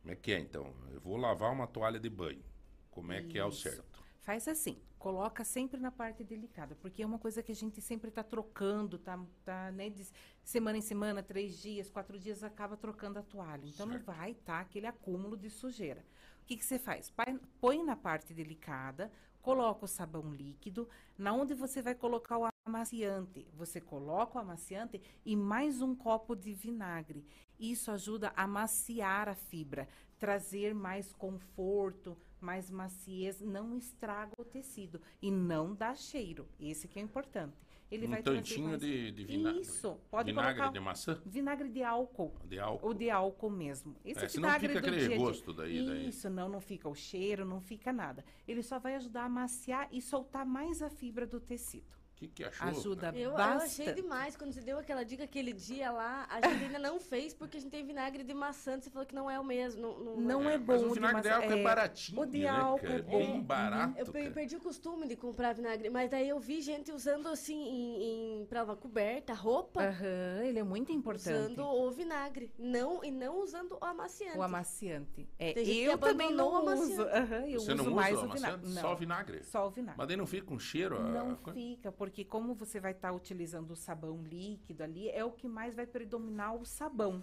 Como 0.00 0.12
é 0.12 0.16
que 0.16 0.32
é, 0.32 0.38
então? 0.38 0.72
Eu 0.92 1.00
vou 1.00 1.16
lavar 1.16 1.52
uma 1.52 1.66
toalha 1.66 1.98
de 1.98 2.10
banho. 2.10 2.42
Como 2.90 3.12
é 3.12 3.22
que 3.22 3.38
é 3.38 3.44
o 3.44 3.48
Isso. 3.48 3.62
certo? 3.62 4.04
Faz 4.20 4.46
assim, 4.46 4.80
coloca 4.98 5.44
sempre 5.44 5.80
na 5.80 5.90
parte 5.90 6.22
delicada, 6.22 6.76
porque 6.76 7.02
é 7.02 7.06
uma 7.06 7.18
coisa 7.18 7.42
que 7.42 7.50
a 7.50 7.54
gente 7.54 7.80
sempre 7.80 8.08
está 8.08 8.22
trocando, 8.22 8.98
tá, 8.98 9.18
tá 9.44 9.72
né, 9.72 9.90
de 9.90 10.06
semana 10.44 10.78
em 10.78 10.80
semana, 10.80 11.22
três 11.22 11.58
dias, 11.58 11.90
quatro 11.90 12.18
dias, 12.18 12.42
acaba 12.44 12.76
trocando 12.76 13.18
a 13.18 13.22
toalha. 13.22 13.66
Então 13.66 13.84
não 13.84 13.98
Certo. 13.98 14.06
vai 14.06 14.30
estar 14.32 14.60
aquele 14.60 14.86
acúmulo 14.86 15.36
de 15.36 15.50
sujeira. 15.50 16.04
O 16.42 16.44
que, 16.44 16.56
que 16.56 16.64
você 16.64 16.78
faz? 16.78 17.12
Põe 17.60 17.82
na 17.84 17.94
parte 17.94 18.34
delicada, 18.34 19.10
coloca 19.40 19.84
o 19.84 19.88
sabão 19.88 20.34
líquido, 20.34 20.88
na 21.16 21.32
onde 21.32 21.54
você 21.54 21.80
vai 21.80 21.94
colocar 21.94 22.36
o 22.36 22.48
amaciante. 22.66 23.46
Você 23.54 23.80
coloca 23.80 24.38
o 24.38 24.40
amaciante 24.40 25.00
e 25.24 25.36
mais 25.36 25.80
um 25.80 25.94
copo 25.94 26.34
de 26.34 26.52
vinagre. 26.52 27.24
Isso 27.58 27.90
ajuda 27.92 28.32
a 28.36 28.46
maciar 28.46 29.28
a 29.28 29.34
fibra, 29.34 29.88
trazer 30.18 30.74
mais 30.74 31.12
conforto, 31.12 32.18
mais 32.40 32.68
maciez, 32.70 33.40
não 33.40 33.76
estraga 33.76 34.32
o 34.36 34.44
tecido 34.44 35.00
e 35.22 35.30
não 35.30 35.72
dá 35.72 35.94
cheiro. 35.94 36.48
Esse 36.58 36.88
que 36.88 36.98
é 36.98 37.02
importante. 37.02 37.56
Ele 37.92 38.06
um 38.06 38.10
vai 38.10 38.22
tantinho 38.22 38.78
de, 38.78 39.10
de 39.12 39.24
vinagre. 39.24 39.60
Isso, 39.60 39.96
pode 40.10 40.30
vinagre 40.30 40.54
colocar 40.54 40.72
de 40.72 40.80
maçã? 40.80 41.22
vinagre 41.26 41.68
de 41.68 41.82
álcool. 41.82 42.32
De 42.44 42.58
álcool? 42.58 42.88
O 42.88 42.94
de 42.94 43.10
álcool 43.10 43.50
mesmo. 43.50 43.94
Esse 44.04 44.24
É, 44.24 44.28
vinagre 44.28 44.68
fica 44.68 44.80
do 44.80 44.86
aquele 44.88 45.08
dia. 45.08 45.16
gosto 45.18 45.52
daí- 45.52 45.86
daí. 45.86 46.08
Isso, 46.08 46.30
não, 46.30 46.48
não 46.48 46.60
fica 46.60 46.88
o 46.88 46.94
cheiro, 46.94 47.44
não 47.44 47.60
fica 47.60 47.92
nada. 47.92 48.24
Ele 48.48 48.62
só 48.62 48.78
vai 48.78 48.94
ajudar 48.96 49.24
a 49.24 49.28
maciar 49.28 49.88
e 49.92 50.00
soltar 50.00 50.46
mais 50.46 50.80
a 50.82 50.88
fibra 50.88 51.26
do 51.26 51.38
tecido. 51.38 51.84
Que, 52.22 52.28
que 52.28 52.44
achou? 52.44 52.68
Ajuda 52.68 53.12
Eu, 53.14 53.30
eu 53.30 53.36
bastante. 53.36 53.82
achei 53.82 53.94
demais. 53.94 54.36
Quando 54.36 54.52
você 54.52 54.60
deu 54.60 54.78
aquela 54.78 55.02
dica 55.04 55.24
aquele 55.24 55.52
dia 55.52 55.90
lá, 55.90 56.26
a 56.30 56.40
gente 56.40 56.64
ainda 56.64 56.78
não 56.78 57.00
fez 57.00 57.34
porque 57.34 57.56
a 57.56 57.60
gente 57.60 57.70
tem 57.70 57.84
vinagre 57.84 58.22
de 58.22 58.34
maçã. 58.34 58.78
Você 58.80 58.90
falou 58.90 59.06
que 59.06 59.14
não 59.14 59.30
é 59.30 59.38
o 59.38 59.44
mesmo. 59.44 59.80
Não, 59.82 59.98
não, 59.98 60.16
Não 60.16 60.50
é 60.50 60.56
Mas 60.58 60.80
bom 60.80 60.86
o 60.86 60.88
de 60.88 60.94
vinagre 60.94 61.22
de 61.22 61.28
maçã- 61.28 61.40
álcool 61.42 61.52
é, 61.52 61.60
é, 61.60 61.62
baratinho, 61.64 62.20
o 62.20 62.26
de 62.26 62.38
né, 62.38 62.48
álcool 62.48 62.80
cara? 62.86 62.92
é 62.94 62.98
É 62.98 63.02
bom. 63.02 63.18
bem 63.18 63.40
barato, 63.42 63.98
Eu 63.98 64.06
cara. 64.12 64.30
perdi 64.30 64.56
o 64.56 64.60
costume 64.60 65.06
de 65.06 65.16
comprar 65.16 65.52
vinagre, 65.54 65.90
mas 65.90 66.10
daí 66.10 66.28
eu 66.28 66.38
vi 66.38 66.60
gente 66.60 66.92
usando 66.92 67.26
assim 67.28 67.56
em, 67.56 68.40
em 68.42 68.46
prova 68.46 68.76
coberta, 68.76 69.32
roupa, 69.34 69.82
Aham, 69.82 70.44
ele 70.44 70.58
é 70.58 70.62
muito 70.64 70.92
importante. 70.92 71.52
usando 71.52 71.64
o 71.64 71.90
vinagre, 71.90 72.52
não 72.58 73.02
e 73.04 73.10
não 73.10 73.40
usando 73.42 73.78
o 73.80 73.84
amaciante. 73.84 74.38
O 74.38 74.42
amaciante. 74.42 75.28
É, 75.38 75.58
eu 75.58 75.98
também 75.98 76.32
não 76.32 76.48
o 76.48 76.58
uso. 76.58 77.02
amaciante. 77.02 77.16
Aham, 77.16 77.46
eu 77.48 77.60
Você 77.60 77.72
uso 77.72 77.76
não 77.76 77.84
usa 77.86 77.94
mais 77.94 78.16
o 78.16 78.18
o 78.18 78.22
vinagre. 78.28 78.38
amaciante? 78.46 78.74
Não, 78.74 78.82
Só 78.82 78.92
o 78.92 78.96
vinagre? 78.96 79.44
Só 79.44 79.66
o 79.66 79.70
vinagre. 79.70 79.98
Mas 79.98 80.08
daí 80.08 80.16
não 80.16 80.26
fica 80.26 80.46
com 80.46 80.58
cheiro? 80.58 80.96
a 80.96 81.00
Não 81.00 81.36
fica, 81.52 81.90
porque 81.92 82.11
como 82.24 82.54
você 82.54 82.78
vai 82.78 82.92
estar 82.92 83.12
utilizando 83.12 83.70
o 83.70 83.76
sabão 83.76 84.22
líquido 84.22 84.82
ali, 84.82 85.08
é 85.08 85.24
o 85.24 85.32
que 85.32 85.48
mais 85.48 85.74
vai 85.74 85.86
predominar 85.86 86.54
o 86.54 86.66
sabão. 86.66 87.22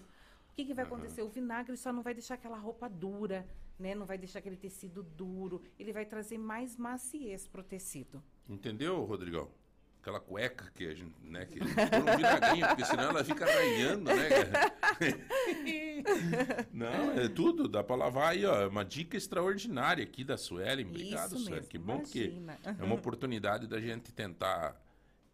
O 0.52 0.56
que, 0.56 0.66
que 0.66 0.74
vai 0.74 0.84
acontecer? 0.86 1.22
O 1.22 1.30
vinagre 1.30 1.78
só 1.78 1.94
não 1.94 2.02
vai 2.02 2.14
deixar 2.14 2.34
aquela 2.34 2.58
roupa 2.58 2.90
dura, 2.90 3.48
né? 3.78 3.94
Não 3.94 4.06
vai 4.06 4.18
deixar 4.18 4.40
aquele 4.40 4.58
tecido 4.58 5.04
duro. 5.04 5.62
Ele 5.78 5.94
vai 5.94 6.06
trazer 6.06 6.38
mais 6.38 6.76
maciez 6.76 7.48
pro 7.48 7.64
tecido. 7.64 8.22
Entendeu, 8.50 9.06
Rodrigão? 9.06 9.48
Aquela 10.02 10.20
cueca 10.20 10.72
que 10.74 10.88
a 10.88 10.94
gente, 10.96 11.14
né, 11.24 11.46
que 11.46 11.60
põe 11.60 12.02
um 12.14 12.16
vinagrinho, 12.18 12.68
porque 12.70 12.86
senão 12.86 13.10
ela 13.10 13.24
fica 13.24 13.46
arranhando, 13.46 14.06
né? 14.06 14.30
Não, 16.74 17.12
é 17.14 17.28
tudo, 17.28 17.68
dá 17.68 17.84
pra 17.84 17.96
lavar 17.96 18.30
aí, 18.32 18.46
ó. 18.46 18.62
É 18.62 18.68
uma 18.68 18.86
dica 18.86 19.18
extraordinária 19.18 20.04
aqui 20.04 20.24
da 20.24 20.38
Suelen. 20.38 20.86
Obrigado, 20.88 21.36
Isso 21.36 21.46
Suelen. 21.46 21.64
Que 21.68 21.78
bom 21.78 22.00
porque 22.00 22.26
imagina. 22.26 22.58
é 22.80 22.84
uma 22.84 22.96
oportunidade 22.96 23.68
da 23.68 23.80
gente 23.80 24.12
tentar 24.14 24.82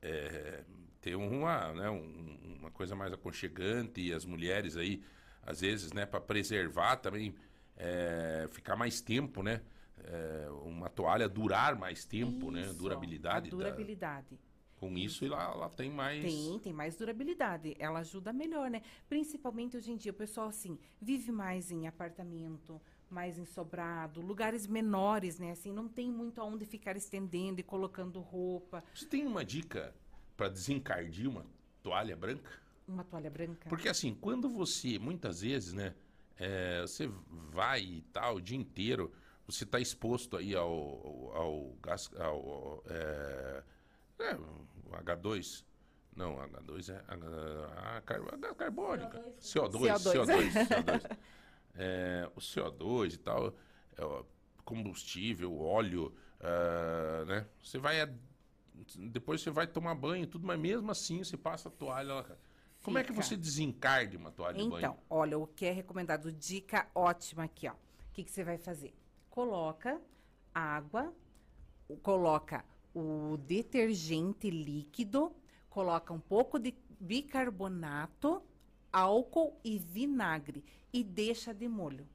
é, 0.02 0.64
ter 1.02 1.16
uma, 1.16 1.74
né, 1.74 1.90
um- 1.90 2.58
uma 2.60 2.72
coisa 2.72 2.96
mais 2.96 3.14
aconchegante 3.14 4.02
e 4.02 4.14
as 4.14 4.26
mulheres 4.26 4.76
aí, 4.78 5.02
às 5.44 5.62
vezes, 5.62 5.94
né, 5.94 6.06
para 6.06 6.20
preservar 6.20 6.98
também, 6.98 7.36
é, 7.78 8.48
ficar 8.52 8.76
mais 8.76 9.02
tempo, 9.02 9.42
né? 9.44 9.62
É, 10.04 10.48
uma 10.64 10.90
toalha 10.90 11.28
durar 11.28 11.76
mais 11.76 12.06
tempo, 12.06 12.52
né? 12.52 12.62
Isso, 12.62 12.76
Durabilidade. 12.76 13.48
A 13.48 13.52
da- 13.52 13.58
durabilidade. 13.58 14.40
Com 14.86 14.98
isso, 14.98 15.26
ela, 15.26 15.44
ela 15.44 15.70
tem 15.70 15.90
mais. 15.90 16.24
Tem, 16.24 16.60
tem 16.60 16.74
mais 16.74 16.96
durabilidade. 16.96 17.76
Ela 17.80 18.00
ajuda 18.00 18.32
melhor, 18.32 18.70
né? 18.70 18.84
Principalmente 19.10 19.76
hoje 19.76 19.92
em 19.92 19.98
dia, 19.98 20.12
o 20.12 20.16
pessoal, 20.16 20.48
assim, 20.48 20.78
vive 21.02 21.32
mais 21.32 21.72
em 21.72 21.88
apartamento, 21.88 22.80
mais 23.10 23.40
em 23.40 23.46
sobrado, 23.46 24.22
lugares 24.22 24.68
menores, 24.68 25.40
né? 25.40 25.52
Assim, 25.52 25.74
não 25.74 25.88
tem 25.88 26.12
muito 26.12 26.40
aonde 26.40 26.66
ficar 26.66 26.96
estendendo 26.96 27.60
e 27.60 27.64
colocando 27.64 28.20
roupa. 28.20 28.84
Você 28.94 29.08
tem 29.08 29.26
uma 29.26 29.44
dica 29.44 29.94
para 30.38 30.50
desencardir 30.50 31.28
uma 31.28 31.46
toalha 31.82 32.16
branca? 32.16 32.52
Uma 32.88 33.04
toalha 33.04 33.32
branca. 33.32 33.68
Porque 33.68 33.90
assim, 33.90 34.14
quando 34.14 34.48
você, 34.48 35.00
muitas 35.00 35.42
vezes, 35.42 35.74
né, 35.74 35.96
é, 36.38 36.82
você 36.82 37.10
vai 37.52 37.82
e 37.82 38.02
tal, 38.14 38.36
o 38.36 38.42
dia 38.42 38.58
inteiro, 38.58 39.12
você 39.48 39.64
está 39.64 39.80
exposto 39.80 40.38
aí 40.38 40.56
ao, 40.56 40.70
ao, 41.36 41.78
ao 41.84 42.22
ao, 42.22 42.84
é, 42.88 43.64
é, 44.20 44.38
H2, 44.92 45.66
não, 46.16 46.38
H2 46.38 46.90
é 46.90 47.04
a, 47.08 47.98
a, 47.98 48.02
car- 48.02 48.22
a 48.22 48.56
carbônica, 48.56 49.20
CO2, 49.40 49.92
CO2. 49.98 50.14
CO2, 50.14 50.54
CO2. 50.54 51.18
É, 51.78 52.30
o 52.36 52.40
CO2 52.40 53.14
e 53.16 53.18
tal, 53.18 53.54
é, 53.98 54.24
combustível, 54.64 55.60
óleo, 55.60 56.14
é, 56.40 57.26
né, 57.26 57.48
você 57.62 57.78
vai, 57.78 58.02
a- 58.02 58.10
depois 58.98 59.42
você 59.42 59.50
vai 59.52 59.68
tomar 59.68 59.96
banho 59.96 60.24
e 60.24 60.28
tudo, 60.28 60.46
mas 60.46 60.60
mesmo 60.60 60.90
assim 60.92 61.24
você 61.24 61.38
passa 61.38 61.70
a 61.70 61.72
toalha 61.72 62.14
lá, 62.16 62.24
cara. 62.24 62.40
Como 62.84 62.98
é 62.98 63.04
que 63.04 63.10
Fica. 63.12 63.24
você 63.24 63.36
desencarde 63.36 64.16
uma 64.16 64.32
toalha 64.32 64.58
de 64.58 64.70
banho? 64.70 64.78
Então, 64.78 64.98
olha, 65.10 65.38
o 65.40 65.48
que 65.48 65.66
é 65.66 65.72
recomendado, 65.72 66.32
dica 66.32 66.88
ótima 66.94 67.44
aqui, 67.46 67.68
ó. 67.68 67.72
O 67.74 67.78
que, 68.14 68.24
que 68.24 68.32
você 68.32 68.44
vai 68.44 68.58
fazer? 68.58 68.94
Coloca 69.30 70.00
água, 70.54 71.14
coloca 72.04 72.64
o 72.96 73.38
detergente 73.38 74.50
líquido, 74.50 75.36
coloca 75.70 76.14
um 76.14 76.20
pouco 76.20 76.58
de 76.58 76.74
bicarbonato, 77.00 78.42
álcool 78.92 79.60
e 79.64 79.78
vinagre 79.78 80.64
e 80.94 81.04
deixa 81.04 81.54
de 81.54 81.68
molho. 81.68 82.08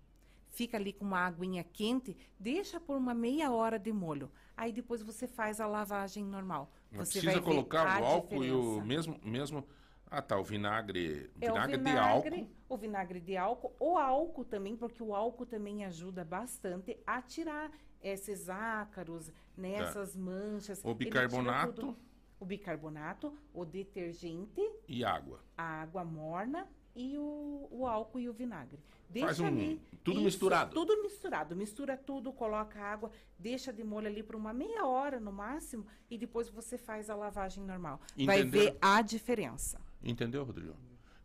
Fica 0.48 0.78
ali 0.78 0.92
com 0.92 1.04
uma 1.04 1.20
aguinha 1.26 1.62
quente, 1.62 2.16
deixa 2.38 2.80
por 2.80 2.96
uma 2.96 3.14
meia 3.14 3.52
hora 3.52 3.78
de 3.78 3.92
molho. 3.92 4.32
Aí 4.56 4.72
depois 4.72 5.02
você 5.02 5.28
faz 5.28 5.60
a 5.60 5.66
lavagem 5.66 6.24
normal. 6.24 6.72
Mas 6.90 7.10
Você 7.10 7.20
precisa 7.20 7.42
colocar 7.42 8.00
o 8.00 8.04
álcool 8.04 8.42
e 8.42 8.50
o 8.50 8.80
diferença. 8.80 8.86
mesmo, 8.86 9.20
mesmo. 9.22 9.68
Ah, 10.10 10.20
tá. 10.22 10.38
O 10.38 10.42
vinagre. 10.42 11.30
É 11.40 11.46
vinagre, 11.46 11.76
o 11.76 11.78
de 11.78 11.84
vinagre, 11.84 12.36
álcool. 12.40 12.50
o 12.68 12.76
vinagre 12.76 13.20
de 13.20 13.36
álcool, 13.36 13.76
o 13.78 13.96
álcool 13.98 14.44
também, 14.44 14.76
porque 14.76 15.02
o 15.02 15.14
álcool 15.14 15.46
também 15.46 15.84
ajuda 15.84 16.24
bastante 16.24 16.98
a 17.06 17.22
tirar 17.22 17.70
esses 18.03 18.48
ácaros, 18.48 19.30
né, 19.57 19.78
Tá. 19.78 19.84
essas 19.84 20.16
manchas. 20.16 20.80
O 20.84 20.94
bicarbonato. 20.94 21.96
O 22.38 22.44
bicarbonato, 22.46 23.36
o 23.53 23.64
detergente, 23.66 24.62
E 24.88 25.05
água. 25.05 25.40
a 25.59 25.82
água 25.82 26.03
morna 26.05 26.66
e 26.96 27.18
o, 27.18 27.68
o 27.70 27.86
álcool 27.86 28.18
e 28.18 28.28
o 28.30 28.32
vinagre. 28.32 28.78
Deixa 29.11 29.26
Faz 29.26 29.40
um- 29.40 29.46
ali. 29.46 29.82
tudo 30.03 30.22
misturado. 30.22 30.72
Tudo 30.72 31.03
misturado. 31.03 31.55
Mistura 31.55 31.96
tudo, 31.98 32.32
coloca 32.32 32.80
água, 32.80 33.11
deixa 33.38 33.72
de 33.72 33.84
molho 33.84 34.07
ali 34.07 34.22
por 34.22 34.36
uma 34.36 34.53
meia 34.55 34.86
hora 34.86 35.20
no 35.20 35.30
máximo 35.32 35.86
e 36.09 36.16
depois 36.16 36.48
você 36.48 36.78
faz 36.78 37.11
a 37.11 37.14
lavagem 37.14 37.62
normal. 37.62 38.01
Vai 38.24 38.40
Entenderam? 38.40 38.72
ver 38.72 38.78
a 38.80 39.03
diferença. 39.03 39.78
Entendeu, 40.03 40.42
Rodrigo? 40.44 40.74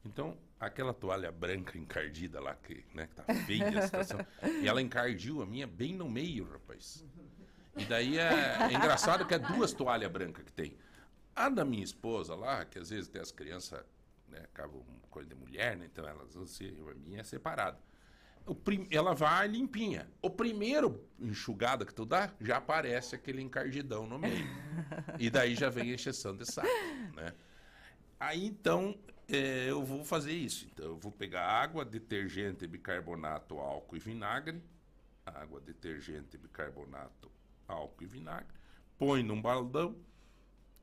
Então, 0.03 0.37
aquela 0.59 0.93
toalha 0.93 1.31
branca 1.31 1.77
encardida 1.77 2.39
lá, 2.39 2.55
que, 2.55 2.83
né, 2.93 3.07
que 3.07 3.15
tá 3.15 3.23
feia 3.45 3.79
a 3.79 3.81
situação, 3.81 4.25
e 4.61 4.67
ela 4.67 4.81
encardiu 4.81 5.41
a 5.41 5.45
minha 5.45 5.67
bem 5.67 5.93
no 5.93 6.09
meio, 6.09 6.49
rapaz. 6.49 7.03
E 7.77 7.83
daí 7.85 8.17
é, 8.17 8.57
é 8.69 8.73
engraçado 8.73 9.25
que 9.25 9.33
é 9.33 9.39
duas 9.39 9.73
toalhas 9.73 10.09
brancas 10.11 10.43
que 10.45 10.53
tem. 10.53 10.77
A 11.35 11.49
da 11.49 11.65
minha 11.65 11.83
esposa 11.83 12.33
lá, 12.35 12.63
que 12.63 12.79
às 12.79 12.89
vezes 12.89 13.09
tem 13.09 13.21
as 13.21 13.31
crianças, 13.31 13.83
né, 14.29 14.39
acabam 14.53 14.81
coisa 15.09 15.27
de 15.27 15.35
mulher, 15.35 15.75
né, 15.75 15.85
então 15.91 16.07
elas 16.07 16.33
ser, 16.49 16.73
a 16.89 16.93
minha 16.95 17.19
é 17.19 17.23
separada. 17.23 17.77
O 18.45 18.53
prim- 18.53 18.87
ela 18.91 19.13
vai 19.15 19.47
limpinha. 19.47 20.07
O 20.21 20.29
primeiro 20.29 21.03
enxugada 21.19 21.83
que 21.83 21.93
tu 21.93 22.05
dá, 22.05 22.31
já 22.39 22.57
aparece 22.57 23.15
aquele 23.15 23.41
encardidão 23.41 24.05
no 24.05 24.19
meio. 24.19 24.47
e 25.19 25.29
daí 25.31 25.55
já 25.55 25.67
vem 25.67 25.91
a 25.91 25.95
encheção 25.95 26.35
de 26.35 26.45
saco, 26.45 26.67
né? 27.15 27.33
Aí 28.19 28.45
então 28.45 28.95
é, 29.27 29.69
eu 29.69 29.83
vou 29.83 30.03
fazer 30.03 30.33
isso. 30.33 30.67
Então 30.71 30.85
eu 30.85 30.97
vou 30.97 31.11
pegar 31.11 31.45
água, 31.45 31.83
detergente, 31.83 32.67
bicarbonato, 32.67 33.57
álcool 33.59 33.95
e 33.95 33.99
vinagre. 33.99 34.61
Água, 35.25 35.59
detergente, 35.59 36.37
bicarbonato, 36.37 37.31
álcool 37.67 38.03
e 38.03 38.07
vinagre. 38.07 38.53
Põe 38.97 39.23
num 39.23 39.41
baldão, 39.41 39.95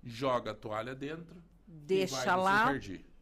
joga 0.03 0.51
a 0.51 0.55
toalha 0.55 0.95
dentro. 0.95 1.43
Deixa 1.66 2.34
lá 2.36 2.72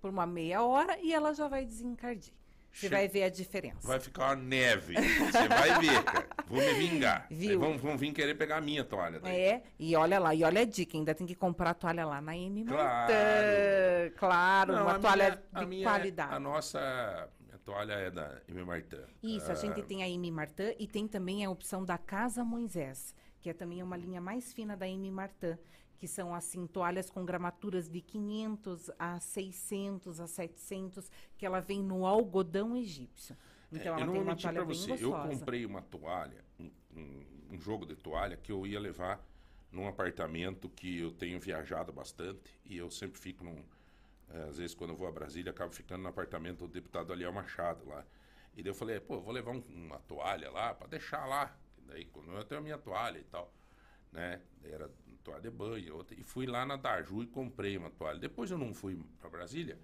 por 0.00 0.10
uma 0.10 0.26
meia 0.26 0.62
hora 0.62 0.98
e 0.98 1.12
ela 1.12 1.34
já 1.34 1.46
vai 1.46 1.64
desencardir. 1.64 2.32
Você 2.72 2.88
vai 2.88 3.08
ver 3.08 3.24
a 3.24 3.28
diferença. 3.28 3.86
Vai 3.86 3.98
ficar 4.00 4.26
uma 4.28 4.36
neve. 4.36 4.94
Você 4.94 5.48
vai 5.48 5.78
ver, 5.80 6.02
cara. 6.04 6.26
Vou 6.46 6.58
me 6.58 6.72
vingar. 6.74 7.26
Viu? 7.30 7.50
Aí 7.50 7.56
Vão, 7.56 7.76
vão 7.78 7.98
vir 7.98 8.12
querer 8.12 8.34
pegar 8.36 8.58
a 8.58 8.60
minha 8.60 8.84
toalha. 8.84 9.18
Daí. 9.20 9.34
É, 9.40 9.62
e 9.78 9.94
olha 9.96 10.18
lá, 10.18 10.34
e 10.34 10.44
olha 10.44 10.62
a 10.62 10.64
dica, 10.64 10.96
ainda 10.96 11.14
tem 11.14 11.26
que 11.26 11.34
comprar 11.34 11.70
a 11.70 11.74
toalha 11.74 12.06
lá 12.06 12.20
na 12.20 12.36
M 12.36 12.64
Claro. 12.64 13.12
Claro, 14.16 14.72
Não, 14.74 14.82
uma 14.82 14.96
a 14.96 14.98
toalha 14.98 15.24
minha- 15.24 15.42
a 15.52 15.60
de 15.60 15.66
minha- 15.66 15.84
qualidade. 15.88 16.34
A 16.34 16.38
nossa 16.40 17.28
a 17.52 17.58
toalha 17.58 17.92
é 17.94 18.10
da 18.10 18.40
M. 18.48 18.64
Martã. 18.64 18.98
Isso, 19.22 19.50
a 19.50 19.54
gente 19.54 19.80
Ah, 19.80 19.84
tem 19.84 20.02
a 20.02 20.08
M 20.08 20.30
Martã 20.30 20.72
e 20.78 20.86
tem 20.86 21.06
também 21.06 21.44
a 21.44 21.50
opção 21.50 21.84
da 21.84 21.98
Casa 21.98 22.44
Moisés, 22.44 23.14
que 23.40 23.50
é 23.50 23.52
também 23.52 23.82
uma 23.82 23.96
linha 23.96 24.20
mais 24.20 24.52
fina 24.52 24.76
da 24.76 24.88
M 24.88 25.10
Martã, 25.10 25.58
que 26.00 26.08
são 26.08 26.34
assim 26.34 26.66
toalhas 26.66 27.10
com 27.10 27.26
gramaturas 27.26 27.86
de 27.86 28.00
500 28.00 28.90
a 28.98 29.20
600 29.20 30.18
a 30.18 30.26
700, 30.26 31.10
que 31.36 31.44
ela 31.44 31.60
vem 31.60 31.82
no 31.82 32.06
algodão 32.06 32.74
egípcio. 32.74 33.36
Então 33.70 33.92
É, 33.98 34.00
ela 34.00 34.00
eu 34.00 34.06
não 34.24 34.34
tem 34.34 34.50
pra 34.54 34.64
bem 34.64 34.74
você. 34.74 35.04
Eu 35.04 35.12
comprei 35.12 35.66
uma 35.66 35.82
toalha, 35.82 36.42
um, 36.58 36.70
um- 36.96 37.26
um 37.52 37.60
jogo 37.60 37.84
de 37.84 37.94
toalha 37.96 38.34
que 38.34 38.50
eu 38.50 38.66
ia 38.66 38.80
levar 38.80 39.22
num 39.70 39.86
apartamento 39.86 40.70
que 40.70 41.00
eu 41.00 41.12
tenho 41.12 41.38
viajado 41.38 41.92
bastante 41.92 42.58
e 42.64 42.78
eu 42.78 42.90
sempre 42.90 43.20
fico 43.20 43.44
num. 43.44 43.62
eh, 44.32 44.46
às 44.48 44.56
vezes, 44.58 44.74
quando 44.74 44.90
eu 44.90 44.96
vou 44.96 45.06
a 45.08 45.12
Brasília, 45.12 45.50
acabo 45.50 45.74
ficando 45.74 46.02
no 46.02 46.08
apartamento 46.08 46.60
do 46.60 46.68
deputado 46.68 47.12
Aliel 47.12 47.32
Machado 47.32 47.84
lá. 47.86 48.06
E 48.56 48.62
daí 48.62 48.70
eu 48.70 48.74
falei, 48.74 48.98
pô, 49.00 49.14
eu 49.16 49.20
vou 49.20 49.34
levar 49.34 49.50
um- 49.50 49.62
uma 49.68 49.98
toalha 50.00 50.50
lá 50.50 50.72
pra 50.72 50.86
deixar 50.86 51.26
lá. 51.26 51.54
E 51.78 51.82
daí, 51.82 52.04
quando 52.06 52.30
eu 52.32 52.44
tenho 52.44 52.60
a 52.60 52.62
minha 52.64 52.78
toalha 52.78 53.18
e 53.18 53.24
tal, 53.24 53.52
né? 54.12 54.40
Era 54.64 54.88
toalha 55.20 55.42
de 55.42 55.50
banho, 55.50 55.96
outra. 55.96 56.18
E 56.18 56.22
fui 56.22 56.46
lá 56.46 56.64
na 56.66 56.76
Daju 56.76 57.22
e 57.22 57.26
comprei 57.26 57.76
uma 57.76 57.90
toalha. 57.90 58.18
Depois 58.18 58.50
eu 58.50 58.58
não 58.58 58.74
fui 58.74 58.98
pra 59.20 59.30
Brasília. 59.30 59.78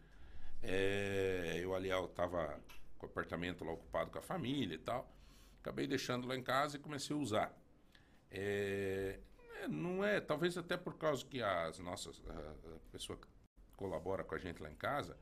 É, 0.62 1.59
eu, 1.62 1.74
Aliel, 1.74 2.09
tava 2.09 2.61
com 2.99 3.07
o 3.07 3.09
apartamento 3.09 3.64
lá 3.64 3.72
ocupado 3.72 4.11
com 4.11 4.18
a 4.18 4.22
família 4.22 4.74
e 4.74 4.78
tal. 4.78 5.11
Acabei 5.61 5.87
deixando 5.87 6.26
lá 6.26 6.37
em 6.37 6.43
casa 6.43 6.76
e 6.76 6.80
comecei 6.80 7.14
a 7.14 7.18
usar. 7.18 7.59
É, 8.30 9.18
não 9.68 10.05
é, 10.05 10.20
talvez 10.20 10.57
até 10.57 10.76
por 10.76 10.97
causa 10.97 11.24
que 11.24 11.43
as 11.43 11.78
nossas, 11.78 12.20
a, 12.28 12.74
a 12.74 12.78
pessoa 12.93 13.18
que 13.18 13.26
colabora 13.76 14.24
com 14.24 14.34
a 14.34 14.39
gente 14.39 14.62
lá 14.62 14.70
em 14.70 14.76
casa, 14.76 15.16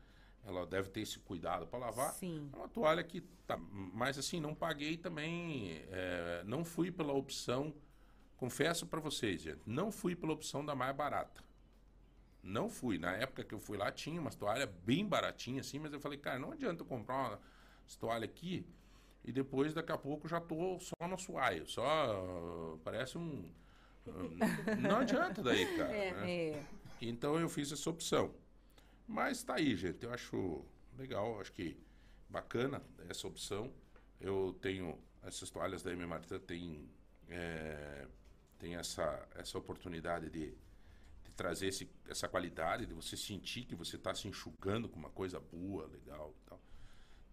ela 0.44 0.66
deve 0.66 0.90
ter 0.90 1.00
esse 1.00 1.18
cuidado 1.18 1.66
para 1.66 1.78
lavar. 1.78 2.12
Sim. 2.12 2.50
É 2.52 2.56
uma 2.56 2.68
toalha 2.68 3.02
que 3.02 3.20
tá, 3.46 3.56
mas 3.56 4.18
assim, 4.18 4.40
não 4.40 4.54
paguei 4.54 4.96
também, 4.96 5.82
é, 5.90 6.42
não 6.44 6.64
fui 6.64 6.90
pela 6.90 7.12
opção, 7.12 7.74
confesso 8.44 8.86
para 8.86 9.00
vocês, 9.00 9.40
gente, 9.40 9.62
não 9.66 9.90
fui 9.90 10.14
pela 10.14 10.34
opção 10.34 10.64
da 10.64 10.74
mais 10.74 10.94
barata. 10.94 11.42
Não 12.42 12.68
fui. 12.68 12.98
Na 12.98 13.12
época 13.12 13.42
que 13.42 13.54
eu 13.54 13.58
fui 13.58 13.78
lá, 13.78 13.90
tinha 13.90 14.20
umas 14.20 14.34
toalhas 14.34 14.68
bem 14.84 15.06
baratinhas, 15.06 15.66
assim, 15.66 15.78
mas 15.78 15.94
eu 15.94 15.98
falei, 15.98 16.18
cara, 16.18 16.38
não 16.38 16.52
adianta 16.52 16.82
eu 16.82 16.86
comprar 16.86 17.14
uma 17.14 17.40
toalha 17.98 18.26
aqui 18.26 18.66
e 19.24 19.32
depois, 19.32 19.72
daqui 19.72 19.90
a 19.92 19.96
pouco, 19.96 20.28
já 20.28 20.42
tô 20.42 20.78
só 20.78 21.08
no 21.08 21.18
suaio. 21.18 21.66
Só 21.66 21.82
uh, 21.82 22.78
parece 22.84 23.16
um. 23.16 23.50
uh, 24.06 24.12
não 24.78 24.98
adianta 24.98 25.42
daí, 25.42 25.64
cara. 25.74 25.90
É. 25.90 26.12
né? 26.12 26.30
É. 26.30 26.64
Então 27.00 27.40
eu 27.40 27.48
fiz 27.48 27.72
essa 27.72 27.88
opção. 27.88 28.34
Mas 29.08 29.42
tá 29.42 29.54
aí, 29.54 29.74
gente. 29.74 30.04
Eu 30.04 30.12
acho 30.12 30.62
legal, 30.98 31.40
acho 31.40 31.52
que 31.52 31.78
bacana 32.28 32.82
essa 33.08 33.26
opção. 33.26 33.72
Eu 34.20 34.54
tenho 34.60 34.98
essas 35.22 35.48
toalhas 35.48 35.82
da 35.82 35.90
M. 35.92 36.04
Martin 36.04 36.38
tem, 36.40 36.86
é, 37.26 38.06
tem 38.64 38.76
essa, 38.76 39.28
essa 39.34 39.58
oportunidade 39.58 40.30
de, 40.30 40.54
de 41.22 41.32
trazer 41.36 41.66
esse, 41.66 41.86
essa 42.08 42.26
qualidade, 42.26 42.86
de 42.86 42.94
você 42.94 43.14
sentir 43.14 43.66
que 43.66 43.74
você 43.74 43.96
está 43.96 44.14
se 44.14 44.26
enxugando 44.26 44.88
com 44.88 44.98
uma 44.98 45.10
coisa 45.10 45.38
boa, 45.38 45.86
legal 45.86 46.34
e 46.34 46.48
tal. 46.48 46.58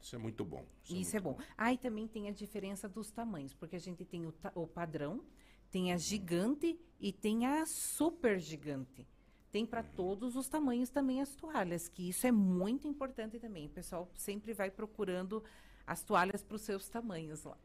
Isso 0.01 0.13
é 0.13 0.19
muito 0.19 0.43
bom. 0.43 0.65
Isso 0.89 1.15
é 1.15 1.21
bom. 1.21 1.39
Aí 1.57 1.77
também 1.77 2.05
tem 2.05 2.27
a 2.27 2.33
diferença 2.33 2.89
dos 2.89 3.11
tamanhos, 3.11 3.53
porque 3.53 3.77
a 3.77 3.79
gente 3.79 4.03
tem 4.03 4.25
o, 4.25 4.33
o 4.55 4.67
padrão, 4.67 5.23
tem 5.69 5.93
a 5.93 5.97
gigante 5.97 6.77
e 6.99 7.13
tem 7.13 7.45
a 7.45 7.65
super 7.65 8.37
gigante. 8.37 9.07
Tem 9.53 9.65
para 9.65 9.83
todos 9.83 10.35
os 10.35 10.49
tamanhos 10.49 10.89
também 10.89 11.21
as 11.21 11.33
toalhas, 11.33 11.87
que 11.87 12.09
isso 12.09 12.27
é 12.27 12.31
muito 12.31 12.89
importante 12.89 13.39
também. 13.39 13.67
O 13.67 13.69
pessoal 13.69 14.11
sempre 14.15 14.53
vai 14.53 14.69
procurando 14.69 15.41
as 15.85 16.03
toalhas 16.03 16.43
para 16.43 16.55
os 16.55 16.61
seus 16.61 16.87
tamanhos 16.87 17.43
lá. 17.43 17.57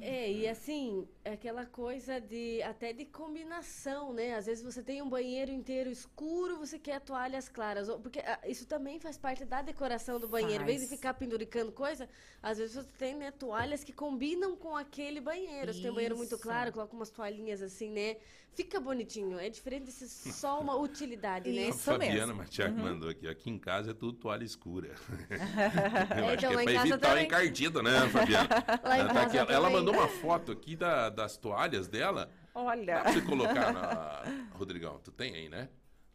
É, 0.00 0.30
e 0.30 0.48
assim, 0.48 1.06
é 1.24 1.32
aquela 1.32 1.64
coisa 1.64 2.20
de 2.20 2.60
até 2.62 2.92
de 2.92 3.04
combinação, 3.04 4.12
né? 4.12 4.34
Às 4.34 4.46
vezes 4.46 4.62
você 4.62 4.82
tem 4.82 5.00
um 5.00 5.08
banheiro 5.08 5.50
inteiro 5.50 5.88
escuro, 5.90 6.56
você 6.58 6.78
quer 6.78 7.00
toalhas 7.00 7.48
claras. 7.48 7.88
ou- 7.88 7.98
Porque 8.00 8.18
ah, 8.20 8.40
isso 8.46 8.66
também 8.66 8.98
faz 8.98 9.16
parte 9.16 9.44
da 9.44 9.62
decoração 9.62 10.18
do 10.18 10.28
banheiro. 10.28 10.62
Em 10.62 10.66
vez 10.66 10.80
de 10.82 10.88
ficar 10.88 11.14
penduricando 11.14 11.72
coisa, 11.72 12.08
às 12.42 12.58
vezes 12.58 12.74
você 12.74 12.90
tem 12.98 13.14
né, 13.14 13.30
toalhas 13.30 13.84
que 13.84 13.92
combinam 13.92 14.56
com 14.56 14.76
aquele 14.76 15.20
banheiro. 15.20 15.72
Você 15.72 15.82
tem 15.82 15.90
um 15.90 15.94
banheiro 15.94 16.16
muito 16.16 16.34
Isso. 16.34 16.42
claro, 16.42 16.72
coloca 16.72 16.94
umas 16.94 17.10
toalhinhas 17.10 17.62
assim, 17.62 17.90
né? 17.90 18.16
Fica 18.56 18.80
bonitinho. 18.80 19.38
É 19.38 19.50
diferente 19.50 19.84
de 19.84 19.92
ser 19.92 20.08
só 20.32 20.58
uma 20.60 20.74
utilidade, 20.80 21.50
né? 21.52 21.66
A 21.66 21.68
Isso 21.68 21.78
Fabiana 21.80 22.26
mesmo. 22.28 22.34
Matiak 22.36 22.72
Uhum. 22.72 22.82
mandou 22.82 23.10
aqui. 23.10 23.28
Aqui 23.28 23.50
em 23.50 23.58
casa 23.58 23.90
é 23.90 23.94
tudo 23.94 24.14
toalha 24.14 24.42
escura. 24.44 24.94
Eu 26.16 26.24
É, 26.24 26.34
acho 26.34 26.34
então, 26.36 26.50
que 26.50 26.56
lá 26.56 26.62
é 26.62 26.64
pra 26.64 26.72
evitar 26.72 26.96
o 26.96 26.98
também. 26.98 27.24
encardido, 27.26 27.82
né, 27.82 28.08
Fabiana? 28.08 28.48
Lá 28.82 28.96
em 28.96 29.00
ela, 29.00 29.08
tá 29.08 29.14
casa 29.26 29.42
aqui, 29.42 29.52
ela- 29.52 29.68
mandou 29.70 29.92
uma 29.94 30.08
foto 30.08 30.52
aqui 30.52 30.74
da- 30.74 31.10
das 31.10 31.36
toalhas 31.36 31.86
dela. 31.86 32.30
Dá 32.54 32.60
Olha. 32.62 33.00
pra 33.02 33.12
você 33.12 33.20
colocar 33.20 33.72
na. 33.72 34.22
Rodrigão, 34.54 34.98
tu 35.04 35.12
tem 35.12 35.34
aí, 35.34 35.48
né? 35.50 35.68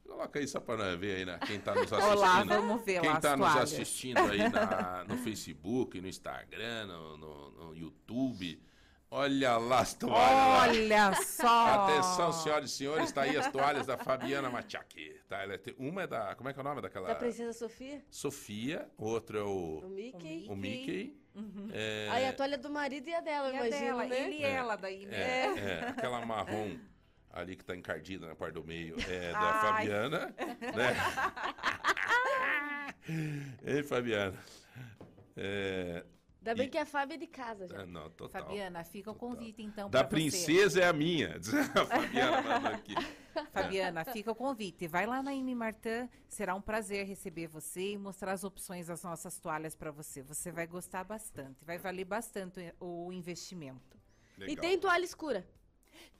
Coloca 0.03 0.39
aí 0.39 0.47
só 0.47 0.59
pra 0.59 0.75
nós 0.75 0.99
ver 0.99 1.17
aí, 1.17 1.25
né? 1.25 1.39
Quem 1.45 1.59
tá 1.59 1.73
nos 1.75 1.93
assistindo. 1.93 2.17
Olá, 2.17 2.43
vamos 2.43 2.83
ver 2.83 2.99
Quem 3.01 3.09
lá 3.09 3.19
tá 3.21 3.33
as 3.33 3.39
nos 3.39 3.55
assistindo 3.57 4.17
aí 4.17 4.49
na- 4.49 5.05
no 5.07 5.15
Facebook, 5.17 6.01
no 6.01 6.07
Instagram, 6.07 6.87
no, 6.87 7.17
no- 7.17 7.51
no 7.51 7.75
YouTube. 7.75 8.59
Olha 9.13 9.57
lá 9.57 9.79
as 9.79 9.93
toalhas. 9.93 10.17
lá. 10.31 10.61
Olha 10.61 11.13
só! 11.21 11.65
Atenção, 11.83 12.31
senhoras 12.31 12.71
e 12.71 12.73
senhores, 12.73 13.11
tá 13.11 13.23
aí 13.23 13.35
as 13.35 13.51
toalhas 13.51 13.85
da 13.85 13.97
Fabiana 13.97 14.49
Machaki. 14.49 15.19
Tá? 15.27 15.43
Ela 15.43 15.57
tem- 15.57 15.75
uma 15.77 16.03
é 16.03 16.07
da. 16.07 16.33
Como 16.35 16.47
é 16.47 16.53
que 16.53 16.59
é 16.59 16.61
o 16.61 16.63
nome 16.63 16.81
daquela? 16.81 17.09
Da 17.09 17.15
Princesa 17.15 17.51
Sofia, 17.51 18.01
Sofia, 18.09 18.89
outro 18.97 19.37
é 19.37 19.43
o 19.43 19.81
o, 19.85 19.89
Mickey. 19.89 20.45
o 20.49 20.55
Mickey. 20.55 21.21
É, 21.73 22.07
Aí 22.11 22.25
a 22.27 22.33
toalha 22.33 22.57
do 22.57 22.69
marido 22.69 23.09
e 23.09 23.13
a 23.13 23.19
dela, 23.19 23.49
E 23.49 23.51
a 23.51 23.55
imagina, 23.67 23.79
dela, 23.79 24.05
né? 24.05 24.21
ele 24.21 24.35
e 24.37 24.43
ela 24.43 24.75
daí, 24.77 25.05
né? 25.05 25.17
é, 25.17 25.45
é, 25.83 25.87
aquela 25.89 26.25
marrom 26.25 26.77
ali 27.31 27.55
que 27.57 27.63
tá 27.65 27.75
encardida 27.75 28.27
na 28.27 28.35
parte 28.35 28.53
do 28.55 28.63
meio 28.65 28.95
é 29.09 29.31
da 29.33 29.39
Ai. 29.39 29.61
Fabiana. 29.87 30.35
Né? 30.73 30.95
Ei, 33.65 33.83
Fabiana. 33.83 34.37
É, 35.35 36.03
Ainda 36.41 36.55
bem 36.55 36.65
E- 36.65 36.69
que 36.71 36.77
a 36.79 36.85
Fábia 36.87 37.13
é 37.13 37.17
de 37.17 37.27
casa 37.27 37.67
já. 37.67 37.83
é, 37.83 37.85
não, 37.85 38.09
total. 38.09 38.41
Fabiana, 38.41 38.83
fica 38.83 39.11
o 39.11 39.15
convite 39.15 39.61
então 39.61 39.87
Da 39.91 40.03
pra 40.03 40.07
você. 40.17 40.23
princesa 40.29 40.81
é 40.81 40.87
a 40.87 40.91
minha. 40.93 41.37
diz 41.39 41.53
A 41.53 41.85
Fabiana 41.85 42.69
aqui. 42.69 42.95
Fabiana, 43.53 44.05
fica 44.05 44.31
o 44.31 44.35
convite. 44.35 44.87
Vai 44.87 45.05
lá 45.05 45.21
na 45.21 45.35
M 45.35 45.53
Martin, 45.53 46.09
será 46.27 46.55
um 46.55 46.61
prazer 46.61 47.05
receber 47.05 47.45
você 47.47 47.91
e 47.91 47.97
mostrar 47.97 48.31
as 48.31 48.43
opções 48.43 48.87
das 48.87 49.03
nossas 49.03 49.37
toalhas 49.37 49.75
para 49.75 49.91
você. 49.91 50.23
Você 50.23 50.51
vai 50.51 50.65
gostar 50.65 51.03
bastante, 51.03 51.63
vai 51.63 51.77
valer 51.77 52.05
bastante 52.05 52.73
o 52.79 53.11
investimento. 53.13 53.95
E 54.39 54.41
Legal. 54.45 54.61
tem 54.65 54.79
toalha 54.79 55.03
escura. 55.05 55.47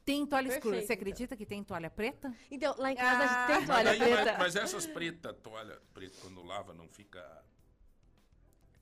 Tem 0.05 0.23
toalha 0.25 0.47
escura, 0.49 0.61
Perfeito, 0.77 0.87
você 0.87 0.93
acredita 0.93 1.35
que 1.35 1.45
tem 1.45 1.63
toalha 1.63 1.89
preta? 1.89 2.31
Então, 2.51 2.75
lá 2.77 2.91
em 2.91 2.95
casa 2.95 3.17
a 3.17 3.21
gente 3.27 3.35
Ah. 3.35 3.47
tem 3.47 3.55
Mas, 3.55 3.65
toalha 3.65 3.91
aí, 3.91 3.99
preta. 3.99 4.25
mas, 4.25 4.37
mas 4.37 4.55
essas 4.55 4.85
pretas, 4.85 5.35
toalha 5.41 5.79
preta, 5.93 6.15
quando 6.21 6.43
lava, 6.43 6.73
não 6.75 6.87
fica. 6.87 7.43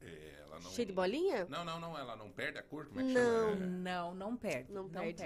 É, 0.02 0.40
ela 0.42 0.60
não, 0.60 0.72
Cheio 0.72 0.88
de 0.88 0.94
bolinha? 0.94 1.46
Não, 1.50 1.64
não, 1.66 1.80
não, 1.80 1.98
ela 1.98 2.16
não 2.16 2.32
perde 2.32 2.58
a 2.58 2.64
cor? 2.64 2.88
Como 2.88 3.00
é 3.00 3.04
que 3.04 3.14
Não. 3.14 3.50
chama? 3.50 3.64
É, 3.64 3.68
Não, 3.68 4.16
não 4.16 4.38
perde. 4.38 4.72
Não 4.72 4.90
perde. 4.90 5.24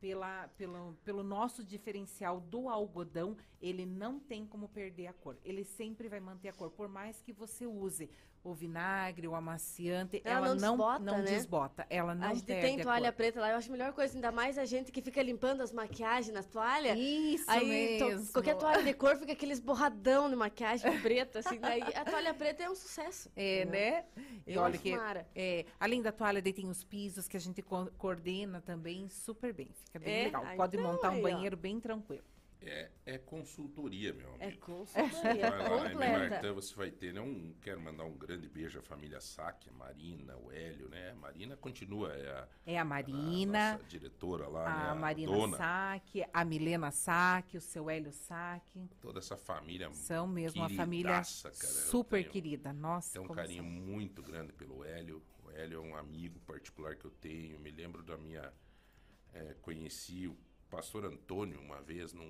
Pela, 0.00 0.46
pelo, 0.56 0.94
pelo 1.04 1.24
nosso 1.24 1.64
diferencial 1.64 2.40
do 2.40 2.68
algodão, 2.68 3.36
ele 3.60 3.84
não 3.84 4.20
tem 4.20 4.46
como 4.46 4.68
perder 4.68 5.08
a 5.08 5.12
cor. 5.12 5.36
Ele 5.44 5.64
sempre 5.64 6.08
vai 6.08 6.20
manter 6.20 6.50
a 6.50 6.52
cor. 6.52 6.70
Por 6.70 6.88
mais 6.88 7.20
que 7.20 7.32
você 7.32 7.66
use 7.66 8.08
o 8.44 8.54
vinagre, 8.54 9.26
o 9.28 9.34
amaciante, 9.34 10.20
Ela 10.24 10.46
ela, 10.46 10.54
não 10.54 10.54
não, 10.56 10.76
desbota, 10.76 10.98
não 11.04 11.18
né? 11.18 11.24
desbota. 11.24 11.86
Ela 11.90 12.14
não 12.14 12.28
a 12.28 12.34
gente 12.34 12.44
tem 12.46 12.78
toalha 12.80 13.12
preta 13.12 13.40
lá, 13.40 13.50
eu 13.50 13.56
acho 13.56 13.68
a 13.68 13.72
melhor 13.72 13.92
coisa, 13.92 14.14
ainda 14.16 14.30
mais 14.32 14.56
a 14.58 14.64
gente 14.64 14.90
que 14.92 15.02
fica 15.02 15.22
limpando 15.22 15.60
as 15.60 15.72
maquiagens 15.72 16.32
nas 16.34 16.46
toalhas. 16.46 16.96
Isso 16.98 17.44
Aí 17.50 17.98
to- 17.98 18.06
mesmo. 18.06 18.32
qualquer 18.32 18.56
toalha 18.56 18.82
de 18.82 18.94
cor 18.94 19.16
fica 19.16 19.32
aqueles 19.32 19.58
borradão 19.60 20.30
de 20.30 20.36
maquiagem 20.36 21.00
preta, 21.00 21.40
assim, 21.40 21.58
daí 21.60 21.82
a 21.94 22.04
toalha 22.04 22.32
preta 22.34 22.62
é 22.62 22.70
um 22.70 22.74
sucesso. 22.74 23.30
É, 23.36 23.64
né? 23.64 24.04
E 24.46 24.54
Eu 24.54 24.62
olha 24.62 24.78
que, 24.78 24.96
mara. 24.96 25.26
é, 25.34 25.64
além 25.78 26.00
da 26.00 26.12
toalha, 26.12 26.40
daí 26.40 26.52
tem 26.52 26.68
os 26.68 26.82
pisos 26.84 27.28
que 27.28 27.36
a 27.36 27.40
gente 27.40 27.60
co- 27.62 27.90
coordena 27.98 28.60
também 28.60 29.08
super 29.08 29.52
bem. 29.52 29.68
Fica 29.84 29.98
bem 29.98 30.14
É? 30.20 30.24
legal. 30.24 30.44
Pode 30.56 30.76
então 30.76 30.92
montar 30.92 31.10
aí, 31.10 31.16
um 31.16 31.20
ó. 31.20 31.22
banheiro 31.22 31.56
bem 31.56 31.78
tranquilo. 31.80 32.24
É, 32.60 32.90
é 33.06 33.18
consultoria, 33.18 34.12
meu 34.12 34.28
amigo. 34.30 34.42
É 34.44 34.50
consultoria 34.56 35.48
Vai 35.50 35.58
lá, 35.70 35.86
em 35.86 35.92
completa. 35.92 36.28
Martã, 36.30 36.52
você 36.52 36.74
vai 36.74 36.90
ter, 36.90 37.14
né? 37.14 37.20
Um, 37.20 37.54
quero 37.62 37.80
mandar 37.80 38.04
um 38.04 38.12
grande 38.18 38.48
beijo 38.48 38.80
à 38.80 38.82
família 38.82 39.20
Saque, 39.20 39.70
a 39.70 39.72
Marina, 39.72 40.36
o 40.36 40.50
Hélio, 40.50 40.88
né? 40.88 41.10
A 41.10 41.14
Marina 41.14 41.56
continua, 41.56 42.12
é 42.14 42.28
a, 42.30 42.48
É 42.66 42.78
a 42.78 42.84
Marina, 42.84 43.72
nossa 43.74 43.84
diretora 43.84 44.48
lá, 44.48 44.90
a 44.90 44.94
né? 44.94 45.00
Marina 45.00 45.30
dona. 45.32 45.56
Saque, 45.56 46.24
a 46.32 46.44
Milena 46.44 46.90
Saque, 46.90 47.56
o 47.56 47.60
seu 47.60 47.88
Hélio 47.88 48.12
Saque. 48.12 48.90
Toda 49.00 49.20
essa 49.20 49.36
família 49.36 49.88
São 49.92 50.26
mesmo 50.26 50.60
uma 50.60 50.68
família 50.68 51.12
cara. 51.12 51.24
Super 51.24 52.22
tenho- 52.22 52.32
querida. 52.32 52.72
Nossa, 52.72 53.12
Tenho 53.20 53.24
um 53.30 53.34
carinho 53.34 53.62
são. 53.62 53.70
muito 53.70 54.20
grande 54.20 54.52
pelo 54.52 54.84
Hélio. 54.84 55.22
O 55.44 55.50
Hélio 55.52 55.78
é 55.78 55.80
um 55.80 55.96
amigo 55.96 56.40
particular 56.40 56.96
que 56.96 57.04
eu 57.04 57.10
tenho. 57.12 57.58
Me 57.60 57.70
lembro 57.70 58.02
da 58.02 58.16
minha. 58.18 58.52
eh, 59.32 59.54
conheci 59.62 60.26
o 60.26 60.36
pastor 60.70 61.04
Antônio 61.04 61.60
uma 61.60 61.80
vez 61.80 62.12
num, 62.12 62.24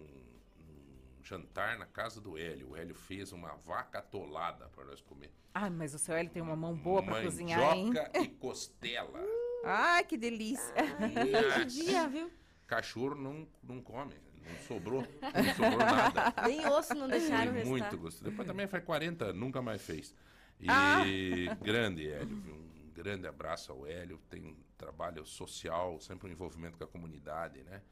num 0.59 1.23
jantar 1.23 1.79
na 1.79 1.87
casa 1.87 2.21
do 2.21 2.37
Hélio. 2.39 2.71
O 2.71 2.77
Hélio 2.77 2.95
fez 2.95 3.33
uma 3.33 3.55
vaca 3.57 3.99
atolada 3.99 4.69
para 4.69 4.85
nós 4.85 5.01
comer. 5.01 5.31
Ai, 5.55 5.71
mas 5.71 5.95
o 5.95 5.99
seu 5.99 6.15
Hélio 6.15 6.31
tem 6.31 6.43
uma 6.43 6.57
mão 6.57 6.75
boa 6.77 7.03
pra 7.03 7.23
cozinhar, 7.23 7.75
hein? 7.77 7.87
Mandioca 7.87 8.21
e 8.21 8.29
costela. 8.29 9.19
Ai, 9.65 10.05
que 10.05 10.17
delícia. 10.17 10.75
Nossa. 10.75 11.65
dia, 11.65 12.09
viu? 12.09 12.31
Cachorro 12.67 13.15
não, 13.15 13.47
não 13.63 13.81
come. 13.83 14.15
Não 14.47 14.57
sobrou. 14.67 15.03
Não 15.21 15.55
sobrou 15.55 15.79
nada. 15.79 16.35
Nem 16.47 16.67
osso 16.69 16.95
não 16.95 17.09
deixaram 17.09 17.53
Foi 17.53 17.55
restar. 17.55 17.71
muito 17.71 17.99
gostoso. 17.99 18.25
Depois 18.31 18.47
também 18.47 18.67
faz 18.67 18.85
40, 18.85 19.33
nunca 19.33 19.61
mais 19.61 19.83
fez. 19.83 20.15
E 20.61 20.67
Ah! 20.69 21.03
grande 21.61 22.09
Hélio, 22.09 22.37
um 22.37 22.91
grande 22.95 23.27
abraço 23.27 23.73
ao 23.73 23.87
Hélio. 23.87 24.19
Tem 24.31 24.45
um 24.45 24.57
trabalho 24.77 25.27
social, 25.27 26.01
sempre 26.01 26.29
um 26.29 26.31
envolvimento 26.33 26.79
com 26.79 26.85
a 26.85 26.87
comunidade, 26.87 27.63
né? 27.65 27.83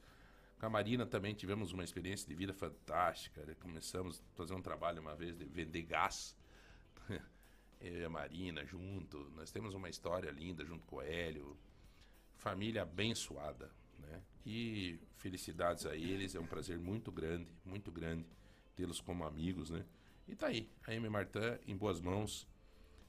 Com 0.59 0.67
a 0.67 0.71
Marina 0.71 1.05
também 1.05 1.35
tivemos 1.35 1.73
uma 1.73 1.85
experiência 1.85 2.27
de 2.27 2.35
vida 2.35 2.55
fantástica. 2.55 3.45
né? 3.45 3.55
Começamos 3.61 4.21
a 4.21 4.37
fazer 4.37 4.55
um 4.55 4.63
trabalho 4.63 5.03
uma 5.03 5.15
vez 5.15 5.37
de 5.37 5.45
vender 5.45 5.83
gás. 5.83 6.37
Eu 7.81 7.99
e 7.99 8.05
a 8.05 8.09
Marina 8.09 8.65
junto. 8.65 9.19
Nós 9.37 9.51
temos 9.51 9.75
uma 9.75 9.91
história 9.91 10.31
linda 10.31 10.65
junto 10.65 10.87
com 10.87 10.97
o 10.97 11.03
Hélio. 11.03 11.57
Família 12.37 12.83
abençoada, 12.83 13.71
né? 13.99 14.23
E 14.47 14.99
felicidades 15.17 15.85
a 15.85 15.95
eles. 15.95 16.35
É 16.35 16.41
um 16.41 16.47
prazer 16.47 16.79
muito 16.79 17.13
grande, 17.13 17.47
muito 17.65 17.93
grande 17.93 18.27
tê-los 18.75 19.01
como 19.01 19.25
amigos, 19.25 19.69
né? 19.69 19.85
E 20.27 20.35
tá 20.35 20.49
aí, 20.49 20.71
a 20.87 20.95
M. 20.95 21.09
Martin 21.09 21.39
em 21.67 21.77
boas 21.77 22.01
mãos, 22.01 22.49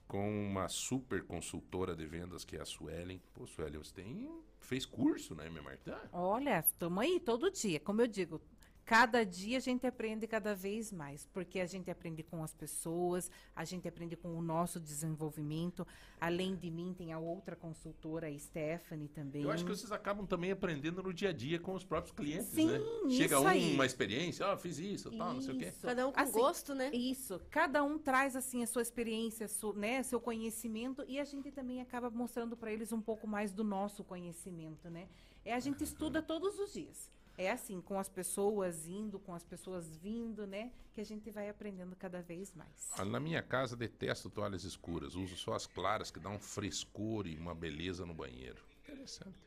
com 0.07 0.47
uma 0.47 0.67
super 0.67 1.23
consultora 1.23 1.95
de 1.95 2.05
vendas 2.05 2.43
que 2.43 2.57
é 2.57 2.61
a 2.61 2.65
Suelen. 2.65 3.21
Pô, 3.33 3.47
Suelen, 3.47 3.77
você 3.77 3.93
tem 3.93 4.29
fez 4.67 4.85
curso 4.85 5.33
na 5.33 5.45
M. 5.45 5.61
Martin? 5.61 5.93
Olha, 6.11 6.59
estamos 6.59 7.01
aí 7.01 7.21
todo 7.21 7.49
dia. 7.49 7.79
Como 7.79 8.01
eu 8.01 8.07
digo, 8.07 8.41
cada 8.87 9.25
dia 9.25 9.57
a 9.57 9.59
gente 9.59 9.85
aprende 9.85 10.25
cada 10.25 10.55
vez 10.55 10.93
mais, 10.93 11.25
porque 11.33 11.59
a 11.59 11.65
gente 11.65 11.91
aprende 11.91 12.23
com 12.23 12.41
as 12.41 12.53
pessoas, 12.53 13.29
a 13.53 13.65
gente 13.65 13.85
aprende 13.85 14.15
com 14.15 14.29
o 14.29 14.41
nosso 14.41 14.79
desenvolvimento. 14.79 15.85
Além 16.21 16.55
de 16.55 16.71
mim, 16.71 16.95
tem 16.97 17.11
a 17.11 17.19
outra 17.19 17.53
consultora, 17.53 18.27
a 18.27 18.39
Stephanie 18.39 19.09
também. 19.09 19.43
Eu 19.43 19.51
acho 19.51 19.65
que 19.65 19.69
vocês 19.69 19.91
acabam 19.91 20.25
também 20.25 20.51
aprendendo 20.51 21.03
no 21.03 21.13
dia 21.13 21.29
a 21.29 21.33
dia 21.33 21.59
com 21.59 21.75
os 21.75 21.83
próprios 21.83 22.15
clientes, 22.15 22.47
Sim, 22.47 22.67
né? 22.67 22.79
Chega 23.09 23.35
isso 23.35 23.43
um, 23.43 23.47
aí. 23.47 23.73
uma 23.73 23.85
experiência, 23.85 24.47
ó, 24.47 24.55
fiz 24.55 24.79
isso, 24.79 25.11
tal, 25.11 25.33
não 25.33 25.41
sei 25.41 25.53
o 25.53 25.57
quê. 25.57 25.65
Isso. 25.65 25.85
Cada 25.85 26.07
um 26.07 26.11
com 26.13 26.19
Assim, 26.21 26.31
gosto, 26.31 26.73
né? 26.73 26.89
Isso. 26.93 27.41
Cada 27.49 27.83
um 27.83 27.99
traz 27.99 28.37
assim 28.37 28.63
a 28.63 28.67
sua 28.67 28.81
experiência, 28.81 29.49
su- 29.49 29.73
né, 29.73 30.01
seu 30.01 30.21
conhecimento 30.21 31.03
e 31.09 31.19
a 31.19 31.25
gente 31.25 31.51
também 31.51 31.81
acaba 31.81 32.09
mostrando 32.09 32.55
para 32.55 32.71
eles 32.71 32.93
um 32.93 33.01
pouco 33.01 33.27
mais 33.27 33.51
do 33.51 33.65
nosso 33.65 34.01
conhecimento, 34.05 34.89
né? 34.89 35.09
É 35.43 35.53
a 35.53 35.59
gente 35.59 35.83
estuda 35.83 36.21
todos 36.21 36.57
os 36.57 36.71
dias. 36.71 37.11
É 37.37 37.51
assim, 37.51 37.79
com 37.79 37.99
as 37.99 38.09
pessoas 38.09 38.87
indo, 38.87 39.19
com 39.19 39.33
as 39.33 39.43
pessoas 39.43 39.95
vindo, 39.95 40.47
né, 40.47 40.71
que 40.91 40.99
a 40.99 41.03
gente 41.05 41.29
vai 41.29 41.47
aprendendo 41.49 41.95
cada 41.95 42.19
vez 42.21 42.51
mais. 42.53 42.89
Ah, 42.97 43.05
Na 43.05 43.19
minha 43.19 43.43
casa 43.43 43.75
detesto 43.75 44.27
toalhas 44.29 44.63
escuras, 44.63 45.13
uso 45.15 45.35
só 45.35 45.53
as 45.53 45.67
claras 45.67 46.09
que 46.09 46.19
dão 46.19 46.33
um 46.35 46.39
frescor 46.39 47.27
e 47.27 47.37
uma 47.37 47.53
beleza 47.53 48.05
no 48.07 48.13
banheiro. 48.13 48.63
Interessante. 48.83 49.37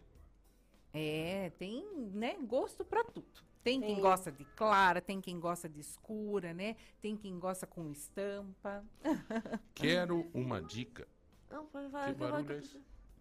É, 0.92 1.50
tem, 1.58 1.84
né, 2.12 2.36
gosto 2.42 2.84
para 2.84 3.02
tudo. 3.04 3.26
Tem 3.62 3.80
quem 3.80 4.00
gosta 4.00 4.32
de 4.32 4.44
clara, 4.56 5.00
tem 5.02 5.20
quem 5.20 5.38
gosta 5.38 5.68
de 5.68 5.80
escura, 5.80 6.54
né? 6.54 6.76
Tem 7.02 7.14
quem 7.14 7.38
gosta 7.38 7.66
com 7.66 7.90
estampa. 7.90 8.82
Quero 9.74 10.30
uma 10.32 10.62
dica. 10.62 11.06
Não, 11.50 11.66
pode 11.66 11.90
falar. 11.90 12.06
Que 12.06 12.14
que 12.14 12.22
eu 12.22 12.28
vou- 12.28 12.36
barulho 12.38 12.54
é 12.54 12.58
esse? 12.58 12.80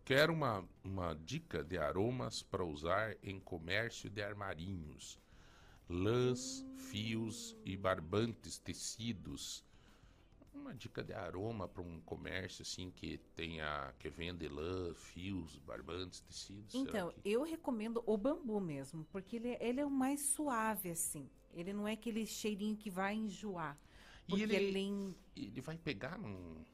Quero 0.10 0.34
uma, 0.34 0.68
uma 0.84 1.14
dica 1.14 1.64
de 1.64 1.78
aromas 1.78 2.41
para 2.41 2.66
usar 2.66 3.16
em 3.22 3.39
comércio 3.39 4.10
de 4.10 4.24
armarinhos. 4.24 5.20
Lãs, 5.88 6.66
fios 6.76 7.55
e 7.64 7.78
barbantes 7.78 8.57
tecidos. 8.57 9.64
Uma 10.51 10.74
dica 10.74 11.03
de 11.03 11.14
aroma 11.14 11.68
para 11.68 11.84
um 11.84 12.01
comércio 12.01 12.64
assim 12.64 12.89
que 12.89 13.20
tenha 13.36 13.93
que 13.99 14.10
vende 14.10 14.47
lã, 14.47 14.95
fios, 14.95 15.57
barbantes, 15.60 16.22
tecidos. 16.22 16.74
Então, 16.74 17.12
que- 17.12 17.30
eu 17.30 17.43
recomendo 17.43 18.01
o 18.03 18.18
bambu 18.18 18.60
mesmo, 18.60 19.05
porque 19.12 19.36
ele, 19.36 19.49
é- 19.49 19.64
ele 19.70 19.80
é 19.80 19.86
o 19.86 19.91
mais 19.91 20.22
suave, 20.22 20.89
assim. 20.89 21.30
Ele 21.53 21.72
não 21.72 21.88
é 21.88 21.91
aquele 21.93 22.26
cheirinho 22.26 22.76
que 22.76 22.89
vai 22.89 23.14
enjoar. 23.14 23.78
E 24.28 24.32
Porque 24.32 24.41
ele- 24.41 24.70
além. 24.70 25.16
ele 25.36 25.62
vai 25.62 25.78
pegar 25.78 26.18
num 26.18 26.66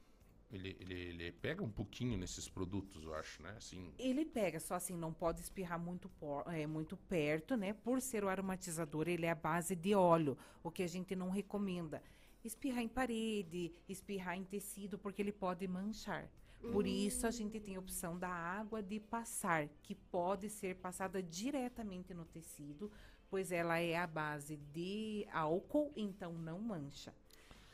ele, 0.50 0.76
ele, 0.80 0.94
ele 0.94 1.32
pega 1.32 1.62
um 1.62 1.70
pouquinho 1.70 2.16
nesses 2.16 2.48
produtos, 2.48 3.02
eu 3.04 3.14
acho, 3.14 3.42
né? 3.42 3.54
Assim, 3.56 3.92
Ele 3.98 4.24
pega, 4.24 4.60
só 4.60 4.74
assim, 4.74 4.96
não 4.96 5.12
pode 5.12 5.40
espirrar 5.40 5.78
muito, 5.78 6.08
por- 6.08 6.44
é, 6.52 6.66
muito 6.66 6.96
perto, 6.96 7.56
né? 7.56 7.72
Por 7.72 8.00
ser 8.00 8.22
o 8.24 8.28
aromatizador, 8.28 9.08
ele 9.08 9.26
é 9.26 9.30
a 9.30 9.34
base 9.34 9.74
de 9.74 9.94
óleo, 9.94 10.36
o 10.62 10.70
que 10.70 10.82
a 10.82 10.86
gente 10.86 11.16
não 11.16 11.30
recomenda. 11.30 12.02
Espirrar 12.44 12.82
em 12.82 12.88
parede, 12.88 13.72
espirrar 13.88 14.36
em 14.36 14.44
tecido, 14.44 14.98
porque 14.98 15.20
ele 15.20 15.32
pode 15.32 15.66
manchar. 15.66 16.30
Por 16.70 16.86
isso 16.86 17.26
a 17.26 17.30
gente 17.30 17.60
tem 17.60 17.76
a 17.76 17.80
opção 17.80 18.18
da 18.18 18.28
água 18.28 18.82
de 18.82 18.98
passar, 19.00 19.68
que 19.82 19.94
pode 19.94 20.48
ser 20.50 20.76
passada 20.76 21.22
diretamente 21.22 22.12
no 22.14 22.24
tecido, 22.24 22.90
pois 23.28 23.50
ela 23.52 23.78
é 23.78 23.96
a 23.96 24.06
base 24.06 24.56
de 24.56 25.26
álcool, 25.32 25.92
então 25.96 26.32
não 26.32 26.60
mancha. 26.60 27.14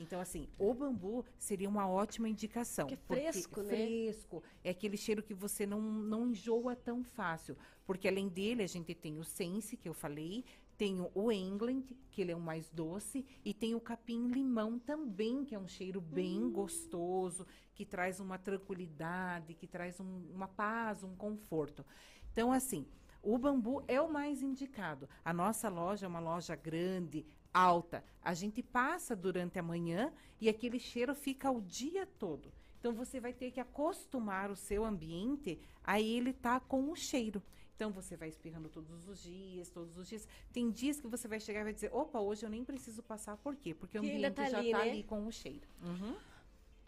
Então, 0.02 0.20
assim, 0.20 0.48
o 0.58 0.74
bambu 0.74 1.24
seria 1.38 1.68
uma 1.68 1.88
ótima 1.88 2.28
indicação. 2.28 2.86
Que 2.88 2.94
é 2.94 2.96
porque- 2.96 3.22
fresco, 3.32 3.60
né? 3.62 3.68
Fresco. 3.68 4.42
É 4.64 4.70
aquele 4.70 4.96
cheiro 4.96 5.22
que 5.22 5.32
você 5.32 5.64
não, 5.64 5.80
não 5.80 6.28
enjoa 6.28 6.74
tão 6.74 7.02
fácil. 7.04 7.56
Porque 7.86 8.08
além 8.08 8.28
dele, 8.28 8.62
a 8.62 8.66
gente 8.66 8.94
tem 8.94 9.18
o 9.18 9.24
Sense, 9.24 9.76
que 9.76 9.88
eu 9.88 9.94
falei, 9.94 10.44
tem 10.76 10.96
o 11.14 11.30
England, 11.30 11.84
que 12.10 12.20
ele 12.22 12.32
é 12.32 12.36
o 12.36 12.40
mais 12.40 12.68
doce, 12.70 13.24
e 13.44 13.54
tem 13.54 13.74
o 13.74 13.80
capim-limão 13.80 14.78
também, 14.78 15.44
que 15.44 15.54
é 15.54 15.58
um 15.58 15.68
cheiro 15.68 16.00
bem 16.00 16.50
gostoso, 16.50 17.46
que 17.74 17.84
traz 17.86 18.18
uma 18.18 18.36
tranquilidade, 18.38 19.54
que 19.54 19.66
traz 19.66 20.00
um- 20.00 20.22
uma 20.34 20.48
paz, 20.48 21.02
um 21.04 21.14
conforto. 21.14 21.84
Então, 22.32 22.50
assim, 22.52 22.86
o 23.22 23.38
bambu 23.38 23.82
é 23.86 24.00
o 24.00 24.10
mais 24.12 24.42
indicado. 24.42 25.08
A 25.24 25.32
nossa 25.32 25.68
loja 25.68 26.06
é 26.06 26.08
uma 26.08 26.18
loja 26.20 26.56
grande, 26.56 27.24
alta. 27.52 28.04
A 28.22 28.34
gente 28.34 28.62
passa 28.62 29.14
durante 29.14 29.58
a 29.58 29.62
manhã 29.62 30.12
e 30.40 30.48
aquele 30.48 30.78
cheiro 30.78 31.14
fica 31.14 31.50
o 31.50 31.60
dia 31.60 32.06
todo. 32.18 32.52
Então 32.78 32.92
você 32.92 33.20
vai 33.20 33.32
ter 33.32 33.50
que 33.50 33.60
acostumar 33.60 34.50
o 34.50 34.56
seu 34.56 34.84
ambiente 34.84 35.58
a 35.84 36.00
ele 36.00 36.32
tá 36.32 36.58
com 36.58 36.90
o 36.90 36.96
cheiro. 36.96 37.42
Então 37.76 37.90
você 37.90 38.16
vai 38.16 38.28
espirrando 38.28 38.68
todos 38.68 39.08
os 39.08 39.22
dias, 39.22 39.68
todos 39.70 39.96
os 39.96 40.08
dias. 40.08 40.26
Tem 40.52 40.70
dias 40.70 41.00
que 41.00 41.06
você 41.06 41.26
vai 41.26 41.40
chegar 41.40 41.60
e 41.60 41.64
vai 41.64 41.72
dizer: 41.72 41.92
opa, 41.92 42.20
hoje 42.20 42.44
eu 42.44 42.50
nem 42.50 42.64
preciso 42.64 43.02
passar. 43.02 43.36
Por 43.36 43.56
quê? 43.56 43.74
Porque 43.74 43.98
o 43.98 44.00
ambiente 44.00 44.30
tá 44.32 44.48
já 44.48 44.62
está 44.62 44.78
né? 44.78 44.90
ali 44.90 45.02
com 45.02 45.26
o 45.26 45.32
cheiro. 45.32 45.66
Uhum. 45.82 46.16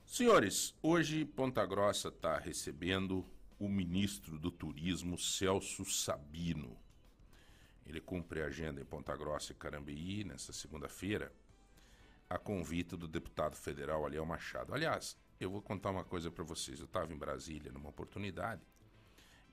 Senhores, 0.06 0.74
hoje 0.82 1.24
Ponta 1.24 1.64
Grossa 1.64 2.08
está 2.08 2.38
recebendo 2.38 3.24
o 3.58 3.68
ministro 3.68 4.38
do 4.38 4.50
Turismo, 4.50 5.16
Celso 5.16 5.84
Sabino. 5.84 6.76
Ele 7.86 8.00
cumpre 8.00 8.42
a 8.42 8.46
agenda 8.46 8.80
em 8.80 8.84
Ponta 8.84 9.16
Grossa 9.16 9.52
e 9.52 9.54
Carambeí 9.54 10.24
nessa 10.24 10.52
segunda-feira, 10.52 11.32
a 12.28 12.38
convite 12.38 12.96
do 12.96 13.06
deputado 13.06 13.56
federal 13.56 14.06
Aliel 14.06 14.24
Machado. 14.24 14.72
Aliás, 14.72 15.16
eu 15.38 15.50
vou 15.50 15.60
contar 15.60 15.90
uma 15.90 16.04
coisa 16.04 16.30
para 16.30 16.42
vocês. 16.42 16.80
Eu 16.80 16.86
estava 16.86 17.12
em 17.12 17.16
Brasília 17.16 17.70
numa 17.70 17.90
oportunidade 17.90 18.62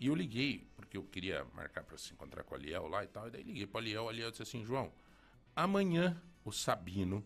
e 0.01 0.07
eu 0.07 0.15
liguei, 0.15 0.67
porque 0.75 0.97
eu 0.97 1.03
queria 1.03 1.45
marcar 1.53 1.83
para 1.83 1.95
se 1.95 2.11
encontrar 2.11 2.43
com 2.43 2.55
o 2.55 2.57
Aliel 2.57 2.87
lá 2.87 3.03
e 3.03 3.07
tal. 3.07 3.27
E 3.27 3.29
daí 3.29 3.43
liguei 3.43 3.67
para 3.67 3.77
o 3.77 3.81
Aliel. 3.81 4.05
O 4.05 4.09
Aliel 4.09 4.31
disse 4.31 4.41
assim: 4.41 4.65
João, 4.65 4.91
amanhã 5.55 6.19
o 6.43 6.51
Sabino 6.51 7.23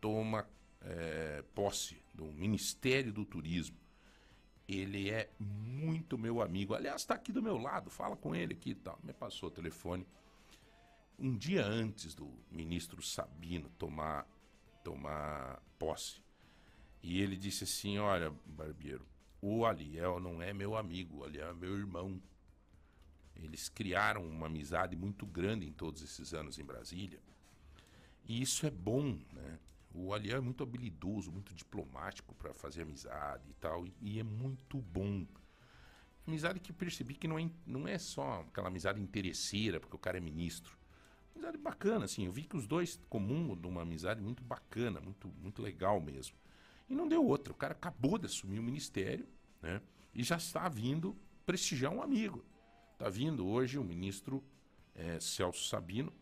toma 0.00 0.48
eh, 0.80 1.44
posse 1.54 2.02
do 2.14 2.24
Ministério 2.32 3.12
do 3.12 3.26
Turismo. 3.26 3.76
Ele 4.78 5.10
é 5.10 5.30
muito 5.38 6.16
meu 6.16 6.40
amigo. 6.40 6.74
Aliás, 6.74 7.02
está 7.02 7.14
aqui 7.14 7.32
do 7.32 7.42
meu 7.42 7.58
lado, 7.58 7.90
fala 7.90 8.16
com 8.16 8.34
ele 8.34 8.54
aqui 8.54 8.70
e 8.70 8.74
tal. 8.74 8.98
Me 9.02 9.12
passou 9.12 9.48
o 9.48 9.52
telefone. 9.52 10.06
Um 11.18 11.36
dia 11.36 11.64
antes 11.64 12.14
do 12.14 12.30
ministro 12.50 13.02
Sabino 13.02 13.68
tomar, 13.78 14.26
tomar 14.82 15.62
posse. 15.78 16.20
E 17.02 17.20
ele 17.20 17.36
disse 17.36 17.64
assim: 17.64 17.98
Olha, 17.98 18.32
Barbeiro, 18.46 19.06
o 19.40 19.66
Aliel 19.66 20.20
não 20.20 20.40
é 20.40 20.52
meu 20.52 20.76
amigo, 20.76 21.18
o 21.18 21.24
Aliel 21.24 21.50
é 21.50 21.54
meu 21.54 21.76
irmão. 21.76 22.20
Eles 23.36 23.68
criaram 23.68 24.24
uma 24.24 24.46
amizade 24.46 24.94
muito 24.94 25.26
grande 25.26 25.66
em 25.66 25.72
todos 25.72 26.02
esses 26.02 26.32
anos 26.32 26.58
em 26.58 26.64
Brasília. 26.64 27.20
E 28.24 28.40
isso 28.40 28.66
é 28.66 28.70
bom, 28.70 29.18
né? 29.32 29.58
O 29.94 30.14
Aliel 30.14 30.38
é 30.38 30.40
muito 30.40 30.62
habilidoso, 30.62 31.30
muito 31.30 31.54
diplomático 31.54 32.34
para 32.34 32.54
fazer 32.54 32.82
amizade 32.82 33.50
e 33.50 33.54
tal, 33.54 33.86
e, 33.86 33.94
e 34.00 34.18
é 34.18 34.22
muito 34.22 34.78
bom. 34.78 35.26
Amizade 36.26 36.60
que 36.60 36.72
percebi 36.72 37.14
que 37.14 37.28
não 37.28 37.38
é, 37.38 37.50
não 37.66 37.86
é 37.86 37.98
só 37.98 38.40
aquela 38.48 38.68
amizade 38.68 39.00
interesseira, 39.00 39.80
porque 39.80 39.96
o 39.96 39.98
cara 39.98 40.18
é 40.18 40.20
ministro. 40.20 40.78
Amizade 41.34 41.58
bacana, 41.58 42.04
assim. 42.04 42.26
Eu 42.26 42.32
vi 42.32 42.44
que 42.44 42.56
os 42.56 42.66
dois 42.66 43.00
comum 43.08 43.56
de 43.56 43.66
uma 43.66 43.82
amizade 43.82 44.20
muito 44.20 44.42
bacana, 44.42 45.00
muito, 45.00 45.28
muito 45.40 45.60
legal 45.60 46.00
mesmo. 46.00 46.36
E 46.88 46.94
não 46.94 47.08
deu 47.08 47.24
outra. 47.24 47.52
O 47.52 47.56
cara 47.56 47.72
acabou 47.72 48.18
de 48.18 48.26
assumir 48.26 48.58
o 48.58 48.62
ministério, 48.62 49.26
né? 49.60 49.80
E 50.14 50.22
já 50.22 50.36
está 50.36 50.68
vindo 50.68 51.16
prestigiar 51.44 51.92
um 51.92 52.02
amigo. 52.02 52.44
Está 52.92 53.08
vindo 53.08 53.46
hoje 53.46 53.78
o 53.78 53.84
ministro 53.84 54.44
eh, 54.94 55.18
Celso 55.18 55.66
Sabino, 55.66 56.12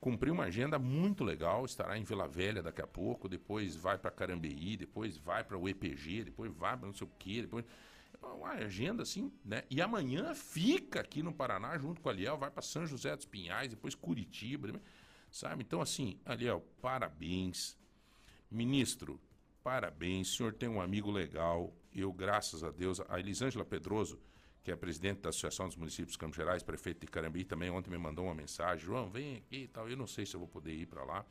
cumpriu 0.00 0.32
uma 0.32 0.44
agenda 0.44 0.78
muito 0.78 1.22
legal, 1.22 1.64
estará 1.64 1.98
em 1.98 2.02
Vila 2.02 2.26
Velha 2.26 2.62
daqui 2.62 2.80
a 2.80 2.86
pouco, 2.86 3.28
depois 3.28 3.76
vai 3.76 3.98
para 3.98 4.10
Carambeí, 4.10 4.76
depois 4.76 5.18
vai 5.18 5.44
para 5.44 5.58
o 5.58 5.68
EPG, 5.68 6.24
depois 6.24 6.50
vai 6.52 6.76
para 6.76 6.86
não 6.86 6.94
sei 6.94 7.06
o 7.06 7.10
quê, 7.18 7.42
depois 7.42 7.64
É 8.22 8.26
uma 8.26 8.50
agenda 8.50 9.02
assim, 9.02 9.30
né? 9.44 9.64
E 9.70 9.80
amanhã 9.80 10.34
fica 10.34 11.00
aqui 11.00 11.22
no 11.22 11.32
Paraná 11.32 11.76
junto 11.78 12.00
com 12.00 12.08
a 12.08 12.12
Aliel, 12.12 12.38
vai 12.38 12.50
para 12.50 12.62
São 12.62 12.86
José 12.86 13.14
dos 13.14 13.26
Pinhais, 13.26 13.70
depois 13.70 13.94
Curitiba, 13.94 14.80
sabe? 15.30 15.62
Então 15.62 15.82
assim, 15.82 16.18
Aliel, 16.24 16.64
parabéns. 16.80 17.78
Ministro, 18.50 19.20
parabéns. 19.62 20.32
O 20.32 20.36
senhor 20.36 20.54
tem 20.54 20.68
um 20.68 20.80
amigo 20.80 21.10
legal. 21.10 21.72
Eu, 21.94 22.12
graças 22.12 22.64
a 22.64 22.70
Deus, 22.70 23.00
a 23.08 23.18
Elisângela 23.18 23.64
Pedroso, 23.64 24.18
que 24.62 24.70
é 24.70 24.76
presidente 24.76 25.20
da 25.20 25.30
Associação 25.30 25.66
dos 25.66 25.76
Municípios 25.76 26.16
Campos 26.16 26.36
Gerais, 26.36 26.62
prefeito 26.62 27.00
de 27.00 27.06
Carambi, 27.06 27.44
também 27.44 27.70
ontem 27.70 27.90
me 27.90 27.98
mandou 27.98 28.26
uma 28.26 28.34
mensagem. 28.34 28.84
João, 28.84 29.08
vem 29.08 29.36
aqui 29.36 29.62
e 29.62 29.68
tal. 29.68 29.88
Eu 29.88 29.96
não 29.96 30.06
sei 30.06 30.26
se 30.26 30.34
eu 30.34 30.40
vou 30.40 30.48
poder 30.48 30.74
ir 30.74 30.86
para 30.86 31.02
lá. 31.02 31.24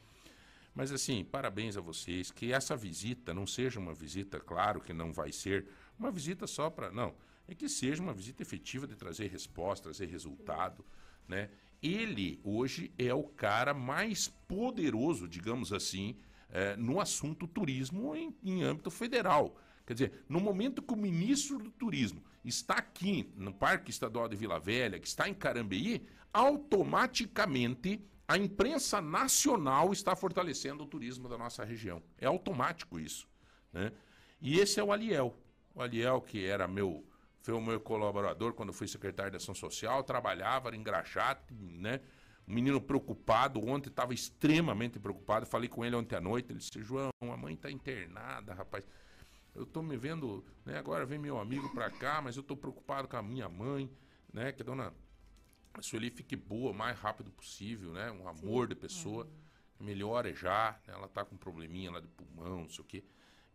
Mas 0.74 0.92
assim, 0.92 1.24
parabéns 1.24 1.78
a 1.78 1.82
vocês. 1.82 2.32
Que 2.32 2.52
essa 2.52 2.76
visita 2.76 3.34
não 3.34 3.46
seja 3.46 3.80
uma 3.80 3.94
visita, 3.94 4.40
claro 4.40 4.82
que 4.82 4.94
não 4.94 5.14
vai 5.14 5.32
ser 5.32 5.68
uma 5.98 6.12
visita 6.12 6.48
só 6.48 6.70
para. 6.70 6.92
Não. 6.92 7.14
É 7.48 7.54
que 7.54 7.70
seja 7.70 8.02
uma 8.02 8.14
visita 8.14 8.42
efetiva 8.42 8.88
de 8.88 8.96
trazer 8.96 9.28
resposta, 9.28 9.86
trazer 9.86 10.06
resultado. 10.08 10.84
Né? 11.28 11.50
Ele, 11.82 12.40
hoje, 12.44 12.92
é 12.98 13.14
o 13.14 13.24
cara 13.24 13.74
mais 13.74 14.28
poderoso, 14.28 15.28
digamos 15.28 15.72
assim, 15.72 16.16
eh, 16.50 16.76
no 16.78 17.00
assunto 17.00 17.48
turismo 17.48 18.16
em, 18.16 18.36
em 18.44 18.64
âmbito 18.64 18.92
federal. 18.92 19.56
Quer 19.86 19.94
dizer, 19.94 20.26
no 20.30 20.40
momento 20.40 20.82
que 20.82 20.94
o 20.94 20.98
ministro 20.98 21.58
do 21.58 21.72
turismo 21.72 22.22
está 22.44 22.76
aqui 22.76 23.32
no 23.36 23.54
Parque 23.54 23.92
Estadual 23.92 24.28
de 24.28 24.36
Vila 24.36 24.60
Velha, 24.60 25.00
que 25.00 25.08
está 25.08 25.28
em 25.28 25.34
Carambeí, 25.34 26.06
automaticamente 26.34 28.04
a 28.28 28.38
imprensa 28.38 29.02
nacional 29.02 29.92
está 29.92 30.16
fortalecendo 30.16 30.84
o 30.84 30.88
turismo 30.88 31.28
da 31.28 31.38
nossa 31.38 31.64
região. 31.64 32.02
É 32.18 32.28
automático 32.28 33.00
isso. 33.00 33.28
Né? 33.74 33.92
E 34.40 34.60
esse 34.60 34.80
é 34.80 34.84
o 34.84 34.92
Aliel. 34.92 35.36
O 35.74 35.82
Aliel, 35.82 36.22
que 36.22 36.46
era 36.46 36.68
meu, 36.68 37.04
foi 37.42 37.56
o 37.56 37.62
meu 37.62 37.80
colaborador 37.80 38.54
quando 38.54 38.72
fui 38.72 38.88
secretário 38.88 39.32
de 39.32 39.38
Ação 39.38 39.56
Social, 39.56 40.04
trabalhava, 40.04 40.70
era 40.70 40.76
engraxado, 40.76 41.42
né? 41.50 42.02
Um 42.48 42.54
menino 42.54 42.82
preocupado, 42.82 43.64
ontem 43.64 43.90
estava 43.90 44.14
extremamente 44.14 45.00
preocupado. 45.00 45.46
Falei 45.46 45.70
com 45.70 45.86
ele 45.86 45.96
ontem 45.96 46.16
à 46.16 46.22
noite. 46.22 46.52
Ele 46.52 46.60
disse: 46.60 46.82
João, 46.82 47.12
a 47.22 47.38
mãe 47.38 47.54
está 47.54 47.70
internada, 47.70 48.54
rapaz. 48.56 48.86
Eu 49.56 49.64
estou 49.64 49.84
me 49.84 49.98
vendo, 49.98 50.44
né? 50.66 50.78
Agora 50.78 51.06
vem 51.06 51.20
meu 51.20 51.40
amigo 51.40 51.70
para 51.74 51.90
cá, 51.90 52.22
mas 52.22 52.36
eu 52.36 52.42
estou 52.42 52.56
preocupado 52.56 53.08
com 53.08 53.18
a 53.18 53.22
minha 53.22 53.50
mãe, 53.50 53.90
né? 54.32 54.52
Que 54.52 54.62
a 54.62 54.66
dona 54.66 54.94
Sueli 55.82 56.10
fique 56.10 56.36
boa 56.36 56.72
o 56.72 56.74
mais 56.74 56.98
rápido 56.98 57.32
possível, 57.32 57.92
né? 57.92 58.12
Um 58.12 58.28
amor 58.28 58.68
Sim. 58.68 58.70
de 58.70 58.76
pessoa. 58.76 59.28
É. 59.46 59.84
Melhora 59.84 60.34
já, 60.34 60.78
né? 60.86 60.94
ela 60.94 61.08
tá 61.08 61.24
com 61.24 61.36
um 61.36 61.38
probleminha 61.38 61.90
lá 61.90 62.02
de 62.02 62.08
pulmão, 62.08 62.62
não 62.64 62.70
sei 62.70 62.82
o 62.82 62.84
quê. 62.84 63.04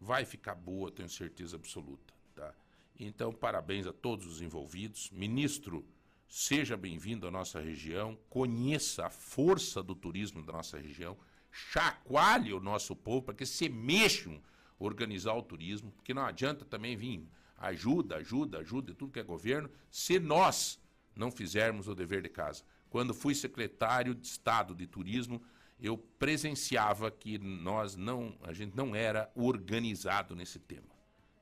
Vai 0.01 0.25
ficar 0.25 0.55
boa, 0.55 0.91
tenho 0.91 1.09
certeza 1.09 1.57
absoluta, 1.57 2.15
tá? 2.35 2.55
Então, 2.99 3.33
parabéns 3.33 3.87
a 3.87 3.93
todos 3.93 4.27
os 4.27 4.41
envolvidos. 4.41 5.11
Ministro, 5.11 5.85
seja 6.27 6.77
bem-vindo 6.77 7.27
à 7.27 7.31
nossa 7.31 7.61
região, 7.61 8.19
conheça 8.31 9.07
a 9.07 9.11
força 9.11 9.83
do 9.83 9.95
turismo 9.95 10.43
da 10.43 10.53
nossa 10.53 10.79
região, 10.79 11.17
chacoalhe 11.51 12.53
o 12.53 12.61
nosso 12.61 12.97
povo 12.97 13.23
para 13.23 13.35
que 13.35 13.45
se 13.45 13.69
mexam 13.69 14.41
organizar 14.85 15.35
o 15.35 15.43
turismo, 15.43 15.91
porque 15.93 16.15
não 16.15 16.25
adianta 16.25 16.65
também 16.65 16.97
vir 16.97 17.27
ajuda, 17.57 18.17
ajuda, 18.17 18.59
ajuda, 18.59 18.95
tudo 18.95 19.13
que 19.13 19.21
é 19.21 19.23
governo, 19.23 19.71
se 19.91 20.19
nós 20.19 20.81
não 21.15 21.31
fizermos 21.31 21.89
o 21.89 21.95
dever 21.95 22.23
de 22.23 22.29
casa. 22.29 22.63
Quando 22.91 23.15
fui 23.15 23.35
secretário 23.35 24.15
de 24.15 24.27
Estado 24.27 24.75
de 24.75 24.87
Turismo, 24.87 25.43
eu 25.81 25.99
presenciava 25.99 27.11
que 27.11 27.39
nós 27.39 27.97
não, 27.97 28.37
a 28.43 28.53
gente 28.53 28.77
não 28.77 28.95
era 28.95 29.31
organizado 29.35 30.35
nesse 30.35 30.59
tema. 30.59 30.95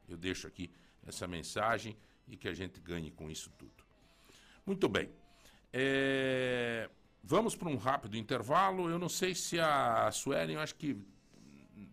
Eu 0.08 0.16
deixo 0.16 0.46
aqui 0.46 0.70
essa 1.06 1.26
mensagem 1.26 1.96
e 2.28 2.36
que 2.36 2.48
a 2.48 2.54
gente 2.54 2.80
ganhe 2.80 3.10
com 3.10 3.30
isso 3.30 3.50
tudo. 3.58 3.84
Muito 4.64 4.88
bem. 4.88 5.10
É, 5.72 6.88
vamos 7.22 7.54
para 7.54 7.68
um 7.68 7.76
rápido 7.76 8.16
intervalo. 8.16 8.88
Eu 8.88 8.98
não 8.98 9.08
sei 9.08 9.34
se 9.34 9.58
a 9.58 10.10
Suelen, 10.12 10.56
eu 10.56 10.60
acho 10.60 10.74
que 10.74 10.96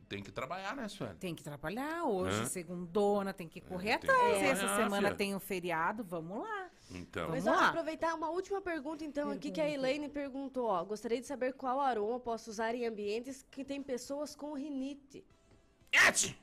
tem 0.07 0.23
que 0.23 0.31
trabalhar, 0.31 0.75
né, 0.75 0.87
Sueli? 0.87 1.15
Tem 1.15 1.35
que 1.35 1.43
trabalhar. 1.43 2.03
Hoje, 2.03 2.47
segundona, 2.47 3.33
tem 3.33 3.47
que 3.47 3.61
correr 3.61 3.91
é, 3.91 3.93
atrás. 3.95 4.41
Essa 4.41 4.75
semana 4.75 5.13
tem 5.13 5.33
o 5.33 5.37
um 5.37 5.39
feriado, 5.39 6.03
vamos 6.03 6.39
lá. 6.39 6.69
Então. 6.91 7.29
Mas 7.29 7.43
vamos 7.43 7.59
lá. 7.59 7.69
aproveitar 7.69 8.13
uma 8.15 8.29
última 8.29 8.61
pergunta, 8.61 9.03
então, 9.03 9.27
pergunta. 9.27 9.37
aqui 9.37 9.51
que 9.51 9.61
a 9.61 9.69
Elaine 9.69 10.09
perguntou. 10.09 10.67
Ó, 10.67 10.83
gostaria 10.83 11.19
de 11.19 11.27
saber 11.27 11.53
qual 11.53 11.79
aroma 11.79 12.19
posso 12.19 12.49
usar 12.49 12.73
em 12.73 12.85
ambientes 12.85 13.45
que 13.51 13.63
tem 13.63 13.81
pessoas 13.81 14.35
com 14.35 14.53
rinite. 14.53 15.23
Et! 15.91 16.35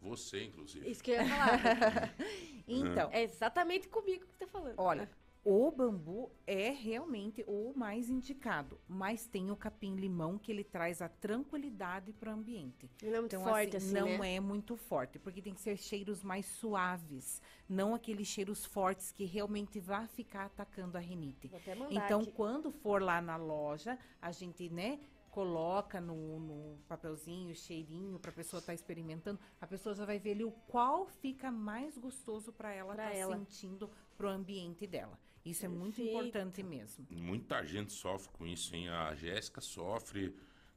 Você, 0.00 0.44
inclusive. 0.44 0.90
Isso 0.90 1.02
que 1.02 1.10
eu 1.10 1.16
ia 1.16 1.28
falar. 1.28 2.14
então. 2.66 3.10
É 3.12 3.22
exatamente 3.22 3.88
comigo 3.88 4.24
que 4.26 4.32
você 4.32 4.46
tá 4.46 4.46
falando. 4.46 4.74
Olha, 4.78 5.08
o 5.42 5.70
bambu 5.70 6.30
é 6.46 6.70
realmente 6.70 7.42
o 7.46 7.72
mais 7.74 8.10
indicado, 8.10 8.78
mas 8.86 9.26
tem 9.26 9.50
o 9.50 9.56
capim-limão 9.56 10.38
que 10.38 10.52
ele 10.52 10.62
traz 10.62 11.00
a 11.00 11.08
tranquilidade 11.08 12.12
para 12.12 12.30
o 12.30 12.34
ambiente. 12.34 12.90
Não 13.02 13.08
é 13.08 13.20
muito 13.20 13.36
então, 13.36 13.44
forte 13.44 13.76
assim, 13.76 13.86
assim 13.86 14.10
Não 14.10 14.18
né? 14.18 14.34
é 14.34 14.40
muito 14.40 14.76
forte, 14.76 15.18
porque 15.18 15.40
tem 15.40 15.54
que 15.54 15.60
ser 15.60 15.78
cheiros 15.78 16.22
mais 16.22 16.44
suaves, 16.44 17.40
não 17.66 17.94
aqueles 17.94 18.28
cheiros 18.28 18.66
fortes 18.66 19.10
que 19.10 19.24
realmente 19.24 19.80
vai 19.80 20.06
ficar 20.08 20.46
atacando 20.46 20.98
a 20.98 21.00
rinite. 21.00 21.50
Então, 21.90 22.20
aqui. 22.20 22.32
quando 22.32 22.70
for 22.70 23.00
lá 23.00 23.22
na 23.22 23.36
loja, 23.36 23.98
a 24.20 24.30
gente, 24.32 24.68
né, 24.68 25.00
coloca 25.30 26.00
no, 26.00 26.38
no 26.38 26.78
papelzinho, 26.86 27.54
cheirinho, 27.54 28.18
para 28.18 28.30
a 28.30 28.34
pessoa 28.34 28.58
estar 28.58 28.72
tá 28.72 28.74
experimentando, 28.74 29.40
a 29.60 29.66
pessoa 29.66 29.94
já 29.94 30.04
vai 30.04 30.18
ver 30.18 30.32
ali 30.32 30.44
o 30.44 30.50
qual 30.50 31.06
fica 31.06 31.50
mais 31.50 31.96
gostoso 31.96 32.52
para 32.52 32.72
ela 32.74 32.92
estar 32.92 33.10
tá 33.10 33.36
sentindo 33.38 33.90
pro 34.16 34.28
ambiente 34.28 34.86
dela. 34.86 35.18
Isso 35.44 35.60
Perfeito. 35.60 35.64
é 35.64 35.68
muito 35.68 36.02
importante 36.02 36.62
mesmo. 36.62 37.06
Muita 37.10 37.64
gente 37.64 37.92
sofre 37.92 38.30
com 38.32 38.46
isso, 38.46 38.74
hein? 38.74 38.88
A 38.88 39.14
Jéssica 39.14 39.60
sofre, 39.60 40.34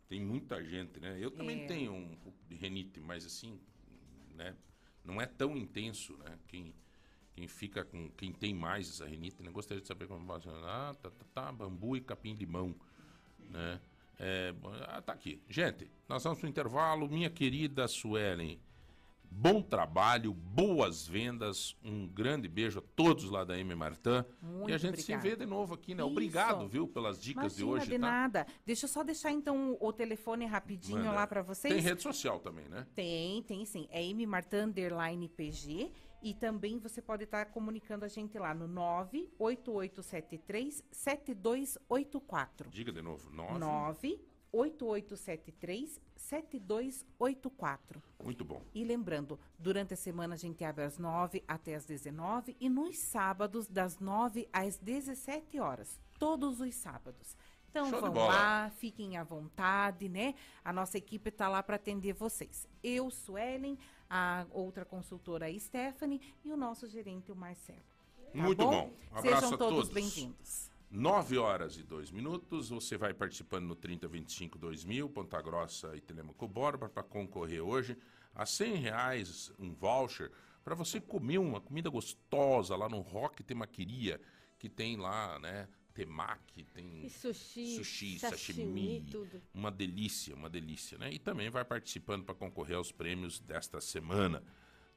tem 0.08 0.22
muita 0.22 0.64
gente, 0.64 1.00
né? 1.00 1.18
Eu 1.20 1.32
também 1.32 1.64
é. 1.64 1.66
tenho 1.66 1.94
um 1.94 2.16
pouco 2.16 2.38
de 2.48 2.56
renite, 2.56 3.00
mas 3.02 3.26
assim, 3.26 3.60
né? 4.36 4.56
Não 5.04 5.22
é 5.22 5.26
tão 5.26 5.58
intenso, 5.58 6.16
né? 6.18 6.40
Quem, 6.48 6.74
quem 7.34 7.48
fica 7.48 7.84
com. 7.84 8.10
Quem 8.12 8.32
tem 8.32 8.54
mais 8.54 8.90
essa 8.90 9.06
renite, 9.06 9.44
né? 9.44 9.52
Gostaria 9.52 9.82
de 9.82 9.88
saber 9.88 10.08
como 10.08 10.26
funciona. 10.26 10.66
Ah, 10.66 10.94
tá, 10.94 11.10
tá, 11.10 11.26
tá, 11.34 11.52
bambu 11.52 11.98
e 11.98 12.02
capim-limão, 12.02 12.74
né? 13.50 13.82
É, 14.20 14.54
ah, 14.88 15.02
tá 15.02 15.12
aqui. 15.12 15.42
Gente, 15.50 15.92
nós 16.08 16.24
vamos 16.24 16.40
para 16.40 16.48
o 16.48 16.50
intervalo. 16.50 17.10
Minha 17.10 17.30
querida 17.30 17.88
Suelen, 17.88 18.62
bom 19.36 19.62
trabalho, 19.62 20.34
boas 20.34 21.08
vendas. 21.08 21.76
Um 21.84 22.08
grande 22.08 22.48
beijo 22.48 22.80
a 22.80 22.84
todos 22.96 23.30
lá 23.30 23.44
da 23.44 23.58
M 23.58 23.76
Martã. 23.76 24.26
Muito 24.42 24.70
e 24.70 24.74
a 24.74 24.78
gente 24.78 25.00
obrigada. 25.00 25.22
se 25.22 25.30
vê 25.30 25.36
de 25.36 25.46
novo 25.46 25.74
aqui, 25.74 25.94
né? 25.96 26.04
Isso. 26.04 26.12
Obrigado, 26.12 26.68
viu, 26.68 26.88
pelas 26.88 27.22
dicas 27.22 27.58
Imagina, 27.58 27.58
de 27.58 27.64
hoje. 27.74 27.86
de 27.86 27.92
tá? 27.94 27.98
nada. 28.00 28.48
Deixa 28.66 28.86
eu 28.86 28.90
só 28.90 29.04
deixar 29.04 29.32
então 29.32 29.78
o 29.80 29.92
telefone 29.92 30.46
rapidinho 30.46 31.00
Manda. 31.00 31.12
lá 31.12 31.28
para 31.28 31.42
vocês. 31.42 31.74
Tem 31.74 31.82
rede 31.82 32.02
social 32.02 32.40
também, 32.40 32.70
né? 32.70 32.88
Tem, 32.96 33.42
tem 33.44 33.66
sim. 33.66 33.88
É 33.90 34.02
M 34.04 34.26
Martã 34.26 34.66
underline 34.66 35.28
PG. 35.28 35.92
E 36.22 36.34
também 36.34 36.80
você 36.80 37.02
pode 37.02 37.26
estar 37.26 37.48
comunicando 37.48 38.06
a 38.06 38.08
gente 38.08 38.40
lá 38.40 38.54
no 38.54 38.66
98873 38.66 40.82
7284. 40.90 42.70
Diga 42.70 42.94
de 42.94 43.02
novo, 43.02 43.30
9 43.30 43.60
8873 43.60 44.33
7284. 46.16 48.02
Muito 48.24 48.46
bom. 48.46 48.62
E 48.74 48.84
lembrando, 48.84 49.40
durante 49.58 49.96
a 49.96 49.98
semana 49.98 50.36
a 50.36 50.38
gente 50.38 50.64
abre 50.64 50.84
às 50.84 51.00
9 51.00 51.44
até 51.48 51.74
às 51.76 51.86
19 51.86 52.56
e 52.60 52.70
nos 52.70 52.98
sábados 53.00 53.68
das 53.68 53.98
9 54.00 54.48
às 54.54 54.78
17 54.78 55.60
horas, 55.60 56.00
todos 56.20 56.62
os 56.62 56.76
sábados. 56.76 57.36
Então 57.70 57.90
Show 57.90 58.02
vão 58.02 58.14
lá, 58.14 58.70
fiquem 58.70 59.18
à 59.18 59.24
vontade, 59.24 60.08
né? 60.08 60.36
A 60.64 60.72
nossa 60.72 60.96
equipe 61.00 61.30
está 61.30 61.50
lá 61.50 61.64
para 61.64 61.78
atender 61.78 62.14
vocês. 62.14 62.68
Eu, 62.84 63.10
Suelen, 63.10 63.80
a 64.08 64.46
outra 64.52 64.86
consultora 64.86 65.48
a 65.48 65.60
Stephanie 65.60 66.22
e 66.46 66.52
o 66.52 66.58
nosso 66.58 66.88
gerente, 66.88 67.32
o 67.32 67.36
Marcelo. 67.36 67.82
Tá 68.32 68.44
Muito 68.44 68.64
bom? 68.64 68.72
bom. 68.72 68.94
Um 69.18 69.22
Sejam 69.22 69.58
todos, 69.58 69.58
todos. 69.58 69.90
bem-vindos. 69.90 70.73
9 70.94 71.40
horas 71.40 71.76
e 71.76 71.84
2 71.84 72.12
minutos. 72.12 72.70
Você 72.70 72.98
vai 72.98 73.16
participando 73.16 73.66
no 73.66 73.76
3025 73.76 74.60
2000, 74.60 75.10
Ponta 75.10 75.42
Grossa 75.42 75.96
e 75.96 76.02
Telemaco 76.02 76.48
Borba, 76.48 76.88
para 76.88 77.02
concorrer 77.02 77.62
hoje 77.62 77.98
a 78.36 78.46
100 78.46 78.76
reais 78.76 79.52
um 79.58 79.74
voucher 79.74 80.32
para 80.64 80.76
você 80.76 81.02
comer 81.02 81.40
uma 81.40 81.60
comida 81.60 81.90
gostosa 81.90 82.76
lá 82.76 82.88
no 82.88 83.02
Rock 83.02 83.44
Temaqueria, 83.44 84.22
que 84.60 84.70
tem 84.70 84.96
lá, 84.96 85.40
né? 85.40 85.68
Temaki, 85.96 86.64
tem 86.66 87.06
e 87.06 87.10
sushi, 87.10 87.76
sushi 87.76 88.20
sashimi, 88.20 88.58
sashimi, 88.58 89.06
tudo. 89.12 89.42
uma 89.54 89.70
delícia, 89.72 90.36
uma 90.36 90.50
delícia, 90.50 90.98
né? 90.98 91.12
E 91.12 91.20
também 91.20 91.50
vai 91.50 91.66
participando 91.66 92.24
para 92.24 92.34
concorrer 92.34 92.78
aos 92.78 92.92
prêmios 92.92 93.40
desta 93.40 93.82
semana. 93.82 94.44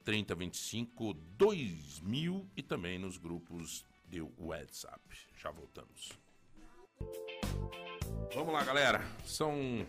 3025 0.05 1.14
2000 1.14 2.49
e 2.57 2.62
também 2.62 2.99
nos 2.99 3.18
grupos 3.18 3.84
de 4.09 4.21
WhatsApp. 4.39 5.01
Já 5.37 5.51
voltamos. 5.51 6.13
Vamos 8.35 8.53
lá, 8.53 8.65
galera. 8.65 9.03
São 9.25 9.87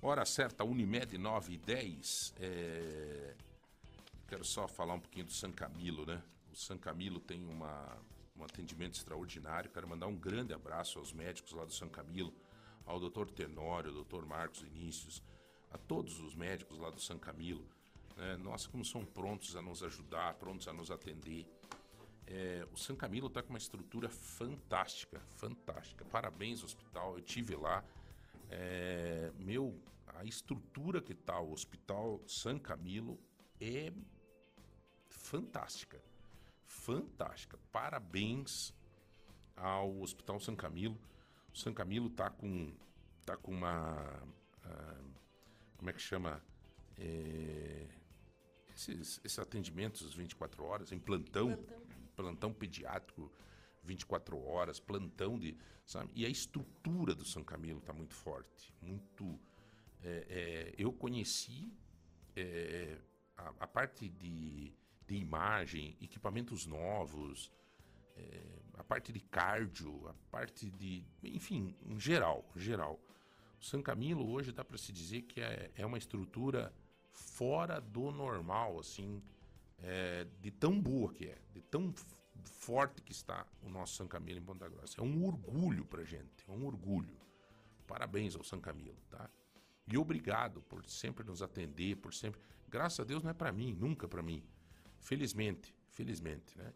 hora 0.00 0.24
certa, 0.24 0.64
Unimed 0.64 1.16
9 1.16 1.54
e 1.54 1.58
10. 1.58 2.34
É... 2.38 3.34
Quero 4.28 4.44
só 4.44 4.66
falar 4.66 4.94
um 4.94 5.00
pouquinho 5.00 5.26
do 5.26 5.32
San 5.32 5.52
Camilo, 5.52 6.04
né? 6.04 6.22
O 6.52 6.56
San 6.56 6.78
Camilo 6.78 7.20
tem 7.20 7.46
uma, 7.46 7.96
um 8.36 8.44
atendimento 8.44 8.94
extraordinário. 8.94 9.70
Quero 9.70 9.88
mandar 9.88 10.06
um 10.06 10.16
grande 10.16 10.52
abraço 10.52 10.98
aos 10.98 11.12
médicos 11.12 11.52
lá 11.52 11.64
do 11.64 11.72
San 11.72 11.88
Camilo, 11.88 12.32
ao 12.84 12.98
doutor 12.98 13.30
Tenório, 13.30 13.90
ao 13.90 13.94
doutor 13.94 14.26
Marcos 14.26 14.62
Inícios, 14.62 15.22
a 15.70 15.78
todos 15.78 16.18
os 16.20 16.34
médicos 16.34 16.78
lá 16.78 16.90
do 16.90 17.00
San 17.00 17.18
Camilo. 17.18 17.64
Nossa, 18.42 18.68
como 18.68 18.84
são 18.84 19.04
prontos 19.04 19.54
a 19.56 19.62
nos 19.62 19.82
ajudar, 19.82 20.34
prontos 20.34 20.66
a 20.66 20.72
nos 20.72 20.90
atender. 20.90 21.46
É, 22.26 22.66
o 22.72 22.76
San 22.76 22.96
Camilo 22.96 23.28
está 23.28 23.42
com 23.42 23.50
uma 23.50 23.58
estrutura 23.58 24.08
fantástica, 24.08 25.20
fantástica. 25.36 26.04
Parabéns, 26.06 26.64
hospital. 26.64 27.16
Eu 27.16 27.22
tive 27.22 27.54
lá. 27.54 27.84
É, 28.50 29.30
meu, 29.38 29.80
a 30.06 30.24
estrutura 30.24 31.00
que 31.00 31.12
está 31.12 31.38
o 31.38 31.52
Hospital 31.52 32.20
San 32.26 32.58
Camilo 32.58 33.18
é 33.60 33.92
fantástica, 35.08 36.02
fantástica. 36.66 37.58
Parabéns 37.70 38.74
ao 39.54 40.00
Hospital 40.00 40.40
San 40.40 40.56
Camilo. 40.56 40.98
O 41.52 41.56
San 41.56 41.72
Camilo 41.72 42.08
está 42.08 42.30
com, 42.30 42.72
tá 43.24 43.36
com 43.36 43.52
uma, 43.52 44.22
uh, 44.64 45.10
como 45.76 45.90
é 45.90 45.92
que 45.92 46.00
chama? 46.00 46.42
É, 46.98 47.86
esses, 48.74 49.20
esses 49.24 49.38
atendimentos 49.38 50.14
24 50.14 50.64
horas 50.64 50.92
em 50.92 50.98
plantão. 50.98 51.54
plantão 51.56 51.85
plantão 52.16 52.52
pediátrico 52.52 53.30
24 53.84 54.36
horas, 54.44 54.80
plantão 54.80 55.38
de, 55.38 55.56
sabe? 55.84 56.10
E 56.14 56.26
a 56.26 56.28
estrutura 56.28 57.14
do 57.14 57.24
São 57.24 57.44
Camilo 57.44 57.78
está 57.78 57.92
muito 57.92 58.14
forte, 58.14 58.74
muito. 58.82 59.38
é, 60.02 60.26
é, 60.28 60.74
eu 60.76 60.92
conheci 60.92 61.72
é, 62.34 62.98
a, 63.36 63.48
a 63.60 63.66
parte 63.66 64.08
de, 64.08 64.72
de 65.06 65.14
imagem, 65.14 65.96
equipamentos 66.00 66.66
novos, 66.66 67.52
é, 68.16 68.42
a 68.74 68.84
parte 68.84 69.12
de 69.12 69.20
cardio, 69.20 70.08
a 70.08 70.14
parte 70.30 70.70
de, 70.70 71.04
enfim, 71.22 71.74
em 71.84 71.98
geral, 71.98 72.44
em 72.56 72.60
geral. 72.60 73.00
O 73.60 73.64
São 73.64 73.82
Camilo 73.82 74.28
hoje 74.30 74.52
dá 74.52 74.64
para 74.64 74.76
se 74.76 74.92
dizer 74.92 75.22
que 75.22 75.40
é, 75.40 75.70
é 75.74 75.86
uma 75.86 75.98
estrutura 75.98 76.74
fora 77.12 77.80
do 77.80 78.10
normal, 78.10 78.78
assim, 78.78 79.22
é, 79.78 80.26
de 80.40 80.50
tão 80.50 80.80
boa 80.80 81.12
que 81.12 81.26
é, 81.26 81.38
de 81.52 81.60
tão 81.62 81.92
forte 82.44 83.02
que 83.02 83.12
está 83.12 83.46
o 83.62 83.68
nosso 83.68 83.94
São 83.94 84.08
Camilo 84.08 84.38
em 84.38 84.42
Ponta 84.42 84.68
Grossa. 84.68 85.00
É 85.00 85.02
um 85.02 85.24
orgulho 85.24 85.84
pra 85.84 86.04
gente, 86.04 86.44
é 86.48 86.52
um 86.52 86.64
orgulho. 86.66 87.16
Parabéns 87.86 88.34
ao 88.34 88.42
São 88.42 88.60
Camilo, 88.60 88.98
tá? 89.08 89.30
E 89.86 89.96
obrigado 89.96 90.60
por 90.62 90.84
sempre 90.86 91.24
nos 91.24 91.42
atender, 91.42 91.96
por 91.96 92.12
sempre. 92.12 92.40
Graças 92.68 93.00
a 93.00 93.04
Deus 93.04 93.22
não 93.22 93.30
é 93.30 93.34
pra 93.34 93.52
mim, 93.52 93.72
nunca 93.72 94.08
pra 94.08 94.22
mim. 94.22 94.42
Felizmente, 95.00 95.72
felizmente, 95.90 96.58
né? 96.58 96.72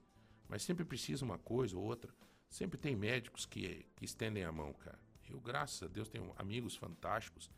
Mas 0.48 0.62
sempre 0.62 0.84
precisa 0.84 1.24
uma 1.24 1.38
coisa 1.38 1.76
ou 1.76 1.82
outra. 1.82 2.14
Sempre 2.48 2.78
tem 2.78 2.94
médicos 2.94 3.46
que, 3.46 3.86
que 3.96 4.04
estendem 4.04 4.44
a 4.44 4.52
mão, 4.52 4.72
cara. 4.72 4.98
Eu, 5.28 5.40
graças 5.40 5.82
a 5.82 5.86
Deus, 5.86 6.08
tenho 6.08 6.32
amigos 6.36 6.76
fantásticos. 6.76 7.50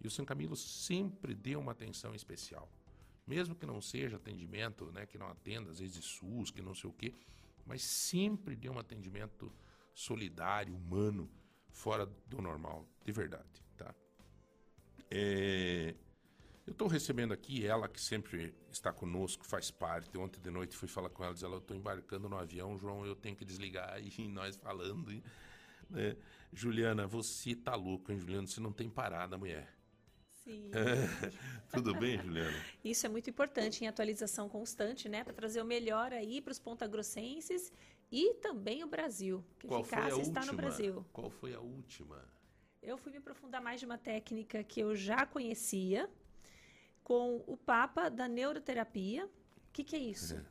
E 0.00 0.06
o 0.06 0.10
São 0.10 0.24
Camilo 0.24 0.56
sempre 0.56 1.34
deu 1.34 1.60
uma 1.60 1.72
atenção 1.72 2.14
especial. 2.14 2.70
Mesmo 3.28 3.54
que 3.54 3.66
não 3.66 3.80
seja 3.80 4.16
atendimento, 4.16 4.90
né? 4.90 5.04
Que 5.04 5.18
não 5.18 5.28
atenda, 5.28 5.70
às 5.70 5.78
vezes, 5.78 6.02
SUS, 6.02 6.50
que 6.50 6.62
não 6.62 6.74
sei 6.74 6.88
o 6.88 6.92
quê. 6.92 7.12
Mas 7.66 7.82
sempre 7.82 8.56
deu 8.56 8.72
um 8.72 8.78
atendimento 8.78 9.52
solidário, 9.94 10.74
humano, 10.74 11.30
fora 11.70 12.06
do 12.26 12.40
normal, 12.40 12.88
de 13.04 13.12
verdade, 13.12 13.62
tá? 13.76 13.94
É, 15.10 15.94
eu 16.66 16.72
estou 16.72 16.88
recebendo 16.88 17.32
aqui 17.32 17.66
ela 17.66 17.88
que 17.88 18.00
sempre 18.00 18.54
está 18.70 18.92
conosco, 18.92 19.44
faz 19.44 19.70
parte. 19.70 20.16
Ontem 20.16 20.40
de 20.40 20.50
noite 20.50 20.76
fui 20.76 20.88
falar 20.88 21.10
com 21.10 21.22
ela, 21.22 21.34
diz 21.34 21.42
ela, 21.42 21.54
eu 21.56 21.58
estou 21.58 21.76
embarcando 21.76 22.28
no 22.28 22.38
avião, 22.38 22.78
João, 22.78 23.04
eu 23.04 23.14
tenho 23.14 23.36
que 23.36 23.44
desligar 23.44 24.00
e 24.02 24.26
nós 24.28 24.56
falando. 24.56 25.10
né? 25.90 26.16
Juliana, 26.52 27.06
você 27.06 27.54
tá 27.54 27.74
louco, 27.74 28.10
hein, 28.10 28.18
Juliana? 28.18 28.46
Você 28.46 28.60
não 28.60 28.72
tem 28.72 28.88
parada, 28.88 29.36
mulher. 29.36 29.77
Sim. 30.48 30.70
Tudo 31.70 31.94
bem, 31.94 32.18
Juliana? 32.18 32.56
Isso 32.82 33.04
é 33.04 33.08
muito 33.10 33.28
importante 33.28 33.84
em 33.84 33.86
atualização 33.86 34.48
constante, 34.48 35.06
né? 35.06 35.22
Para 35.22 35.34
trazer 35.34 35.60
o 35.60 35.64
melhor 35.64 36.10
aí 36.10 36.40
para 36.40 36.52
os 36.52 36.58
pontagrossenses 36.58 37.70
e 38.10 38.32
também 38.36 38.82
o 38.82 38.86
Brasil. 38.86 39.44
Que 39.58 39.68
Qual 39.68 39.84
foi 39.84 39.98
a 39.98 40.00
eficácia 40.00 40.16
última? 40.16 40.40
está 40.40 40.50
no 40.50 40.56
Brasil. 40.56 41.06
Qual 41.12 41.28
foi 41.28 41.52
a 41.52 41.60
última? 41.60 42.24
Eu 42.82 42.96
fui 42.96 43.12
me 43.12 43.18
aprofundar 43.18 43.60
mais 43.60 43.78
de 43.78 43.84
uma 43.84 43.98
técnica 43.98 44.64
que 44.64 44.80
eu 44.80 44.96
já 44.96 45.26
conhecia 45.26 46.08
com 47.04 47.44
o 47.46 47.54
Papa 47.54 48.08
da 48.08 48.26
neuroterapia. 48.26 49.26
O 49.26 49.72
que, 49.74 49.84
que 49.84 49.96
é 49.96 49.98
isso? 49.98 50.42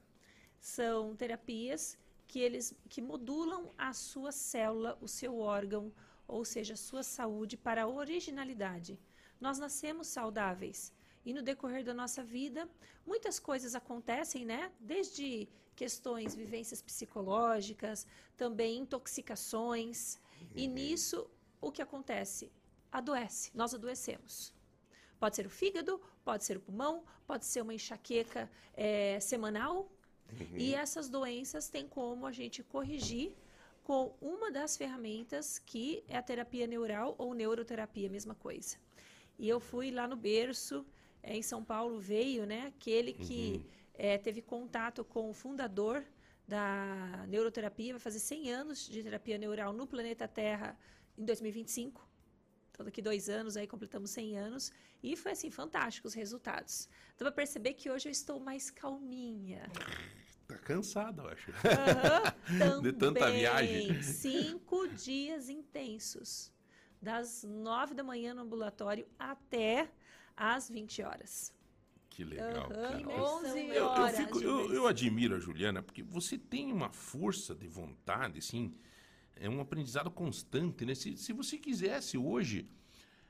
São 0.59 1.15
terapias 1.15 1.97
que 2.27 2.39
eles 2.39 2.79
que 2.87 3.01
modulam 3.01 3.73
a 3.75 3.93
sua 3.93 4.31
célula, 4.31 4.95
o 5.01 5.07
seu 5.07 5.39
órgão, 5.39 5.91
ou 6.27 6.45
seja, 6.45 6.75
a 6.75 6.77
sua 6.77 7.01
saúde 7.01 7.57
para 7.57 7.83
a 7.83 7.87
originalidade. 7.87 8.99
Nós 9.39 9.59
nascemos 9.59 10.07
saudáveis 10.07 10.93
e 11.25 11.33
no 11.33 11.41
decorrer 11.41 11.83
da 11.83 11.93
nossa 11.93 12.23
vida 12.23 12.69
muitas 13.05 13.39
coisas 13.39 13.75
acontecem, 13.75 14.45
né? 14.45 14.71
Desde 14.79 15.47
questões, 15.75 16.33
vivências 16.33 16.81
psicológicas, 16.81 18.07
também 18.35 18.79
intoxicações. 18.79 20.19
E 20.55 20.67
nisso 20.67 21.29
o 21.61 21.71
que 21.71 21.81
acontece? 21.81 22.51
Adoece, 22.91 23.51
nós 23.53 23.73
adoecemos. 23.73 24.53
Pode 25.19 25.35
ser 25.35 25.45
o 25.45 25.49
fígado, 25.49 26.01
pode 26.23 26.43
ser 26.43 26.57
o 26.57 26.61
pulmão, 26.61 27.03
pode 27.25 27.45
ser 27.45 27.61
uma 27.61 27.73
enxaqueca 27.73 28.49
eh, 28.75 29.19
semanal. 29.19 29.91
E 30.55 30.75
essas 30.75 31.07
doenças 31.07 31.69
tem 31.69 31.87
como 31.87 32.25
a 32.25 32.31
gente 32.31 32.63
corrigir 32.63 33.33
com 33.83 34.13
uma 34.19 34.51
das 34.51 34.75
ferramentas 34.75 35.57
que 35.59 36.03
é 36.07 36.17
a 36.17 36.21
terapia 36.21 36.67
neural 36.67 37.15
ou 37.17 37.33
neuroterapia, 37.33 38.09
mesma 38.09 38.35
coisa. 38.35 38.77
E 39.37 39.47
eu 39.47 39.59
fui 39.59 39.91
lá 39.91 40.07
no 40.07 40.15
berço, 40.15 40.85
eh, 41.21 41.35
em 41.35 41.41
São 41.41 41.63
Paulo 41.63 41.99
veio, 41.99 42.45
né, 42.45 42.67
aquele 42.67 43.13
que 43.13 43.65
eh, 43.93 44.17
teve 44.17 44.41
contato 44.41 45.03
com 45.03 45.29
o 45.29 45.33
fundador 45.33 46.03
da 46.47 47.25
neuroterapia, 47.27 47.93
vai 47.93 47.99
fazer 47.99 48.19
100 48.19 48.51
anos 48.51 48.87
de 48.87 49.03
terapia 49.03 49.37
neural 49.37 49.73
no 49.73 49.85
planeta 49.85 50.27
Terra 50.27 50.77
em 51.17 51.25
2025. 51.25 52.07
Então, 52.71 52.85
daqui 52.85 53.01
dois 53.01 53.27
anos, 53.27 53.57
aí 53.57 53.65
completamos 53.67 54.11
100 54.11 54.37
anos. 54.37 54.71
E 55.01 55.15
foi, 55.15 55.31
assim, 55.31 55.49
fantástico 55.49 56.07
os 56.07 56.13
resultados. 56.13 56.87
Dá 57.17 57.25
pra 57.25 57.31
perceber 57.31 57.73
que 57.73 57.89
hoje 57.89 58.07
eu 58.07 58.11
estou 58.11 58.39
mais 58.39 58.69
calminha. 58.69 59.69
Tá 60.47 60.57
cansada, 60.59 61.23
eu 61.23 61.29
acho. 61.29 61.51
Aham, 61.51 62.81
De 62.81 62.93
tanta 62.93 63.31
viagem. 63.31 64.01
Cinco 64.03 64.87
dias 64.89 65.49
intensos. 65.49 66.53
Das 67.07 67.43
nove 67.43 67.93
da 67.93 68.03
manhã 68.03 68.33
no 68.33 68.41
ambulatório 68.41 69.07
até 69.17 69.89
às 70.35 70.69
20 70.69 71.01
horas. 71.01 71.53
Que 72.09 72.23
legal. 72.23 72.65
Aham, 72.65 72.67
cara. 72.69 73.01
imersão 73.01 73.57
Eu, 73.69 73.75
eu 73.75 73.85
horas 73.85 74.17
fico- 74.17 74.41
eu- 74.41 74.73
eu 74.73 74.87
admiro 74.87 75.35
a 75.35 75.39
Juliana, 75.39 75.81
porque 75.81 76.03
você 76.03 76.37
tem 76.37 76.73
uma 76.73 76.89
força 76.89 77.55
de 77.55 77.67
vontade, 77.67 78.39
assim, 78.39 78.73
é 79.35 79.47
um 79.49 79.61
aprendizado 79.61 80.11
constante, 80.11 80.85
né? 80.85 80.93
Se, 80.95 81.15
se 81.15 81.31
você 81.31 81.57
quisesse 81.57 82.17
hoje, 82.17 82.67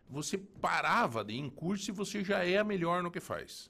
você 0.09 0.37
parava 0.39 1.23
de 1.23 1.33
ir 1.33 1.39
em 1.39 1.49
curso 1.49 1.91
e 1.91 1.93
você 1.93 2.23
já 2.23 2.43
é 2.45 2.57
a 2.57 2.63
melhor 2.63 3.03
no 3.03 3.11
que 3.11 3.19
faz. 3.19 3.69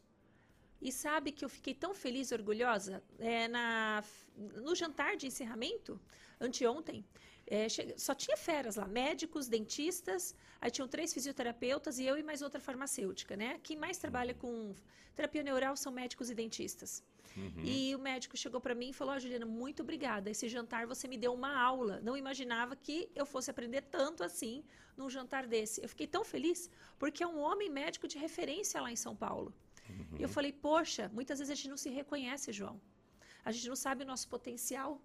E 0.82 0.92
sabe 0.92 1.32
que 1.32 1.44
eu 1.44 1.50
fiquei 1.50 1.74
tão 1.74 1.94
feliz 1.94 2.30
e 2.32 2.36
orgulhosa? 2.36 3.04
É, 3.20 3.48
na, 3.48 4.04
no 4.38 4.76
jantar 4.76 5.18
de 5.18 5.26
encerramento, 5.28 6.00
anteontem, 6.40 7.04
é, 7.50 7.68
só 7.98 8.14
tinha 8.14 8.36
feras 8.36 8.76
lá, 8.76 8.88
médicos, 8.88 9.48
dentistas, 9.48 10.36
aí 10.60 10.70
tinham 10.70 10.88
três 10.88 11.14
fisioterapeutas 11.14 11.98
e 11.98 12.06
eu 12.06 12.18
e 12.18 12.24
mais 12.24 12.42
outra 12.42 12.60
farmacêutica, 12.60 13.38
né? 13.38 13.60
Quem 13.64 13.78
mais 13.78 13.98
trabalha 13.98 14.34
com 14.34 14.76
terapia 15.16 15.42
neural 15.42 15.76
são 15.78 15.92
médicos 15.92 16.30
e 16.30 16.36
dentistas. 16.36 17.04
E 17.64 17.96
o 17.96 18.00
médico 18.00 18.36
chegou 18.36 18.60
para 18.60 18.76
mim 18.76 18.90
e 18.90 18.94
falou: 18.94 19.14
"Ó, 19.14 19.20
Juliana, 19.20 19.46
muito 19.46 19.84
obrigada. 19.84 20.30
Esse 20.30 20.50
jantar 20.50 20.88
você 20.88 21.08
me 21.08 21.18
deu 21.18 21.34
uma 21.34 21.56
aula. 21.56 22.02
Não 22.02 22.18
imaginava 22.18 22.76
que 22.76 23.10
eu 23.16 23.26
fosse 23.26 23.50
aprender 23.52 23.82
tanto 23.84 24.24
assim 24.24 24.64
num 24.98 25.10
jantar 25.10 25.46
desse. 25.46 25.82
Eu 25.82 25.90
fiquei 25.90 26.08
tão 26.08 26.24
feliz 26.26 26.70
porque 26.98 27.24
é 27.24 27.28
um 27.28 27.40
homem 27.40 27.70
médico 27.70 28.08
de 28.08 28.18
referência 28.18 28.82
lá 28.82 28.92
em 28.92 28.96
São 28.96 29.16
Paulo. 29.16 29.54
E 30.20 30.24
eu 30.24 30.30
falei: 30.30 30.52
Poxa, 30.52 31.10
muitas 31.14 31.38
vezes 31.40 31.52
a 31.52 31.56
gente 31.56 31.70
não 31.70 31.78
se 31.78 31.90
reconhece, 31.90 32.52
João. 32.52 32.82
A 33.46 33.52
gente 33.52 33.70
não 33.70 33.76
sabe 33.76 34.04
o 34.04 34.08
nosso 34.08 34.28
potencial. 34.28 35.02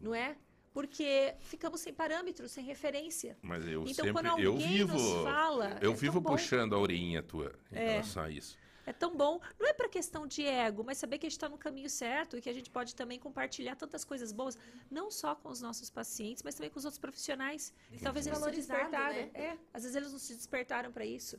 Não 0.00 0.14
é? 0.14 0.36
Porque 0.72 1.34
ficamos 1.40 1.80
sem 1.80 1.92
parâmetros, 1.92 2.50
sem 2.50 2.64
referência. 2.64 3.36
Mas 3.42 3.66
eu 3.66 3.82
Então, 3.82 4.06
sempre, 4.06 4.12
quando 4.12 4.26
alguém 4.26 4.44
eu 4.46 4.56
vivo, 4.56 4.92
nos 4.94 5.22
fala, 5.24 5.78
eu 5.82 5.92
é 5.92 5.94
vivo 5.94 6.22
puxando 6.22 6.74
a 6.74 6.78
orelhinha 6.78 7.22
tua 7.22 7.52
em 7.70 7.76
É. 7.76 7.90
relação 7.92 8.22
a 8.22 8.30
isso. 8.30 8.58
É 8.84 8.92
tão 8.92 9.14
bom. 9.16 9.40
Não 9.60 9.68
é 9.68 9.72
para 9.72 9.88
questão 9.88 10.26
de 10.26 10.44
ego, 10.44 10.82
mas 10.82 10.98
saber 10.98 11.18
que 11.18 11.26
a 11.26 11.28
gente 11.28 11.36
está 11.36 11.48
no 11.48 11.56
caminho 11.56 11.88
certo 11.88 12.36
e 12.36 12.40
que 12.40 12.48
a 12.50 12.52
gente 12.52 12.68
pode 12.68 12.96
também 12.96 13.16
compartilhar 13.18 13.76
tantas 13.76 14.04
coisas 14.04 14.32
boas, 14.32 14.58
não 14.90 15.08
só 15.10 15.36
com 15.36 15.50
os 15.50 15.60
nossos 15.60 15.88
pacientes, 15.88 16.42
mas 16.42 16.54
também 16.56 16.68
com 16.70 16.78
os 16.78 16.84
outros 16.84 16.98
profissionais. 16.98 17.72
E 17.92 17.98
Talvez 18.00 18.26
eles 18.26 18.36
se 18.38 18.40
valorizado, 18.42 18.80
despertaram. 18.90 19.14
né? 19.14 19.30
É, 19.34 19.58
às 19.72 19.82
vezes 19.84 19.94
eles 19.94 20.10
não 20.10 20.18
se 20.18 20.34
despertaram 20.34 20.90
para 20.90 21.04
isso. 21.04 21.38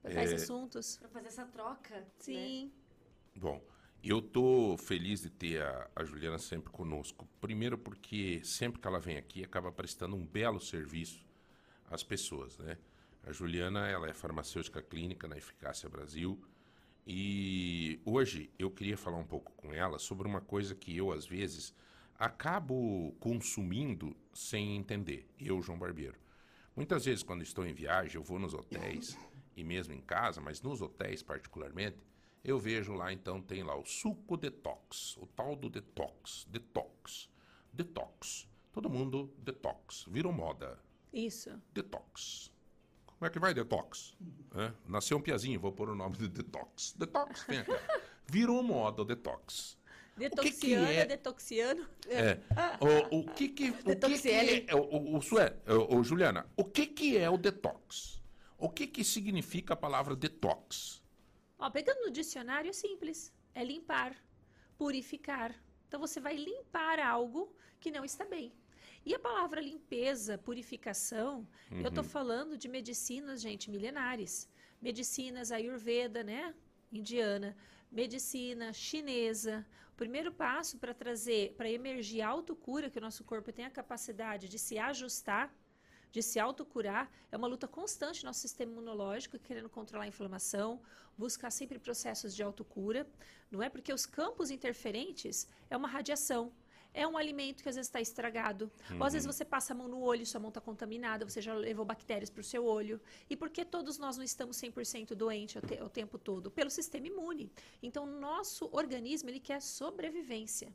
Para 0.00 0.12
É. 0.12 0.14
tais 0.14 0.32
assuntos. 0.34 0.96
Pra 0.98 1.08
fazer 1.08 1.26
essa 1.28 1.44
troca. 1.46 1.96
né? 1.96 2.06
Sim. 2.20 2.72
Bom, 3.34 3.60
eu 4.02 4.22
tô 4.22 4.76
feliz 4.78 5.22
de 5.22 5.30
ter 5.30 5.62
a, 5.62 5.90
a 5.96 6.04
Juliana 6.04 6.38
sempre 6.38 6.70
conosco. 6.70 7.28
Primeiro 7.40 7.76
porque 7.76 8.40
sempre 8.44 8.80
que 8.80 8.86
ela 8.86 9.00
vem 9.00 9.16
aqui, 9.16 9.42
acaba 9.42 9.72
prestando 9.72 10.16
um 10.16 10.26
belo 10.26 10.60
serviço 10.60 11.24
às 11.90 12.02
pessoas, 12.02 12.58
né? 12.58 12.78
A 13.24 13.32
Juliana, 13.32 13.88
ela 13.88 14.08
é 14.08 14.14
farmacêutica 14.14 14.80
clínica 14.80 15.26
na 15.28 15.36
Eficácia 15.36 15.88
Brasil. 15.88 16.40
E 17.06 18.00
hoje 18.04 18.50
eu 18.58 18.70
queria 18.70 18.96
falar 18.96 19.18
um 19.18 19.26
pouco 19.26 19.52
com 19.52 19.74
ela 19.74 19.98
sobre 19.98 20.26
uma 20.26 20.40
coisa 20.40 20.74
que 20.74 20.96
eu, 20.96 21.12
às 21.12 21.26
vezes, 21.26 21.74
acabo 22.18 23.14
consumindo 23.18 24.16
sem 24.32 24.76
entender. 24.76 25.26
Eu, 25.38 25.60
João 25.60 25.78
Barbeiro. 25.78 26.18
Muitas 26.74 27.04
vezes, 27.04 27.22
quando 27.22 27.42
estou 27.42 27.66
em 27.66 27.72
viagem, 27.72 28.16
eu 28.16 28.22
vou 28.22 28.38
nos 28.38 28.54
hotéis 28.54 29.18
e 29.56 29.64
mesmo 29.64 29.92
em 29.92 30.00
casa, 30.00 30.40
mas 30.40 30.62
nos 30.62 30.80
hotéis 30.80 31.22
particularmente, 31.22 31.98
eu 32.50 32.58
vejo 32.58 32.92
lá, 32.92 33.12
então, 33.12 33.40
tem 33.40 33.62
lá 33.62 33.76
o 33.76 33.84
suco 33.84 34.36
detox, 34.36 35.16
o 35.16 35.26
tal 35.26 35.56
do 35.56 35.68
detox, 35.68 36.46
detox, 36.48 37.28
detox. 37.72 38.48
Todo 38.72 38.88
mundo 38.88 39.32
detox, 39.38 40.04
virou 40.08 40.32
moda, 40.32 40.78
Isso. 41.12 41.50
detox. 41.72 42.52
Como 43.06 43.26
é 43.26 43.30
que 43.30 43.38
vai 43.38 43.52
detox? 43.52 44.16
Hã? 44.54 44.72
Nasceu 44.86 45.18
um 45.18 45.20
piazinho, 45.20 45.58
vou 45.58 45.72
pôr 45.72 45.90
o 45.90 45.94
nome 45.94 46.16
de 46.16 46.28
detox. 46.28 46.94
Detox, 46.96 47.44
vem 47.48 47.64
cá. 47.64 47.80
Virou 48.26 48.62
moda 48.62 49.02
o 49.02 49.04
detox. 49.04 49.76
Detoxiana, 50.16 50.92
é? 50.92 51.06
detoxiano. 51.06 51.86
É. 52.06 52.38
O, 53.10 53.20
o 53.20 53.24
que 53.32 53.48
que, 53.48 53.70
o 53.70 53.96
que, 53.96 54.18
que 54.18 54.30
é, 54.30 54.74
o, 54.74 55.16
o, 55.16 55.22
Sué, 55.22 55.56
o, 55.66 55.98
o 55.98 56.04
Juliana, 56.04 56.46
o 56.56 56.64
que 56.64 56.86
que 56.86 57.16
é 57.16 57.30
o 57.30 57.38
detox? 57.38 58.20
O 58.56 58.68
que 58.68 58.86
que 58.88 59.04
significa 59.04 59.74
a 59.74 59.76
palavra 59.76 60.16
detox? 60.16 61.00
Ó, 61.58 61.68
pegando 61.70 62.04
no 62.06 62.10
dicionário 62.10 62.68
é 62.70 62.72
simples. 62.72 63.32
É 63.54 63.64
limpar, 63.64 64.16
purificar. 64.76 65.54
Então 65.86 65.98
você 66.00 66.20
vai 66.20 66.36
limpar 66.36 66.98
algo 67.00 67.54
que 67.80 67.90
não 67.90 68.04
está 68.04 68.24
bem. 68.24 68.52
E 69.04 69.14
a 69.14 69.18
palavra 69.18 69.60
limpeza, 69.60 70.36
purificação, 70.38 71.48
eu 71.70 71.88
estou 71.88 72.04
Uhum. 72.04 72.10
falando 72.10 72.58
de 72.58 72.68
medicinas, 72.68 73.40
gente, 73.40 73.70
milenares. 73.70 74.48
Medicinas 74.80 75.50
ayurveda, 75.50 76.22
né? 76.22 76.54
Indiana. 76.92 77.56
Medicina 77.90 78.72
chinesa. 78.72 79.66
O 79.92 79.96
primeiro 79.96 80.30
passo 80.32 80.78
para 80.78 80.94
trazer, 80.94 81.54
para 81.56 81.70
emergir 81.70 82.20
a 82.20 82.28
autocura, 82.28 82.90
que 82.90 82.98
o 82.98 83.00
nosso 83.00 83.24
corpo 83.24 83.50
tem 83.52 83.64
a 83.64 83.70
capacidade 83.70 84.48
de 84.48 84.58
se 84.58 84.78
ajustar, 84.78 85.52
de 86.10 86.22
se 86.22 86.38
autocurar, 86.40 87.10
é 87.30 87.36
uma 87.36 87.46
luta 87.46 87.68
constante 87.68 88.22
no 88.22 88.28
nosso 88.28 88.40
sistema 88.40 88.72
imunológico, 88.72 89.38
querendo 89.38 89.68
controlar 89.68 90.04
a 90.04 90.08
inflamação, 90.08 90.80
buscar 91.16 91.50
sempre 91.50 91.78
processos 91.78 92.34
de 92.34 92.42
autocura, 92.42 93.06
não 93.50 93.62
é? 93.62 93.68
Porque 93.68 93.92
os 93.92 94.06
campos 94.06 94.50
interferentes 94.50 95.48
é 95.68 95.76
uma 95.76 95.88
radiação. 95.88 96.52
É 96.94 97.06
um 97.06 97.18
alimento 97.18 97.62
que 97.62 97.68
às 97.68 97.74
vezes 97.76 97.88
está 97.88 98.00
estragado. 98.00 98.72
Ou 98.98 99.04
às 99.04 99.12
vezes 99.12 99.26
Uhum. 99.26 99.32
você 99.32 99.44
passa 99.44 99.74
a 99.74 99.76
mão 99.76 99.86
no 99.86 100.00
olho 100.00 100.24
sua 100.24 100.40
mão 100.40 100.48
está 100.48 100.60
contaminada, 100.60 101.28
você 101.28 101.40
já 101.42 101.52
levou 101.52 101.84
bactérias 101.84 102.30
para 102.30 102.40
o 102.40 102.44
seu 102.44 102.64
olho. 102.64 102.98
E 103.28 103.36
por 103.36 103.50
que 103.50 103.62
todos 103.62 103.98
nós 103.98 104.16
não 104.16 104.24
estamos 104.24 104.56
100% 104.56 105.14
doentes 105.14 105.56
o, 105.56 105.60
te- 105.60 105.82
o 105.82 105.88
tempo 105.90 106.18
todo? 106.18 106.50
Pelo 106.50 106.70
sistema 106.70 107.06
imune. 107.06 107.52
Então, 107.82 108.04
o 108.04 108.06
nosso 108.18 108.70
organismo, 108.72 109.28
ele 109.28 109.38
quer 109.38 109.60
sobrevivência. 109.60 110.72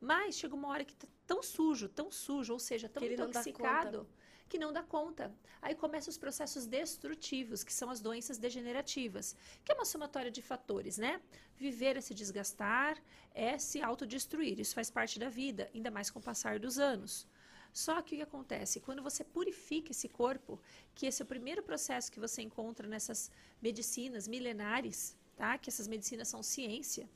Mas 0.00 0.34
chega 0.36 0.54
uma 0.54 0.68
hora 0.68 0.82
que 0.84 0.94
está 0.94 1.06
tão 1.26 1.42
sujo, 1.42 1.88
tão 1.90 2.10
sujo, 2.10 2.54
ou 2.54 2.58
seja, 2.58 2.88
tão 2.88 3.02
Que 3.02 3.12
intoxicado, 3.12 4.08
que 4.50 4.58
não 4.58 4.72
dá 4.72 4.82
conta. 4.82 5.32
Aí 5.62 5.74
começam 5.76 6.10
os 6.10 6.18
processos 6.18 6.66
destrutivos, 6.66 7.62
que 7.62 7.72
são 7.72 7.88
as 7.88 8.00
doenças 8.00 8.36
degenerativas, 8.36 9.36
que 9.64 9.70
é 9.70 9.74
uma 9.74 9.84
somatória 9.84 10.30
de 10.30 10.42
fatores, 10.42 10.98
né? 10.98 11.22
Viver 11.56 11.96
é 11.96 12.00
se 12.00 12.12
desgastar, 12.12 13.00
é 13.32 13.56
se 13.58 13.80
autodestruir. 13.80 14.58
Isso 14.58 14.74
faz 14.74 14.90
parte 14.90 15.20
da 15.20 15.28
vida, 15.28 15.70
ainda 15.72 15.90
mais 15.90 16.10
com 16.10 16.18
o 16.18 16.22
passar 16.30 16.58
dos 16.58 16.78
anos. 16.78 17.28
Só 17.72 18.02
que 18.02 18.16
o 18.16 18.18
que 18.18 18.22
acontece? 18.22 18.80
Quando 18.80 19.02
você 19.08 19.22
purifica 19.22 19.92
esse 19.92 20.08
corpo, 20.08 20.60
que 20.96 21.06
esse 21.06 21.22
é 21.22 21.24
o 21.24 21.28
primeiro 21.34 21.62
processo 21.62 22.10
que 22.10 22.18
você 22.18 22.42
encontra 22.42 22.88
nessas 22.88 23.30
medicinas 23.62 24.26
milenares, 24.26 25.16
tá? 25.36 25.56
Que 25.58 25.70
essas 25.70 25.86
medicinas 25.86 26.26
são 26.26 26.42
ciência, 26.42 27.08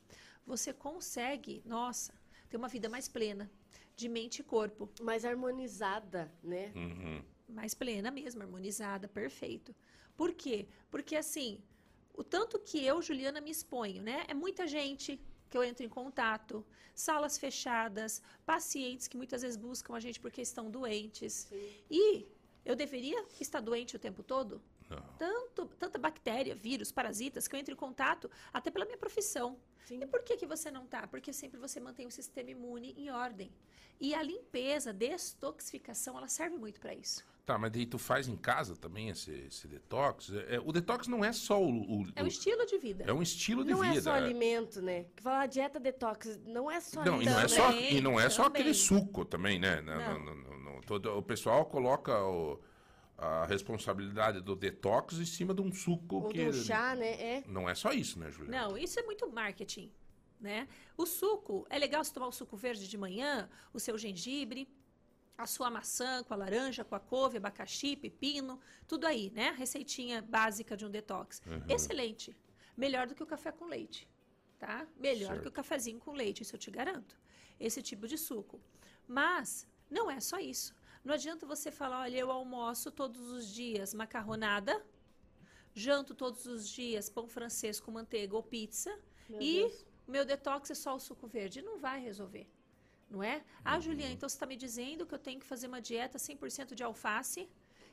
você 0.47 0.71
consegue, 0.71 1.61
nossa, 1.65 2.13
ter 2.49 2.55
uma 2.55 2.69
vida 2.69 2.87
mais 2.87 3.09
plena, 3.09 3.51
de 3.95 4.09
mente 4.09 4.39
e 4.39 4.43
corpo. 4.43 4.89
Mais 5.01 5.23
harmonizada, 5.25 6.31
né? 6.43 6.71
Uhum. 6.75 7.23
mais 7.47 7.73
plena 7.73 8.11
mesmo, 8.11 8.41
harmonizada, 8.41 9.07
perfeito. 9.07 9.73
Por 10.17 10.33
quê? 10.33 10.67
Porque 10.89 11.15
assim, 11.15 11.61
o 12.13 12.23
tanto 12.23 12.59
que 12.59 12.83
eu, 12.83 13.01
Juliana, 13.01 13.39
me 13.41 13.51
exponho, 13.51 14.01
né? 14.01 14.25
É 14.27 14.33
muita 14.33 14.67
gente 14.67 15.19
que 15.49 15.57
eu 15.57 15.63
entro 15.63 15.85
em 15.85 15.89
contato, 15.89 16.65
salas 16.93 17.37
fechadas, 17.37 18.21
pacientes 18.45 19.07
que 19.07 19.17
muitas 19.17 19.41
vezes 19.41 19.57
buscam 19.57 19.95
a 19.95 19.99
gente 19.99 20.19
porque 20.19 20.41
estão 20.41 20.69
doentes. 20.69 21.47
E 21.89 22.25
eu 22.65 22.75
deveria 22.75 23.25
estar 23.39 23.59
doente 23.59 23.95
o 23.95 23.99
tempo 23.99 24.23
todo? 24.23 24.61
Não. 24.89 25.01
Tanto, 25.17 25.65
tanta 25.79 25.97
bactéria, 25.97 26.55
vírus, 26.55 26.91
parasitas 26.91 27.47
que 27.47 27.55
eu 27.55 27.59
entro 27.59 27.73
em 27.73 27.77
contato 27.77 28.29
até 28.53 28.69
pela 28.69 28.85
minha 28.85 28.97
profissão. 28.97 29.57
Sim. 29.85 29.99
E 30.01 30.05
por 30.07 30.23
que, 30.23 30.35
que 30.37 30.45
você 30.45 30.69
não 30.71 30.85
tá? 30.85 31.07
Porque 31.07 31.31
sempre 31.33 31.59
você 31.59 31.79
mantém 31.79 32.07
o 32.07 32.11
sistema 32.11 32.49
imune 32.51 32.93
em 32.97 33.09
ordem. 33.09 33.51
E 33.99 34.13
a 34.13 34.21
limpeza, 34.21 34.91
detoxificação, 34.91 36.17
ela 36.17 36.27
serve 36.27 36.57
muito 36.57 36.79
para 36.79 36.93
isso. 36.93 37.23
Tá, 37.45 37.59
mas 37.59 37.71
daí 37.71 37.85
tu 37.85 37.99
faz 37.99 38.27
em 38.27 38.35
casa 38.35 38.75
também 38.75 39.09
esse, 39.09 39.31
esse 39.31 39.67
detox? 39.67 40.31
É, 40.33 40.55
é, 40.55 40.59
o 40.59 40.71
detox 40.71 41.07
não 41.07 41.23
é 41.23 41.31
só 41.31 41.61
o, 41.61 42.01
o- 42.01 42.07
É 42.15 42.23
um 42.23 42.27
estilo 42.27 42.65
de 42.65 42.77
vida. 42.79 43.03
é 43.07 43.13
um 43.13 43.21
estilo 43.21 43.63
de 43.63 43.69
Não 43.71 43.81
vida. 43.81 43.97
é 43.97 44.01
só 44.01 44.15
é. 44.15 44.17
alimento, 44.17 44.81
né? 44.81 45.05
Que 45.15 45.21
fala 45.21 45.45
dieta 45.45 45.79
detox, 45.79 46.39
não 46.47 46.71
é 46.71 46.79
só 46.81 47.05
Não, 47.05 47.21
e 47.21 47.27
alimento. 47.27 47.35
não 47.35 47.41
é 47.43 47.47
só, 47.47 47.71
e 47.71 48.01
não 48.01 48.19
é 48.19 48.29
só 48.31 48.43
também. 48.45 48.61
aquele 48.61 48.73
suco 48.73 49.23
também, 49.23 49.59
né? 49.59 49.79
Não, 49.81 49.95
Não. 49.95 50.19
não, 50.25 50.35
não, 50.35 50.57
não. 50.59 50.81
Todo, 50.81 51.15
o 51.15 51.21
pessoal 51.21 51.65
coloca 51.67 52.19
o- 52.25 52.59
a 53.17 53.45
responsabilidade 53.45 54.41
do 54.41 54.55
detox 54.55 55.15
em 55.19 55.25
cima 55.25 55.53
de 55.53 55.61
um 55.61 55.71
suco 55.71 56.15
Ou 56.15 56.29
que. 56.29 56.45
do 56.45 56.53
chá, 56.53 56.95
né? 56.95 57.11
É. 57.21 57.43
Não 57.47 57.69
é 57.69 57.75
só 57.75 57.91
isso, 57.91 58.19
né, 58.19 58.29
Juliana? 58.29 58.67
Não, 58.67 58.77
isso 58.77 58.99
é 58.99 59.03
muito 59.03 59.29
marketing, 59.31 59.91
né? 60.39 60.67
O 60.97 61.05
suco, 61.05 61.65
é 61.69 61.77
legal 61.79 62.03
você 62.03 62.13
tomar 62.13 62.27
o 62.27 62.31
suco 62.31 62.57
verde 62.57 62.87
de 62.87 62.97
manhã, 62.97 63.49
o 63.73 63.79
seu 63.79 63.97
gengibre, 63.97 64.67
a 65.37 65.45
sua 65.45 65.69
maçã 65.69 66.23
com 66.23 66.33
a 66.33 66.37
laranja, 66.37 66.83
com 66.83 66.95
a 66.95 66.99
couve, 66.99 67.37
abacaxi, 67.37 67.95
pepino, 67.95 68.59
tudo 68.87 69.05
aí, 69.05 69.31
né? 69.31 69.51
Receitinha 69.57 70.21
básica 70.21 70.75
de 70.75 70.85
um 70.85 70.89
detox. 70.89 71.41
Uhum. 71.45 71.63
Excelente. 71.69 72.35
Melhor 72.75 73.07
do 73.07 73.15
que 73.15 73.23
o 73.23 73.25
café 73.25 73.51
com 73.51 73.65
leite, 73.65 74.09
tá? 74.59 74.85
Melhor 74.97 75.29
Certo. 75.29 75.41
que 75.43 75.47
o 75.47 75.51
cafezinho 75.51 75.99
com 75.99 76.11
leite, 76.11 76.43
isso 76.43 76.55
eu 76.55 76.59
te 76.59 76.69
garanto. 76.69 77.17
Esse 77.59 77.81
tipo 77.81 78.07
de 78.07 78.17
suco. 78.17 78.59
Mas 79.07 79.67
não 79.89 80.09
é 80.11 80.19
só 80.19 80.39
isso. 80.39 80.75
Não 81.05 81.13
adianta 81.13 81.45
você 81.45 81.69
falar, 81.71 82.01
olha, 82.01 82.17
eu 82.17 82.31
almoço 82.31 82.91
todos 82.91 83.29
os 83.29 83.47
dias 83.53 83.93
macarronada, 83.93 84.83
janto 85.71 86.15
todos 86.15 86.47
os 86.47 86.67
dias 86.67 87.09
pão 87.09 87.27
francês 87.27 87.79
com 87.79 87.91
manteiga 87.91 88.35
ou 88.35 88.41
pizza 88.41 88.91
Meu 89.29 89.39
e 89.39 89.53
Deus. 89.59 89.85
meu 90.07 90.25
detox 90.25 90.71
é 90.71 90.73
só 90.73 90.95
o 90.95 90.99
suco 90.99 91.27
verde. 91.27 91.61
Não 91.61 91.77
vai 91.77 92.01
resolver, 92.01 92.49
não 93.07 93.21
é? 93.21 93.45
Ah, 93.63 93.79
Juliana, 93.79 94.13
então 94.13 94.27
você 94.27 94.35
está 94.35 94.47
me 94.47 94.57
dizendo 94.57 95.05
que 95.05 95.13
eu 95.13 95.19
tenho 95.19 95.39
que 95.39 95.45
fazer 95.45 95.67
uma 95.67 95.79
dieta 95.79 96.17
100% 96.17 96.73
de 96.73 96.83
alface 96.83 97.47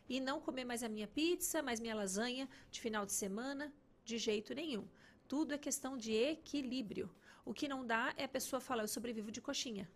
e 0.08 0.18
não 0.18 0.40
comer 0.40 0.64
mais 0.64 0.82
a 0.82 0.88
minha 0.88 1.06
pizza, 1.06 1.62
mais 1.62 1.80
minha 1.80 1.94
lasanha 1.94 2.48
de 2.70 2.80
final 2.80 3.04
de 3.04 3.12
semana? 3.12 3.70
De 4.04 4.16
jeito 4.16 4.54
nenhum. 4.54 4.88
Tudo 5.28 5.52
é 5.52 5.58
questão 5.58 5.98
de 5.98 6.14
equilíbrio. 6.14 7.14
O 7.44 7.52
que 7.52 7.68
não 7.68 7.86
dá 7.86 8.14
é 8.16 8.24
a 8.24 8.28
pessoa 8.28 8.58
falar, 8.58 8.84
eu 8.84 8.88
sobrevivo 8.88 9.30
de 9.30 9.40
coxinha. 9.42 9.86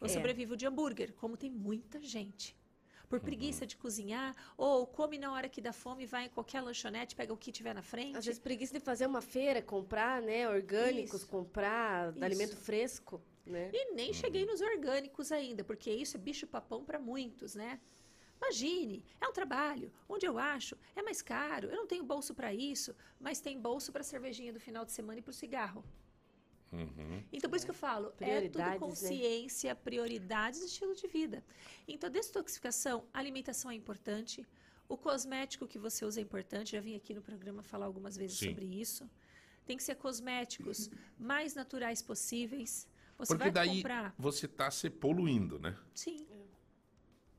Eu 0.00 0.06
É. 0.06 0.08
sobrevivo 0.08 0.56
de 0.56 0.66
hambúrguer, 0.66 1.12
como 1.14 1.36
tem 1.36 1.50
muita 1.50 2.00
gente. 2.00 2.56
Por 3.08 3.20
preguiça 3.20 3.66
de 3.66 3.76
cozinhar, 3.76 4.36
ou 4.56 4.86
come 4.86 5.18
na 5.18 5.32
hora 5.32 5.48
que 5.48 5.60
dá 5.60 5.72
fome, 5.72 6.06
vai 6.06 6.26
em 6.26 6.28
qualquer 6.28 6.60
lanchonete, 6.60 7.16
pega 7.16 7.32
o 7.32 7.36
que 7.36 7.50
tiver 7.50 7.74
na 7.74 7.82
frente. 7.82 8.16
Às 8.16 8.24
vezes 8.24 8.38
preguiça 8.40 8.72
de 8.72 8.80
fazer 8.80 9.06
uma 9.06 9.20
feira, 9.20 9.60
comprar, 9.60 10.22
né? 10.22 10.48
Orgânicos, 10.48 11.22
Isso. 11.22 11.26
comprar 11.26 12.12
Isso. 12.14 12.24
alimento 12.24 12.56
fresco, 12.56 13.20
né? 13.44 13.68
E 13.72 13.92
nem 13.94 14.12
cheguei 14.12 14.46
nos 14.46 14.60
orgânicos 14.60 15.32
ainda, 15.32 15.64
porque 15.64 15.90
isso 15.92 16.16
é 16.16 16.20
bicho 16.20 16.46
papão 16.46 16.84
para 16.84 17.00
muitos, 17.00 17.56
né? 17.56 17.80
Imagine, 18.40 19.04
é 19.20 19.28
um 19.28 19.32
trabalho 19.32 19.92
onde 20.08 20.24
eu 20.24 20.38
acho 20.38 20.78
é 20.94 21.02
mais 21.02 21.20
caro, 21.20 21.68
eu 21.68 21.76
não 21.76 21.86
tenho 21.88 22.04
bolso 22.04 22.32
para 22.32 22.54
isso, 22.54 22.94
mas 23.18 23.40
tem 23.40 23.60
bolso 23.60 23.90
para 23.92 24.04
cervejinha 24.04 24.52
do 24.52 24.60
final 24.60 24.84
de 24.84 24.92
semana 24.92 25.18
e 25.18 25.22
para 25.22 25.30
o 25.30 25.34
cigarro. 25.34 25.84
Uhum. 26.72 27.22
Então, 27.32 27.50
por 27.50 27.56
isso 27.56 27.64
que 27.64 27.70
eu 27.70 27.74
falo, 27.74 28.12
é 28.20 28.42
tudo 28.42 28.58
né? 28.58 28.78
consciência, 28.78 29.74
prioridades 29.74 30.62
e 30.62 30.66
estilo 30.66 30.94
de 30.94 31.06
vida. 31.08 31.44
Então, 31.86 32.08
detoxificação, 32.08 33.04
alimentação 33.12 33.70
é 33.70 33.74
importante, 33.74 34.46
o 34.88 34.96
cosmético 34.96 35.66
que 35.66 35.78
você 35.78 36.04
usa 36.04 36.20
é 36.20 36.22
importante, 36.22 36.72
já 36.72 36.80
vim 36.80 36.94
aqui 36.94 37.14
no 37.14 37.22
programa 37.22 37.62
falar 37.62 37.86
algumas 37.86 38.16
vezes 38.16 38.38
Sim. 38.38 38.50
sobre 38.50 38.66
isso. 38.66 39.08
Tem 39.64 39.76
que 39.76 39.82
ser 39.82 39.96
cosméticos 39.96 40.90
mais 41.18 41.54
naturais 41.54 42.02
possíveis. 42.02 42.88
Você 43.18 43.34
Porque 43.34 43.44
vai 43.44 43.52
daí 43.52 43.76
comprar 43.76 44.14
você 44.18 44.48
tá 44.48 44.70
se 44.70 44.88
poluindo, 44.88 45.58
né? 45.58 45.76
Sim. 45.94 46.26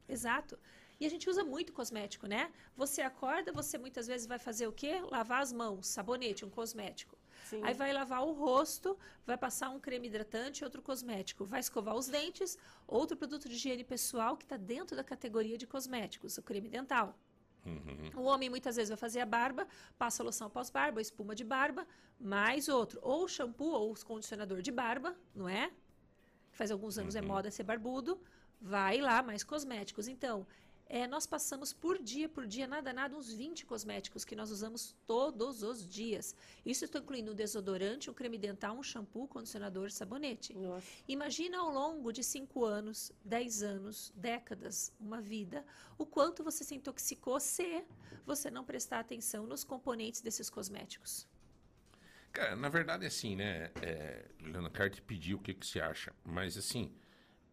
Exato. 0.08 0.60
E 1.00 1.06
a 1.06 1.10
gente 1.10 1.30
usa 1.30 1.44
muito 1.44 1.74
cosmético, 1.74 2.28
né? 2.28 2.52
Você 2.76 3.02
acorda, 3.02 3.52
você 3.52 3.78
muitas 3.78 4.06
vezes 4.08 4.28
vai 4.28 4.38
fazer 4.38 4.68
o 4.68 4.72
quê? 4.72 5.02
Lavar 5.10 5.42
as 5.42 5.52
mãos, 5.52 5.88
sabonete, 5.88 6.46
um 6.46 6.50
cosmético. 6.50 7.18
Sim. 7.46 7.62
Aí 7.64 7.74
vai 7.74 7.92
lavar 7.92 8.24
o 8.24 8.32
rosto, 8.32 8.98
vai 9.26 9.38
passar 9.38 9.70
um 9.70 9.80
creme 9.80 10.08
hidratante, 10.08 10.64
outro 10.64 10.82
cosmético. 10.82 11.46
Vai 11.46 11.60
escovar 11.60 11.96
os 11.96 12.08
dentes, 12.08 12.58
outro 12.88 13.18
produto 13.18 13.48
de 13.50 13.56
higiene 13.56 13.84
pessoal 13.84 14.38
que 14.38 14.46
está 14.46 14.58
dentro 14.58 14.96
da 14.96 15.04
categoria 15.04 15.58
de 15.58 15.68
cosméticos, 15.68 16.38
o 16.38 16.42
creme 16.42 16.70
dental. 16.70 17.18
Uhum. 17.66 18.10
O 18.16 18.24
homem 18.24 18.50
muitas 18.50 18.76
vezes 18.76 18.90
vai 18.90 18.98
fazer 18.98 19.20
a 19.20 19.26
barba, 19.26 19.68
passa 19.98 20.24
loção 20.24 20.50
pós-barba, 20.50 21.00
espuma 21.02 21.36
de 21.36 21.44
barba, 21.44 21.88
mais 22.20 22.68
outro. 22.68 23.00
Ou 23.04 23.28
shampoo 23.28 23.72
ou 23.72 23.96
condicionador 24.04 24.62
de 24.62 24.72
barba, 24.72 25.16
não 25.36 25.48
é? 25.48 25.72
Faz 26.52 26.72
alguns 26.72 26.98
anos 26.98 27.16
é 27.16 27.22
moda 27.22 27.52
ser 27.52 27.64
barbudo. 27.64 28.20
Vai 28.60 29.00
lá, 29.00 29.24
mais 29.24 29.44
cosméticos. 29.44 30.08
Então, 30.08 30.46
é, 30.94 31.08
nós 31.08 31.26
passamos 31.26 31.72
por 31.72 32.04
dia, 32.04 32.28
por 32.28 32.46
dia, 32.46 32.68
nada, 32.68 32.92
nada, 32.92 33.16
uns 33.16 33.32
20 33.32 33.66
cosméticos 33.66 34.26
que 34.26 34.36
nós 34.36 34.52
usamos 34.52 34.94
todos 35.08 35.64
os 35.64 35.88
dias. 35.88 36.36
Isso 36.66 36.84
estou 36.84 37.00
incluindo 37.00 37.32
um 37.32 37.34
desodorante, 37.34 38.10
um 38.10 38.14
creme 38.14 38.38
dental, 38.38 38.78
um 38.78 38.84
shampoo, 38.84 39.26
condicionador, 39.26 39.90
sabonete. 39.90 40.54
Nossa. 40.54 40.86
Imagina 41.08 41.60
ao 41.60 41.72
longo 41.72 42.12
de 42.12 42.22
5 42.22 42.66
anos, 42.66 43.10
10 43.24 43.64
anos, 43.64 44.12
décadas, 44.18 44.92
uma 45.00 45.22
vida, 45.22 45.66
o 45.98 46.06
quanto 46.06 46.44
você 46.44 46.62
se 46.62 46.76
intoxicou 46.76 47.40
se 47.40 47.86
você 48.26 48.52
não 48.52 48.66
prestar 48.66 49.00
atenção 49.00 49.48
nos 49.48 49.64
componentes 49.64 50.20
desses 50.20 50.50
cosméticos. 50.50 51.26
Cara, 52.34 52.58
na 52.58 52.68
verdade, 52.68 53.06
assim, 53.06 53.38
né? 53.38 53.72
É, 53.82 54.26
Juliana 54.38 54.70
Carte 54.70 55.02
pediu 55.02 55.38
o 55.38 55.42
que, 55.42 55.54
que 55.54 55.66
você 55.66 55.80
acha. 55.80 56.14
Mas, 56.22 56.58
assim, 56.58 56.94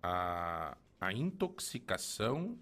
a, 0.02 0.76
a 1.00 1.12
intoxicação 1.12 2.58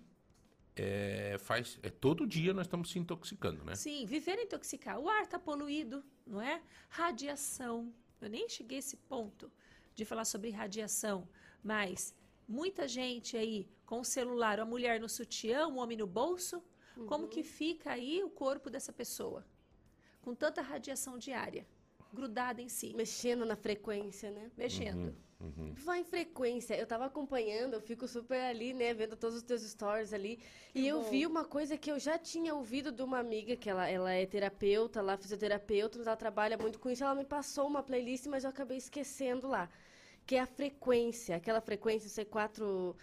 é, 0.77 1.37
faz. 1.39 1.79
É, 1.83 1.91
todo 1.91 2.27
dia 2.27 2.53
nós 2.53 2.67
estamos 2.67 2.91
se 2.91 2.99
intoxicando, 2.99 3.65
né? 3.65 3.75
Sim, 3.75 4.05
viver 4.07 4.39
é 4.39 4.43
intoxicar. 4.43 4.99
O 4.99 5.09
ar 5.09 5.23
está 5.23 5.39
poluído, 5.39 6.05
não 6.27 6.41
é? 6.41 6.63
Radiação. 6.89 7.93
Eu 8.21 8.29
nem 8.29 8.49
cheguei 8.49 8.79
a 8.79 8.81
esse 8.81 8.97
ponto 8.97 9.51
de 9.95 10.05
falar 10.05 10.25
sobre 10.25 10.51
radiação, 10.51 11.29
mas 11.65 12.15
muita 12.47 12.87
gente 12.87 13.37
aí 13.37 13.69
com 13.87 14.01
o 14.01 14.05
celular, 14.05 14.61
a 14.61 14.65
mulher 14.65 15.01
no 15.01 15.09
sutiã, 15.09 15.67
o 15.67 15.77
homem 15.77 15.97
no 15.97 16.07
bolso, 16.07 16.63
como 17.07 17.29
que 17.29 17.43
fica 17.43 17.93
aí 17.93 18.23
o 18.25 18.31
corpo 18.31 18.71
dessa 18.71 18.93
pessoa? 18.93 19.47
Com 20.23 20.35
tanta 20.35 20.63
radiação 20.63 21.19
diária, 21.19 21.67
grudada 22.13 22.63
em 22.63 22.69
si. 22.69 22.95
Mexendo 22.95 23.45
na 23.45 23.55
frequência, 23.55 24.31
né? 24.31 24.51
Mexendo. 24.57 25.09
Uhum. 25.09 25.15
Vai 25.85 26.01
em 26.01 26.05
frequência. 26.05 26.75
Eu 26.75 26.87
tava 26.87 27.05
acompanhando, 27.05 27.75
eu 27.75 27.81
fico 27.81 28.09
super 28.09 28.41
ali, 28.41 28.73
né, 28.73 28.95
vendo 28.95 29.17
todos 29.17 29.37
os 29.37 29.43
teus 29.43 29.63
stories 29.63 30.13
ali. 30.13 30.39
e 30.75 30.87
eu 30.87 31.03
bom. 31.03 31.11
vi 31.11 31.27
uma 31.27 31.45
coisa 31.45 31.77
que 31.77 31.91
eu 31.91 31.99
já 31.99 32.19
tinha 32.19 32.55
ouvido 32.55 32.91
de 32.91 33.03
uma 33.03 33.19
amiga, 33.19 33.55
que 33.57 33.69
ela, 33.69 33.89
ela 33.89 34.13
é 34.13 34.25
terapeuta 34.25 35.03
lá, 35.03 35.17
fisioterapeuta, 35.17 35.99
mas 35.99 36.07
ela 36.07 36.17
trabalha 36.17 36.57
muito 36.57 36.79
com 36.79 36.89
isso. 36.89 37.05
Ela 37.05 37.15
me 37.15 37.25
passou 37.25 37.67
uma 37.67 37.83
playlist, 37.83 38.27
mas 38.27 38.45
eu 38.45 38.51
acabei 38.51 38.79
esquecendo 38.79 39.47
lá. 39.47 39.69
Que 40.27 40.37
é 40.37 40.41
a 40.41 40.47
frequência, 40.47 41.37
aquela 41.37 41.61
frequência, 41.61 42.09
não 42.09 42.15
sei, 42.15 42.25
4. 42.25 42.97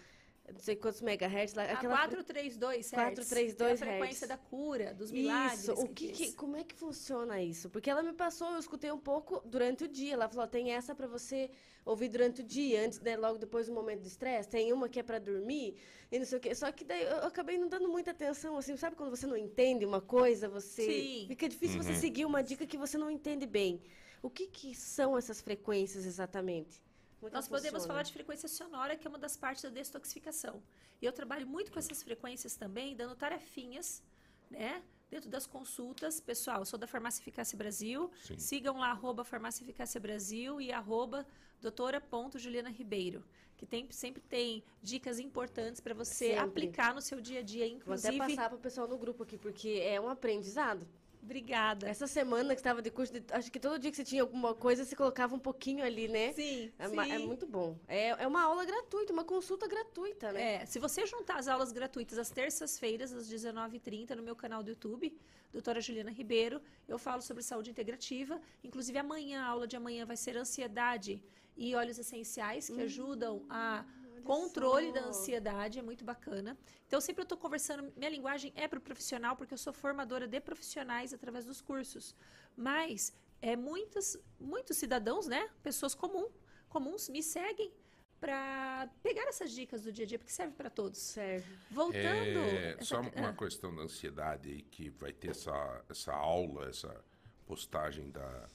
Não 0.52 0.60
sei 0.60 0.76
quantos 0.76 1.00
megahertz 1.00 1.54
lá. 1.54 1.62
A 1.62 1.72
Aquela 1.72 1.96
fre- 1.96 2.16
432 2.16 2.86
Hz, 2.86 2.90
432 2.90 3.56
que 3.56 3.62
é 3.64 3.72
a 3.72 3.76
frequência 3.98 4.24
Hz. 4.26 4.28
da 4.28 4.36
cura, 4.36 4.92
dos 4.92 5.10
milagres. 5.10 5.62
Isso, 5.62 5.72
o 5.72 5.88
que 5.88 6.08
que, 6.12 6.32
como 6.34 6.54
é 6.56 6.62
que 6.62 6.74
funciona 6.74 7.40
isso? 7.42 7.70
Porque 7.70 7.88
ela 7.88 8.02
me 8.02 8.12
passou, 8.12 8.50
eu 8.52 8.58
escutei 8.58 8.92
um 8.92 8.98
pouco 8.98 9.40
durante 9.46 9.84
o 9.84 9.88
dia. 9.88 10.12
Ela 10.12 10.28
falou, 10.28 10.46
tem 10.46 10.72
essa 10.72 10.94
pra 10.94 11.06
você 11.06 11.50
ouvir 11.84 12.08
durante 12.10 12.42
o 12.42 12.44
dia, 12.44 12.84
antes, 12.84 13.00
né, 13.00 13.16
logo 13.16 13.38
depois 13.38 13.66
do 13.68 13.72
momento 13.72 14.00
do 14.02 14.06
estresse. 14.06 14.48
Tem 14.50 14.70
uma 14.70 14.86
que 14.86 15.00
é 15.00 15.02
pra 15.02 15.18
dormir 15.18 15.76
e 16.12 16.18
não 16.18 16.26
sei 16.26 16.36
o 16.36 16.40
quê. 16.40 16.54
Só 16.54 16.70
que 16.70 16.84
daí 16.84 17.02
eu 17.02 17.08
eu 17.24 17.28
acabei 17.28 17.56
não 17.56 17.66
dando 17.68 17.88
muita 17.88 18.10
atenção, 18.10 18.58
assim, 18.58 18.76
sabe 18.76 18.96
quando 18.96 19.08
você 19.10 19.26
não 19.26 19.36
entende 19.38 19.86
uma 19.86 20.00
coisa, 20.02 20.46
você 20.46 20.82
Sim. 20.84 21.24
fica 21.26 21.48
difícil 21.48 21.82
você 21.82 21.92
Uhum. 21.92 22.00
seguir 22.00 22.24
uma 22.26 22.42
dica 22.42 22.66
que 22.66 22.76
você 22.76 22.98
não 22.98 23.10
entende 23.10 23.46
bem. 23.46 23.80
O 24.22 24.28
que 24.28 24.46
que 24.46 24.74
são 24.74 25.16
essas 25.16 25.40
frequências 25.40 26.04
exatamente? 26.04 26.83
Como 27.24 27.34
é 27.34 27.38
Nós 27.38 27.48
podemos 27.48 27.70
funciona? 27.82 27.88
falar 27.88 28.02
de 28.02 28.12
frequência 28.12 28.48
sonora, 28.48 28.96
que 28.96 29.06
é 29.06 29.08
uma 29.08 29.18
das 29.18 29.34
partes 29.34 29.62
da 29.62 29.70
detoxificação. 29.70 30.62
E 31.00 31.06
eu 31.06 31.12
trabalho 31.12 31.46
muito 31.46 31.72
com 31.72 31.78
essas 31.78 32.02
frequências 32.02 32.54
também, 32.54 32.94
dando 32.94 33.16
tarefinhas, 33.16 34.02
né? 34.50 34.82
Dentro 35.10 35.30
das 35.30 35.46
consultas. 35.46 36.20
Pessoal, 36.20 36.66
sou 36.66 36.78
da 36.78 36.86
Farmácia 36.86 37.22
Eficácia 37.22 37.56
Brasil. 37.56 38.10
Sim. 38.22 38.38
Sigam 38.38 38.78
lá, 38.78 38.90
arroba 38.90 39.24
Farmácia 39.24 39.64
Eficácia 39.64 39.98
Brasil 39.98 40.60
e 40.60 40.70
arroba 40.70 41.26
doutora.juliana 41.62 42.68
Ribeiro. 42.68 43.24
Que 43.56 43.64
tem, 43.64 43.90
sempre 43.90 44.20
tem 44.20 44.62
dicas 44.82 45.18
importantes 45.18 45.80
para 45.80 45.94
você 45.94 46.34
Sempre. 46.34 46.40
aplicar 46.40 46.92
no 46.92 47.00
seu 47.00 47.20
dia 47.22 47.38
a 47.38 47.42
dia, 47.42 47.66
Vou 47.66 47.76
inclusive. 47.76 48.20
até 48.20 48.34
passar 48.36 48.50
pro 48.50 48.58
pessoal 48.58 48.86
no 48.86 48.98
grupo 48.98 49.22
aqui, 49.22 49.38
porque 49.38 49.80
é 49.82 49.98
um 49.98 50.08
aprendizado. 50.08 50.86
Obrigada. 51.24 51.88
Essa 51.88 52.06
semana 52.06 52.54
que 52.54 52.60
estava 52.60 52.82
de 52.82 52.90
curso, 52.90 53.12
de- 53.14 53.24
acho 53.32 53.50
que 53.50 53.58
todo 53.58 53.78
dia 53.78 53.90
que 53.90 53.96
você 53.96 54.04
tinha 54.04 54.20
alguma 54.22 54.54
coisa, 54.54 54.84
você 54.84 54.94
colocava 54.94 55.34
um 55.34 55.38
pouquinho 55.38 55.82
ali, 55.82 56.06
né? 56.06 56.32
Sim, 56.34 56.70
É, 56.78 56.84
é 56.84 57.18
sim. 57.18 57.26
muito 57.26 57.46
bom. 57.46 57.78
É, 57.88 58.08
é 58.10 58.26
uma 58.26 58.42
aula 58.42 58.64
gratuita, 58.66 59.10
uma 59.12 59.24
consulta 59.24 59.66
gratuita, 59.66 60.32
né? 60.32 60.56
É, 60.56 60.66
se 60.66 60.78
você 60.78 61.06
juntar 61.06 61.38
as 61.38 61.48
aulas 61.48 61.72
gratuitas 61.72 62.18
às 62.18 62.30
terças-feiras, 62.30 63.10
às 63.12 63.26
19h30, 63.26 64.14
no 64.14 64.22
meu 64.22 64.36
canal 64.36 64.62
do 64.62 64.68
YouTube, 64.68 65.16
doutora 65.50 65.80
Juliana 65.80 66.10
Ribeiro, 66.10 66.60
eu 66.86 66.98
falo 66.98 67.22
sobre 67.22 67.42
saúde 67.42 67.70
integrativa. 67.70 68.38
Inclusive, 68.62 68.98
amanhã, 68.98 69.42
a 69.44 69.46
aula 69.46 69.66
de 69.66 69.76
amanhã 69.76 70.04
vai 70.04 70.16
ser 70.18 70.36
ansiedade 70.36 71.22
e 71.56 71.74
óleos 71.74 71.98
essenciais, 71.98 72.68
que 72.68 72.80
ajudam 72.82 73.46
a 73.48 73.82
controle 74.22 74.92
da 74.92 75.02
só. 75.02 75.08
ansiedade, 75.08 75.78
é 75.78 75.82
muito 75.82 76.04
bacana. 76.04 76.56
Então, 76.86 77.00
sempre 77.00 77.22
eu 77.22 77.24
estou 77.24 77.38
conversando, 77.38 77.92
minha 77.96 78.10
linguagem 78.10 78.52
é 78.54 78.68
para 78.68 78.78
o 78.78 78.82
profissional, 78.82 79.36
porque 79.36 79.54
eu 79.54 79.58
sou 79.58 79.72
formadora 79.72 80.26
de 80.26 80.40
profissionais 80.40 81.12
através 81.12 81.44
dos 81.44 81.60
cursos. 81.60 82.14
Mas, 82.56 83.12
é, 83.42 83.56
muitas, 83.56 84.16
muitos 84.38 84.76
cidadãos, 84.76 85.26
né, 85.26 85.50
pessoas 85.62 85.94
comum, 85.94 86.28
comuns, 86.68 87.08
me 87.08 87.22
seguem 87.22 87.72
para 88.20 88.88
pegar 89.02 89.24
essas 89.24 89.50
dicas 89.50 89.82
do 89.82 89.92
dia 89.92 90.04
a 90.04 90.08
dia, 90.08 90.18
porque 90.18 90.32
serve 90.32 90.54
para 90.54 90.70
todos. 90.70 90.98
Serve. 90.98 91.46
Voltando. 91.70 91.98
É, 91.98 92.72
essa- 92.72 92.84
só 92.84 93.00
uma 93.00 93.28
ah, 93.28 93.32
questão 93.34 93.74
da 93.74 93.82
ansiedade 93.82 94.50
aí, 94.50 94.62
que 94.62 94.88
vai 94.88 95.12
ter 95.12 95.30
essa, 95.32 95.84
essa 95.90 96.12
aula, 96.14 96.68
essa 96.68 97.04
postagem 97.46 98.10
da, 98.10 98.48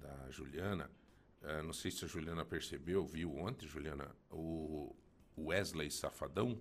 da 0.00 0.30
Juliana. 0.30 0.90
É, 1.42 1.62
não 1.62 1.72
sei 1.72 1.90
se 1.90 2.04
a 2.04 2.08
Juliana 2.08 2.44
percebeu, 2.44 3.04
viu 3.04 3.36
ontem, 3.36 3.68
Juliana, 3.68 4.14
o 4.30 4.94
Wesley 5.38 5.90
Safadão. 5.90 6.58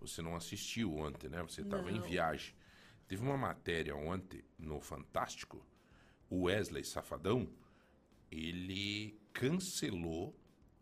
Você 0.00 0.22
não 0.22 0.36
assistiu 0.36 0.96
ontem, 0.96 1.28
né? 1.28 1.42
Você 1.42 1.62
estava 1.62 1.90
em 1.90 2.00
viagem. 2.00 2.54
Teve 3.08 3.22
uma 3.22 3.36
matéria 3.36 3.96
ontem 3.96 4.44
no 4.58 4.80
Fantástico. 4.80 5.64
O 6.30 6.42
Wesley 6.42 6.84
Safadão, 6.84 7.48
ele 8.30 9.18
cancelou 9.32 10.38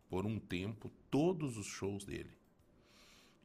por 0.08 0.26
um 0.26 0.38
tempo 0.38 0.90
todos 1.10 1.56
os 1.56 1.66
shows 1.66 2.04
dele. 2.04 2.36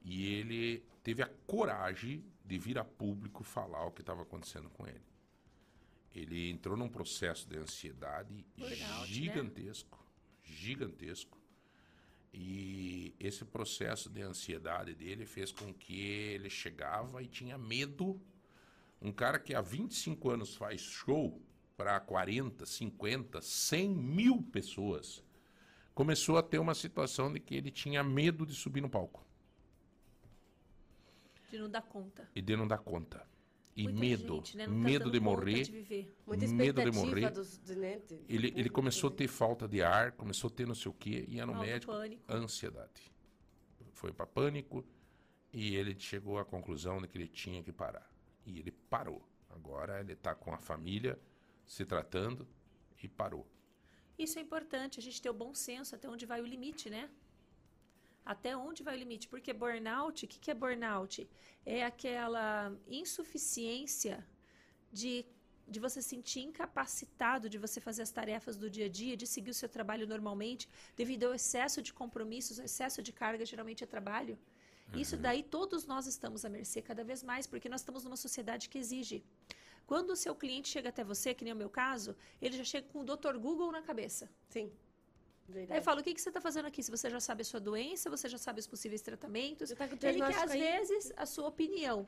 E 0.04 0.34
ele 0.34 0.84
teve 1.04 1.22
a 1.22 1.30
coragem 1.46 2.26
de 2.44 2.58
vir 2.58 2.78
a 2.78 2.84
público 2.84 3.44
falar 3.44 3.86
o 3.86 3.92
que 3.92 4.02
estava 4.02 4.24
acontecendo 4.24 4.70
com 4.70 4.86
ele. 4.88 5.11
Ele 6.14 6.50
entrou 6.50 6.76
num 6.76 6.90
processo 6.90 7.48
de 7.48 7.58
ansiedade 7.58 8.46
Burnout, 8.58 8.82
né? 8.82 9.06
gigantesco, 9.08 10.06
gigantesco. 10.44 11.40
E 12.34 13.14
esse 13.20 13.44
processo 13.46 14.10
de 14.10 14.22
ansiedade 14.22 14.94
dele 14.94 15.26
fez 15.26 15.52
com 15.52 15.74
que 15.74 16.00
ele 16.02 16.50
chegava 16.50 17.22
e 17.22 17.28
tinha 17.28 17.58
medo. 17.58 18.20
Um 19.02 19.12
cara 19.12 19.40
que 19.40 19.54
há 19.54 19.62
25 19.62 20.30
anos 20.30 20.56
faz 20.56 20.82
show 20.82 21.42
para 21.76 22.00
40, 22.00 22.66
50, 22.66 23.42
100 23.42 23.90
mil 23.90 24.44
pessoas, 24.44 25.24
começou 25.96 26.38
a 26.38 26.44
ter 26.44 26.60
uma 26.60 26.76
situação 26.76 27.34
de 27.34 27.40
que 27.40 27.56
ele 27.56 27.72
tinha 27.72 28.04
medo 28.04 28.46
de 28.46 28.54
subir 28.54 28.82
no 28.82 28.90
palco 28.90 29.26
de 31.52 31.60
não 31.60 31.70
dar 31.70 31.82
conta. 31.82 32.30
e 32.34 32.42
de 32.42 32.56
não 32.56 32.68
dar 32.68 32.80
conta. 32.80 33.28
E 33.76 33.84
Muita 33.84 34.00
medo, 34.00 34.36
gente, 34.36 34.58
né, 34.58 34.66
tá 34.66 34.72
medo 34.72 35.10
de 35.10 35.20
morrer, 35.20 35.64
de 35.64 36.48
medo 36.48 36.82
de 36.84 36.92
morrer. 36.92 37.30
dos, 37.32 37.58
de, 37.58 37.76
né, 37.76 38.00
de- 38.00 38.20
Ele, 38.28 38.54
ele 38.56 38.70
começou 38.70 39.10
a 39.10 39.14
ter 39.14 39.28
falta 39.30 39.66
de 39.68 39.82
ar, 39.82 40.12
começou 40.12 40.50
a 40.50 40.52
ter 40.52 40.68
não 40.68 40.76
sei 40.76 40.92
o 40.92 40.94
quê, 40.94 41.26
ia 41.30 41.46
no 41.46 41.54
Alto 41.54 41.66
médico, 41.66 41.92
pânico. 41.94 42.22
ansiedade. 42.30 43.12
Foi 43.94 44.12
para 44.12 44.26
pânico 44.28 44.86
e 45.54 45.76
ele 45.76 45.98
chegou 45.98 46.38
à 46.38 46.44
conclusão 46.46 47.02
de 47.02 47.08
que 47.08 47.18
ele 47.18 47.28
tinha 47.28 47.64
que 47.64 47.72
parar. 47.72 48.10
E 48.46 48.60
ele 48.60 48.72
parou. 48.72 49.22
Agora 49.50 50.00
ele 50.02 50.14
está 50.14 50.36
com 50.36 50.54
a 50.54 50.58
família 50.58 51.18
se 51.66 51.86
tratando 51.86 52.46
e 53.02 53.08
parou. 53.08 53.48
Isso 54.18 54.38
é 54.38 54.42
importante, 54.42 55.00
a 55.00 55.02
gente 55.02 55.22
ter 55.22 55.30
o 55.30 55.34
bom 55.34 55.54
senso 55.54 55.96
até 55.96 56.10
onde 56.10 56.26
vai 56.26 56.42
o 56.42 56.46
limite, 56.46 56.90
né? 56.90 57.10
Até 58.26 58.56
onde 58.56 58.84
vai 58.84 58.96
o 58.96 59.00
limite? 59.00 59.28
Porque 59.28 59.52
burnout, 59.52 60.26
o 60.26 60.28
que, 60.28 60.40
que 60.40 60.52
é 60.52 60.54
burnout? 60.54 61.28
É 61.66 61.84
aquela 61.84 62.72
insuficiência 62.88 64.26
de, 64.92 65.26
de 65.68 65.80
você 65.80 66.02
sentir 66.02 66.42
incapacitado 66.42 67.50
de 67.50 67.58
você 67.58 67.80
fazer 67.82 68.04
as 68.04 68.12
tarefas 68.12 68.58
do 68.58 68.70
dia 68.70 68.86
a 68.86 68.90
dia, 68.90 69.18
de 69.18 69.26
seguir 69.26 69.52
o 69.52 69.54
seu 69.54 69.70
trabalho 69.70 70.08
normalmente, 70.08 70.70
devido 70.96 71.26
ao 71.26 71.34
excesso 71.34 71.82
de 71.82 71.92
compromissos, 71.94 72.60
ao 72.60 72.66
excesso 72.66 73.02
de 73.02 73.12
carga, 73.12 73.46
geralmente 73.46 73.84
é 73.84 73.88
trabalho. 73.88 74.38
Isso 74.94 75.16
daí 75.16 75.42
todos 75.42 75.86
nós 75.86 76.06
estamos 76.06 76.44
à 76.44 76.50
mercê 76.50 76.82
cada 76.82 77.04
vez 77.04 77.24
mais, 77.24 77.48
porque 77.48 77.70
nós 77.70 77.82
estamos 77.82 78.04
numa 78.04 78.18
sociedade 78.18 78.68
que 78.68 78.78
exige. 78.78 79.24
Quando 79.88 80.12
o 80.12 80.16
seu 80.16 80.36
cliente 80.36 80.68
chega 80.68 80.90
até 80.90 81.04
você, 81.04 81.34
que 81.34 81.44
nem 81.44 81.54
o 81.54 81.56
meu 81.56 81.70
caso, 81.70 82.16
ele 82.42 82.58
já 82.58 82.64
chega 82.64 82.88
com 82.90 83.00
o 83.00 83.04
Dr. 83.04 83.38
Google 83.38 83.72
na 83.72 83.82
cabeça. 83.82 84.30
Sim. 84.50 84.72
Aí 85.52 85.60
Verdade. 85.60 85.80
eu 85.80 85.84
falo, 85.84 86.00
o 86.00 86.04
que, 86.04 86.14
que 86.14 86.22
você 86.22 86.30
está 86.30 86.40
fazendo 86.40 86.66
aqui? 86.66 86.82
Se 86.82 86.90
você 86.90 87.10
já 87.10 87.20
sabe 87.20 87.42
a 87.42 87.46
sua 87.46 87.60
doença, 87.60 88.10
você 88.10 88.30
já 88.30 88.38
sabe 88.38 88.60
os 88.60 88.68
possíveis 88.68 89.02
tratamentos. 89.02 89.70
Tá 89.72 89.86
Ele 90.10 90.20
quer, 90.20 90.44
às 90.44 90.52
aí. 90.52 90.60
vezes, 90.60 91.14
a 91.16 91.26
sua 91.26 91.48
opinião. 91.48 92.08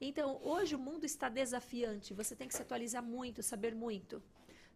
Então, 0.00 0.40
hoje 0.42 0.74
o 0.74 0.78
mundo 0.78 1.04
está 1.04 1.28
desafiante. 1.28 2.14
Você 2.14 2.34
tem 2.34 2.48
que 2.48 2.54
se 2.54 2.62
atualizar 2.62 3.02
muito, 3.02 3.42
saber 3.42 3.74
muito. 3.74 4.22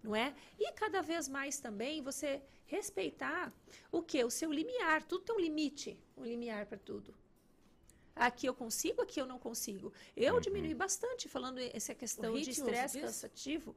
Não 0.02 0.14
é? 0.14 0.34
E 0.58 0.72
cada 0.72 1.00
vez 1.02 1.28
mais 1.28 1.58
também 1.58 2.02
você 2.02 2.42
respeitar 2.66 3.52
o 3.90 4.02
que? 4.02 4.22
O 4.24 4.30
seu 4.30 4.52
limiar. 4.52 5.02
Tudo 5.04 5.24
tem 5.24 5.34
um 5.34 5.40
limite. 5.40 5.98
Um 6.16 6.24
limiar 6.24 6.66
para 6.66 6.78
tudo. 6.78 7.14
Aqui 8.14 8.46
eu 8.46 8.54
consigo, 8.54 9.02
aqui 9.02 9.20
eu 9.20 9.26
não 9.26 9.38
consigo. 9.38 9.92
Eu 10.16 10.40
diminui 10.40 10.74
bastante, 10.74 11.28
falando 11.28 11.58
essa 11.58 11.94
questão 11.94 12.34
de 12.34 12.50
estresse 12.50 13.00
cansativo. 13.00 13.76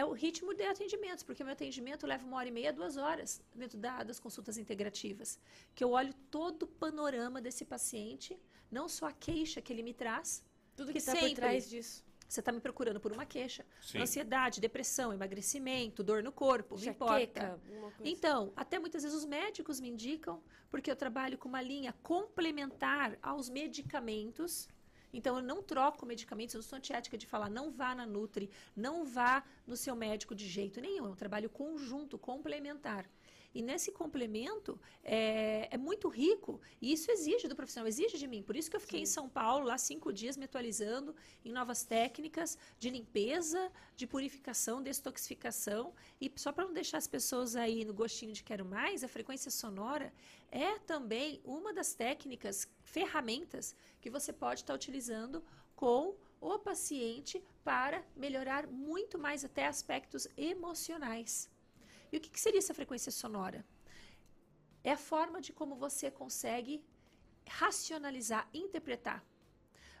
É 0.00 0.04
o 0.04 0.12
ritmo 0.12 0.52
de 0.52 0.62
atendimentos, 0.64 1.24
porque 1.24 1.42
o 1.42 1.46
meu 1.46 1.54
atendimento 1.54 2.06
leva 2.06 2.22
uma 2.26 2.36
hora 2.36 2.48
e 2.48 2.52
meia, 2.52 2.70
duas 2.70 2.98
horas 2.98 3.40
dentro 3.54 3.78
da- 3.78 4.02
das 4.02 4.20
consultas 4.20 4.58
integrativas. 4.58 5.38
Que 5.74 5.82
eu 5.82 5.90
olho 5.92 6.12
todo 6.30 6.64
o 6.64 6.66
panorama 6.66 7.40
desse 7.40 7.64
paciente, 7.64 8.38
não 8.70 8.90
só 8.90 9.06
a 9.06 9.12
queixa 9.12 9.62
que 9.62 9.72
ele 9.72 9.82
me 9.82 9.94
traz, 9.94 10.44
Tudo 10.76 10.88
que 10.88 10.92
que 10.92 10.98
está 10.98 11.12
por 11.12 11.20
sempre- 11.20 11.34
trás 11.36 11.70
disso. 11.70 12.04
Você 12.28 12.40
está 12.40 12.52
me 12.52 12.60
procurando 12.60 13.00
por 13.00 13.10
uma 13.12 13.24
queixa. 13.24 13.64
Sim. 13.80 13.98
Ansiedade, 14.00 14.60
depressão, 14.60 15.14
emagrecimento, 15.14 16.02
dor 16.02 16.22
no 16.22 16.32
corpo, 16.32 16.74
não 16.74 16.82
Enxaqueca, 16.82 17.58
importa. 17.58 17.60
Então, 18.04 18.52
até 18.54 18.78
muitas 18.78 19.02
vezes 19.04 19.16
os 19.16 19.24
médicos 19.24 19.80
me 19.80 19.88
indicam, 19.88 20.42
porque 20.68 20.90
eu 20.90 20.96
trabalho 20.96 21.38
com 21.38 21.48
uma 21.48 21.62
linha 21.62 21.94
complementar 22.02 23.16
aos 23.22 23.48
medicamentos. 23.48 24.68
Então, 25.16 25.36
eu 25.38 25.42
não 25.42 25.62
troco 25.62 26.04
medicamentos, 26.04 26.54
eu 26.54 26.62
sou 26.62 26.76
antiética 26.76 27.16
de 27.16 27.26
falar, 27.26 27.48
não 27.48 27.70
vá 27.70 27.94
na 27.94 28.04
Nutri, 28.04 28.50
não 28.76 29.02
vá 29.02 29.42
no 29.66 29.74
seu 29.74 29.96
médico 29.96 30.34
de 30.34 30.46
jeito 30.46 30.78
nenhum. 30.78 31.06
É 31.06 31.08
um 31.08 31.14
trabalho 31.14 31.48
conjunto, 31.48 32.18
complementar. 32.18 33.08
E 33.54 33.62
nesse 33.62 33.90
complemento 33.92 34.78
é, 35.02 35.68
é 35.70 35.78
muito 35.78 36.08
rico 36.08 36.60
e 36.80 36.92
isso 36.92 37.10
exige 37.10 37.48
do 37.48 37.56
profissional, 37.56 37.88
exige 37.88 38.18
de 38.18 38.26
mim. 38.26 38.42
Por 38.42 38.56
isso 38.56 38.70
que 38.70 38.76
eu 38.76 38.80
fiquei 38.80 39.00
em 39.00 39.06
São 39.06 39.28
Paulo 39.28 39.66
lá 39.66 39.78
cinco 39.78 40.12
dias 40.12 40.36
me 40.36 40.44
atualizando 40.44 41.14
em 41.44 41.52
novas 41.52 41.84
técnicas 41.84 42.58
de 42.78 42.90
limpeza, 42.90 43.70
de 43.96 44.06
purificação, 44.06 44.82
detoxificação. 44.82 45.94
E 46.20 46.30
só 46.36 46.52
para 46.52 46.64
não 46.64 46.72
deixar 46.72 46.98
as 46.98 47.06
pessoas 47.06 47.56
aí 47.56 47.84
no 47.84 47.94
gostinho 47.94 48.32
de 48.32 48.42
quero 48.42 48.64
mais, 48.64 49.02
a 49.02 49.08
frequência 49.08 49.50
sonora 49.50 50.12
é 50.50 50.78
também 50.80 51.40
uma 51.44 51.72
das 51.72 51.94
técnicas, 51.94 52.68
ferramentas 52.82 53.74
que 54.00 54.10
você 54.10 54.32
pode 54.32 54.60
estar 54.60 54.74
utilizando 54.74 55.42
com 55.74 56.14
o 56.40 56.58
paciente 56.58 57.42
para 57.64 58.04
melhorar 58.14 58.66
muito 58.66 59.18
mais 59.18 59.44
até 59.44 59.66
aspectos 59.66 60.28
emocionais. 60.36 61.50
E 62.16 62.18
o 62.18 62.20
que, 62.20 62.30
que 62.30 62.40
seria 62.40 62.58
essa 62.64 62.72
frequência 62.72 63.12
sonora? 63.12 63.62
É 64.82 64.92
a 64.92 64.96
forma 64.96 65.38
de 65.38 65.52
como 65.52 65.74
você 65.76 66.10
consegue 66.10 66.82
racionalizar, 67.46 68.48
interpretar. 68.54 69.22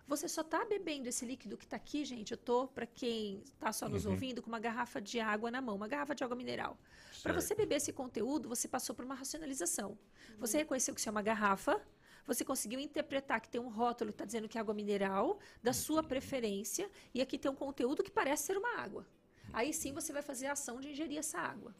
Você 0.08 0.26
só 0.26 0.40
está 0.40 0.64
bebendo 0.64 1.08
esse 1.10 1.26
líquido 1.26 1.58
que 1.58 1.64
está 1.64 1.76
aqui, 1.76 2.04
gente. 2.06 2.30
Eu 2.32 2.38
tô, 2.38 2.68
para 2.68 2.86
quem 2.86 3.42
está 3.44 3.70
só 3.70 3.86
nos 3.86 4.06
Uhum. 4.06 4.12
ouvindo, 4.12 4.40
com 4.40 4.48
uma 4.48 4.58
garrafa 4.58 4.98
de 4.98 5.20
água 5.20 5.50
na 5.50 5.60
mão, 5.60 5.76
uma 5.76 5.88
garrafa 5.88 6.14
de 6.14 6.24
água 6.24 6.36
mineral. 6.36 6.78
Para 7.22 7.34
você 7.38 7.54
beber 7.54 7.74
esse 7.76 7.92
conteúdo, 7.92 8.48
você 8.48 8.66
passou 8.66 8.94
por 8.96 9.04
uma 9.04 9.14
racionalização. 9.14 9.98
Você 10.38 10.56
reconheceu 10.58 10.94
que 10.94 11.00
isso 11.00 11.08
é 11.10 11.12
uma 11.12 11.22
garrafa, 11.22 11.74
você 12.26 12.44
conseguiu 12.46 12.80
interpretar 12.80 13.40
que 13.42 13.50
tem 13.50 13.60
um 13.60 13.68
rótulo 13.68 14.10
que 14.10 14.14
está 14.14 14.24
dizendo 14.24 14.48
que 14.48 14.56
é 14.56 14.60
água 14.62 14.72
mineral, 14.72 15.38
da 15.62 15.74
sua 15.74 16.02
preferência, 16.02 16.90
e 17.12 17.20
aqui 17.20 17.36
tem 17.36 17.50
um 17.50 17.54
conteúdo 17.54 18.02
que 18.02 18.10
parece 18.10 18.44
ser 18.44 18.56
uma 18.56 18.78
água. 18.80 19.06
Aí 19.52 19.70
sim 19.74 19.92
você 19.92 20.12
vai 20.14 20.22
fazer 20.22 20.46
a 20.46 20.52
ação 20.52 20.80
de 20.80 20.90
ingerir 20.90 21.18
essa 21.18 21.38
água. 21.38 21.74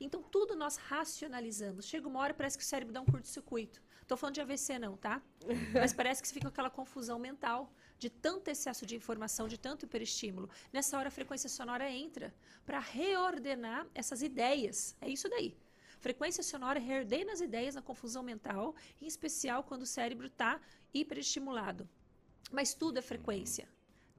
Então, 0.00 0.22
tudo 0.22 0.54
nós 0.54 0.76
racionalizamos. 0.76 1.86
Chega 1.86 2.06
uma 2.06 2.20
hora, 2.20 2.34
parece 2.34 2.56
que 2.56 2.64
o 2.64 2.66
cérebro 2.66 2.92
dá 2.92 3.00
um 3.00 3.06
curto-circuito. 3.06 3.82
Estou 4.00 4.16
falando 4.16 4.36
de 4.36 4.40
AVC, 4.40 4.78
não, 4.78 4.96
tá? 4.96 5.20
Mas 5.74 5.92
parece 5.92 6.22
que 6.22 6.28
você 6.28 6.34
fica 6.34 6.46
com 6.46 6.52
aquela 6.52 6.70
confusão 6.70 7.18
mental 7.18 7.72
de 7.98 8.08
tanto 8.08 8.48
excesso 8.48 8.86
de 8.86 8.96
informação, 8.96 9.48
de 9.48 9.58
tanto 9.58 9.84
hiperestímulo. 9.84 10.48
Nessa 10.72 10.96
hora, 10.96 11.08
a 11.08 11.10
frequência 11.10 11.48
sonora 11.48 11.90
entra 11.90 12.34
para 12.64 12.78
reordenar 12.78 13.86
essas 13.94 14.22
ideias. 14.22 14.96
É 15.00 15.08
isso 15.08 15.28
daí. 15.28 15.56
Frequência 16.00 16.42
sonora 16.44 16.78
reordena 16.78 17.32
as 17.32 17.40
ideias 17.40 17.74
na 17.74 17.82
confusão 17.82 18.22
mental, 18.22 18.74
em 19.02 19.06
especial 19.06 19.64
quando 19.64 19.82
o 19.82 19.86
cérebro 19.86 20.28
está 20.28 20.60
hiperestimulado. 20.94 21.88
Mas 22.52 22.72
tudo 22.72 22.98
é 22.98 23.02
frequência. 23.02 23.68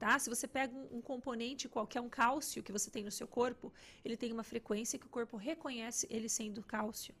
Tá? 0.00 0.18
Se 0.18 0.30
você 0.30 0.48
pega 0.48 0.74
um, 0.74 0.96
um 0.96 1.02
componente 1.02 1.68
qualquer, 1.68 2.00
um 2.00 2.08
cálcio 2.08 2.62
que 2.62 2.72
você 2.72 2.90
tem 2.90 3.04
no 3.04 3.10
seu 3.10 3.28
corpo, 3.28 3.70
ele 4.02 4.16
tem 4.16 4.32
uma 4.32 4.42
frequência 4.42 4.98
que 4.98 5.04
o 5.04 5.10
corpo 5.10 5.36
reconhece 5.36 6.06
ele 6.10 6.26
sendo 6.26 6.62
cálcio. 6.62 7.14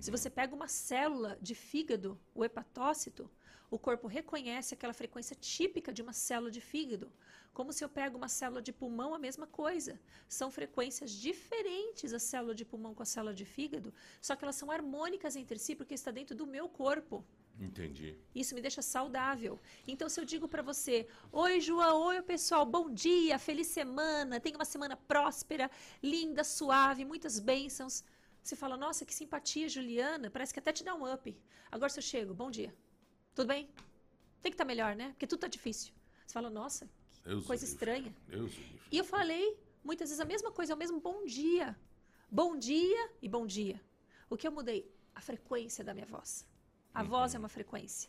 Se 0.00 0.12
você 0.12 0.30
pega 0.30 0.54
uma 0.54 0.68
célula 0.68 1.36
de 1.42 1.56
fígado, 1.56 2.16
o 2.32 2.44
hepatócito, 2.44 3.28
o 3.68 3.76
corpo 3.76 4.06
reconhece 4.06 4.72
aquela 4.74 4.92
frequência 4.92 5.34
típica 5.34 5.92
de 5.92 6.02
uma 6.02 6.12
célula 6.12 6.52
de 6.52 6.60
fígado. 6.60 7.12
Como 7.52 7.72
se 7.72 7.82
eu 7.84 7.88
pego 7.88 8.16
uma 8.16 8.28
célula 8.28 8.62
de 8.62 8.72
pulmão, 8.72 9.12
a 9.12 9.18
mesma 9.18 9.48
coisa. 9.48 10.00
São 10.28 10.52
frequências 10.52 11.10
diferentes 11.10 12.12
a 12.12 12.20
célula 12.20 12.54
de 12.54 12.64
pulmão 12.64 12.94
com 12.94 13.02
a 13.02 13.06
célula 13.06 13.34
de 13.34 13.44
fígado, 13.44 13.92
só 14.22 14.36
que 14.36 14.44
elas 14.44 14.54
são 14.54 14.70
harmônicas 14.70 15.34
entre 15.34 15.58
si 15.58 15.74
porque 15.74 15.94
está 15.94 16.12
dentro 16.12 16.36
do 16.36 16.46
meu 16.46 16.68
corpo. 16.68 17.24
Entendi. 17.58 18.18
Isso 18.34 18.54
me 18.54 18.60
deixa 18.60 18.82
saudável. 18.82 19.60
Então, 19.86 20.08
se 20.08 20.20
eu 20.20 20.24
digo 20.24 20.48
para 20.48 20.62
você: 20.62 21.06
Oi, 21.30 21.60
João, 21.60 22.02
oi, 22.02 22.20
pessoal, 22.22 22.66
bom 22.66 22.90
dia, 22.90 23.38
feliz 23.38 23.68
semana, 23.68 24.40
tenha 24.40 24.56
uma 24.56 24.64
semana 24.64 24.96
próspera, 24.96 25.70
linda, 26.02 26.42
suave, 26.42 27.04
muitas 27.04 27.38
bênçãos. 27.38 28.02
Você 28.42 28.56
fala: 28.56 28.76
Nossa, 28.76 29.04
que 29.04 29.14
simpatia, 29.14 29.68
Juliana, 29.68 30.30
parece 30.30 30.52
que 30.52 30.58
até 30.58 30.72
te 30.72 30.82
dá 30.82 30.94
um 30.94 31.10
up. 31.12 31.36
Agora, 31.70 31.88
se 31.90 31.98
eu 31.98 32.02
chego: 32.02 32.34
Bom 32.34 32.50
dia, 32.50 32.74
tudo 33.34 33.46
bem? 33.48 33.68
Tem 34.42 34.50
que 34.50 34.54
estar 34.54 34.64
melhor, 34.64 34.96
né? 34.96 35.10
Porque 35.10 35.26
tudo 35.26 35.40
tá 35.40 35.48
difícil. 35.48 35.92
Você 36.26 36.32
fala: 36.32 36.50
Nossa, 36.50 36.90
que 37.12 37.28
Deus 37.28 37.46
coisa 37.46 37.64
livre. 37.64 37.74
estranha. 37.74 38.16
Deus. 38.26 38.52
E 38.90 38.98
eu 38.98 39.04
falei 39.04 39.56
muitas 39.82 40.08
vezes 40.08 40.20
a 40.20 40.24
mesma 40.24 40.50
coisa, 40.50 40.72
é 40.72 40.74
o 40.74 40.78
mesmo 40.78 41.00
bom 41.00 41.24
dia. 41.24 41.78
Bom 42.30 42.58
dia 42.58 43.10
e 43.22 43.28
bom 43.28 43.46
dia. 43.46 43.80
O 44.28 44.36
que 44.36 44.46
eu 44.48 44.50
mudei? 44.52 44.90
A 45.14 45.20
frequência 45.20 45.84
da 45.84 45.94
minha 45.94 46.06
voz. 46.06 46.44
A 46.94 47.02
Uhum. 47.02 47.08
voz 47.08 47.34
é 47.34 47.38
uma 47.38 47.48
frequência. 47.48 48.08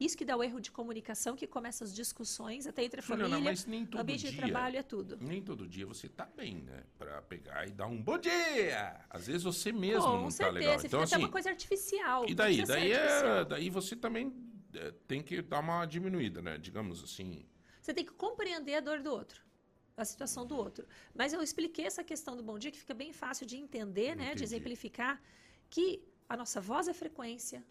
Isso 0.00 0.16
que 0.16 0.24
dá 0.24 0.36
o 0.36 0.42
erro 0.42 0.60
de 0.60 0.70
comunicação, 0.70 1.34
que 1.36 1.46
começa 1.46 1.82
as 1.84 1.92
discussões, 1.92 2.66
até 2.68 2.84
entre 2.84 3.00
a 3.00 3.02
família, 3.02 3.38
mas 3.40 3.66
nem 3.66 3.84
todo 3.84 4.00
ambiente 4.00 4.22
de 4.26 4.30
dia- 4.30 4.38
trabalho 4.38 4.76
é 4.78 4.82
tudo. 4.82 5.18
Nem 5.20 5.42
todo 5.42 5.66
dia 5.66 5.84
você 5.84 6.08
tá 6.08 6.24
bem, 6.24 6.62
né? 6.62 6.84
Pra 6.96 7.20
pegar 7.22 7.66
e 7.66 7.72
dar 7.72 7.88
um 7.88 8.00
bom 8.00 8.16
dia. 8.16 9.04
Às 9.10 9.26
vezes 9.26 9.42
você 9.42 9.72
mesmo 9.72 10.02
Com 10.12 10.22
não 10.22 10.30
certeza, 10.30 10.52
tá 10.52 10.58
legal. 10.58 10.78
fica 10.78 10.86
Então, 10.86 11.00
até 11.02 11.14
assim, 11.16 11.24
uma 11.24 11.30
coisa 11.32 11.50
artificial. 11.50 12.28
e 12.28 12.34
daí? 12.34 12.64
Daí, 12.64 12.92
é, 12.92 13.44
daí 13.44 13.68
você 13.70 13.96
também 13.96 14.32
é, 14.72 14.92
tem 15.08 15.20
que 15.22 15.42
dar 15.42 15.58
uma 15.60 15.84
diminuída, 15.84 16.40
né? 16.40 16.56
Digamos 16.58 17.02
assim. 17.02 17.44
Você 17.82 17.92
tem 17.92 18.04
que 18.04 18.12
compreender 18.12 18.76
a 18.76 18.80
dor 18.80 19.00
do 19.02 19.10
outro, 19.10 19.42
a 19.96 20.04
situação 20.04 20.46
do 20.46 20.56
outro. 20.56 20.86
Mas 21.12 21.32
eu 21.32 21.42
expliquei 21.42 21.86
essa 21.86 22.04
questão 22.04 22.36
do 22.36 22.42
bom 22.42 22.56
dia, 22.56 22.70
que 22.70 22.78
fica 22.78 22.94
bem 22.94 23.12
fácil 23.12 23.46
de 23.46 23.56
entender, 23.56 24.14
né? 24.14 24.26
De 24.26 24.30
Entendi. 24.30 24.44
exemplificar 24.44 25.20
que 25.68 26.04
a 26.28 26.36
nossa 26.36 26.60
voz 26.60 26.86
é 26.86 26.94
frequência, 26.94 27.64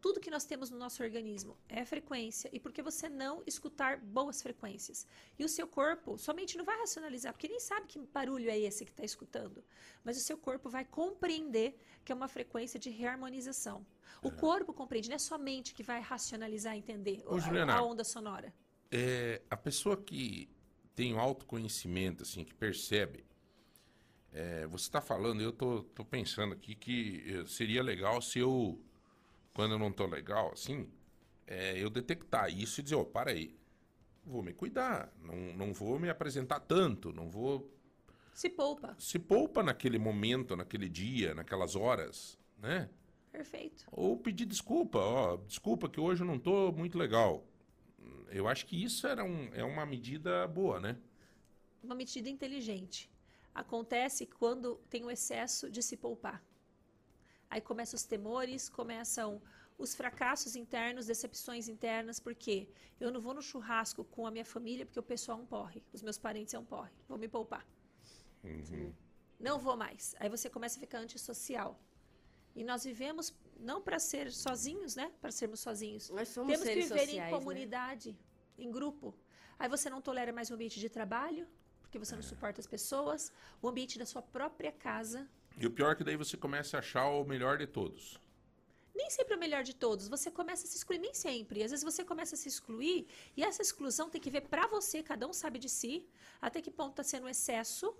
tudo 0.00 0.20
que 0.20 0.30
nós 0.30 0.44
temos 0.44 0.70
no 0.70 0.78
nosso 0.78 1.02
organismo 1.02 1.56
é 1.68 1.84
frequência, 1.84 2.48
e 2.52 2.60
por 2.60 2.72
que 2.72 2.82
você 2.82 3.08
não 3.08 3.42
escutar 3.46 3.98
boas 3.98 4.42
frequências? 4.42 5.06
E 5.38 5.44
o 5.44 5.48
seu 5.48 5.66
corpo 5.66 6.16
somente 6.18 6.56
não 6.56 6.64
vai 6.64 6.76
racionalizar, 6.78 7.32
porque 7.32 7.48
nem 7.48 7.58
sabe 7.60 7.86
que 7.86 7.98
barulho 7.98 8.48
é 8.50 8.58
esse 8.58 8.84
que 8.84 8.90
está 8.92 9.04
escutando, 9.04 9.64
mas 10.04 10.16
o 10.16 10.20
seu 10.20 10.36
corpo 10.38 10.68
vai 10.68 10.84
compreender 10.84 11.76
que 12.04 12.12
é 12.12 12.14
uma 12.14 12.28
frequência 12.28 12.78
de 12.78 12.90
reharmonização. 12.90 13.84
O 14.22 14.30
corpo 14.30 14.72
compreende, 14.72 15.08
não 15.08 15.16
é 15.16 15.18
sua 15.18 15.38
mente 15.38 15.74
que 15.74 15.82
vai 15.82 16.00
racionalizar 16.00 16.74
e 16.74 16.78
entender 16.78 17.22
Ô, 17.26 17.34
a- 17.36 17.38
Juliana, 17.40 17.74
a 17.74 17.82
onda 17.82 18.04
sonora. 18.04 18.52
É, 18.90 19.42
a 19.50 19.56
pessoa 19.56 19.96
que 19.96 20.48
tem 20.94 21.12
o 21.14 21.18
autoconhecimento, 21.18 22.22
assim, 22.22 22.44
que 22.44 22.54
percebe. 22.54 23.24
é, 24.32 24.66
você 24.66 24.84
está 24.84 25.00
falando, 25.00 25.40
eu 25.40 25.52
tô 25.52 25.82
pensando 26.04 26.52
aqui 26.52 26.74
que 26.74 27.24
eh, 27.26 27.46
seria 27.46 27.82
legal 27.82 28.20
se 28.20 28.38
eu, 28.38 28.78
quando 29.56 29.72
eu 29.72 29.78
não 29.78 29.92
tô 29.92 30.06
legal, 30.06 30.52
assim, 30.52 30.88
é, 31.46 31.82
eu 31.82 31.90
detectar 31.90 32.50
isso 32.50 32.80
e 32.80 32.82
dizer, 32.84 32.96
ó, 32.96 33.04
para 33.04 33.30
aí, 33.32 33.58
vou 34.24 34.42
me 34.42 34.52
cuidar, 34.52 35.12
não, 35.22 35.36
não 35.54 35.72
vou 35.72 35.98
me 35.98 36.08
apresentar 36.10 36.60
tanto, 36.60 37.12
não 37.12 37.30
vou 37.30 37.70
Se 38.32 38.48
poupa. 38.50 38.94
se 38.98 39.18
poupa 39.18 39.62
naquele 39.62 39.98
momento, 39.98 40.56
naquele 40.56 40.88
dia, 40.88 41.34
naquelas 41.34 41.74
horas, 41.76 42.38
né? 42.58 42.90
Perfeito. 43.32 43.86
Ou 43.92 44.16
pedir 44.18 44.46
desculpa, 44.46 44.98
ó, 44.98 45.36
desculpa 45.38 45.88
que 45.88 46.00
hoje 46.00 46.22
eu 46.22 46.26
não 46.26 46.38
tô 46.38 46.72
muito 46.72 46.98
legal. 46.98 47.46
Eu 48.30 48.48
acho 48.48 48.66
que 48.66 48.82
isso 48.82 49.06
era 49.06 49.24
um, 49.24 49.50
é 49.54 49.64
uma 49.64 49.86
medida 49.86 50.46
boa, 50.48 50.80
né? 50.80 50.98
Uma 51.82 51.94
medida 51.94 52.28
inteligente. 52.28 53.10
Acontece 53.54 54.26
quando 54.26 54.76
tem 54.90 55.04
o 55.04 55.10
excesso 55.10 55.70
de 55.70 55.82
se 55.82 55.96
poupar. 55.96 56.44
Aí 57.48 57.60
começam 57.60 57.96
os 57.96 58.04
temores, 58.04 58.68
começam 58.68 59.40
os 59.78 59.94
fracassos 59.94 60.56
internos, 60.56 61.06
decepções 61.06 61.68
internas, 61.68 62.18
porque 62.18 62.68
eu 62.98 63.10
não 63.10 63.20
vou 63.20 63.34
no 63.34 63.42
churrasco 63.42 64.04
com 64.04 64.26
a 64.26 64.30
minha 64.30 64.44
família 64.44 64.86
porque 64.86 64.98
o 64.98 65.02
pessoal 65.02 65.38
é 65.38 65.42
um 65.42 65.46
porre, 65.46 65.82
os 65.92 66.02
meus 66.02 66.18
parentes 66.18 66.54
é 66.54 66.58
um 66.58 66.64
porre, 66.64 66.92
vou 67.08 67.18
me 67.18 67.28
poupar. 67.28 67.66
Não 69.38 69.58
vou 69.58 69.76
mais. 69.76 70.14
Aí 70.18 70.28
você 70.28 70.48
começa 70.48 70.78
a 70.78 70.80
ficar 70.80 70.98
antissocial. 70.98 71.78
E 72.54 72.64
nós 72.64 72.84
vivemos 72.84 73.34
não 73.58 73.82
para 73.82 73.98
ser 73.98 74.32
sozinhos, 74.32 74.96
né? 74.96 75.12
Para 75.20 75.30
sermos 75.30 75.60
sozinhos. 75.60 76.08
Nós 76.08 76.28
somos 76.28 76.50
Temos 76.50 76.66
que 76.66 76.72
seres 76.72 76.88
viver 76.88 77.00
sociais, 77.00 77.28
em 77.28 77.32
né? 77.32 77.38
comunidade, 77.38 78.18
em 78.56 78.70
grupo. 78.70 79.14
Aí 79.58 79.68
você 79.68 79.90
não 79.90 80.00
tolera 80.00 80.32
mais 80.32 80.50
o 80.50 80.54
ambiente 80.54 80.80
de 80.80 80.88
trabalho, 80.88 81.46
porque 81.82 81.98
você 81.98 82.14
não 82.14 82.22
suporta 82.22 82.60
as 82.60 82.66
pessoas, 82.66 83.30
o 83.60 83.68
ambiente 83.68 83.98
da 83.98 84.06
sua 84.06 84.22
própria 84.22 84.72
casa. 84.72 85.28
E 85.58 85.66
o 85.66 85.70
pior 85.70 85.92
é 85.92 85.94
que 85.94 86.04
daí 86.04 86.16
você 86.16 86.36
começa 86.36 86.76
a 86.76 86.80
achar 86.80 87.08
o 87.08 87.24
melhor 87.24 87.56
de 87.56 87.66
todos. 87.66 88.20
Nem 88.94 89.10
sempre 89.10 89.34
é 89.34 89.36
o 89.36 89.40
melhor 89.40 89.62
de 89.62 89.74
todos. 89.74 90.08
Você 90.08 90.30
começa 90.30 90.66
a 90.66 90.68
se 90.68 90.76
excluir, 90.76 90.98
nem 90.98 91.14
sempre. 91.14 91.62
Às 91.62 91.70
vezes 91.70 91.84
você 91.84 92.04
começa 92.04 92.34
a 92.34 92.38
se 92.38 92.48
excluir 92.48 93.06
e 93.36 93.44
essa 93.44 93.62
exclusão 93.62 94.10
tem 94.10 94.20
que 94.20 94.30
ver 94.30 94.42
pra 94.42 94.66
você, 94.66 95.02
cada 95.02 95.26
um 95.26 95.32
sabe 95.32 95.58
de 95.58 95.68
si, 95.68 96.06
até 96.40 96.60
que 96.60 96.70
ponto 96.70 96.90
está 96.90 97.02
sendo 97.02 97.28
excesso 97.28 97.94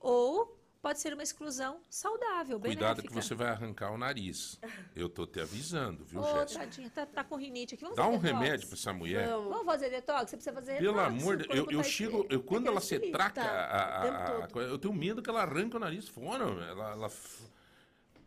ou 0.00 0.58
pode 0.86 1.00
ser 1.00 1.12
uma 1.14 1.22
exclusão 1.24 1.80
saudável, 1.90 2.60
Cuidado 2.60 3.02
que 3.02 3.08
benéfica. 3.08 3.20
você 3.22 3.34
vai 3.34 3.48
arrancar 3.48 3.90
o 3.90 3.98
nariz. 3.98 4.56
Eu 4.94 5.08
tô 5.08 5.26
te 5.26 5.40
avisando, 5.40 6.04
viu, 6.04 6.20
Ô, 6.20 6.38
Jéssica? 6.40 6.60
tadinha, 6.60 6.90
tá, 6.90 7.04
tá 7.04 7.24
com 7.24 7.34
rinite 7.34 7.74
aqui. 7.74 7.82
Vamos 7.82 7.96
Dá 7.96 8.04
fazer 8.04 8.16
um 8.16 8.20
detox? 8.20 8.40
remédio 8.44 8.66
pra 8.68 8.76
essa 8.76 8.92
mulher. 8.92 9.26
Vamos 9.28 9.64
fazer 9.64 9.90
detox? 9.90 10.30
Você 10.30 10.36
precisa 10.36 10.54
fazer 10.54 10.78
Pelo 10.78 10.94
detox. 10.94 11.08
amor 11.22 11.34
o 11.34 11.38
de 11.38 11.48
Deus, 11.48 11.58
eu, 11.58 11.70
eu 11.72 11.78
tá 11.78 11.82
chego, 11.88 12.26
eu, 12.30 12.40
quando 12.40 12.68
ela 12.68 12.80
se 12.80 13.00
traca, 13.10 13.42
Tá, 13.42 13.50
a- 13.50 14.44
a- 14.44 14.48
eu 14.60 14.78
tenho 14.78 14.94
medo 14.94 15.20
que 15.20 15.28
ela 15.28 15.42
arranque 15.42 15.74
o 15.74 15.80
nariz 15.80 16.06
fora. 16.08 16.44
Ela, 16.44 16.92
ela 16.92 17.06
f- 17.08 17.42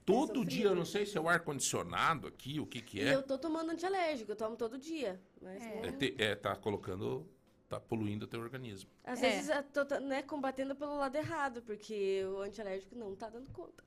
todo 0.06 0.44
dia, 0.44 0.66
eu 0.66 0.76
não 0.76 0.84
sei 0.86 1.06
se 1.06 1.18
é 1.18 1.22
o 1.22 1.30
ar-condicionado 1.30 2.28
aqui, 2.28 2.60
o 2.60 2.66
que 2.66 2.82
que 2.82 2.98
E 3.00 3.04
é. 3.04 3.16
eu 3.16 3.24
tô 3.24 3.38
tomando 3.38 3.72
antialérgico, 3.72 4.34
eu 4.34 4.36
tomo 4.36 4.58
todo 4.58 4.78
dia. 4.78 5.18
Mas 5.42 5.64
não- 5.64 5.70
É, 5.86 5.92
te- 5.94 6.14
é, 6.18 6.36
tá 6.36 6.58
colocando, 6.58 7.26
tá 7.70 7.80
poluindo 7.80 8.26
o 8.26 8.28
teu 8.28 8.42
organismo. 8.42 8.90
Às 9.04 9.22
É. 9.22 9.30
vezes 9.30 9.50
eu 9.50 9.64
tô 9.64 9.86
tá, 9.86 10.00
né, 10.00 10.24
combatendo 10.24 10.76
pelo 10.76 10.98
lado 10.98 11.16
errado, 11.16 11.62
porque 11.62 12.26
o 12.26 12.42
antialérgico 12.42 12.96
não 12.96 13.16
tá 13.16 13.30
dando 13.30 13.50
conta. 13.52 13.84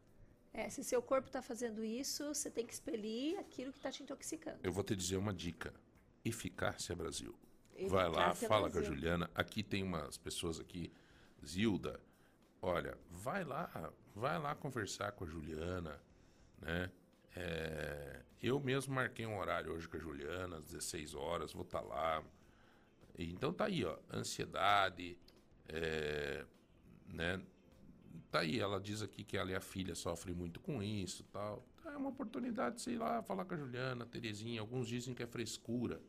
É, 0.55 0.69
se 0.71 0.85
seu 0.85 1.03
corpo 1.03 1.31
tá 1.31 1.43
fazendo 1.43 1.85
isso, 1.85 2.27
você 2.33 2.51
tem 2.51 2.65
que 2.65 2.73
expelir 2.73 3.39
aquilo 3.39 3.73
que 3.73 3.81
tá 3.81 3.91
te 3.91 4.03
intoxicando. 4.03 4.59
Eu 4.63 4.71
vou 4.73 4.85
te 4.85 4.95
dizer 4.95 5.17
uma 5.17 5.33
dica. 5.35 5.75
Eficácia 6.25 6.95
Brasil. 6.95 7.35
Vai 7.89 8.05
lá, 8.09 8.29
Eficácia 8.29 8.49
fala 8.49 8.71
com 8.71 8.79
a 8.79 8.81
Brasil. 8.81 8.95
Juliana. 8.95 9.31
Aqui 9.35 9.63
tem 9.63 9.83
umas 9.83 10.17
pessoas 10.17 10.61
aqui. 10.61 10.93
Zilda, 11.45 11.99
olha, 12.61 12.97
vai 13.11 13.43
lá, 13.43 13.93
vai 14.15 14.39
lá 14.39 14.55
conversar 14.55 15.11
com 15.13 15.25
a 15.25 15.27
Juliana, 15.27 16.01
né? 16.61 16.93
É, 17.35 18.23
eu 18.41 18.61
mesmo 18.61 18.95
marquei 18.95 19.27
um 19.27 19.39
horário 19.39 19.73
hoje 19.73 19.89
com 19.89 19.97
a 19.97 20.01
Juliana, 20.01 20.59
às 20.59 20.67
16 20.67 21.15
horas, 21.15 21.53
vou 21.53 21.63
estar 21.65 21.81
lá. 21.81 22.23
Então 23.19 23.53
tá 23.53 23.67
aí, 23.67 23.85
ó, 23.85 23.99
ansiedade, 24.13 25.19
é, 25.69 26.45
né? 27.07 27.41
Tá 28.31 28.41
aí, 28.41 28.59
ela 28.59 28.81
diz 28.81 29.03
aqui 29.03 29.25
que 29.25 29.37
ela 29.37 29.51
e 29.51 29.55
a 29.55 29.61
filha 29.61 29.95
sofrem 29.95 30.35
muito 30.35 30.59
com 30.61 30.83
isso 30.83 31.23
tal. 31.25 31.65
É 31.85 31.97
uma 31.97 32.09
oportunidade, 32.09 32.81
sei 32.81 32.97
lá, 32.97 33.23
falar 33.23 33.45
com 33.45 33.55
a 33.55 33.57
Juliana, 33.57 34.05
a 34.05 34.07
Terezinha. 34.07 34.61
Alguns 34.61 34.89
dizem 34.89 35.15
que 35.15 35.23
é 35.23 35.27
frescura. 35.27 36.01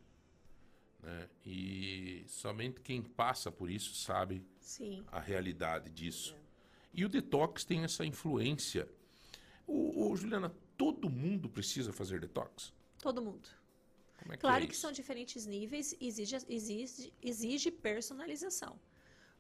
Né? 1.02 1.30
E 1.46 2.24
somente 2.28 2.80
quem 2.80 3.02
passa 3.02 3.52
por 3.52 3.70
isso 3.70 3.94
sabe 3.96 4.46
Sim. 4.62 5.04
a 5.12 5.20
realidade 5.20 5.90
disso. 5.90 6.36
E 6.94 7.04
o 7.04 7.10
detox 7.10 7.66
tem 7.66 7.84
essa 7.84 8.06
influência. 8.06 8.88
O, 9.68 10.10
o, 10.12 10.16
Juliana, 10.16 10.54
todo 10.78 11.10
mundo 11.10 11.50
precisa 11.50 11.92
fazer 11.92 12.22
detox? 12.22 12.74
Todo 13.00 13.22
mundo. 13.22 13.50
É 14.30 14.36
que 14.36 14.38
Claro 14.38 14.64
é 14.64 14.68
que 14.68 14.76
são 14.76 14.91
diferentes 14.91 15.45
níveis, 15.45 15.95
exige, 16.00 16.38
exige, 16.48 17.14
exige 17.22 17.72
personalização. 17.72 18.80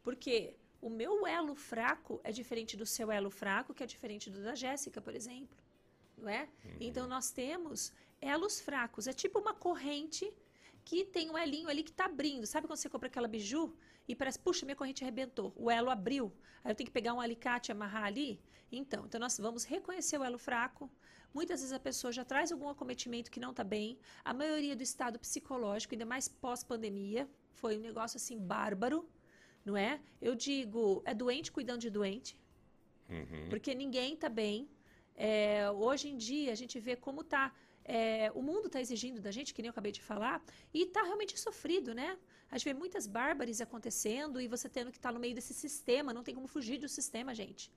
Porque 0.01 0.55
o 0.81 0.89
meu 0.89 1.25
elo 1.25 1.55
fraco 1.55 2.19
é 2.23 2.31
diferente 2.31 2.75
do 2.75 2.85
seu 2.85 3.11
elo 3.11 3.29
fraco, 3.29 3.73
que 3.73 3.83
é 3.83 3.85
diferente 3.85 4.29
do 4.29 4.43
da 4.43 4.55
Jéssica, 4.55 5.01
por 5.01 5.15
exemplo. 5.15 5.57
Não 6.17 6.29
é? 6.29 6.49
Então 6.79 7.07
nós 7.07 7.31
temos 7.31 7.91
elos 8.21 8.59
fracos. 8.59 9.07
É 9.07 9.13
tipo 9.13 9.39
uma 9.39 9.53
corrente 9.53 10.31
que 10.83 11.05
tem 11.05 11.29
um 11.29 11.37
elinho 11.37 11.69
ali 11.69 11.83
que 11.83 11.91
está 11.91 12.05
abrindo. 12.05 12.45
Sabe 12.45 12.67
quando 12.67 12.77
você 12.77 12.89
compra 12.89 13.07
aquela 13.07 13.27
biju 13.27 13.73
e 14.07 14.15
parece, 14.15 14.39
puxa, 14.39 14.65
minha 14.65 14.75
corrente 14.75 15.03
arrebentou, 15.03 15.53
o 15.55 15.69
elo 15.71 15.89
abriu. 15.89 16.31
Aí 16.63 16.71
eu 16.71 16.75
tenho 16.75 16.87
que 16.87 16.93
pegar 16.93 17.13
um 17.13 17.21
alicate 17.21 17.69
e 17.69 17.73
amarrar 17.73 18.05
ali? 18.05 18.39
Então, 18.71 19.05
então 19.05 19.19
nós 19.19 19.37
vamos 19.37 19.63
reconhecer 19.63 20.17
o 20.17 20.23
elo 20.23 20.37
fraco. 20.37 20.89
Muitas 21.33 21.61
vezes 21.61 21.73
a 21.73 21.79
pessoa 21.79 22.11
já 22.11 22.23
traz 22.23 22.51
algum 22.51 22.69
acometimento 22.69 23.31
que 23.31 23.39
não 23.39 23.51
está 23.51 23.63
bem. 23.63 23.97
A 24.23 24.33
maioria 24.33 24.75
do 24.75 24.83
estado 24.83 25.17
psicológico, 25.19 25.93
ainda 25.93 26.05
mais 26.05 26.27
pós-pandemia, 26.27 27.29
foi 27.53 27.77
um 27.77 27.81
negócio 27.81 28.17
assim 28.17 28.37
bárbaro, 28.37 29.07
não 29.65 29.75
é? 29.75 29.99
Eu 30.21 30.35
digo, 30.35 31.01
é 31.05 31.13
doente 31.13 31.51
cuidando 31.51 31.81
de 31.81 31.89
doente, 31.89 32.39
Uhum. 33.09 33.49
porque 33.49 33.73
ninguém 33.75 34.13
está 34.13 34.29
bem. 34.29 34.69
É, 35.15 35.69
hoje 35.71 36.09
em 36.09 36.17
dia 36.17 36.51
a 36.51 36.55
gente 36.55 36.79
vê 36.79 36.95
como 36.95 37.23
tá. 37.23 37.53
é, 37.85 38.31
o 38.33 38.41
mundo 38.41 38.67
está 38.67 38.79
exigindo 38.81 39.21
da 39.21 39.31
gente, 39.31 39.53
que 39.53 39.61
nem 39.61 39.67
eu 39.67 39.71
acabei 39.71 39.91
de 39.91 40.01
falar, 40.01 40.43
e 40.73 40.83
está 40.83 41.03
realmente 41.03 41.37
sofrido, 41.39 41.93
né? 41.93 42.17
A 42.53 42.57
gente 42.57 42.65
vê 42.65 42.73
muitas 42.75 43.07
bárbares 43.07 43.59
acontecendo 43.61 44.39
e 44.39 44.47
você 44.47 44.69
tendo 44.69 44.91
que 44.91 44.99
estar 44.99 45.11
no 45.11 45.19
meio 45.19 45.33
desse 45.33 45.55
sistema. 45.55 46.13
Não 46.13 46.21
tem 46.21 46.35
como 46.35 46.47
fugir 46.55 46.77
do 46.77 46.87
sistema, 46.87 47.33
gente. 47.33 47.71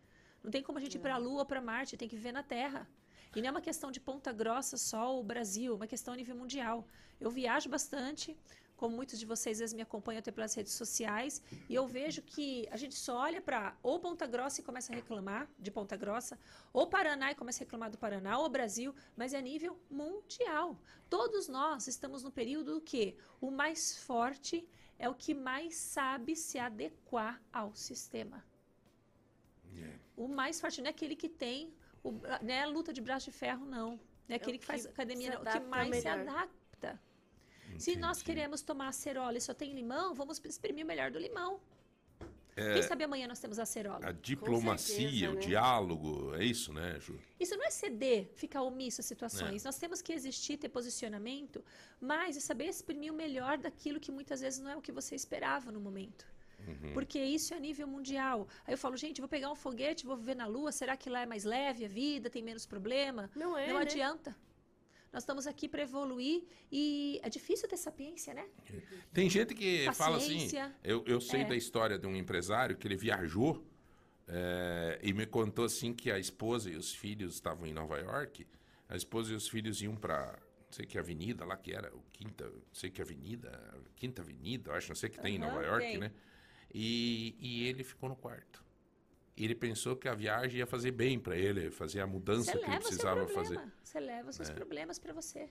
Não 0.44 0.50
tem 0.50 0.62
como 0.62 0.76
a 0.76 0.82
gente 0.82 0.96
ir 0.96 0.98
para 0.98 1.14
a 1.14 1.16
Lua 1.16 1.38
ou 1.38 1.46
para 1.46 1.62
Marte, 1.62 1.96
tem 1.96 2.06
que 2.06 2.14
viver 2.14 2.30
na 2.30 2.42
Terra. 2.42 2.86
E 3.34 3.40
não 3.40 3.48
é 3.48 3.50
uma 3.52 3.62
questão 3.62 3.90
de 3.90 3.98
Ponta 3.98 4.34
Grossa 4.34 4.76
só 4.76 5.18
o 5.18 5.22
Brasil, 5.22 5.72
é 5.72 5.76
uma 5.76 5.86
questão 5.86 6.12
a 6.12 6.16
nível 6.18 6.36
mundial. 6.36 6.86
Eu 7.18 7.30
viajo 7.30 7.70
bastante, 7.70 8.36
como 8.76 8.94
muitos 8.94 9.18
de 9.18 9.26
vocês 9.26 9.56
às 9.56 9.60
vezes 9.60 9.74
me 9.74 9.82
acompanham 9.82 10.18
até 10.18 10.30
pelas 10.30 10.54
redes 10.54 10.72
sociais, 10.72 11.42
e 11.68 11.74
eu 11.74 11.86
vejo 11.86 12.22
que 12.22 12.68
a 12.70 12.76
gente 12.76 12.94
só 12.94 13.16
olha 13.18 13.40
para 13.40 13.76
ou 13.82 13.98
Ponta 13.98 14.26
Grossa 14.26 14.60
e 14.60 14.64
começa 14.64 14.92
a 14.92 14.96
reclamar 14.96 15.48
de 15.58 15.70
Ponta 15.70 15.96
Grossa, 15.96 16.38
ou 16.72 16.86
Paraná 16.86 17.32
e 17.32 17.34
começa 17.34 17.62
a 17.62 17.64
reclamar 17.64 17.90
do 17.90 17.98
Paraná, 17.98 18.38
ou 18.38 18.48
Brasil, 18.48 18.94
mas 19.16 19.32
é 19.32 19.38
a 19.38 19.40
nível 19.42 19.80
mundial. 19.90 20.78
Todos 21.08 21.48
nós 21.48 21.86
estamos 21.86 22.22
no 22.22 22.30
período 22.30 22.80
que 22.80 23.16
o 23.40 23.50
mais 23.50 23.96
forte 23.98 24.68
é 24.98 25.08
o 25.08 25.14
que 25.14 25.34
mais 25.34 25.76
sabe 25.76 26.34
se 26.34 26.58
adequar 26.58 27.42
ao 27.52 27.74
sistema. 27.74 28.44
É. 29.74 29.98
O 30.16 30.26
mais 30.26 30.60
forte 30.60 30.80
não 30.80 30.88
é 30.88 30.90
aquele 30.90 31.14
que 31.14 31.28
tem 31.28 31.74
o, 32.02 32.20
é 32.46 32.62
a 32.62 32.66
luta 32.66 32.92
de 32.92 33.00
braço 33.00 33.30
de 33.30 33.36
ferro, 33.36 33.66
não. 33.66 33.98
Não 34.28 34.34
é 34.34 34.36
aquele 34.36 34.58
que, 34.58 34.62
que 34.62 34.66
faz 34.66 34.86
academia, 34.86 35.30
não. 35.30 35.40
O 35.40 35.42
que 35.42 35.48
adapta 35.48 35.68
mais 35.68 35.96
se 35.96 36.08
melhor. 36.08 36.48
Adapta. 37.76 37.92
Se 37.92 37.96
nós 37.96 38.22
queremos 38.22 38.62
tomar 38.62 38.88
acerola 38.88 39.38
e 39.38 39.40
só 39.40 39.54
tem 39.54 39.72
limão, 39.72 40.14
vamos 40.14 40.40
exprimir 40.44 40.84
o 40.84 40.88
melhor 40.88 41.10
do 41.10 41.18
limão. 41.18 41.60
É, 42.56 42.72
Quem 42.72 42.82
sabe 42.82 43.04
amanhã 43.04 43.28
nós 43.28 43.38
temos 43.38 43.58
acerola? 43.58 44.08
a 44.08 44.12
diplomacia, 44.12 45.10
certeza, 45.10 45.30
o 45.30 45.34
né? 45.34 45.40
diálogo, 45.40 46.34
é 46.36 46.42
isso, 46.42 46.72
né, 46.72 46.98
Ju? 46.98 47.20
Isso 47.38 47.54
não 47.54 47.66
é 47.66 47.70
ceder, 47.70 48.30
ficar 48.34 48.62
omisso 48.62 49.02
às 49.02 49.06
situações. 49.06 49.62
É. 49.62 49.68
Nós 49.68 49.76
temos 49.76 50.00
que 50.00 50.10
existir, 50.14 50.56
ter 50.56 50.70
posicionamento, 50.70 51.62
mas 52.00 52.34
é 52.34 52.40
saber 52.40 52.64
exprimir 52.64 53.12
o 53.12 53.16
melhor 53.16 53.58
daquilo 53.58 54.00
que 54.00 54.10
muitas 54.10 54.40
vezes 54.40 54.58
não 54.58 54.70
é 54.70 54.76
o 54.76 54.80
que 54.80 54.90
você 54.90 55.14
esperava 55.14 55.70
no 55.70 55.78
momento. 55.78 56.26
Uhum. 56.66 56.94
Porque 56.94 57.18
isso 57.18 57.52
é 57.52 57.58
a 57.58 57.60
nível 57.60 57.86
mundial. 57.86 58.48
Aí 58.66 58.72
eu 58.72 58.78
falo, 58.78 58.96
gente, 58.96 59.20
vou 59.20 59.28
pegar 59.28 59.50
um 59.52 59.54
foguete, 59.54 60.06
vou 60.06 60.16
viver 60.16 60.34
na 60.34 60.46
Lua, 60.46 60.72
será 60.72 60.96
que 60.96 61.10
lá 61.10 61.20
é 61.20 61.26
mais 61.26 61.44
leve 61.44 61.84
a 61.84 61.88
vida, 61.88 62.30
tem 62.30 62.42
menos 62.42 62.64
problema? 62.64 63.30
Não 63.36 63.56
é, 63.56 63.68
Não 63.68 63.74
né? 63.76 63.82
adianta. 63.82 64.34
Nós 65.12 65.22
estamos 65.22 65.46
aqui 65.46 65.68
para 65.68 65.82
evoluir 65.82 66.44
e 66.70 67.18
é 67.22 67.28
difícil 67.30 67.66
ter 67.68 67.76
sapiência, 67.76 68.34
né? 68.34 68.46
Tem 69.12 69.30
gente 69.30 69.54
que 69.54 69.90
fala 69.94 70.16
assim. 70.18 70.34
Paciência. 70.34 70.74
Eu, 70.84 71.02
eu 71.06 71.20
sei 71.20 71.40
É. 71.40 71.44
da 71.44 71.56
história 71.56 71.98
de 71.98 72.06
um 72.06 72.14
empresário 72.14 72.76
que 72.76 72.86
ele 72.86 72.96
viajou 72.96 73.64
é, 74.28 74.98
e 75.02 75.12
me 75.12 75.24
contou 75.26 75.64
assim 75.64 75.94
que 75.94 76.10
a 76.10 76.18
esposa 76.18 76.70
e 76.70 76.76
os 76.76 76.94
filhos 76.94 77.34
estavam 77.34 77.66
em 77.66 77.72
Nova 77.72 77.98
York. 77.98 78.46
A 78.88 78.96
esposa 78.96 79.32
e 79.32 79.36
os 79.36 79.48
filhos 79.48 79.80
iam 79.80 79.96
para 79.96 80.32
não 80.66 80.72
sei 80.72 80.84
que 80.84 80.98
avenida 80.98 81.44
lá 81.44 81.56
que 81.56 81.72
era, 81.72 81.94
o 81.94 82.02
quinta, 82.12 82.44
não 82.50 82.60
sei 82.74 82.90
que 82.90 83.00
avenida, 83.00 83.72
quinta 83.94 84.20
avenida, 84.20 84.72
acho, 84.72 84.88
não 84.88 84.96
sei 84.96 85.08
que 85.08 85.18
tem 85.18 85.36
em 85.36 85.38
Aham, 85.42 85.46
Nova 85.52 85.64
York, 85.64 85.86
tem. 85.86 85.98
né? 85.98 86.12
E, 86.74 87.36
e 87.40 87.68
ele 87.68 87.84
ficou 87.84 88.08
no 88.08 88.16
quarto. 88.16 88.62
E 89.36 89.44
ele 89.44 89.54
pensou 89.54 89.94
que 89.94 90.08
a 90.08 90.14
viagem 90.14 90.60
ia 90.60 90.66
fazer 90.66 90.92
bem 90.92 91.20
para 91.20 91.36
ele, 91.36 91.70
fazer 91.70 92.00
a 92.00 92.06
mudança 92.06 92.52
Você 92.52 92.58
que 92.58 92.70
ele 92.70 92.78
precisava 92.78 93.28
fazer. 93.28 93.60
Você 93.82 94.00
leva 94.00 94.30
os 94.30 94.36
seus 94.36 94.48
É. 94.48 94.54
problemas 94.54 94.98
para 94.98 95.12
você. 95.12 95.50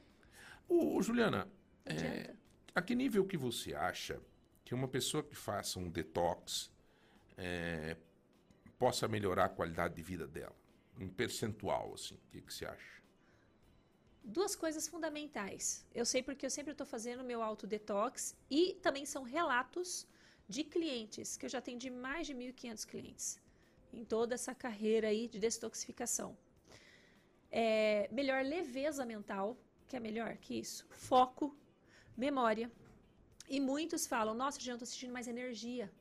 Ô, 0.68 0.96
ô, 0.98 1.02
Juliana, 1.04 1.48
é, 1.86 2.34
a 2.74 2.82
que 2.82 2.96
nível 2.96 3.24
que 3.26 3.38
você 3.38 3.76
acha 3.76 4.20
que 4.64 4.74
uma 4.74 4.88
pessoa 4.88 5.22
que 5.24 5.36
faça 5.36 5.78
um 5.78 5.88
detox 5.88 6.72
é, 7.38 7.96
possa 8.80 9.08
melhorar 9.08 9.46
a 9.46 9.50
qualidade 9.50 9.94
de 9.94 10.02
vida 10.02 10.26
dela? 10.26 10.56
Um 11.00 11.08
percentual, 11.08 11.94
assim, 11.94 12.16
o 12.16 12.32
que, 12.32 12.42
que 12.42 12.52
você 12.52 12.66
acha? 12.66 13.04
Duas 14.24 14.56
coisas 14.56 14.88
fundamentais. 14.88 15.86
Eu 15.94 16.06
sei 16.06 16.24
porque 16.24 16.44
eu 16.44 16.50
sempre 16.50 16.72
estou 16.72 16.88
fazendo 16.88 17.24
meu 17.24 17.44
auto-detox 17.44 18.36
e 18.50 18.74
também 18.82 19.06
são 19.06 19.22
relatos 19.22 20.08
de 20.50 20.64
clientes, 20.64 21.38
que 21.38 21.46
eu 21.46 21.50
já 21.50 21.60
atendi 21.60 21.92
mais 21.92 22.26
de 22.26 22.34
1.500 22.34 22.86
clientes 22.88 23.45
em 23.94 24.04
toda 24.04 24.36
essa 24.36 24.54
carreira 24.54 25.08
aí 25.08 25.28
de 25.28 25.40
detoxificação. 25.40 26.38
É, 27.52 28.10
melhor 28.12 28.44
leveza 28.44 29.06
mental, 29.06 29.58
que 29.88 29.96
é 29.96 30.00
melhor 30.00 30.36
que 30.38 30.60
isso. 30.60 30.86
Foco, 30.90 31.56
memória. 32.18 32.72
E 33.48 33.60
muitos 33.60 34.08
falam, 34.08 34.34
nossa, 34.34 34.60
já 34.60 34.74
estou 34.74 34.86
sentindo 34.86 35.14
mais 35.14 35.28
energia. 35.28 35.92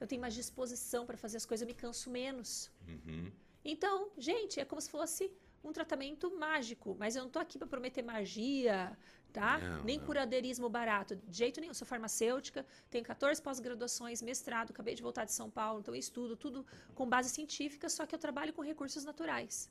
Eu 0.00 0.06
tenho 0.06 0.20
mais 0.20 0.34
disposição 0.34 1.04
para 1.06 1.16
fazer 1.16 1.36
as 1.36 1.46
coisas, 1.46 1.62
eu 1.62 1.72
me 1.72 1.74
canso 1.74 2.10
menos. 2.10 2.70
Uhum. 2.88 3.30
Então, 3.64 4.10
gente, 4.18 4.58
é 4.58 4.64
como 4.64 4.80
se 4.80 4.90
fosse 4.90 5.30
um 5.62 5.72
tratamento 5.72 6.36
mágico, 6.36 6.96
mas 6.98 7.14
eu 7.14 7.22
não 7.22 7.30
tô 7.30 7.38
aqui 7.38 7.56
para 7.58 7.68
prometer 7.68 8.02
magia, 8.02 8.96
tá? 9.32 9.58
Não, 9.58 9.84
Nem 9.84 9.98
não. 9.98 10.06
curadeirismo 10.06 10.68
barato, 10.68 11.16
de 11.16 11.36
jeito 11.38 11.60
nenhum. 11.60 11.70
Eu 11.70 11.74
sou 11.74 11.86
farmacêutica, 11.86 12.66
tenho 12.90 13.04
14 13.04 13.40
pós-graduações, 13.42 14.20
mestrado, 14.22 14.70
acabei 14.70 14.94
de 14.94 15.02
voltar 15.02 15.24
de 15.24 15.32
São 15.32 15.48
Paulo, 15.50 15.80
então 15.80 15.94
eu 15.94 15.98
estudo 15.98 16.36
tudo 16.36 16.66
com 16.94 17.08
base 17.08 17.28
científica, 17.30 17.88
só 17.88 18.04
que 18.06 18.14
eu 18.14 18.18
trabalho 18.18 18.52
com 18.52 18.62
recursos 18.62 19.04
naturais. 19.04 19.70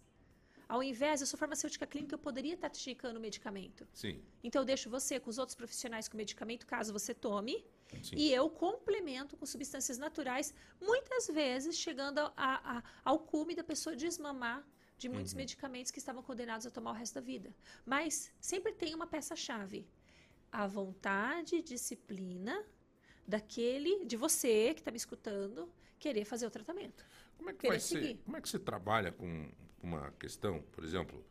Ao 0.68 0.82
invés, 0.82 1.20
eu 1.20 1.28
sou 1.28 1.38
farmacêutica 1.38 1.86
clínica, 1.86 2.16
eu 2.16 2.20
poderia 2.20 2.54
estar 2.54 2.70
te 2.70 2.80
indicando 2.90 3.20
o 3.20 3.22
medicamento. 3.22 3.86
Sim. 3.94 4.22
Então, 4.42 4.62
eu 4.62 4.66
deixo 4.66 4.90
você 4.90 5.20
com 5.20 5.30
os 5.30 5.38
outros 5.38 5.54
profissionais 5.54 6.08
com 6.08 6.16
medicamento, 6.16 6.66
caso 6.66 6.94
você 6.94 7.14
tome. 7.14 7.66
Sim. 8.02 8.16
E 8.16 8.34
eu 8.34 8.50
complemento 8.50 9.36
com 9.36 9.46
substâncias 9.46 9.98
naturais, 9.98 10.54
muitas 10.80 11.28
vezes 11.28 11.78
chegando 11.78 12.20
a- 12.20 12.32
a- 12.38 12.84
ao 13.04 13.20
cume 13.20 13.54
da 13.54 13.66
pessoa 13.66 13.98
desmamar 13.98 14.66
de 15.02 15.10
muitos 15.10 15.34
Uhum. 15.34 15.38
medicamentos 15.38 15.92
que 15.92 15.98
estavam 16.00 16.22
condenados 16.22 16.66
a 16.68 16.72
tomar 16.72 16.92
o 16.92 16.94
resto 16.94 17.16
da 17.16 17.22
vida. 17.22 17.50
Mas 17.86 18.32
sempre 18.40 18.72
tem 18.72 18.94
uma 18.94 19.08
peça-chave: 19.08 19.88
a 20.52 20.68
vontade 20.68 21.56
e 21.56 21.62
disciplina 21.64 22.64
daquele, 23.28 24.06
de 24.06 24.16
você 24.16 24.74
que 24.76 24.82
está 24.82 24.92
me 24.92 24.98
escutando, 24.98 25.68
querer 26.00 26.26
fazer 26.26 26.46
o 26.46 26.52
tratamento. 26.52 27.04
Como 27.38 27.50
é 27.50 27.54
que 27.54 27.66
vai 27.66 27.80
ser? 27.80 28.00
seguir. 28.00 28.18
Como 28.26 28.38
é 28.38 28.42
que 28.42 28.48
você 28.50 28.60
trabalha 28.60 29.12
com 29.12 29.50
uma 29.82 30.12
questão, 30.20 30.62
por 30.72 30.84
exemplo, 30.84 31.26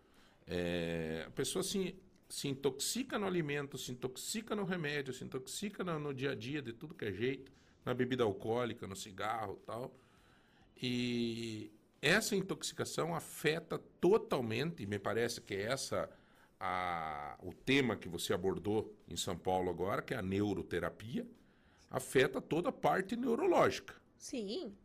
é, 0.47 1.25
a 1.29 1.31
pessoa 1.31 1.63
se, 1.63 1.95
se 2.29 2.49
intoxica 2.49 3.19
no 3.19 3.27
alimento, 3.27 3.79
se 3.79 3.93
intoxica 3.93 4.57
no 4.57 4.65
remédio, 4.65 5.13
se 5.15 5.23
intoxica 5.25 5.85
no, 5.85 5.99
no 6.01 6.13
dia 6.15 6.33
a 6.33 6.35
dia 6.35 6.61
de 6.61 6.73
tudo 6.73 6.95
que 6.95 7.05
é 7.05 7.13
jeito, 7.13 7.53
na 7.85 7.95
bebida 7.95 8.25
alcoólica, 8.25 8.87
no 8.89 8.97
cigarro, 8.97 9.57
tal. 9.65 9.95
E 10.83 11.71
essa 12.03 12.35
intoxicação 12.35 13.15
afeta 13.15 13.79
totalmente, 14.01 14.83
e 14.83 14.87
me 14.87 14.99
parece 14.99 15.41
que 15.41 15.55
é 15.55 15.63
essa 15.63 16.09
a, 16.59 17.37
o 17.43 17.53
tema 17.53 17.97
que 17.97 18.09
você 18.09 18.33
abordou 18.33 18.95
em 19.09 19.17
São 19.17 19.37
Paulo 19.37 19.71
agora, 19.71 20.03
que 20.03 20.15
é 20.15 20.17
a 20.17 20.23
neuroterapia, 20.23 21.27
afeta 21.91 22.41
toda 22.41 22.69
a 22.69 22.73
parte 22.73 23.17
neurológica. 23.17 23.95
Sim. 24.17 24.77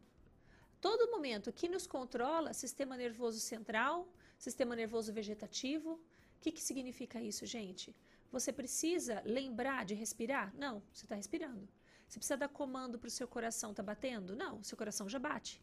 Todo 0.81 1.11
momento, 1.11 1.51
que 1.51 1.67
nos 1.67 1.87
controla, 1.87 2.53
sistema 2.53 2.95
nervoso 2.95 3.39
central, 3.39 4.07
sistema 4.37 4.75
nervoso 4.75 5.11
vegetativo. 5.11 5.93
O 5.93 5.99
que, 6.41 6.51
que 6.51 6.61
significa 6.61 7.21
isso, 7.21 7.45
gente? 7.45 7.95
Você 8.31 8.51
precisa 8.51 9.21
lembrar 9.25 9.85
de 9.85 9.93
respirar? 9.93 10.53
Não, 10.55 10.81
você 10.93 11.05
está 11.05 11.15
respirando. 11.15 11.67
Você 12.07 12.19
precisa 12.19 12.37
dar 12.37 12.49
comando 12.49 12.99
para 12.99 13.07
o 13.07 13.11
seu 13.11 13.27
coração, 13.27 13.73
tá 13.73 13.81
batendo? 13.81 14.35
Não, 14.35 14.61
seu 14.63 14.77
coração 14.77 15.09
já 15.09 15.17
bate. 15.17 15.61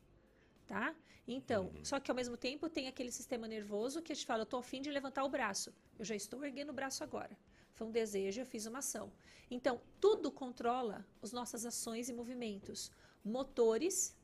Tá? 0.73 0.97
Então, 1.28 1.70
só 1.85 2.01
que 2.01 2.11
ao 2.11 2.15
mesmo 2.15 2.35
tempo 2.35 2.66
tem 2.66 2.89
aquele 2.89 3.12
sistema 3.12 3.47
nervoso 3.47 4.01
que 4.01 4.11
a 4.11 4.15
gente 4.15 4.24
fala, 4.24 4.40
eu 4.40 4.44
estou 4.44 4.61
afim 4.61 4.81
de 4.81 4.90
levantar 4.90 5.23
o 5.23 5.28
braço. 5.28 5.70
Eu 5.99 6.05
já 6.11 6.15
estou 6.15 6.43
erguendo 6.43 6.70
o 6.70 6.78
braço 6.81 7.05
agora. 7.05 7.36
Foi 7.74 7.86
um 7.86 7.90
desejo, 7.90 8.40
eu 8.40 8.47
fiz 8.47 8.65
uma 8.65 8.78
ação. 8.78 9.12
Então, 9.51 9.82
tudo 10.01 10.32
controla 10.32 11.07
as 11.20 11.31
nossas 11.31 11.66
ações 11.66 12.09
e 12.09 12.15
movimentos, 12.15 12.90
motores, 13.23 14.16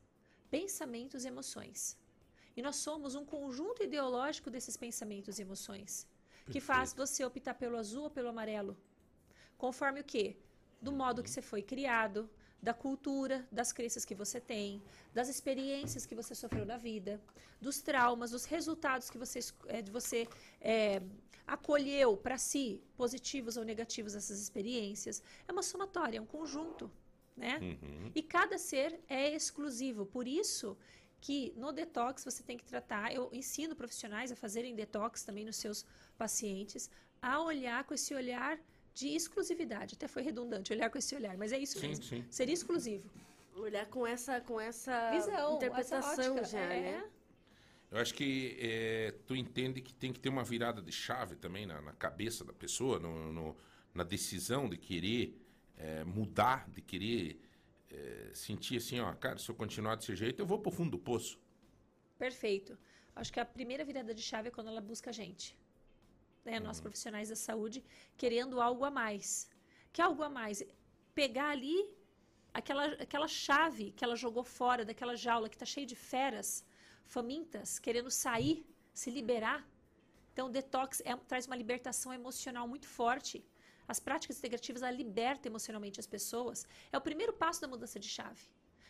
pensamentos 0.49 1.23
e 1.23 1.27
emoções. 1.27 1.95
E 2.57 2.63
nós 2.63 2.77
somos 2.77 3.13
um 3.13 3.23
conjunto 3.23 3.83
ideológico 3.83 4.49
desses 4.49 4.75
pensamentos 4.75 5.37
e 5.37 5.43
emoções, 5.43 6.07
que 6.51 6.59
faz 6.59 6.93
você 6.93 7.23
optar 7.23 7.53
pelo 7.53 7.77
azul 7.77 8.05
ou 8.05 8.09
pelo 8.09 8.29
amarelo. 8.29 8.75
Conforme 9.55 9.99
o 9.99 10.03
quê? 10.03 10.35
Do 10.81 10.91
modo 10.91 11.21
que 11.21 11.29
você 11.29 11.43
foi 11.43 11.61
criado, 11.61 12.27
da 12.61 12.73
cultura, 12.73 13.47
das 13.51 13.71
crenças 13.71 14.03
que 14.03 14.13
você 14.13 14.39
tem, 14.39 14.81
das 15.13 15.29
experiências 15.29 16.05
que 16.05 16.15
você 16.15 16.35
sofreu 16.35 16.65
na 16.65 16.77
vida, 16.77 17.21
dos 17.61 17.81
traumas, 17.81 18.31
dos 18.31 18.45
resultados 18.45 19.09
que 19.09 19.17
você, 19.17 19.39
de 19.83 19.91
você 19.91 20.27
eh, 20.59 21.01
acolheu 21.47 22.15
para 22.17 22.37
si, 22.37 22.81
positivos 22.95 23.57
ou 23.57 23.63
negativos, 23.63 24.13
essas 24.13 24.39
experiências. 24.39 25.23
É 25.47 25.51
uma 25.51 25.63
somatória, 25.63 26.17
é 26.17 26.21
um 26.21 26.25
conjunto, 26.25 26.91
né? 27.35 27.59
E 28.13 28.21
cada 28.21 28.57
ser 28.57 28.99
é 29.07 29.33
exclusivo. 29.33 30.05
Por 30.05 30.27
isso 30.27 30.77
que 31.21 31.53
no 31.55 31.71
detox 31.71 32.23
você 32.23 32.43
tem 32.43 32.57
que 32.57 32.63
tratar, 32.63 33.13
eu 33.13 33.29
ensino 33.33 33.75
profissionais 33.75 34.31
a 34.31 34.35
fazerem 34.35 34.75
detox 34.75 35.23
também 35.23 35.45
nos 35.45 35.57
seus 35.57 35.85
pacientes, 36.17 36.89
a 37.21 37.41
olhar 37.41 37.83
com 37.83 37.93
esse 37.93 38.13
olhar 38.13 38.59
de 38.93 39.07
exclusividade. 39.09 39.95
Até 39.95 40.07
foi 40.07 40.21
redundante 40.21 40.73
olhar 40.73 40.89
com 40.89 40.97
esse 40.97 41.15
olhar, 41.15 41.37
mas 41.37 41.51
é 41.51 41.59
isso 41.59 41.79
Sim, 41.79 41.87
mesmo. 41.89 42.03
sim. 42.05 42.25
Ser 42.29 42.49
exclusivo. 42.49 43.09
Olhar 43.55 43.85
com 43.87 44.05
essa, 44.07 44.39
com 44.41 44.59
essa 44.59 45.11
Visão, 45.11 45.55
interpretação 45.55 45.97
essa 45.99 46.31
ótica, 46.31 46.43
já, 46.45 46.59
é. 46.59 46.81
né? 46.81 47.09
Eu 47.91 47.97
acho 47.97 48.13
que 48.13 48.55
é, 48.59 49.15
tu 49.25 49.35
entende 49.35 49.81
que 49.81 49.93
tem 49.93 50.13
que 50.13 50.19
ter 50.19 50.29
uma 50.29 50.43
virada 50.43 50.81
de 50.81 50.91
chave 50.91 51.35
também 51.35 51.65
na, 51.65 51.81
na 51.81 51.91
cabeça 51.93 52.45
da 52.45 52.53
pessoa, 52.53 52.99
no, 52.99 53.33
no- 53.33 53.57
na 53.93 54.03
decisão 54.03 54.69
de 54.69 54.77
querer 54.77 55.35
é, 55.75 56.03
mudar, 56.03 56.69
de 56.69 56.81
querer 56.81 57.41
é, 57.89 58.29
sentir 58.33 58.77
assim, 58.77 58.99
ó, 58.99 59.11
cara, 59.15 59.39
se 59.39 59.49
eu 59.49 59.55
continuar 59.55 59.95
desse 59.95 60.15
jeito, 60.15 60.39
eu 60.39 60.45
vou 60.45 60.59
pro 60.59 60.71
fundo 60.71 60.91
do 60.91 60.99
poço. 60.99 61.39
Perfeito. 62.17 62.77
Acho 63.15 63.33
que 63.33 63.39
a 63.39 63.45
primeira 63.45 63.83
virada 63.83 64.13
de 64.13 64.21
chave 64.21 64.49
é 64.49 64.51
quando 64.51 64.67
ela 64.67 64.79
busca 64.81 65.09
a 65.09 65.13
gente. 65.13 65.57
Né? 66.45 66.57
Uhum. 66.57 66.65
Nós 66.65 66.79
profissionais 66.79 67.29
da 67.29 67.35
saúde 67.35 67.83
querendo 68.17 68.61
algo 68.61 68.83
a 68.85 68.91
mais. 68.91 69.49
Que 69.93 70.01
algo 70.01 70.23
a 70.23 70.29
mais? 70.29 70.63
Pegar 71.13 71.49
ali 71.49 71.77
aquela, 72.53 72.85
aquela 73.05 73.27
chave 73.27 73.91
que 73.91 74.03
ela 74.03 74.15
jogou 74.15 74.43
fora 74.43 74.85
daquela 74.85 75.15
jaula 75.15 75.49
que 75.49 75.55
está 75.55 75.65
cheia 75.65 75.85
de 75.85 75.95
feras 75.95 76.65
famintas, 77.05 77.79
querendo 77.79 78.11
sair, 78.11 78.65
se 78.93 79.09
liberar. 79.09 79.67
Então, 80.33 80.47
o 80.47 80.49
detox 80.49 81.01
é- 81.05 81.15
traz 81.15 81.47
uma 81.47 81.55
libertação 81.55 82.13
emocional 82.13 82.67
muito 82.67 82.87
forte. 82.87 83.43
As 83.87 83.99
práticas 83.99 84.37
integrativas 84.37 84.83
ela 84.83 84.91
liberta 84.91 85.47
emocionalmente 85.47 85.99
as 85.99 86.05
pessoas. 86.05 86.65
É 86.91 86.97
o 86.97 87.01
primeiro 87.01 87.33
passo 87.33 87.59
da 87.61 87.67
mudança 87.67 87.99
de 87.99 88.07
chave. 88.07 88.43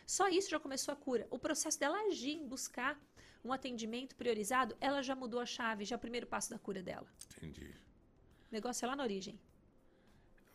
Só 0.06 0.28
isso 0.28 0.50
já 0.50 0.60
começou 0.60 0.92
a 0.92 0.96
cura. 0.96 1.26
O 1.30 1.38
processo 1.38 1.78
dela 1.78 1.96
agir 2.08 2.38
buscar 2.40 3.00
um 3.44 3.52
atendimento 3.52 4.14
priorizado, 4.16 4.76
ela 4.80 5.02
já 5.02 5.14
mudou 5.14 5.40
a 5.40 5.46
chave, 5.46 5.84
já 5.84 5.94
é 5.94 5.98
o 5.98 6.00
primeiro 6.00 6.26
passo 6.26 6.50
da 6.50 6.58
cura 6.58 6.82
dela. 6.82 7.06
Entendi. 7.36 7.66
O 8.50 8.52
negócio 8.52 8.84
é 8.84 8.88
lá 8.88 8.96
na 8.96 9.02
origem. 9.02 9.38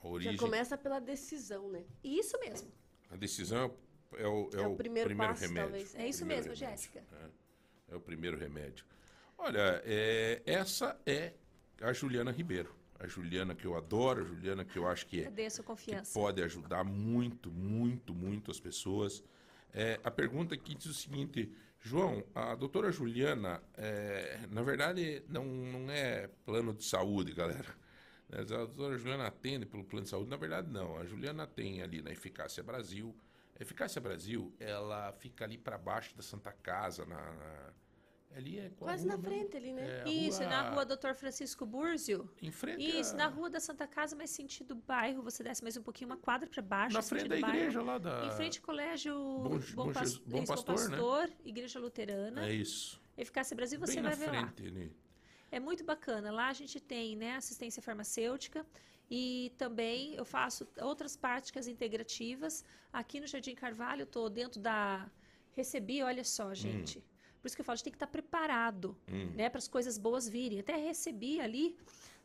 A 0.02 0.08
origem, 0.08 0.34
Já 0.34 0.40
começa 0.40 0.78
pela 0.78 1.00
decisão, 1.00 1.70
né? 1.70 1.84
E 2.04 2.20
isso 2.20 2.40
mesmo. 2.40 2.72
a 3.10 3.16
decisão 3.16 3.76
é 4.14 4.28
o, 4.28 4.50
é 4.54 4.62
É 4.62 4.68
o, 4.68 4.74
o 4.74 4.76
primeiro 4.76 5.16
passo, 5.16 5.42
remédio. 5.42 5.64
talvez. 5.64 5.96
É 5.96 6.08
isso 6.08 6.20
Primeiro 6.20 6.48
mesmo, 6.50 6.54
remédio. 6.54 6.78
Jéssica. 6.78 7.04
É, 7.90 7.94
é 7.94 7.96
o 7.96 8.00
primeiro 8.02 8.38
remédio. 8.38 8.86
Olha, 9.38 9.82
é, 9.84 10.42
essa 10.46 11.00
é 11.06 11.34
a 11.82 11.92
Juliana 11.92 12.32
Ribeiro. 12.32 12.74
A 12.98 13.08
Juliana 13.08 13.54
que 13.54 13.66
eu 13.66 13.76
adoro, 13.76 14.22
a 14.22 14.26
Juliana 14.26 14.64
que 14.64 14.78
eu 14.78 14.88
acho 14.88 15.06
que 15.08 15.20
é, 15.22 15.24
Cadê 15.26 15.46
a 15.48 15.50
sua 15.50 15.64
que 15.64 15.68
confiança? 15.68 16.14
pode 16.18 16.42
ajudar 16.42 16.84
muito, 16.86 17.52
muito, 17.52 18.14
muito 18.14 18.50
as 18.52 18.60
pessoas. 18.60 19.22
É, 19.74 20.00
a 20.04 20.10
pergunta 20.10 20.56
aqui 20.56 20.74
diz 20.76 20.86
o 20.86 20.94
seguinte, 20.94 21.52
João, 21.86 22.24
a 22.34 22.56
doutora 22.56 22.92
Juliana, 22.92 23.62
é, 23.78 24.40
na 24.50 24.64
verdade, 24.64 25.24
não, 25.30 25.46
não 25.46 25.92
é 25.92 26.28
plano 26.46 26.74
de 26.74 26.84
saúde, 26.84 27.32
galera. 27.34 27.76
Né, 28.28 28.40
A 28.40 28.44
doutora 28.44 28.98
Juliana 28.98 29.28
atende 29.28 29.66
pelo 29.68 29.84
plano 29.84 30.04
de 30.06 30.10
saúde, 30.10 30.30
na 30.30 30.36
verdade, 30.38 30.68
não. 30.72 30.98
A 30.98 31.06
Juliana 31.06 31.46
tem 31.46 31.82
ali 31.84 32.02
na 32.02 32.12
Eficácia 32.12 32.64
Brasil. 32.64 33.16
A 33.60 33.62
Eficácia 33.62 34.02
Brasil, 34.02 34.52
ela 34.60 35.12
fica 35.14 35.46
ali 35.46 35.58
para 35.60 35.78
baixo 35.78 36.16
da 36.16 36.24
Santa 36.24 36.52
Casa, 36.52 37.06
na... 37.06 37.16
na- 37.34 37.74
ali 38.36 38.60
é 38.60 38.70
Quase 38.78 39.08
rua 39.08 39.18
na 39.18 39.24
frente 39.24 39.56
ali, 39.58 39.72
né? 39.74 40.04
É, 40.06 40.10
Isso, 40.10 40.42
na 40.44 40.70
rua 40.72 40.86
Dr. 40.86 41.14
Francisco 41.16 41.66
Búrzio. 41.66 42.30
Em 42.42 42.52
frente 42.52 42.84
Isso, 42.84 43.14
a- 43.14 43.18
na 43.18 43.28
rua 43.28 43.50
da 43.50 43.60
Santa 43.60 43.88
Casa, 43.88 44.16
mas 44.16 44.30
sentido 44.30 44.76
bairro. 44.76 45.22
Você 45.24 45.44
desce 45.44 45.64
mais 45.64 45.78
um 45.78 45.82
pouquinho, 45.82 46.10
uma 46.10 46.18
quadra 46.18 46.48
para 46.48 46.62
baixo. 46.62 46.94
Na 46.96 47.02
frente 47.02 47.22
sentido 47.24 47.36
da 47.36 47.42
bairro. 47.48 47.58
igreja 47.58 47.82
lá 47.82 47.98
da... 47.98 48.26
Em 48.28 48.32
frente 48.32 48.60
ao 48.60 48.66
colégio 48.66 49.14
Bom- 49.16 49.50
Bom, 49.50 49.60
Bom 49.86 49.92
Pas- 49.94 50.18
Bom 50.18 50.46
Pastor, 50.46 50.76
né? 50.90 50.98
Pastor, 50.98 51.30
Igreja 51.46 51.80
Luterana. 51.80 52.48
É 52.48 52.54
isso. 52.54 53.02
Eficácia 53.18 53.56
Brasil, 53.56 53.80
você 53.80 53.94
Bem 53.96 54.04
vai 54.04 54.12
na 54.12 54.18
ver 54.18 54.32
lá. 54.32 54.48
frente, 54.48 54.72
né? 54.72 54.90
É 55.52 55.60
muito 55.60 55.84
bacana. 55.84 56.32
Lá 56.32 56.50
a 56.50 56.54
gente 56.54 56.80
tem 56.80 57.16
né, 57.16 57.36
assistência 57.38 57.82
farmacêutica 57.82 58.66
e 59.10 59.54
também 59.58 60.16
eu 60.16 60.26
faço 60.26 60.68
outras 60.82 61.16
práticas 61.16 61.68
integrativas. 61.68 62.66
Aqui 62.92 63.20
no 63.22 63.28
Jardim 63.28 63.56
Carvalho, 63.56 64.02
eu 64.02 64.06
estou 64.06 64.30
dentro 64.30 64.60
da. 64.60 65.10
Recebi, 65.56 66.04
olha 66.04 66.24
só, 66.26 66.54
gente. 66.54 67.02
Por 67.46 67.50
isso 67.50 67.56
que 67.58 67.62
eu 67.62 67.66
falo, 67.66 67.74
a 67.74 67.78
gente 67.78 67.84
tem 67.84 67.92
que 67.94 67.98
estar 67.98 68.08
preparado 68.08 68.98
Hum. 69.08 69.30
né, 69.36 69.52
para 69.52 69.60
as 69.60 69.68
coisas 69.68 70.00
boas 70.00 70.28
virem. 70.28 70.60
Até 70.62 70.76
recebi 70.78 71.40
ali 71.40 71.78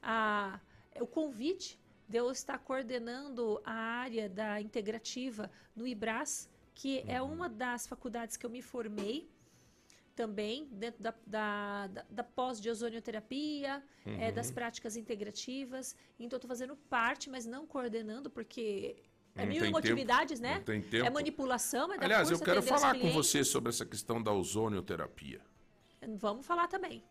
a, 0.02 0.58
o 0.98 1.06
convite 1.06 1.78
de 2.08 2.16
eu 2.16 2.30
estar 2.30 2.58
coordenando 2.58 3.60
a 3.62 3.70
área 3.74 4.30
da 4.30 4.62
integrativa 4.62 5.50
no 5.76 5.86
IBRAS, 5.86 6.48
que 6.74 7.04
é 7.06 7.20
Uhum. 7.20 7.32
uma 7.34 7.48
das 7.50 7.86
faculdades 7.86 8.38
que 8.38 8.46
eu 8.46 8.50
me 8.50 8.62
formei 8.62 9.28
também 10.16 10.66
dentro 10.72 11.02
da, 11.02 11.14
da, 11.26 11.86
da, 11.88 12.02
da 12.10 12.24
pós 12.24 12.58
de 12.58 12.70
ozonioterapia, 12.70 13.82
é, 14.06 14.28
Uhum. 14.28 14.34
das 14.34 14.50
práticas 14.50 14.96
integrativas. 14.96 15.94
Então, 16.18 16.38
estou 16.38 16.48
fazendo 16.48 16.76
parte, 16.88 17.28
mas 17.28 17.44
não 17.44 17.66
coordenando, 17.66 18.30
porque 18.30 18.96
é 19.36 19.46
mil 19.46 19.60
tem 19.60 19.68
emotividades, 19.68 20.40
né? 20.40 20.56
não 20.56 20.62
tem 20.62 20.82
tempo. 20.82 21.06
É 21.06 21.10
manipulação, 21.10 21.92
é 21.92 21.98
dar 21.98 22.04
Aliás, 22.04 22.30
eu 22.30 22.40
quero 22.40 22.62
falar 22.62 22.98
com 22.98 23.10
você 23.10 23.44
sobre 23.44 23.70
essa 23.70 23.86
questão 23.86 24.22
da 24.22 24.32
ozonioterapia. 24.32 25.40
Vamos 26.16 26.46
falar 26.46 26.68
também. 26.68 27.02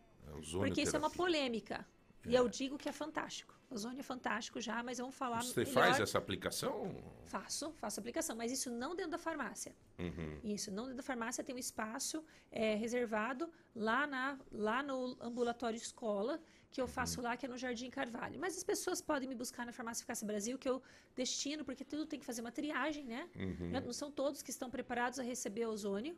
Porque 0.52 0.82
isso 0.82 0.96
é 0.96 0.98
uma 0.98 1.10
polêmica. 1.10 1.86
E 2.26 2.34
eu 2.34 2.48
digo 2.48 2.76
que 2.76 2.88
é 2.88 2.92
fantástico. 2.92 3.59
Ozônio 3.70 4.00
é 4.00 4.02
fantástico 4.02 4.60
já, 4.60 4.82
mas 4.82 4.98
vamos 4.98 5.14
falar 5.14 5.42
Você 5.44 5.60
melhor. 5.60 5.72
faz 5.72 6.00
essa 6.00 6.18
aplicação? 6.18 6.92
Faço, 7.26 7.70
faço 7.74 8.00
aplicação, 8.00 8.34
mas 8.34 8.50
isso 8.50 8.68
não 8.68 8.96
dentro 8.96 9.12
da 9.12 9.18
farmácia. 9.18 9.72
Uhum. 9.96 10.40
Isso, 10.42 10.72
não 10.72 10.84
dentro 10.84 10.96
da 10.96 11.02
farmácia 11.04 11.44
tem 11.44 11.54
um 11.54 11.58
espaço 11.58 12.24
é, 12.50 12.74
reservado 12.74 13.48
lá, 13.74 14.08
na, 14.08 14.36
lá 14.50 14.82
no 14.82 15.16
ambulatório 15.20 15.76
escola, 15.76 16.40
que 16.72 16.80
eu 16.80 16.88
faço 16.88 17.20
lá, 17.20 17.36
que 17.36 17.46
é 17.46 17.48
no 17.48 17.56
Jardim 17.56 17.90
Carvalho. 17.90 18.40
Mas 18.40 18.56
as 18.56 18.64
pessoas 18.64 19.00
podem 19.00 19.28
me 19.28 19.36
buscar 19.36 19.64
na 19.64 19.72
Farmácia 19.72 20.00
Eficácia 20.02 20.26
Brasil, 20.26 20.58
que 20.58 20.68
eu 20.68 20.82
destino, 21.14 21.64
porque 21.64 21.84
tudo 21.84 22.06
tem 22.06 22.18
que 22.18 22.26
fazer 22.26 22.40
uma 22.40 22.52
triagem, 22.52 23.04
né? 23.04 23.28
Uhum. 23.36 23.70
Não- 23.70 23.92
são 23.92 24.10
todos 24.10 24.42
que 24.42 24.50
estão 24.50 24.68
preparados 24.68 25.20
a 25.20 25.22
receber 25.22 25.66
ozônio. 25.66 26.16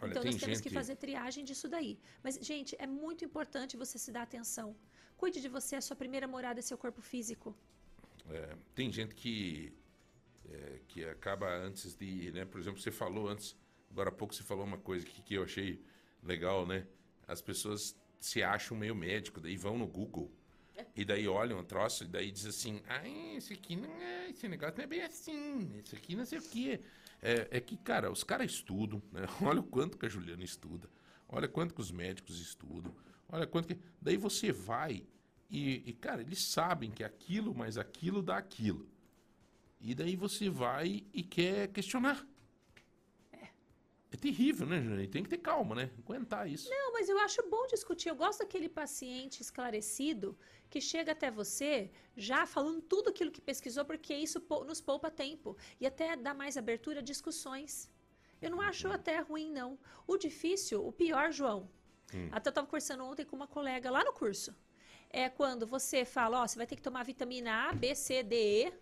Olha, 0.00 0.10
então 0.10 0.24
nós 0.24 0.36
temos 0.36 0.60
que 0.60 0.68
gente- 0.68 0.74
fazer 0.74 0.96
triagem 0.96 1.44
disso 1.44 1.68
daí. 1.68 1.98
Mas, 2.22 2.36
gente, 2.36 2.74
é 2.78 2.86
muito 2.86 3.24
importante 3.24 3.76
você 3.76 3.98
se 3.98 4.10
dar 4.10 4.22
atenção. 4.22 4.74
Cuide 5.22 5.40
de 5.40 5.46
você, 5.46 5.76
a 5.76 5.80
sua 5.80 5.94
primeira 5.94 6.26
morada 6.26 6.58
é 6.58 6.62
seu 6.62 6.76
corpo 6.76 7.00
físico. 7.00 7.54
É, 8.28 8.56
tem 8.74 8.90
gente 8.90 9.14
que 9.14 9.72
é, 10.50 10.80
que 10.88 11.04
acaba 11.04 11.48
antes 11.48 11.94
de 11.94 12.32
né? 12.32 12.44
Por 12.44 12.60
exemplo, 12.60 12.80
você 12.80 12.90
falou 12.90 13.28
antes, 13.28 13.56
agora 13.88 14.08
há 14.08 14.12
pouco 14.12 14.34
você 14.34 14.42
falou 14.42 14.64
uma 14.64 14.78
coisa 14.78 15.06
que, 15.06 15.22
que 15.22 15.34
eu 15.34 15.44
achei 15.44 15.80
legal, 16.24 16.66
né? 16.66 16.88
As 17.28 17.40
pessoas 17.40 17.94
se 18.18 18.42
acham 18.42 18.76
meio 18.76 18.96
médico, 18.96 19.40
daí 19.40 19.56
vão 19.56 19.78
no 19.78 19.86
Google 19.86 20.28
e 20.96 21.04
daí 21.04 21.28
olham 21.28 21.60
um 21.60 21.64
troço 21.64 22.02
e 22.02 22.08
daí 22.08 22.32
diz 22.32 22.44
assim, 22.44 22.82
ah, 22.88 23.08
esse 23.36 23.52
aqui 23.52 23.76
não 23.76 24.02
é, 24.02 24.28
esse 24.28 24.48
negócio 24.48 24.74
não 24.76 24.82
é 24.82 24.88
bem 24.88 25.02
assim, 25.02 25.70
esse 25.78 25.94
aqui 25.94 26.16
não 26.16 26.24
sei 26.24 26.40
o 26.40 26.42
quê. 26.42 26.80
É, 27.22 27.46
é 27.58 27.60
que, 27.60 27.76
cara, 27.76 28.10
os 28.10 28.24
caras 28.24 28.50
estudam, 28.50 29.00
né? 29.12 29.20
Olha 29.40 29.60
o 29.60 29.62
quanto 29.62 29.96
que 29.96 30.04
a 30.04 30.08
Juliana 30.08 30.42
estuda, 30.42 30.90
olha 31.28 31.46
quanto 31.46 31.72
que 31.72 31.80
os 31.80 31.92
médicos 31.92 32.40
estudam, 32.40 32.92
olha 33.32 33.46
quanto 33.46 33.66
que... 33.66 33.78
Daí 34.00 34.16
você 34.16 34.52
vai 34.52 35.04
e, 35.50 35.82
e, 35.86 35.92
cara, 35.92 36.22
eles 36.22 36.42
sabem 36.42 36.90
que 36.90 37.02
aquilo 37.02 37.54
mais 37.54 37.76
aquilo 37.76 38.22
dá 38.22 38.36
aquilo. 38.36 38.88
E 39.80 39.94
daí 39.94 40.14
você 40.14 40.48
vai 40.48 41.04
e 41.12 41.22
quer 41.22 41.68
questionar. 41.68 42.26
É 44.12 44.16
terrível, 44.16 44.66
né, 44.66 44.80
Jane? 44.82 45.08
Tem 45.08 45.22
que 45.22 45.30
ter 45.30 45.38
calma, 45.38 45.74
né? 45.74 45.90
Aguentar 45.98 46.46
isso. 46.46 46.68
Não, 46.68 46.92
mas 46.92 47.08
eu 47.08 47.18
acho 47.18 47.48
bom 47.48 47.66
discutir. 47.66 48.10
Eu 48.10 48.14
gosto 48.14 48.40
daquele 48.40 48.68
paciente 48.68 49.40
esclarecido 49.40 50.38
que 50.68 50.82
chega 50.82 51.12
até 51.12 51.30
você 51.30 51.90
já 52.14 52.44
falando 52.44 52.82
tudo 52.82 53.08
aquilo 53.08 53.30
que 53.30 53.40
pesquisou, 53.40 53.86
porque 53.86 54.14
isso 54.14 54.38
nos 54.66 54.82
poupa 54.82 55.10
tempo 55.10 55.56
e 55.80 55.86
até 55.86 56.14
dá 56.14 56.34
mais 56.34 56.58
abertura 56.58 57.00
a 57.00 57.02
discussões. 57.02 57.90
Eu 58.40 58.50
não 58.50 58.60
acho 58.60 58.86
até 58.88 59.18
ruim, 59.20 59.50
não. 59.50 59.78
O 60.06 60.18
difícil, 60.18 60.86
o 60.86 60.92
pior, 60.92 61.32
João, 61.32 61.70
Hum. 62.14 62.28
até 62.30 62.48
eu 62.48 62.50
estava 62.50 62.66
conversando 62.66 63.04
ontem 63.04 63.24
com 63.24 63.36
uma 63.36 63.46
colega 63.46 63.90
lá 63.90 64.04
no 64.04 64.12
curso, 64.12 64.54
é 65.10 65.28
quando 65.28 65.66
você 65.66 66.04
fala, 66.04 66.42
ó, 66.42 66.46
você 66.46 66.56
vai 66.56 66.66
ter 66.66 66.76
que 66.76 66.82
tomar 66.82 67.04
vitamina 67.04 67.68
A, 67.68 67.72
B, 67.72 67.94
C, 67.94 68.22
D, 68.22 68.66
E, 68.66 68.72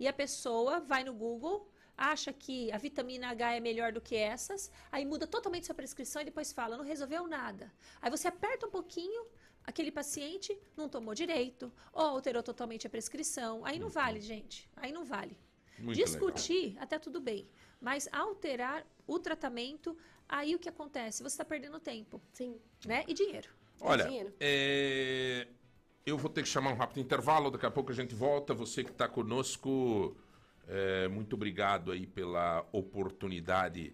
e 0.00 0.08
a 0.08 0.12
pessoa 0.12 0.80
vai 0.80 1.04
no 1.04 1.12
Google, 1.12 1.68
acha 1.96 2.32
que 2.32 2.72
a 2.72 2.78
vitamina 2.78 3.28
H 3.28 3.56
é 3.56 3.60
melhor 3.60 3.92
do 3.92 4.00
que 4.00 4.16
essas, 4.16 4.70
aí 4.90 5.04
muda 5.04 5.26
totalmente 5.26 5.66
sua 5.66 5.74
prescrição 5.74 6.22
e 6.22 6.24
depois 6.24 6.52
fala, 6.52 6.76
não 6.76 6.84
resolveu 6.84 7.26
nada. 7.26 7.70
Aí 8.00 8.10
você 8.10 8.26
aperta 8.26 8.66
um 8.66 8.70
pouquinho, 8.70 9.26
aquele 9.64 9.92
paciente 9.92 10.58
não 10.76 10.88
tomou 10.88 11.14
direito, 11.14 11.70
ou 11.92 12.02
alterou 12.02 12.42
totalmente 12.42 12.86
a 12.86 12.90
prescrição. 12.90 13.64
Aí 13.64 13.78
não 13.78 13.90
vale, 13.90 14.20
gente. 14.20 14.68
Aí 14.74 14.90
não 14.90 15.04
vale. 15.04 15.36
Muito 15.78 15.96
Discutir, 15.96 16.76
até 16.78 16.98
tudo 16.98 17.20
bem. 17.20 17.48
Mas 17.80 18.08
alterar 18.12 18.86
o 19.06 19.18
tratamento, 19.18 19.96
aí 20.30 20.54
o 20.54 20.58
que 20.58 20.68
acontece? 20.68 21.22
Você 21.22 21.34
está 21.34 21.44
perdendo 21.44 21.78
tempo. 21.78 22.20
Sim. 22.32 22.56
Né? 22.86 23.04
E 23.06 23.12
dinheiro. 23.12 23.48
Olha, 23.80 24.04
dinheiro. 24.04 24.32
é, 24.38 25.46
eu 26.06 26.16
vou 26.16 26.30
ter 26.30 26.42
que 26.42 26.48
chamar 26.48 26.72
um 26.72 26.76
rápido 26.76 27.00
intervalo, 27.00 27.50
daqui 27.50 27.66
a 27.66 27.70
pouco 27.70 27.90
a 27.90 27.94
gente 27.94 28.14
volta. 28.14 28.54
Você 28.54 28.84
que 28.84 28.90
está 28.90 29.08
conosco, 29.08 30.16
é, 30.68 31.08
muito 31.08 31.34
obrigado 31.34 31.90
aí 31.90 32.06
pela 32.06 32.66
oportunidade 32.72 33.92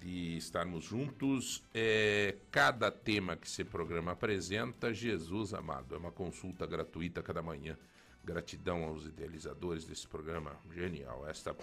de 0.00 0.36
estarmos 0.36 0.84
juntos. 0.84 1.62
É, 1.74 2.36
cada 2.50 2.90
tema 2.90 3.36
que 3.36 3.46
esse 3.46 3.64
programa 3.64 4.12
apresenta, 4.12 4.92
Jesus 4.92 5.52
amado, 5.52 5.94
é 5.94 5.98
uma 5.98 6.10
consulta 6.10 6.66
gratuita 6.66 7.22
cada 7.22 7.42
manhã. 7.42 7.76
Gratidão 8.24 8.84
aos 8.84 9.06
idealizadores 9.06 9.84
desse 9.84 10.06
programa, 10.06 10.56
genial. 10.74 11.26
Esta 11.28 11.54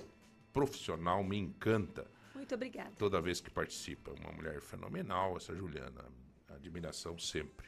profissional 0.53 1.23
me 1.23 1.38
encanta 1.38 2.07
Muito 2.38 2.55
obrigada. 2.55 2.91
toda 2.97 3.19
vez 3.19 3.41
que 3.41 3.49
participa. 3.49 4.11
Uma 4.11 4.31
mulher 4.31 4.61
fenomenal, 4.61 5.35
essa 5.38 5.55
Juliana. 5.55 6.05
Admiração 6.49 7.18
sempre. 7.19 7.68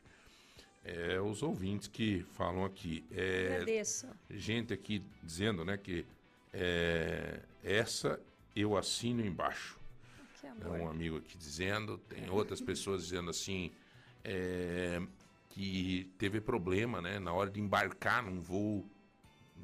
É, 0.84 1.20
os 1.20 1.44
ouvintes 1.44 1.88
que 1.88 2.24
falam 2.36 2.64
aqui. 2.64 3.06
É, 3.12 3.56
Agradeço. 3.56 4.08
Gente 4.30 4.74
aqui 4.74 5.04
dizendo 5.22 5.66
né, 5.66 5.78
que 5.78 6.06
é, 6.54 7.42
essa 7.64 8.20
eu 8.56 8.78
assino 8.78 9.26
embaixo. 9.26 9.78
Que 10.40 10.48
É 10.48 10.50
amor. 10.50 10.80
um 10.80 10.90
amigo 10.90 11.18
aqui 11.18 11.38
dizendo, 11.38 11.98
tem 11.98 12.30
outras 12.30 12.62
pessoas 12.62 13.04
dizendo 13.04 13.30
assim, 13.30 13.72
é, 14.24 15.02
que 15.50 16.10
teve 16.18 16.40
problema, 16.40 17.02
né, 17.02 17.20
na 17.20 17.34
hora 17.34 17.50
de 17.50 17.60
embarcar 17.60 18.24
num 18.24 18.40
voo, 18.40 18.90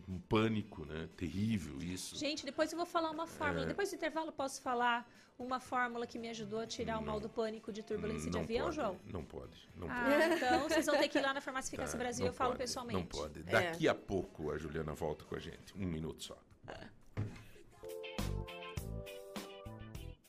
um 0.07 0.19
pânico, 0.19 0.85
né, 0.85 1.09
terrível 1.17 1.77
isso. 1.81 2.15
Gente, 2.15 2.45
depois 2.45 2.71
eu 2.71 2.77
vou 2.77 2.85
falar 2.85 3.09
uma 3.11 3.25
fórmula. 3.27 3.63
É. 3.65 3.67
Depois 3.67 3.89
do 3.89 3.95
intervalo, 3.95 4.31
posso 4.31 4.61
falar 4.61 5.09
uma 5.37 5.59
fórmula 5.59 6.07
que 6.07 6.17
me 6.17 6.29
ajudou 6.29 6.59
a 6.61 6.67
tirar 6.67 6.97
o 6.99 7.05
mal 7.05 7.19
do 7.19 7.27
pânico 7.27 7.71
de 7.73 7.83
turbulência 7.83 8.29
de 8.29 8.37
Não 8.37 8.43
avião, 8.43 8.65
pode, 8.65 8.75
João? 8.75 8.99
Não 9.11 9.25
pode, 9.25 9.69
não 9.75 9.87
Ah, 9.89 10.05
pode. 10.05 10.33
então 10.35 10.59
vocês 10.69 10.85
vão 10.85 10.97
ter 10.97 11.09
que 11.09 11.17
ir 11.17 11.21
lá 11.21 11.33
na 11.33 11.41
Farmácia 11.41 11.69
Eficácia 11.75 11.97
Tá, 11.97 12.03
Brasil, 12.03 12.23
não 12.25 12.29
eu 12.31 12.33
falo 12.33 12.51
pode, 12.51 12.59
pessoalmente. 12.63 12.99
Não 12.99 13.05
pode. 13.05 13.39
É. 13.39 13.43
Daqui 13.43 13.87
a 13.87 13.95
pouco 13.95 14.51
a 14.51 14.57
Juliana 14.57 14.93
volta 14.93 15.25
com 15.25 15.35
a 15.35 15.39
gente. 15.39 15.75
Um 15.75 15.85
minuto 15.85 16.23
só. 16.23 16.37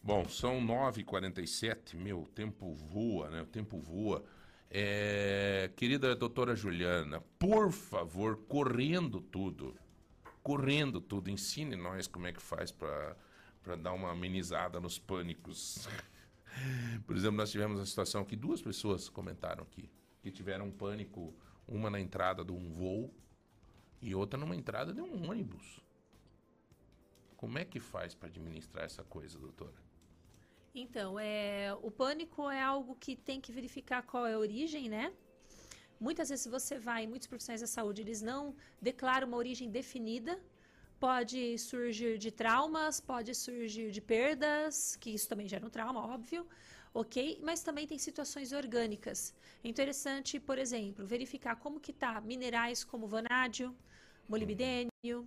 Bom, 0.03 0.29
são 0.29 0.61
9h47, 0.61 1.97
meu, 1.97 2.23
o 2.23 2.27
tempo 2.29 2.73
voa, 2.75 3.29
né? 3.29 3.43
O 3.43 3.47
tempo 3.47 3.79
voa. 3.79 4.25
É, 4.71 5.71
querida 5.77 6.15
doutora 6.17 6.57
Juliana, 6.57 7.21
por 7.39 7.71
favor, 7.71 8.37
correndo 8.49 9.21
tudo, 9.21 9.77
correndo 10.43 11.01
tudo, 11.01 11.31
ensine 11.31 11.77
nós 11.77 12.07
como 12.07 12.27
é 12.27 12.33
que 12.33 12.43
faz 12.43 12.73
para 12.73 13.17
dar 13.81 13.93
uma 13.93 14.11
amenizada 14.11 14.81
nos 14.81 14.99
pânicos. 14.99 15.89
Por 17.07 17.17
exemplo, 17.17 17.37
nós 17.37 17.51
tivemos 17.51 17.81
a 17.81 17.87
situação 17.87 18.25
que 18.25 18.35
duas 18.35 18.61
pessoas 18.61 19.09
comentaram 19.09 19.63
aqui, 19.63 19.89
que 20.23 20.31
tiveram 20.31 20.67
um 20.67 20.73
pânico, 20.73 21.35
uma 21.67 21.91
na 21.91 22.01
entrada 22.01 22.45
de 22.45 22.53
um 22.53 22.71
voo 22.71 23.15
e 24.01 24.15
outra 24.15 24.39
numa 24.39 24.57
entrada 24.57 24.93
de 24.93 25.01
um 25.01 25.31
ônibus. 25.31 25.81
Como 27.37 27.59
é 27.59 27.65
que 27.65 27.79
faz 27.79 28.15
para 28.15 28.29
administrar 28.29 28.85
essa 28.85 29.05
coisa, 29.05 29.39
doutora? 29.39 29.86
Então, 30.79 31.19
é, 31.19 31.75
o 31.83 31.91
pânico 31.91 32.51
é 32.51 32.61
algo 32.61 32.95
que 32.97 33.17
tem 33.17 33.41
que 33.41 33.51
verificar 33.51 34.03
qual 34.03 34.27
é 34.27 34.35
a 34.35 34.39
origem, 34.39 34.91
né? 34.91 35.11
Muitas 35.99 36.29
vezes 36.29 36.47
você 36.47 36.79
vai, 36.79 37.07
muitos 37.07 37.27
profissionais 37.27 37.63
da 37.63 37.67
saúde, 37.67 38.03
eles 38.03 38.21
não 38.21 38.55
declaram 38.81 39.27
uma 39.27 39.39
origem 39.39 39.71
definida. 39.71 40.39
Pode 41.01 41.57
surgir 41.59 42.19
de 42.19 42.31
traumas, 42.31 43.01
pode 43.01 43.35
surgir 43.35 43.91
de 43.91 44.03
perdas, 44.03 44.97
que 44.97 45.09
isso 45.17 45.27
também 45.27 45.49
gera 45.49 45.65
um 45.65 45.71
trauma, 45.71 46.01
óbvio, 46.15 46.47
ok? 46.93 47.41
Mas 47.43 47.63
também 47.63 47.87
tem 47.87 47.99
situações 47.99 48.53
orgânicas. 48.53 49.35
É 49.65 49.69
interessante, 49.69 50.39
por 50.39 50.59
exemplo, 50.59 51.07
verificar 51.07 51.57
como 51.57 51.81
que 51.81 51.93
tá 51.93 52.21
minerais 52.21 52.85
como 52.85 53.07
vanádio, 53.07 53.75
molibdênio, 54.29 55.27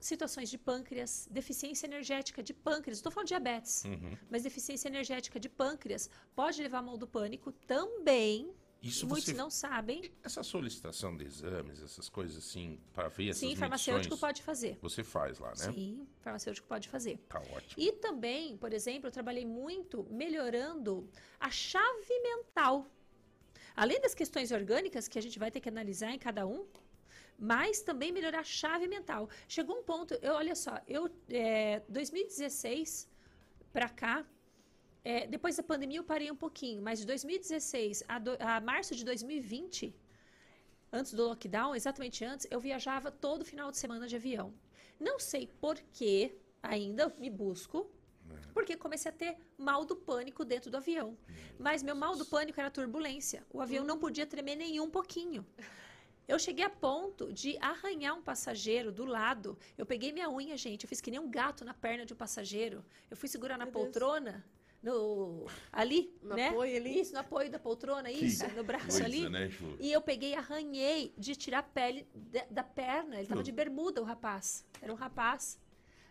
situações 0.00 0.48
de 0.50 0.58
pâncreas, 0.58 1.28
deficiência 1.30 1.86
energética 1.86 2.42
de 2.42 2.52
pâncreas, 2.54 2.98
estou 2.98 3.10
falando 3.12 3.26
de 3.28 3.34
diabetes, 3.34 3.84
Uhum. 3.84 4.16
mas 4.30 4.42
deficiência 4.42 4.88
energética 4.88 5.40
de 5.40 5.48
pâncreas 5.48 6.08
pode 6.34 6.62
levar 6.62 6.78
a 6.78 6.82
mal 6.82 6.96
do 6.96 7.06
pânico 7.06 7.52
também. 7.52 8.52
Isso 8.82 9.06
Muitos 9.06 9.24
você- 9.24 9.32
não 9.32 9.50
sabem. 9.50 10.12
Essa 10.22 10.42
solicitação 10.42 11.16
de 11.16 11.24
exames, 11.24 11.82
essas 11.82 12.08
coisas 12.08 12.36
assim, 12.36 12.78
para 12.92 13.08
ver 13.08 13.30
essas 13.30 13.40
Sim, 13.40 13.56
farmacêutico 13.56 14.16
pode 14.18 14.42
fazer. 14.42 14.78
Você 14.82 15.02
faz 15.02 15.38
lá, 15.38 15.48
né? 15.48 15.72
Sim, 15.72 16.06
farmacêutico 16.20 16.68
pode 16.68 16.88
fazer. 16.88 17.18
Tá 17.28 17.40
ótimo. 17.40 17.82
E 17.82 17.90
também, 17.92 18.56
por 18.58 18.72
exemplo, 18.72 19.08
eu 19.08 19.10
trabalhei 19.10 19.44
muito 19.46 20.04
melhorando 20.10 21.08
a 21.40 21.50
chave 21.50 22.20
mental. 22.22 22.86
Além 23.74 24.00
das 24.00 24.14
questões 24.14 24.52
orgânicas 24.52 25.08
que 25.08 25.18
a 25.18 25.22
gente 25.22 25.38
vai 25.38 25.50
ter 25.50 25.60
que 25.60 25.68
analisar 25.68 26.12
em 26.12 26.18
cada 26.18 26.46
um, 26.46 26.66
mas 27.38 27.80
também 27.80 28.12
melhorar 28.12 28.40
a 28.40 28.44
chave 28.44 28.86
mental. 28.88 29.28
Chegou 29.48 29.78
um 29.78 29.82
ponto, 29.82 30.14
eu, 30.22 30.34
olha 30.34 30.54
só, 30.54 30.80
eu, 30.88 31.10
é, 31.28 31.80
2016 31.88 33.08
para 33.72 33.88
cá, 33.88 34.24
é, 35.04 35.26
depois 35.26 35.56
da 35.56 35.62
pandemia 35.62 35.98
eu 35.98 36.04
parei 36.04 36.30
um 36.30 36.36
pouquinho, 36.36 36.82
mas 36.82 36.98
de 37.00 37.06
2016 37.06 38.02
a, 38.08 38.18
do- 38.18 38.36
a 38.40 38.60
março 38.60 38.94
de 38.96 39.04
2020, 39.04 39.94
antes 40.92 41.12
do 41.12 41.24
lockdown, 41.28 41.74
exatamente 41.76 42.24
antes, 42.24 42.46
eu 42.50 42.58
viajava 42.60 43.10
todo 43.10 43.44
final 43.44 43.70
de 43.70 43.76
semana 43.76 44.06
de 44.08 44.16
avião. 44.16 44.52
Não 44.98 45.18
sei 45.18 45.46
por 45.60 45.76
que 45.92 46.36
ainda 46.62 47.14
me 47.18 47.30
busco, 47.30 47.90
porque 48.52 48.76
comecei 48.76 49.10
a 49.10 49.14
ter 49.14 49.36
mal 49.56 49.84
do 49.84 49.94
pânico 49.94 50.44
dentro 50.44 50.70
do 50.70 50.76
avião. 50.78 51.16
Mas 51.58 51.82
meu 51.82 51.94
mal 51.94 52.16
do 52.16 52.24
pânico 52.26 52.58
era 52.58 52.70
turbulência. 52.70 53.46
O 53.50 53.60
avião 53.60 53.84
não 53.84 53.98
podia 53.98 54.26
tremer 54.26 54.56
nem 54.56 54.80
um 54.80 54.90
pouquinho. 54.90 55.46
Eu 56.28 56.38
cheguei 56.38 56.64
a 56.64 56.70
ponto 56.70 57.32
de 57.32 57.56
arranhar 57.60 58.14
um 58.14 58.22
passageiro 58.22 58.90
do 58.90 59.04
lado. 59.04 59.56
Eu 59.78 59.86
peguei 59.86 60.12
minha 60.12 60.28
unha, 60.28 60.56
gente. 60.56 60.84
Eu 60.84 60.88
fiz 60.88 61.00
que 61.00 61.10
nem 61.10 61.20
um 61.20 61.30
gato 61.30 61.64
na 61.64 61.72
perna 61.72 62.04
de 62.04 62.12
um 62.12 62.16
passageiro. 62.16 62.84
Eu 63.10 63.16
fui 63.16 63.28
segurar 63.28 63.56
na 63.56 63.64
Meu 63.64 63.72
Deus. 63.72 63.84
poltrona. 63.84 64.44
No, 64.82 65.46
ali, 65.72 66.14
No 66.22 66.34
né? 66.36 66.48
apoio 66.48 66.76
ali? 66.76 67.00
Isso, 67.00 67.12
no 67.12 67.18
apoio 67.20 67.50
da 67.50 67.58
poltrona, 67.58 68.08
isso, 68.10 68.46
no 68.54 68.62
braço 68.62 68.86
Coisa, 68.88 69.04
ali. 69.04 69.28
né, 69.28 69.48
Ju? 69.48 69.76
E 69.80 69.90
eu 69.90 70.00
peguei 70.00 70.30
e 70.30 70.34
arranhei 70.34 71.12
de 71.18 71.34
tirar 71.34 71.58
a 71.60 71.62
pele 71.62 72.06
da, 72.14 72.44
da 72.50 72.62
perna. 72.62 73.16
Ele 73.16 73.26
tava 73.26 73.40
Ju. 73.40 73.44
de 73.44 73.52
bermuda, 73.52 74.00
o 74.00 74.04
rapaz. 74.04 74.64
Era 74.80 74.92
um 74.92 74.96
rapaz. 74.96 75.58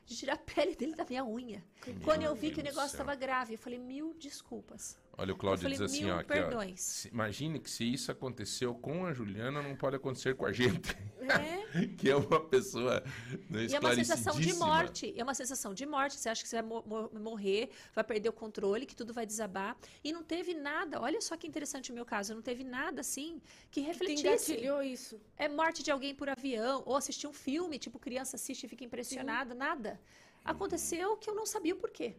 De 0.05 0.15
tirar 0.15 0.33
a 0.33 0.37
pele 0.37 0.75
dele 0.75 0.93
da 0.95 1.05
minha 1.05 1.23
unha. 1.25 1.63
Quando 2.03 2.23
eu 2.23 2.35
vi 2.35 2.51
que 2.51 2.59
o 2.59 2.63
Deus 2.63 2.75
negócio 2.75 2.93
estava 2.95 3.15
grave, 3.15 3.53
eu 3.53 3.57
falei, 3.57 3.79
mil 3.79 4.13
desculpas. 4.13 4.97
Olha, 5.17 5.33
o 5.33 5.37
Cláudio 5.37 5.69
diz 5.69 5.79
assim, 5.79 6.09
ó, 6.11 6.19
aqui, 6.19 6.33
ó, 6.33 6.75
se- 6.75 7.07
imagine 7.07 7.57
que 7.59 7.69
se 7.69 7.85
isso 7.85 8.11
aconteceu 8.11 8.75
com 8.75 9.05
a 9.05 9.13
Juliana, 9.13 9.61
não 9.61 9.73
pode 9.75 9.95
acontecer 9.95 10.35
com 10.35 10.45
a 10.45 10.51
gente. 10.51 10.89
É. 11.21 11.87
que 11.97 12.09
é 12.09 12.15
uma 12.15 12.39
pessoa 12.41 13.01
né, 13.49 13.65
E 13.65 13.75
é 13.75 13.79
uma 13.79 13.95
sensação 13.95 14.39
de 14.39 14.53
morte. 14.53 15.13
É 15.17 15.23
uma 15.23 15.33
sensação 15.33 15.73
de 15.73 15.85
morte. 15.85 16.15
Você 16.17 16.27
acha 16.29 16.43
que 16.43 16.49
você 16.49 16.61
vai 16.61 16.65
mo- 16.69 16.83
mo- 16.85 17.09
morrer, 17.19 17.69
vai 17.93 18.03
perder 18.03 18.27
o 18.29 18.33
controle, 18.33 18.85
que 18.85 18.95
tudo 18.95 19.13
vai 19.13 19.25
desabar. 19.25 19.77
E 20.03 20.11
não 20.11 20.21
teve 20.21 20.53
nada. 20.53 21.01
Olha 21.01 21.21
só 21.21 21.37
que 21.37 21.47
interessante 21.47 21.91
o 21.91 21.95
meu 21.95 22.05
caso. 22.05 22.35
Não 22.35 22.41
teve 22.41 22.63
nada 22.65 22.99
assim 23.01 23.41
que 23.71 23.79
Que 23.81 23.87
refletisse. 23.87 24.51
engatilhou 24.53 24.83
isso. 24.83 25.19
É 25.37 25.47
morte 25.47 25.81
de 25.81 25.91
alguém 25.91 26.13
por 26.13 26.27
avião, 26.29 26.83
ou 26.85 26.95
assistir 26.95 27.25
um 27.27 27.33
filme, 27.33 27.79
tipo 27.79 27.97
criança 27.99 28.35
assiste 28.35 28.65
e 28.65 28.69
fica 28.69 28.83
impressionada, 28.83 29.55
nada. 29.55 29.99
Aconteceu 30.43 31.17
que 31.17 31.29
eu 31.29 31.33
não 31.35 31.45
sabia 31.45 31.73
o 31.73 31.77
porquê. 31.77 32.15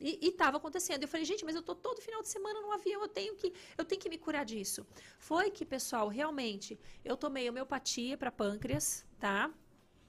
E 0.00 0.28
estava 0.28 0.56
acontecendo. 0.58 1.02
Eu 1.02 1.08
falei, 1.08 1.24
gente, 1.24 1.44
mas 1.44 1.54
eu 1.54 1.62
tô 1.62 1.74
todo 1.74 2.00
final 2.00 2.22
de 2.22 2.28
semana 2.28 2.60
no 2.60 2.70
avião, 2.72 3.02
eu 3.02 3.08
tenho 3.08 3.34
que, 3.34 3.52
eu 3.76 3.84
tenho 3.84 4.00
que 4.00 4.08
me 4.08 4.18
curar 4.18 4.44
disso. 4.44 4.86
Foi 5.18 5.50
que, 5.50 5.64
pessoal, 5.64 6.08
realmente, 6.08 6.78
eu 7.04 7.16
tomei 7.16 7.48
homeopatia 7.48 8.16
para 8.16 8.30
pâncreas, 8.30 9.04
tá? 9.18 9.52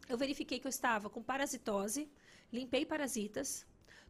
Eu 0.08 0.18
verifiquei 0.18 0.60
que 0.60 0.68
eu 0.68 0.70
estava 0.70 1.10
com 1.10 1.24
parasitose, 1.24 2.10
limpei 2.52 2.86
parasitas, 2.86 3.66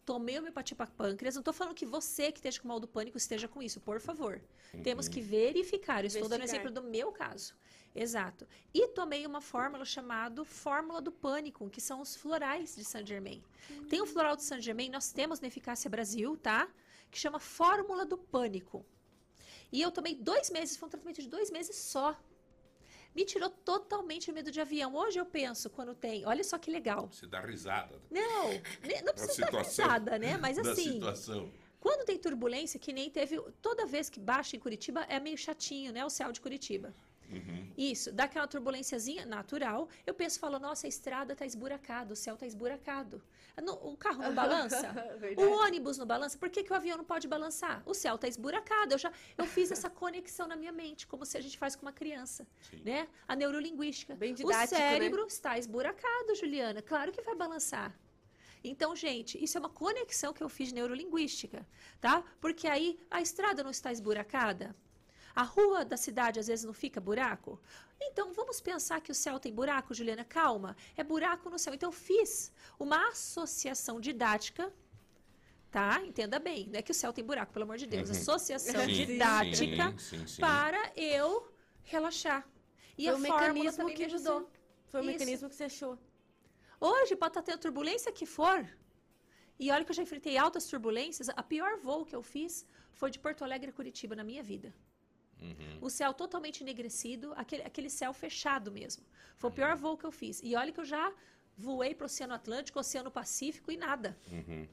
tomei 0.05 0.37
homeopatia 0.39 0.75
para 0.75 0.87
pâncreas. 0.87 1.35
Não 1.35 1.41
estou 1.41 1.53
falando 1.53 1.75
que 1.75 1.85
você 1.85 2.31
que 2.31 2.39
esteja 2.39 2.59
com 2.59 2.67
mal 2.67 2.79
do 2.79 2.87
pânico 2.87 3.17
esteja 3.17 3.47
com 3.47 3.61
isso, 3.61 3.79
por 3.79 3.99
favor. 4.01 4.41
Temos 4.83 5.07
que 5.07 5.21
verificar. 5.21 6.03
Eu 6.03 6.07
estou 6.07 6.27
dando 6.27 6.43
exemplo 6.43 6.71
do 6.71 6.81
meu 6.81 7.11
caso. 7.11 7.53
Exato. 7.95 8.47
E 8.73 8.87
tomei 8.89 9.25
uma 9.25 9.41
fórmula 9.41 9.83
chamada 9.83 10.45
Fórmula 10.45 11.01
do 11.01 11.11
Pânico, 11.11 11.69
que 11.69 11.81
são 11.81 12.01
os 12.01 12.15
florais 12.15 12.75
de 12.75 12.83
Saint 12.85 13.07
Germain. 13.07 13.43
Tem 13.89 14.01
o 14.01 14.05
floral 14.05 14.35
de 14.35 14.43
Saint 14.43 14.61
Germain, 14.61 14.89
nós 14.89 15.11
temos 15.11 15.39
na 15.39 15.47
Eficácia 15.47 15.89
Brasil, 15.89 16.37
tá? 16.37 16.67
Que 17.09 17.17
chama 17.17 17.39
Fórmula 17.39 18.05
do 18.05 18.17
Pânico. 18.17 18.85
E 19.71 19.81
eu 19.81 19.91
tomei 19.91 20.15
dois 20.15 20.49
meses, 20.49 20.77
foi 20.77 20.87
um 20.87 20.89
tratamento 20.89 21.21
de 21.21 21.27
dois 21.27 21.49
meses 21.51 21.75
só. 21.75 22.15
Me 23.15 23.25
tirou 23.25 23.49
totalmente 23.49 24.29
o 24.29 24.33
medo 24.33 24.51
de 24.51 24.61
avião. 24.61 24.95
Hoje 24.95 25.19
eu 25.19 25.25
penso, 25.25 25.69
quando 25.69 25.95
tem. 25.95 26.25
Olha 26.27 26.43
só 26.43 26.57
que 26.59 26.69
legal. 26.69 27.09
Você 27.11 27.25
dá 27.25 27.41
risada 27.41 27.99
Não, 28.09 28.49
ne- 28.83 29.01
não 29.03 29.13
precisa 29.13 29.47
dar 29.47 29.61
risada, 29.63 30.19
né? 30.19 30.37
Mas 30.37 30.57
assim, 30.59 30.93
situação. 30.93 31.51
quando 31.79 32.05
tem 32.05 32.19
turbulência, 32.19 32.79
que 32.79 32.93
nem 32.93 33.09
teve. 33.09 33.41
Toda 33.63 33.85
vez 33.87 34.09
que 34.11 34.19
baixa 34.19 34.55
em 34.55 34.59
Curitiba 34.59 35.01
é 35.09 35.19
meio 35.19 35.37
chatinho, 35.37 35.91
né? 35.91 36.05
O 36.05 36.09
céu 36.09 36.31
de 36.31 36.39
Curitiba. 36.39 36.93
Uhum. 37.31 37.71
Isso, 37.77 38.11
dá 38.11 38.23
aquela 38.25 38.47
turbulênciazinha 38.47 39.25
natural. 39.25 39.87
Eu 40.05 40.13
penso, 40.13 40.39
falo, 40.39 40.59
nossa, 40.59 40.87
a 40.87 40.89
estrada 40.89 41.35
tá 41.35 41.45
esburacada, 41.45 42.13
o 42.13 42.15
céu 42.15 42.35
tá 42.35 42.45
esburacado. 42.45 43.21
No- 43.63 43.73
o 43.73 43.95
carro 43.95 44.21
não 44.23 44.33
balança? 44.33 44.91
Verdade. 45.19 45.47
o 45.47 45.51
ônibus 45.59 45.97
não 45.97 46.05
balança? 46.05 46.37
Por 46.37 46.49
que, 46.49 46.63
que 46.63 46.71
o 46.71 46.75
avião 46.75 46.97
não 46.97 47.05
pode 47.05 47.27
balançar? 47.27 47.83
O 47.85 47.93
céu 47.93 48.17
tá 48.17 48.27
esburacado. 48.27 48.93
Eu 48.93 48.97
já 48.97 49.11
eu 49.37 49.45
fiz 49.45 49.71
essa 49.71 49.89
conexão 49.89 50.47
na 50.47 50.55
minha 50.55 50.71
mente, 50.71 51.05
como 51.07 51.25
se 51.25 51.37
a 51.37 51.41
gente 51.41 51.57
faz 51.57 51.75
com 51.75 51.83
uma 51.83 51.93
criança, 51.93 52.47
Sim. 52.69 52.81
né? 52.83 53.07
A 53.27 53.35
neurolinguística. 53.35 54.15
Bem 54.15 54.31
o 54.33 54.35
didático, 54.35 54.73
né? 54.75 54.89
cérebro 54.89 55.25
está 55.27 55.57
esburacado, 55.57 56.35
Juliana. 56.35 56.81
Claro 56.81 57.11
que 57.11 57.21
vai 57.21 57.35
balançar. 57.35 57.95
Então, 58.63 58.95
gente, 58.95 59.41
isso 59.41 59.57
é 59.57 59.59
uma 59.59 59.69
conexão 59.69 60.33
que 60.33 60.43
eu 60.43 60.49
fiz 60.49 60.69
de 60.69 60.73
neurolinguística, 60.75 61.65
tá? 62.01 62.23
Porque 62.41 62.67
aí 62.67 62.99
a 63.09 63.21
estrada 63.21 63.63
não 63.63 63.71
está 63.71 63.91
esburacada. 63.91 64.75
A 65.35 65.43
rua 65.43 65.85
da 65.85 65.95
cidade 65.97 66.39
às 66.39 66.47
vezes 66.47 66.65
não 66.65 66.73
fica 66.73 66.99
buraco? 66.99 67.59
Então 68.01 68.33
vamos 68.33 68.59
pensar 68.61 69.01
que 69.01 69.11
o 69.11 69.15
céu 69.15 69.39
tem 69.39 69.53
buraco, 69.53 69.93
Juliana? 69.93 70.23
Calma, 70.25 70.75
é 70.97 71.03
buraco 71.03 71.49
no 71.49 71.59
céu. 71.59 71.73
Então 71.73 71.89
eu 71.89 71.93
fiz 71.93 72.51
uma 72.79 73.09
associação 73.09 73.99
didática, 74.01 74.73
tá? 75.69 76.01
Entenda 76.03 76.39
bem, 76.39 76.67
não 76.67 76.79
é 76.79 76.81
que 76.81 76.91
o 76.91 76.95
céu 76.95 77.13
tem 77.13 77.23
buraco, 77.23 77.53
pelo 77.53 77.63
amor 77.63 77.77
de 77.77 77.85
Deus. 77.87 78.09
Uhum. 78.09 78.15
Associação 78.15 78.85
Sim, 78.85 78.93
didática 79.05 79.91
sim, 79.97 80.19
sim, 80.19 80.27
sim. 80.27 80.41
para 80.41 80.91
eu 80.95 81.51
relaxar. 81.83 82.47
E 82.97 83.03
Foi 83.05 83.13
a 83.13 83.15
o 83.15 83.19
fórmula 83.19 83.53
mecanismo 83.53 83.89
que 83.89 83.97
me 83.99 84.05
ajudou. 84.05 84.39
você- 84.41 84.59
Foi 84.87 84.99
o 85.01 85.03
Isso. 85.03 85.11
mecanismo 85.11 85.49
que 85.49 85.55
você 85.55 85.65
achou. 85.65 85.97
Hoje 86.81 87.15
pode 87.15 87.31
estar 87.31 87.43
tendo 87.43 87.59
turbulência 87.59 88.11
que 88.11 88.25
for. 88.25 88.65
E 89.59 89.69
olha 89.71 89.83
que 89.85 89.91
eu 89.91 89.95
já 89.95 90.01
enfrentei 90.03 90.37
altas 90.37 90.65
turbulências. 90.65 91.29
A 91.29 91.43
pior 91.43 91.77
voo 91.77 92.05
que 92.05 92.15
eu 92.15 92.23
fiz 92.23 92.65
foi 92.93 93.11
de 93.11 93.19
Porto 93.19 93.43
Alegre 93.43 93.69
a 93.69 93.73
Curitiba 93.73 94.15
na 94.15 94.23
minha 94.23 94.41
vida. 94.41 94.73
Uhum. 95.41 95.77
O 95.81 95.89
céu 95.89 96.13
totalmente 96.13 96.61
enegrecido, 96.61 97.33
aquele, 97.35 97.63
aquele 97.63 97.89
céu 97.89 98.13
fechado 98.13 98.71
mesmo. 98.71 99.03
Foi 99.37 99.49
o 99.49 99.53
pior 99.53 99.75
voo 99.75 99.97
que 99.97 100.05
eu 100.05 100.11
fiz. 100.11 100.41
E 100.43 100.55
olha 100.55 100.71
que 100.71 100.79
eu 100.79 100.85
já 100.85 101.13
voei 101.57 101.95
para 101.95 102.03
o 102.03 102.07
Oceano 102.07 102.33
Atlântico, 102.33 102.79
Oceano 102.79 103.09
Pacífico 103.11 103.71
e 103.71 103.77
nada. 103.77 104.17
Uhum. 104.31 104.67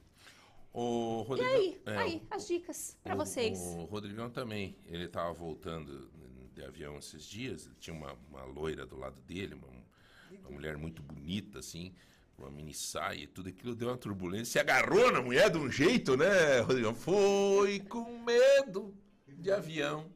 O 0.73 1.21
E 1.23 1.27
Rodrigo, 1.27 1.49
aí? 1.51 1.81
é, 1.85 1.97
aí, 1.97 2.23
as 2.29 2.47
dicas 2.47 2.97
para 3.03 3.15
o- 3.15 3.17
vocês. 3.17 3.59
O 3.59 3.85
Rodrigão 3.85 4.29
também, 4.29 4.75
ele 4.85 5.05
estava 5.05 5.31
voltando 5.33 6.11
de 6.53 6.63
avião 6.63 6.97
esses 6.97 7.23
dias, 7.25 7.69
tinha 7.79 7.95
uma, 7.95 8.13
uma 8.29 8.43
loira 8.43 8.85
do 8.85 8.97
lado 8.97 9.21
dele, 9.21 9.53
uma, 9.55 9.67
uma 10.41 10.49
mulher 10.51 10.75
muito 10.77 11.01
bonita, 11.01 11.59
assim, 11.59 11.93
uma 12.37 12.49
mini 12.51 12.73
saia 12.73 13.23
e 13.23 13.27
tudo 13.27 13.49
aquilo, 13.49 13.73
deu 13.75 13.87
uma 13.89 13.97
turbulência, 13.97 14.45
se 14.45 14.59
agarrou 14.59 15.11
na 15.11 15.21
mulher 15.21 15.49
de 15.49 15.57
um 15.57 15.71
jeito, 15.71 16.15
né, 16.17 16.59
Rodrigão? 16.61 16.93
Foi 16.93 17.79
com 17.79 18.19
medo 18.23 18.95
de 19.27 19.51
avião. 19.51 20.11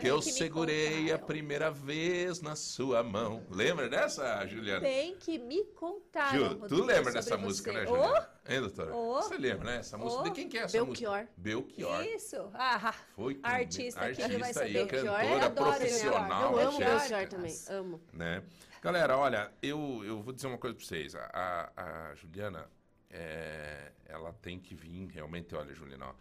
Que 0.00 0.06
eu 0.06 0.18
Que 0.20 0.32
segurei 0.32 1.06
a 1.06 1.12
contaram. 1.12 1.26
primeira 1.26 1.70
vez 1.70 2.40
na 2.40 2.56
sua 2.56 3.02
mão. 3.02 3.44
Lembra 3.50 3.88
dessa, 3.88 4.46
Juliana? 4.46 4.80
Tem 4.80 5.16
que 5.16 5.38
me 5.38 5.64
contar. 5.74 6.34
Ju, 6.34 6.56
tu 6.68 6.82
lembra 6.84 7.12
dessa 7.12 7.36
música, 7.36 7.72
né, 7.72 7.86
Juliana? 7.86 8.28
Hein, 8.48 8.60
doutora? 8.60 8.94
Ô. 8.94 9.14
Você 9.22 9.36
lembra, 9.36 9.64
né? 9.72 9.76
Essa 9.78 9.96
música. 9.98 10.20
Ô. 10.20 10.24
De 10.24 10.30
quem 10.32 10.48
que 10.48 10.58
é 10.58 10.62
essa 10.62 10.76
Belchior. 10.84 11.12
música? 11.18 11.32
Belchior. 11.36 12.04
Isso. 12.04 12.50
Ah, 12.54 12.94
Foi 13.14 13.34
com- 13.36 13.46
artista, 13.46 14.00
quem 14.12 14.14
vai 14.14 14.50
artista 14.50 14.62
aí, 14.64 14.72
saber? 14.72 14.72
Belchior, 14.72 15.04
cantora 15.04 15.24
eu 15.26 15.42
adoro 15.42 15.70
esse 15.84 16.00
profissional. 16.00 16.52
Eu 16.60 16.68
amo 16.68 16.78
Belchior 16.78 17.28
também, 17.28 17.56
amo. 17.68 18.00
Né? 18.12 18.42
Galera, 18.82 19.16
olha, 19.16 19.52
eu, 19.62 20.02
eu 20.04 20.20
vou 20.22 20.32
dizer 20.32 20.48
uma 20.48 20.58
coisa 20.58 20.74
pra 20.76 20.84
vocês. 20.84 21.14
A, 21.14 21.70
a- 21.76 22.10
a 22.10 22.14
Juliana, 22.16 22.68
é, 23.10 23.92
ela 24.06 24.32
tem 24.42 24.58
que 24.58 24.74
vir 24.74 25.06
realmente, 25.08 25.54
olha, 25.54 25.72
Juliana, 25.74 26.06
ó. 26.08 26.14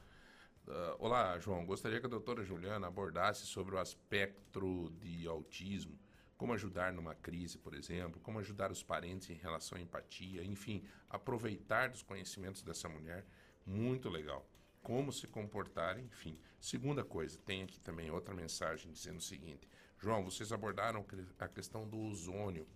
Ah, 0.67 0.95
olá, 0.99 1.39
João. 1.39 1.65
Gostaria 1.65 1.99
que 1.99 2.05
a 2.05 2.09
doutora 2.09 2.43
Juliana 2.43 2.87
abordasse 2.87 3.45
sobre 3.45 3.75
o 3.75 3.79
aspecto 3.79 4.91
de 4.99 5.27
autismo, 5.27 5.97
como 6.37 6.53
ajudar 6.53 6.93
numa 6.93 7.15
crise, 7.15 7.57
por 7.57 7.73
exemplo, 7.73 8.19
como 8.21 8.39
ajudar 8.39 8.71
os 8.71 8.83
parentes 8.83 9.29
em 9.29 9.35
relação 9.35 9.77
à 9.77 9.81
empatia, 9.81 10.43
enfim, 10.43 10.83
aproveitar 11.09 11.89
dos 11.89 12.03
conhecimentos 12.03 12.61
dessa 12.61 12.87
mulher, 12.87 13.25
muito 13.65 14.09
legal. 14.09 14.47
Como 14.81 15.11
se 15.11 15.27
comportar, 15.27 15.99
enfim. 15.99 16.39
Segunda 16.59 17.03
coisa, 17.03 17.37
tem 17.45 17.63
aqui 17.63 17.79
também 17.79 18.09
outra 18.09 18.33
mensagem 18.33 18.91
dizendo 18.91 19.17
o 19.17 19.21
seguinte: 19.21 19.67
João, 19.99 20.23
vocês 20.23 20.51
abordaram 20.51 21.05
a 21.37 21.47
questão 21.47 21.87
do 21.87 21.99
ozônio. 21.99 22.67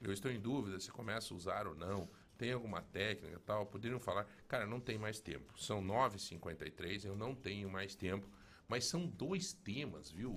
Eu 0.00 0.12
estou 0.12 0.30
em 0.30 0.40
dúvida 0.40 0.80
se 0.80 0.90
começa 0.90 1.32
a 1.32 1.36
usar 1.36 1.68
ou 1.68 1.74
não. 1.76 2.10
Tem 2.36 2.52
alguma 2.52 2.82
técnica 2.82 3.36
e 3.36 3.40
tal? 3.40 3.66
Poderiam 3.66 4.00
falar. 4.00 4.26
Cara, 4.48 4.66
não 4.66 4.80
tem 4.80 4.98
mais 4.98 5.20
tempo. 5.20 5.58
São 5.58 5.82
9h53, 5.82 7.04
eu 7.04 7.16
não 7.16 7.34
tenho 7.34 7.70
mais 7.70 7.94
tempo. 7.94 8.28
Mas 8.66 8.86
são 8.86 9.06
dois 9.06 9.52
temas, 9.52 10.10
viu? 10.10 10.34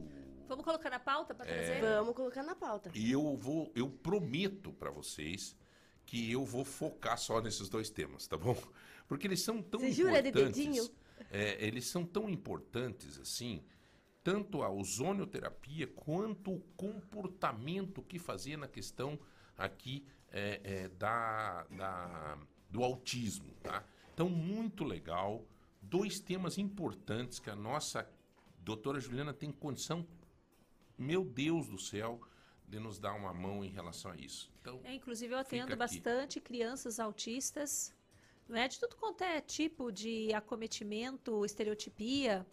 Vamos 0.47 0.63
colocar 0.65 0.89
na 0.89 0.99
pauta 0.99 1.33
para 1.33 1.45
trazer? 1.45 1.81
Vamos 1.81 2.15
colocar 2.15 2.43
na 2.43 2.55
pauta. 2.55 2.91
E 2.93 3.11
eu 3.11 3.35
vou, 3.37 3.71
eu 3.75 3.89
prometo 3.89 4.73
para 4.73 4.91
vocês 4.91 5.55
que 6.05 6.31
eu 6.31 6.43
vou 6.45 6.63
focar 6.65 7.17
só 7.17 7.41
nesses 7.41 7.69
dois 7.69 7.89
temas, 7.89 8.27
tá 8.27 8.37
bom? 8.37 8.55
Porque 9.07 9.25
eles 9.25 9.41
são 9.41 9.61
tão 9.61 9.79
Você 9.79 9.91
jura 9.91 10.21
de 10.21 10.29
importantes. 10.29 10.55
dedinho? 10.57 10.89
é, 11.31 11.65
eles 11.65 11.87
são 11.87 12.05
tão 12.05 12.29
importantes 12.29 13.19
assim, 13.19 13.63
tanto 14.23 14.61
a 14.61 14.69
ozonioterapia 14.69 15.87
quanto 15.87 16.53
o 16.53 16.59
comportamento 16.75 18.01
que 18.03 18.19
fazia 18.19 18.57
na 18.57 18.67
questão 18.67 19.17
aqui 19.57 20.05
é, 20.35 20.59
é, 20.63 20.87
da, 20.89 21.63
da- 21.71 22.37
do 22.69 22.83
autismo, 22.83 23.53
tá? 23.63 23.83
Então, 24.13 24.27
muito 24.29 24.83
legal. 24.83 25.45
Dois 25.81 26.19
temas 26.19 26.57
importantes 26.57 27.39
que 27.39 27.49
a 27.49 27.55
nossa 27.55 28.07
doutora 28.59 28.99
Juliana 28.99 29.33
tem 29.33 29.49
condição, 29.51 30.05
meu 30.97 31.23
Deus 31.23 31.67
do 31.69 31.77
céu, 31.79 32.19
de 32.67 32.79
nos 32.79 32.99
dar 32.99 33.13
uma 33.13 33.33
mão 33.33 33.63
em 33.63 33.69
relação 33.69 34.11
a 34.11 34.15
isso. 34.17 34.51
Então, 34.59 34.81
É, 34.83 34.93
inclusive, 34.93 35.33
eu 35.33 35.37
atendo 35.37 35.75
bastante 35.77 36.41
crianças 36.41 36.99
autistas, 36.99 37.95
não 38.49 38.57
é? 38.57 38.67
De 38.67 38.77
tudo 38.79 38.95
quanto 38.97 39.23
é 39.23 39.39
tipo 39.39 39.89
de 39.91 40.33
acometimento, 40.33 41.45
estereotipia. 41.45 42.45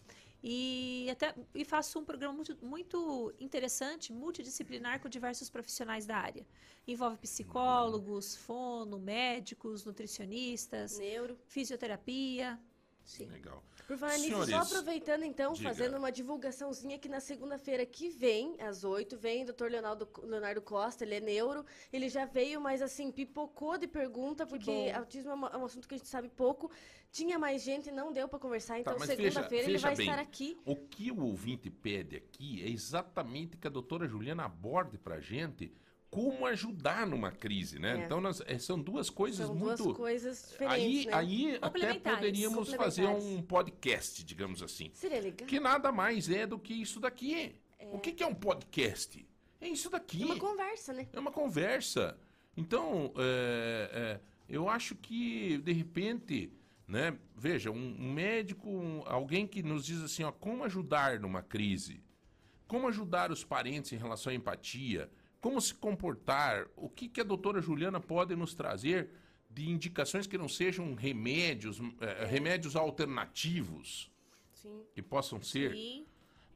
E, 0.42 1.08
até, 1.10 1.34
e 1.54 1.64
faço 1.64 2.00
um 2.00 2.04
programa 2.04 2.34
muito, 2.34 2.56
muito 2.64 3.32
interessante, 3.38 4.12
multidisciplinar, 4.12 5.00
com 5.00 5.08
diversos 5.08 5.48
profissionais 5.48 6.04
da 6.04 6.16
área. 6.16 6.44
Envolve 6.86 7.16
psicólogos, 7.18 8.36
fono, 8.36 8.98
médicos, 8.98 9.84
nutricionistas, 9.84 10.98
Neuro. 10.98 11.38
fisioterapia. 11.46 12.58
Sim. 13.04 13.26
Legal. 13.26 13.62
Por 13.92 13.98
falar 13.98 14.16
nisso, 14.18 14.46
só 14.46 14.56
aproveitando 14.58 15.22
então, 15.22 15.52
diga. 15.52 15.68
fazendo 15.68 15.98
uma 15.98 16.10
divulgaçãozinha 16.10 16.98
que 16.98 17.08
na 17.08 17.20
segunda-feira 17.20 17.84
que 17.84 18.08
vem, 18.08 18.56
às 18.60 18.84
8, 18.84 19.16
vem 19.18 19.42
o 19.44 19.52
Dr. 19.52 19.66
Leonardo, 19.66 20.08
Leonardo 20.22 20.62
Costa, 20.62 21.04
ele 21.04 21.16
é 21.16 21.20
neuro, 21.20 21.64
ele 21.92 22.08
já 22.08 22.24
veio, 22.24 22.58
mas 22.60 22.80
assim, 22.80 23.10
pipocou 23.12 23.76
de 23.76 23.86
pergunta, 23.86 24.46
porque 24.46 24.90
autismo 24.94 25.30
é, 25.30 25.34
uma- 25.34 25.48
é 25.48 25.56
um 25.58 25.64
assunto 25.66 25.86
que 25.86 25.94
a 25.94 25.98
gente 25.98 26.08
sabe 26.08 26.28
pouco. 26.30 26.70
Tinha 27.10 27.38
mais 27.38 27.62
gente, 27.62 27.90
não 27.90 28.10
deu 28.10 28.26
pra 28.26 28.38
conversar, 28.38 28.80
então 28.80 28.94
Tá, 28.94 28.98
mas 28.98 29.08
veja- 29.10 29.30
segunda-feira 29.30 29.68
ele 29.68 29.76
vai 29.78 29.94
bem, 29.94 30.08
estar 30.08 30.18
aqui. 30.22 30.58
O 30.64 30.74
que 30.74 31.12
o 31.12 31.20
ouvinte 31.24 31.68
pede 31.68 32.16
aqui 32.16 32.62
é 32.64 32.70
exatamente 32.70 33.58
que 33.58 33.66
a 33.66 33.70
doutora 33.70 34.08
Juliana 34.08 34.46
aborde 34.46 34.96
pra 34.96 35.20
gente 35.20 35.70
como 36.12 36.44
ajudar 36.44 37.06
numa 37.06 37.32
crise, 37.32 37.78
né? 37.78 37.98
É. 38.02 38.04
Então, 38.04 38.20
nós- 38.20 38.42
eh, 38.46 38.58
são 38.58 38.78
duas 38.78 39.08
coisas 39.08 39.46
São 39.46 39.54
muito... 39.54 39.82
duas 39.82 39.96
coisas 39.96 40.54
Aí, 40.60 40.98
diferentes, 40.98 41.06
né? 41.06 41.12
aí 41.14 41.58
até 41.62 41.94
poderíamos 41.94 42.74
fazer 42.74 43.06
um 43.06 43.40
podcast, 43.40 44.22
digamos 44.22 44.62
assim. 44.62 44.90
Seria 44.92 45.20
legal. 45.22 45.48
Que 45.48 45.58
nada 45.58 45.90
mais 45.90 46.28
é 46.28 46.46
do 46.46 46.58
que 46.58 46.74
isso 46.74 47.00
daqui. 47.00 47.54
O 47.90 47.98
que, 47.98 48.12
que 48.12 48.22
é 48.22 48.26
um 48.26 48.34
podcast? 48.34 49.26
É 49.58 49.66
isso 49.68 49.88
daqui. 49.88 50.20
É 50.22 50.26
uma 50.26 50.38
conversa, 50.38 50.92
né? 50.92 51.08
É 51.14 51.18
uma 51.18 51.32
conversa. 51.32 52.18
Então, 52.54 53.14
é, 53.16 53.90
é, 53.94 54.20
eu 54.50 54.68
acho 54.68 54.94
que, 54.94 55.56
de 55.64 55.72
repente, 55.72 56.52
né? 56.86 57.16
Veja, 57.34 57.70
um, 57.70 57.96
um 57.98 58.12
médico, 58.12 58.68
um- 58.68 59.02
alguém 59.06 59.46
que 59.46 59.62
nos 59.62 59.86
diz 59.86 60.02
assim, 60.02 60.24
ó, 60.24 60.30
como 60.30 60.62
ajudar 60.64 61.18
numa 61.18 61.42
crise, 61.42 62.02
como 62.68 62.86
ajudar 62.88 63.32
os 63.32 63.42
parentes 63.42 63.92
em 63.92 63.96
relação 63.96 64.30
à 64.30 64.34
empatia, 64.34 65.10
como 65.42 65.60
se 65.60 65.74
comportar, 65.74 66.68
o 66.76 66.88
que, 66.88 67.08
que 67.08 67.20
a 67.20 67.24
doutora 67.24 67.60
Juliana 67.60 68.00
pode 68.00 68.36
nos 68.36 68.54
trazer 68.54 69.10
de 69.50 69.68
indicações 69.68 70.24
que 70.24 70.38
não 70.38 70.48
sejam 70.48 70.94
remédios, 70.94 71.80
é, 72.00 72.24
remédios 72.24 72.76
alternativos 72.76 74.08
Sim. 74.54 74.84
que 74.94 75.02
possam 75.02 75.42
ser. 75.42 75.72
Sim. 75.72 76.06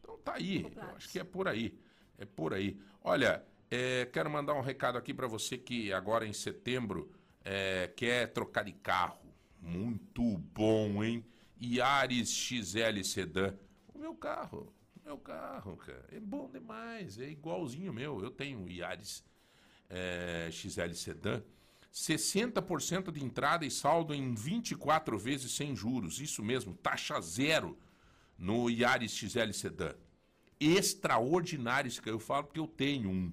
Então 0.01 0.17
tá 0.19 0.35
aí, 0.35 0.65
eu 0.75 0.83
acho 0.95 1.11
que 1.11 1.19
é 1.19 1.25
por 1.25 1.49
aí. 1.49 1.77
É 2.17 2.25
por 2.25 2.55
aí. 2.55 2.79
Olha, 3.03 3.45
é, 3.69 4.07
quero 4.07 4.31
mandar 4.31 4.55
um 4.55 4.61
recado 4.61 4.97
aqui 4.97 5.13
para 5.13 5.27
você 5.27 5.59
que 5.59 5.93
agora 5.93 6.25
em 6.25 6.33
setembro 6.33 7.11
é, 7.45 7.93
quer 7.97 8.33
trocar 8.33 8.63
de 8.63 8.73
carro. 8.73 9.27
Muito 9.61 10.23
bom, 10.39 11.03
hein? 11.03 11.27
Yaris 11.61 12.31
XL 12.31 13.03
Sedan. 13.03 13.59
O 13.93 13.99
meu 13.99 14.15
carro, 14.15 14.73
meu 15.07 15.17
carro, 15.19 15.77
cara. 15.77 16.05
É 16.11 16.19
bom 16.19 16.51
demais, 16.51 17.17
é 17.19 17.29
igualzinho 17.29 17.93
meu. 17.93 18.21
Eu 18.21 18.31
tenho 18.31 18.65
o 18.65 18.69
Yaris 18.69 19.25
é, 19.89 20.49
XL 20.51 20.93
Sedan. 20.95 21.45
60% 21.95 23.13
de 23.13 23.25
entrada 23.25 23.65
e 23.65 23.71
saldo 23.71 24.13
em 24.13 24.35
24 24.35 25.17
vezes 25.17 25.53
sem 25.53 25.77
juros. 25.77 26.21
Isso 26.21 26.43
mesmo, 26.43 26.75
taxa 26.75 27.21
zero 27.21 27.79
no 28.37 28.69
Yaris 28.69 29.13
XL 29.13 29.53
Sedan. 29.53 29.95
Extraordinário 30.59 31.89
isso 31.89 32.03
que 32.03 32.11
eu 32.11 32.19
falo 32.19 32.45
porque 32.45 32.61
eu 32.61 32.67
tenho 32.67 33.09
um. 33.09 33.33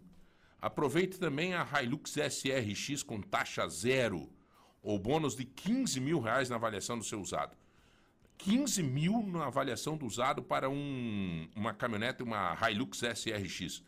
Aproveite 0.61 1.19
também 1.19 1.55
a 1.55 1.67
Hilux 1.81 2.15
SRX 2.15 3.01
com 3.01 3.19
taxa 3.19 3.67
zero. 3.67 4.31
Ou 4.81 4.99
bônus 4.99 5.35
de 5.35 5.43
15 5.43 5.99
mil 5.99 6.19
reais 6.19 6.49
na 6.49 6.55
avaliação 6.55 6.97
do 6.97 7.03
seu 7.03 7.19
usado. 7.19 7.57
15 8.37 8.83
mil 8.83 9.23
na 9.27 9.45
avaliação 9.45 9.97
do 9.97 10.05
usado 10.05 10.41
para 10.41 10.69
um, 10.69 11.47
uma 11.55 11.73
caminhonete, 11.73 12.23
uma 12.23 12.57
Hilux 12.69 13.01
SRX. 13.01 13.83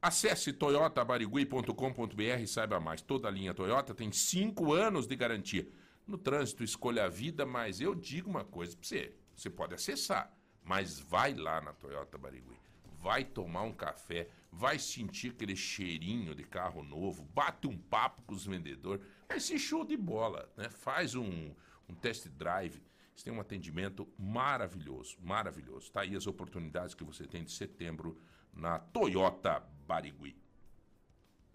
Acesse 0.00 0.52
toyotabarigui.com.br 0.52 2.40
e 2.40 2.46
saiba 2.46 2.78
mais. 2.78 3.00
Toda 3.00 3.28
a 3.28 3.30
linha 3.30 3.54
Toyota 3.54 3.94
tem 3.94 4.12
5 4.12 4.72
anos 4.72 5.06
de 5.06 5.16
garantia. 5.16 5.68
No 6.06 6.16
trânsito, 6.16 6.62
escolha 6.62 7.06
a 7.06 7.08
vida, 7.08 7.44
mas 7.44 7.80
eu 7.80 7.94
digo 7.94 8.30
uma 8.30 8.44
coisa 8.44 8.76
para 8.76 8.86
você. 8.86 9.12
Você 9.34 9.50
pode 9.50 9.74
acessar, 9.74 10.32
mas 10.62 11.00
vai 11.00 11.34
lá 11.34 11.60
na 11.60 11.72
Toyota 11.72 12.16
Barigui. 12.16 12.56
Vai 13.00 13.24
tomar 13.24 13.62
um 13.62 13.72
café, 13.72 14.28
vai 14.52 14.78
sentir 14.78 15.30
aquele 15.30 15.56
cheirinho 15.56 16.34
de 16.34 16.44
carro 16.44 16.82
novo, 16.82 17.24
bate 17.34 17.66
um 17.66 17.76
papo 17.76 18.22
com 18.22 18.34
os 18.34 18.46
vendedores. 18.46 19.04
Ser 19.38 19.58
show 19.58 19.84
de 19.84 19.96
bola, 19.96 20.48
né? 20.56 20.68
Faz 20.70 21.14
um, 21.14 21.52
um 21.88 21.94
test 21.94 22.28
drive. 22.28 22.80
Você 23.16 23.24
tem 23.24 23.32
um 23.32 23.40
atendimento 23.40 24.06
maravilhoso, 24.18 25.16
maravilhoso. 25.20 25.90
Tá 25.90 26.02
aí 26.02 26.14
as 26.14 26.26
oportunidades 26.26 26.94
que 26.94 27.02
você 27.02 27.26
tem 27.26 27.42
de 27.42 27.50
setembro 27.50 28.20
na 28.52 28.78
Toyota 28.78 29.60
Barigui. 29.86 30.36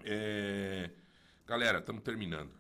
É, 0.03 0.89
Galera, 1.51 1.79
estamos 1.79 2.01
terminando. 2.01 2.51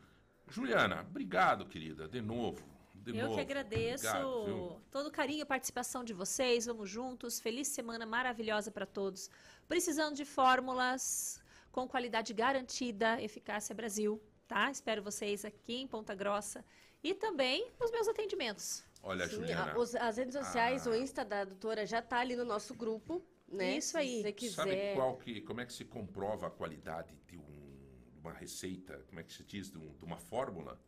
Juliana, 0.49 0.99
obrigado, 0.99 1.65
querida, 1.65 2.09
de 2.09 2.21
novo. 2.21 2.61
De 2.93 3.17
Eu 3.17 3.23
novo. 3.23 3.35
que 3.35 3.39
agradeço 3.41 4.05
Obrigado, 4.05 4.81
todo 4.91 5.07
o 5.07 5.11
carinho 5.11 5.43
e 5.43 5.45
participação 5.45 6.03
de 6.03 6.13
vocês. 6.13 6.65
Vamos 6.65 6.89
juntos. 6.89 7.39
Feliz 7.39 7.69
semana 7.69 8.05
maravilhosa 8.05 8.69
para 8.69 8.85
todos. 8.85 9.29
Precisando 9.65 10.15
de 10.15 10.25
fórmulas 10.25 11.41
com 11.71 11.87
qualidade 11.87 12.33
garantida, 12.33 13.21
Eficácia 13.21 13.73
Brasil, 13.73 14.21
tá? 14.45 14.69
Espero 14.69 15.01
vocês 15.01 15.45
aqui 15.45 15.75
em 15.75 15.87
Ponta 15.87 16.13
Grossa 16.13 16.65
e 17.01 17.13
também 17.13 17.71
os 17.79 17.91
meus 17.91 18.09
atendimentos. 18.09 18.83
Olha, 19.03 19.27
Sim, 19.27 19.35
Juliana. 19.37 19.71
a- 19.73 19.77
os- 19.79 19.95
as 19.95 20.17
redes 20.17 20.33
sociais, 20.35 20.85
Ah. 20.85 20.91
o 20.91 20.95
Insta 20.95 21.25
da 21.25 21.43
doutora 21.43 21.85
já 21.85 22.01
tá 22.01 22.19
ali 22.19 22.35
no 22.35 22.45
nosso 22.45 22.73
grupo, 22.75 23.25
né? 23.47 23.77
Isso 23.77 23.91
Se 23.91 23.97
aí. 23.97 24.21
você 24.21 24.49
Sabe 24.51 24.69
quiser. 24.71 24.95
qual 24.95 25.17
que, 25.17 25.41
como 25.41 25.61
é 25.61 25.65
que 25.65 25.73
se 25.73 25.83
comprova 25.85 26.47
a 26.47 26.51
qualidade 26.51 27.15
de 27.27 27.37
um- 27.37 28.19
uma 28.19 28.31
receita, 28.33 28.99
como 29.07 29.19
é 29.19 29.23
que 29.23 29.33
se 29.33 29.43
diz, 29.43 29.71
de, 29.71 29.77
um- 29.79 29.95
de 29.97 30.05
uma 30.05 30.17
fórmula? 30.17 30.79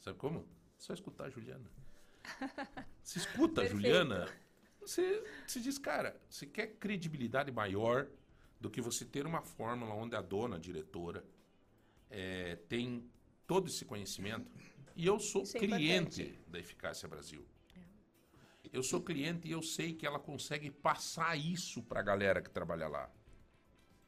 Sabe 0.00 0.18
como? 0.18 0.46
Só 0.76 0.92
escutar 0.92 1.24
a 1.26 1.30
Juliana. 1.30 1.70
Você 3.02 3.18
escuta 3.18 3.62
a. 3.62 3.66
Juliana, 3.66 4.28
você, 4.80 5.24
você 5.46 5.58
diz, 5.60 5.78
cara, 5.78 6.20
você 6.28 6.46
quer 6.46 6.68
credibilidade 6.78 7.50
maior 7.50 8.06
do 8.60 8.70
que 8.70 8.80
você 8.80 9.04
ter 9.04 9.26
uma 9.26 9.42
fórmula 9.42 9.92
onde 9.94 10.14
a 10.14 10.20
dona, 10.20 10.56
a 10.56 10.58
diretora, 10.58 11.24
eh, 12.10 12.56
tem 12.68 13.10
todo 13.46 13.66
esse 13.68 13.84
conhecimento. 13.84 14.50
E 14.94 15.06
eu 15.06 15.18
sou 15.18 15.42
Isso 15.42 15.56
é 15.56 15.60
cliente 15.60 16.22
importante. 16.22 16.50
da 16.50 16.58
Eficácia 16.60 17.08
Brasil. 17.08 17.44
Eu 18.70 18.82
sou 18.82 19.00
cliente 19.00 19.48
e 19.48 19.52
eu 19.52 19.62
sei 19.62 19.92
que 19.92 20.06
ela 20.06 20.18
consegue 20.18 20.70
passar 20.70 21.36
isso 21.36 21.82
para 21.82 22.00
a 22.00 22.02
galera 22.02 22.40
que 22.40 22.50
trabalha 22.50 22.88
lá. 22.88 23.10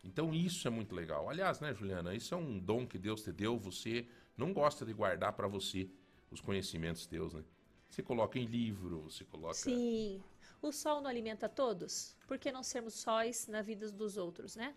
Então 0.03 0.35
isso 0.35 0.69
é 0.69 0.71
muito 0.71 0.95
legal. 0.95 1.29
Aliás, 1.29 1.61
né, 1.61 1.73
Juliana, 1.75 2.15
isso 2.15 2.35
é 2.35 2.37
um 2.37 2.59
dom 2.59 2.87
que 2.87 2.99
Deus 2.99 3.23
te 3.23 3.33
deu. 3.33 3.59
Você 3.59 4.07
não 4.37 4.53
gosta 4.53 4.85
de 4.85 4.93
guardar 4.93 5.33
para 5.33 5.49
você 5.49 5.89
os 6.31 6.41
conhecimentos 6.41 7.07
teus, 7.07 7.33
né? 7.33 7.43
Você 7.89 8.03
coloca 8.03 8.39
em 8.39 8.45
livro, 8.45 9.03
você 9.03 9.25
coloca. 9.25 9.55
Sim. 9.55 10.23
O 10.61 10.73
sol 10.73 11.01
não 11.01 11.09
alimenta 11.09 11.49
todos? 11.49 12.17
Por 12.27 12.39
que 12.39 12.51
não 12.51 12.63
sermos 12.63 12.95
sóis 12.95 13.47
na 13.47 13.63
vida 13.63 13.91
dos 13.91 14.17
outros, 14.17 14.57
né? 14.57 14.75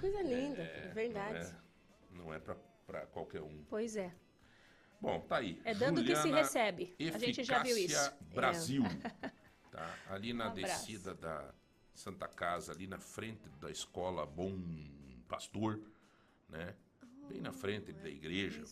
Coisa 0.00 0.22
linda, 0.22 0.62
é, 0.62 0.92
verdade. 0.92 1.54
Não 2.10 2.32
é, 2.32 2.38
não 2.40 2.52
é 2.52 2.56
para 2.86 3.06
qualquer 3.06 3.42
um. 3.42 3.64
Pois 3.68 3.96
é. 3.96 4.14
Bom, 5.04 5.20
tá 5.20 5.36
aí. 5.36 5.60
É 5.64 5.74
dando 5.74 6.02
que 6.02 6.16
se 6.16 6.22
Juliana 6.22 6.38
recebe. 6.40 6.96
A 6.98 7.18
gente 7.18 7.44
já 7.44 7.62
viu 7.62 7.76
isso. 7.76 7.94
Eficácia 7.94 8.18
É. 8.30 8.34
Brasil. 8.34 8.82
Tá? 9.70 9.92
Ali 10.08 10.32
na 10.32 10.50
Um 10.50 10.54
descida 10.54 11.16
da 11.16 11.52
Santa 11.92 12.28
Casa, 12.28 12.70
ali 12.70 12.86
na 12.86 13.00
frente 13.00 13.48
da 13.60 13.68
escola 13.68 14.24
Bom 14.24 14.56
Pastor, 15.26 15.80
né? 16.48 16.76
Bem 17.28 17.40
na 17.40 17.52
frente 17.52 17.92
da 17.92 18.08
igreja. 18.08 18.62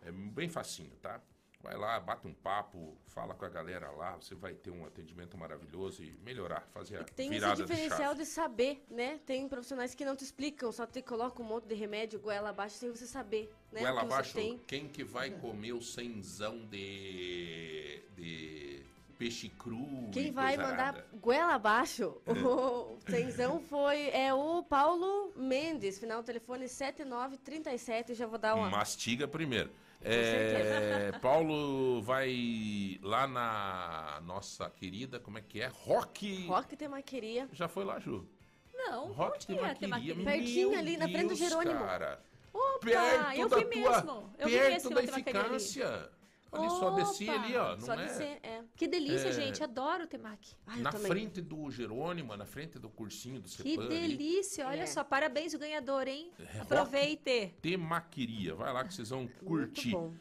É 0.00 0.10
bem 0.10 0.48
facinho, 0.48 0.96
tá? 1.02 1.20
Vai 1.60 1.76
lá, 1.76 1.98
bate 1.98 2.24
um 2.26 2.32
papo, 2.32 2.96
fala 3.08 3.34
com 3.34 3.44
a 3.44 3.48
galera 3.48 3.90
lá, 3.90 4.14
você 4.14 4.32
vai 4.34 4.54
ter 4.54 4.70
um 4.70 4.86
atendimento 4.86 5.36
maravilhoso 5.36 6.04
e 6.04 6.12
melhorar, 6.24 6.60
fazer 6.72 6.98
a 7.00 7.04
Tem 7.04 7.26
esse 7.26 7.34
virada 7.34 7.56
de 7.56 7.62
diferencial 7.62 8.00
chave. 8.12 8.18
de 8.20 8.26
saber, 8.26 8.84
né? 8.88 9.18
Tem 9.26 9.48
profissionais 9.48 9.92
que 9.92 10.04
não 10.04 10.14
te 10.14 10.22
explicam, 10.22 10.70
só 10.70 10.86
te 10.86 11.02
colocam 11.02 11.44
um 11.44 11.48
monte 11.48 11.64
de 11.66 11.74
remédio, 11.74 12.20
goela 12.20 12.50
abaixo, 12.50 12.76
sem 12.76 12.90
você 12.90 13.06
saber, 13.06 13.52
né? 13.72 13.80
Goela 13.80 14.00
que 14.00 14.06
abaixo, 14.06 14.34
tem. 14.34 14.58
quem 14.68 14.88
que 14.88 15.02
vai 15.02 15.30
comer 15.30 15.72
o 15.72 15.82
cenzão 15.82 16.64
de, 16.66 18.02
de 18.16 18.82
peixe 19.18 19.48
cru 19.48 20.08
Quem 20.12 20.28
e 20.28 20.30
vai 20.30 20.54
coisa 20.54 20.70
mandar 20.70 20.88
arada? 20.90 21.06
goela 21.20 21.54
abaixo, 21.54 22.22
o 22.24 22.98
tenzão 23.04 23.58
foi, 23.58 24.10
é 24.10 24.32
o 24.32 24.62
Paulo 24.62 25.32
Mendes, 25.34 25.98
final 25.98 26.22
do 26.22 26.24
telefone 26.26 26.68
7937, 26.68 28.14
já 28.14 28.26
vou 28.28 28.38
dar 28.38 28.54
uma... 28.54 28.70
Mastiga 28.70 29.26
primeiro. 29.26 29.70
É, 30.00 31.12
Paulo 31.20 32.00
vai 32.02 32.98
lá 33.02 33.26
na 33.26 34.20
nossa 34.24 34.70
querida, 34.70 35.18
como 35.18 35.38
é 35.38 35.42
que 35.42 35.60
é? 35.60 35.66
Rock. 35.66 36.46
Rock 36.46 36.76
Temaqueria. 36.76 37.48
Já 37.52 37.66
foi 37.68 37.84
lá, 37.84 37.98
Ju? 37.98 38.26
Não, 38.72 39.12
Rock 39.12 39.44
é 39.44 39.46
Temaqueria. 39.46 39.74
temaqueria? 39.74 40.24
Pertinho 40.24 40.78
ali, 40.78 40.96
na 40.96 41.08
frente 41.08 41.28
do 41.28 41.34
Jerônimo. 41.34 41.80
Cara. 41.80 42.22
Opa, 42.54 42.78
Perto 42.80 43.40
eu 43.40 43.48
da 43.48 43.56
vi 43.56 43.64
tua, 43.64 43.90
mesmo. 43.90 44.34
Eu 44.38 44.48
vi 44.48 44.58
perto 44.58 44.72
mesmo 44.72 44.90
da 44.90 45.02
temaqueria 45.02 46.10
ali. 46.52 46.66
Ali 46.66 46.70
só 46.78 46.90
descia 46.90 47.32
ali, 47.32 47.56
ó. 47.56 47.70
Não 47.76 47.80
Só 47.80 47.94
é? 47.94 48.06
dizer, 48.06 48.38
é. 48.42 48.62
Que 48.76 48.86
delícia, 48.88 49.28
É. 49.28 49.32
gente. 49.32 49.62
Adoro 49.62 50.04
o 50.04 50.06
temaki. 50.06 50.54
Ah, 50.66 50.76
eu 50.76 50.82
na 50.82 50.92
frente 50.92 51.40
do 51.40 51.70
Jerônimo, 51.70 52.36
na 52.36 52.46
frente 52.46 52.78
do 52.78 52.88
cursinho 52.88 53.40
do 53.40 53.48
Que 53.48 53.62
Cepan 53.62 53.82
ali. 53.84 53.88
delícia. 54.00 54.66
Olha 54.66 54.82
É. 54.82 54.86
só, 54.86 55.02
parabéns 55.04 55.54
o 55.54 55.58
ganhador, 55.58 56.06
hein? 56.08 56.30
É, 56.38 56.60
Aproveite. 56.60 57.54
Temaqueria. 57.60 58.54
Vai 58.54 58.72
lá 58.72 58.84
que 58.84 58.94
vocês 58.94 59.10
vão 59.10 59.20
Muito 59.20 59.44
curtir. 59.44 59.90
bom. 59.92 60.12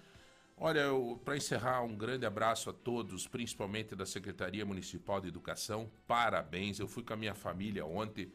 Olha, 0.60 0.86
para 1.24 1.38
encerrar, 1.38 1.84
um 1.84 1.96
grande 1.96 2.26
abraço 2.26 2.70
a 2.70 2.74
todos, 2.74 3.28
principalmente 3.28 3.96
da 3.96 4.08
Secretaria 4.08 4.66
Municipal 4.66 5.22
de 5.22 5.28
Educação. 5.28 5.90
Parabéns. 6.08 6.80
Eu 6.80 6.88
fui 6.88 7.04
com 7.04 7.14
a 7.14 7.16
minha 7.16 7.36
família 7.36 7.86
ontem 7.86 8.32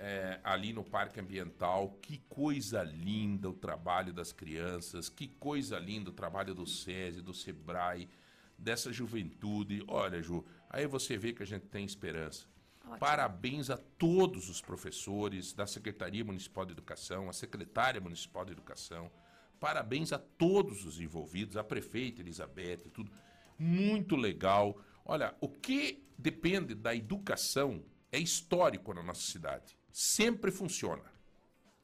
é, 0.00 0.40
ali 0.42 0.72
no 0.72 0.82
Parque 0.82 1.20
Ambiental. 1.20 1.98
Que 2.00 2.18
coisa 2.28 2.82
linda 2.82 3.50
o 3.50 3.52
trabalho 3.52 4.12
das 4.14 4.32
crianças. 4.32 5.10
Que 5.10 5.28
coisa 5.28 5.78
linda 5.78 6.08
o 6.08 6.12
trabalho 6.12 6.54
do 6.54 6.66
SESI, 6.66 7.20
do 7.20 7.34
SEBRAE, 7.34 8.08
dessa 8.58 8.90
juventude. 8.92 9.84
Olha, 9.86 10.22
Ju, 10.22 10.44
aí 10.70 10.86
você 10.86 11.18
vê 11.18 11.34
que 11.34 11.42
a 11.42 11.46
gente 11.46 11.66
tem 11.66 11.84
esperança. 11.84 12.46
Ótimo. 12.82 12.98
Parabéns 12.98 13.68
a 13.68 13.76
todos 13.76 14.48
os 14.48 14.62
professores 14.62 15.52
da 15.52 15.66
Secretaria 15.66 16.24
Municipal 16.24 16.64
de 16.64 16.72
Educação, 16.72 17.28
a 17.28 17.32
secretária 17.34 18.00
Municipal 18.00 18.44
de 18.46 18.52
Educação. 18.52 19.10
Parabéns 19.60 20.14
a 20.14 20.18
todos 20.18 20.86
os 20.86 20.98
envolvidos, 20.98 21.58
a 21.58 21.62
prefeita 21.62 22.22
Elizabeth, 22.22 22.88
tudo. 22.94 23.12
Muito 23.58 24.16
legal. 24.16 24.80
Olha, 25.04 25.36
o 25.42 25.48
que 25.48 26.02
depende 26.16 26.74
da 26.74 26.94
educação 26.94 27.84
é 28.10 28.18
histórico 28.18 28.94
na 28.94 29.02
nossa 29.02 29.20
cidade. 29.20 29.78
Sempre 29.92 30.50
funciona. 30.50 31.02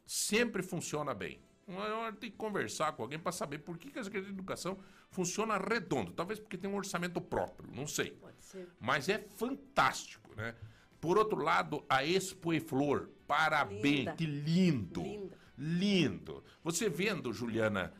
Sempre 0.07 0.63
funciona 0.63 1.15
bem. 1.15 1.41
Uma- 1.67 2.13
Tem 2.13 2.31
que 2.31 2.37
conversar 2.37 2.93
com 2.93 3.03
alguém 3.03 3.19
para 3.19 3.33
saber 3.33 3.59
por 3.59 3.77
que, 3.77 3.91
que 3.91 3.99
a 3.99 4.05
Secretaria 4.05 4.33
de 4.33 4.39
Educação 4.39 4.79
funciona 5.11 5.57
redondo. 5.59 6.13
Talvez 6.13 6.39
porque 6.39 6.57
tem 6.57 6.71
um 6.71 6.77
orçamento 6.77 7.21
próprio, 7.21 7.69
não 7.75 7.87
sei. 7.87 8.13
Pode 8.13 8.41
ser. 8.45 8.69
Mas 8.81 9.09
é 9.09 9.19
fantástico, 9.37 10.31
né? 10.37 10.55
Por 11.01 11.19
outro 11.19 11.43
lado, 11.43 11.85
a 11.89 12.05
Expo 12.05 12.53
e 12.55 12.61
Flor, 12.61 13.11
parabéns, 13.27 13.83
Linda. 13.83 14.13
que 14.15 14.27
lindo, 14.27 15.03
Linda. 15.03 15.39
lindo. 15.59 16.45
Você 16.63 16.89
vendo, 16.89 17.33
Juliana, 17.33 17.93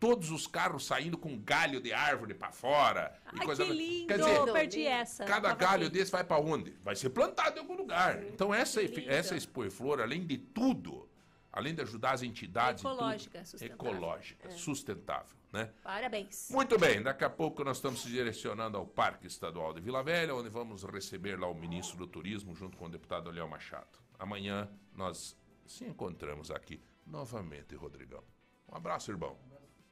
todos 0.00 0.30
os 0.30 0.46
carros 0.46 0.84
saindo 0.86 1.16
com 1.18 1.38
galho 1.38 1.80
de 1.80 1.92
árvore 1.92 2.34
para 2.34 2.50
fora. 2.52 3.18
e 3.32 3.38
Ai, 3.40 3.46
coisa- 3.46 3.64
que 3.64 3.72
lindo. 3.72 4.06
Quer 4.08 4.18
dizer, 4.18 4.52
Perdi 4.52 4.86
essa. 4.86 5.24
cada 5.24 5.54
galho 5.54 5.86
aqui. 5.86 5.98
desse 5.98 6.10
vai 6.12 6.24
para 6.24 6.38
onde? 6.40 6.70
Vai 6.82 6.96
ser 6.96 7.10
plantado 7.10 7.56
em 7.56 7.60
algum 7.60 7.74
lugar. 7.76 8.22
Então 8.24 8.52
essa, 8.54 8.80
essa 8.82 9.36
Expo 9.36 9.64
e 9.64 9.70
Flor, 9.70 10.00
além 10.00 10.26
de 10.26 10.38
tudo, 10.38 11.08
além 11.52 11.74
de 11.74 11.82
ajudar 11.82 12.12
as 12.12 12.22
entidades, 12.22 12.82
e 12.82 12.86
tudo, 12.86 12.94
Ecológica, 12.96 13.44
sustentável. 13.44 13.74
ecológica, 13.94 14.50
sustentável, 14.50 15.36
né? 15.52 15.70
Parabéns. 15.82 16.48
Muito 16.50 16.78
bem, 16.78 17.02
daqui 17.02 17.22
a 17.24 17.30
pouco 17.30 17.62
nós 17.62 17.76
estamos 17.76 18.02
se 18.02 18.08
direcionando 18.08 18.76
ao 18.76 18.86
Parque 18.86 19.26
Estadual 19.26 19.72
de 19.72 19.80
Vila 19.80 20.02
Velha, 20.02 20.34
onde 20.34 20.48
vamos 20.48 20.82
receber 20.84 21.38
lá 21.38 21.46
o 21.46 21.54
ministro 21.54 21.96
do 21.98 22.06
Turismo 22.06 22.54
junto 22.56 22.76
com 22.76 22.86
o 22.86 22.90
deputado 22.90 23.30
Léo 23.30 23.48
Machado. 23.48 23.98
Amanhã 24.18 24.68
nós 24.94 25.36
se 25.66 25.84
encontramos 25.84 26.50
aqui 26.50 26.82
novamente, 27.06 27.74
Rodrigão. 27.76 28.22
Um 28.68 28.76
abraço, 28.76 29.10
irmão. 29.12 29.36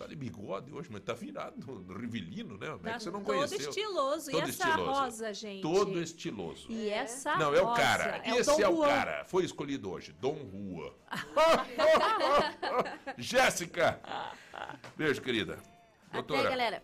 Tá 0.03 0.09
de 0.09 0.17
bigode 0.17 0.73
hoje, 0.73 0.89
mas 0.91 1.01
tá 1.05 1.15
virado 1.15 1.65
no, 1.65 1.79
no 1.79 1.97
Rivelino, 1.97 2.59
né? 2.59 2.67
Como 2.73 2.89
é 2.89 2.91
Tá 2.91 2.97
que 2.99 3.05
você 3.05 3.11
não 3.13 3.23
todo 3.23 3.37
conheceu? 3.37 3.71
estiloso. 3.71 4.31
e 4.31 4.33
Todo 4.33 4.43
essa 4.49 4.69
estiloso. 4.69 4.91
rosa, 4.91 5.33
gente? 5.35 5.63
Todo 5.63 6.03
estiloso. 6.03 6.67
E 6.73 6.89
essa 6.91 7.37
Não, 7.37 7.55
é 7.55 7.63
o 7.63 7.67
rosa? 7.67 7.81
cara. 7.81 8.17
É 8.25 8.35
o 8.35 8.39
Esse 8.39 8.51
Dom 8.51 8.61
é 8.61 8.69
o 8.69 8.77
Juan. 8.79 8.87
cara. 8.89 9.25
Foi 9.27 9.45
escolhido 9.45 9.93
hoje. 9.93 10.13
Dom 10.15 10.35
Rua. 10.43 10.97
Jéssica! 13.17 14.01
Beijo, 14.97 15.23
querida. 15.23 15.57
Doutora, 16.13 16.41
Até, 16.41 16.51
galera. 16.51 16.83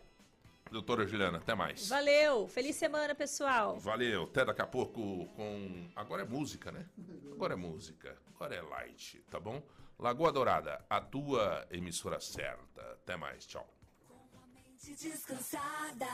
doutora 0.70 1.04
Juliana, 1.04 1.38
até 1.38 1.56
mais. 1.56 1.88
Valeu. 1.88 2.46
Feliz 2.46 2.76
semana, 2.76 3.16
pessoal. 3.16 3.80
Valeu, 3.80 4.24
até 4.24 4.44
daqui 4.44 4.62
a 4.62 4.66
pouco 4.66 5.26
com. 5.34 5.88
Agora 5.96 6.22
é 6.22 6.24
música, 6.24 6.70
né? 6.70 6.86
Agora 7.32 7.54
é 7.54 7.56
música. 7.56 8.16
Agora 8.34 8.54
é 8.54 8.62
light, 8.62 9.20
tá 9.28 9.40
bom? 9.40 9.60
Lagoa 10.00 10.30
Dourada, 10.30 10.84
a 10.88 11.00
tua 11.00 11.66
emissora 11.70 12.20
certa. 12.20 12.82
Até 12.92 13.16
mais, 13.16 13.44
tchau. 13.46 13.66
descansada. 14.78 16.06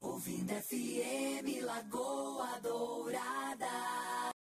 Ouvindo 0.00 0.52
FM 0.54 1.62
Lagoa 1.62 2.58
Dourada. 2.60 4.24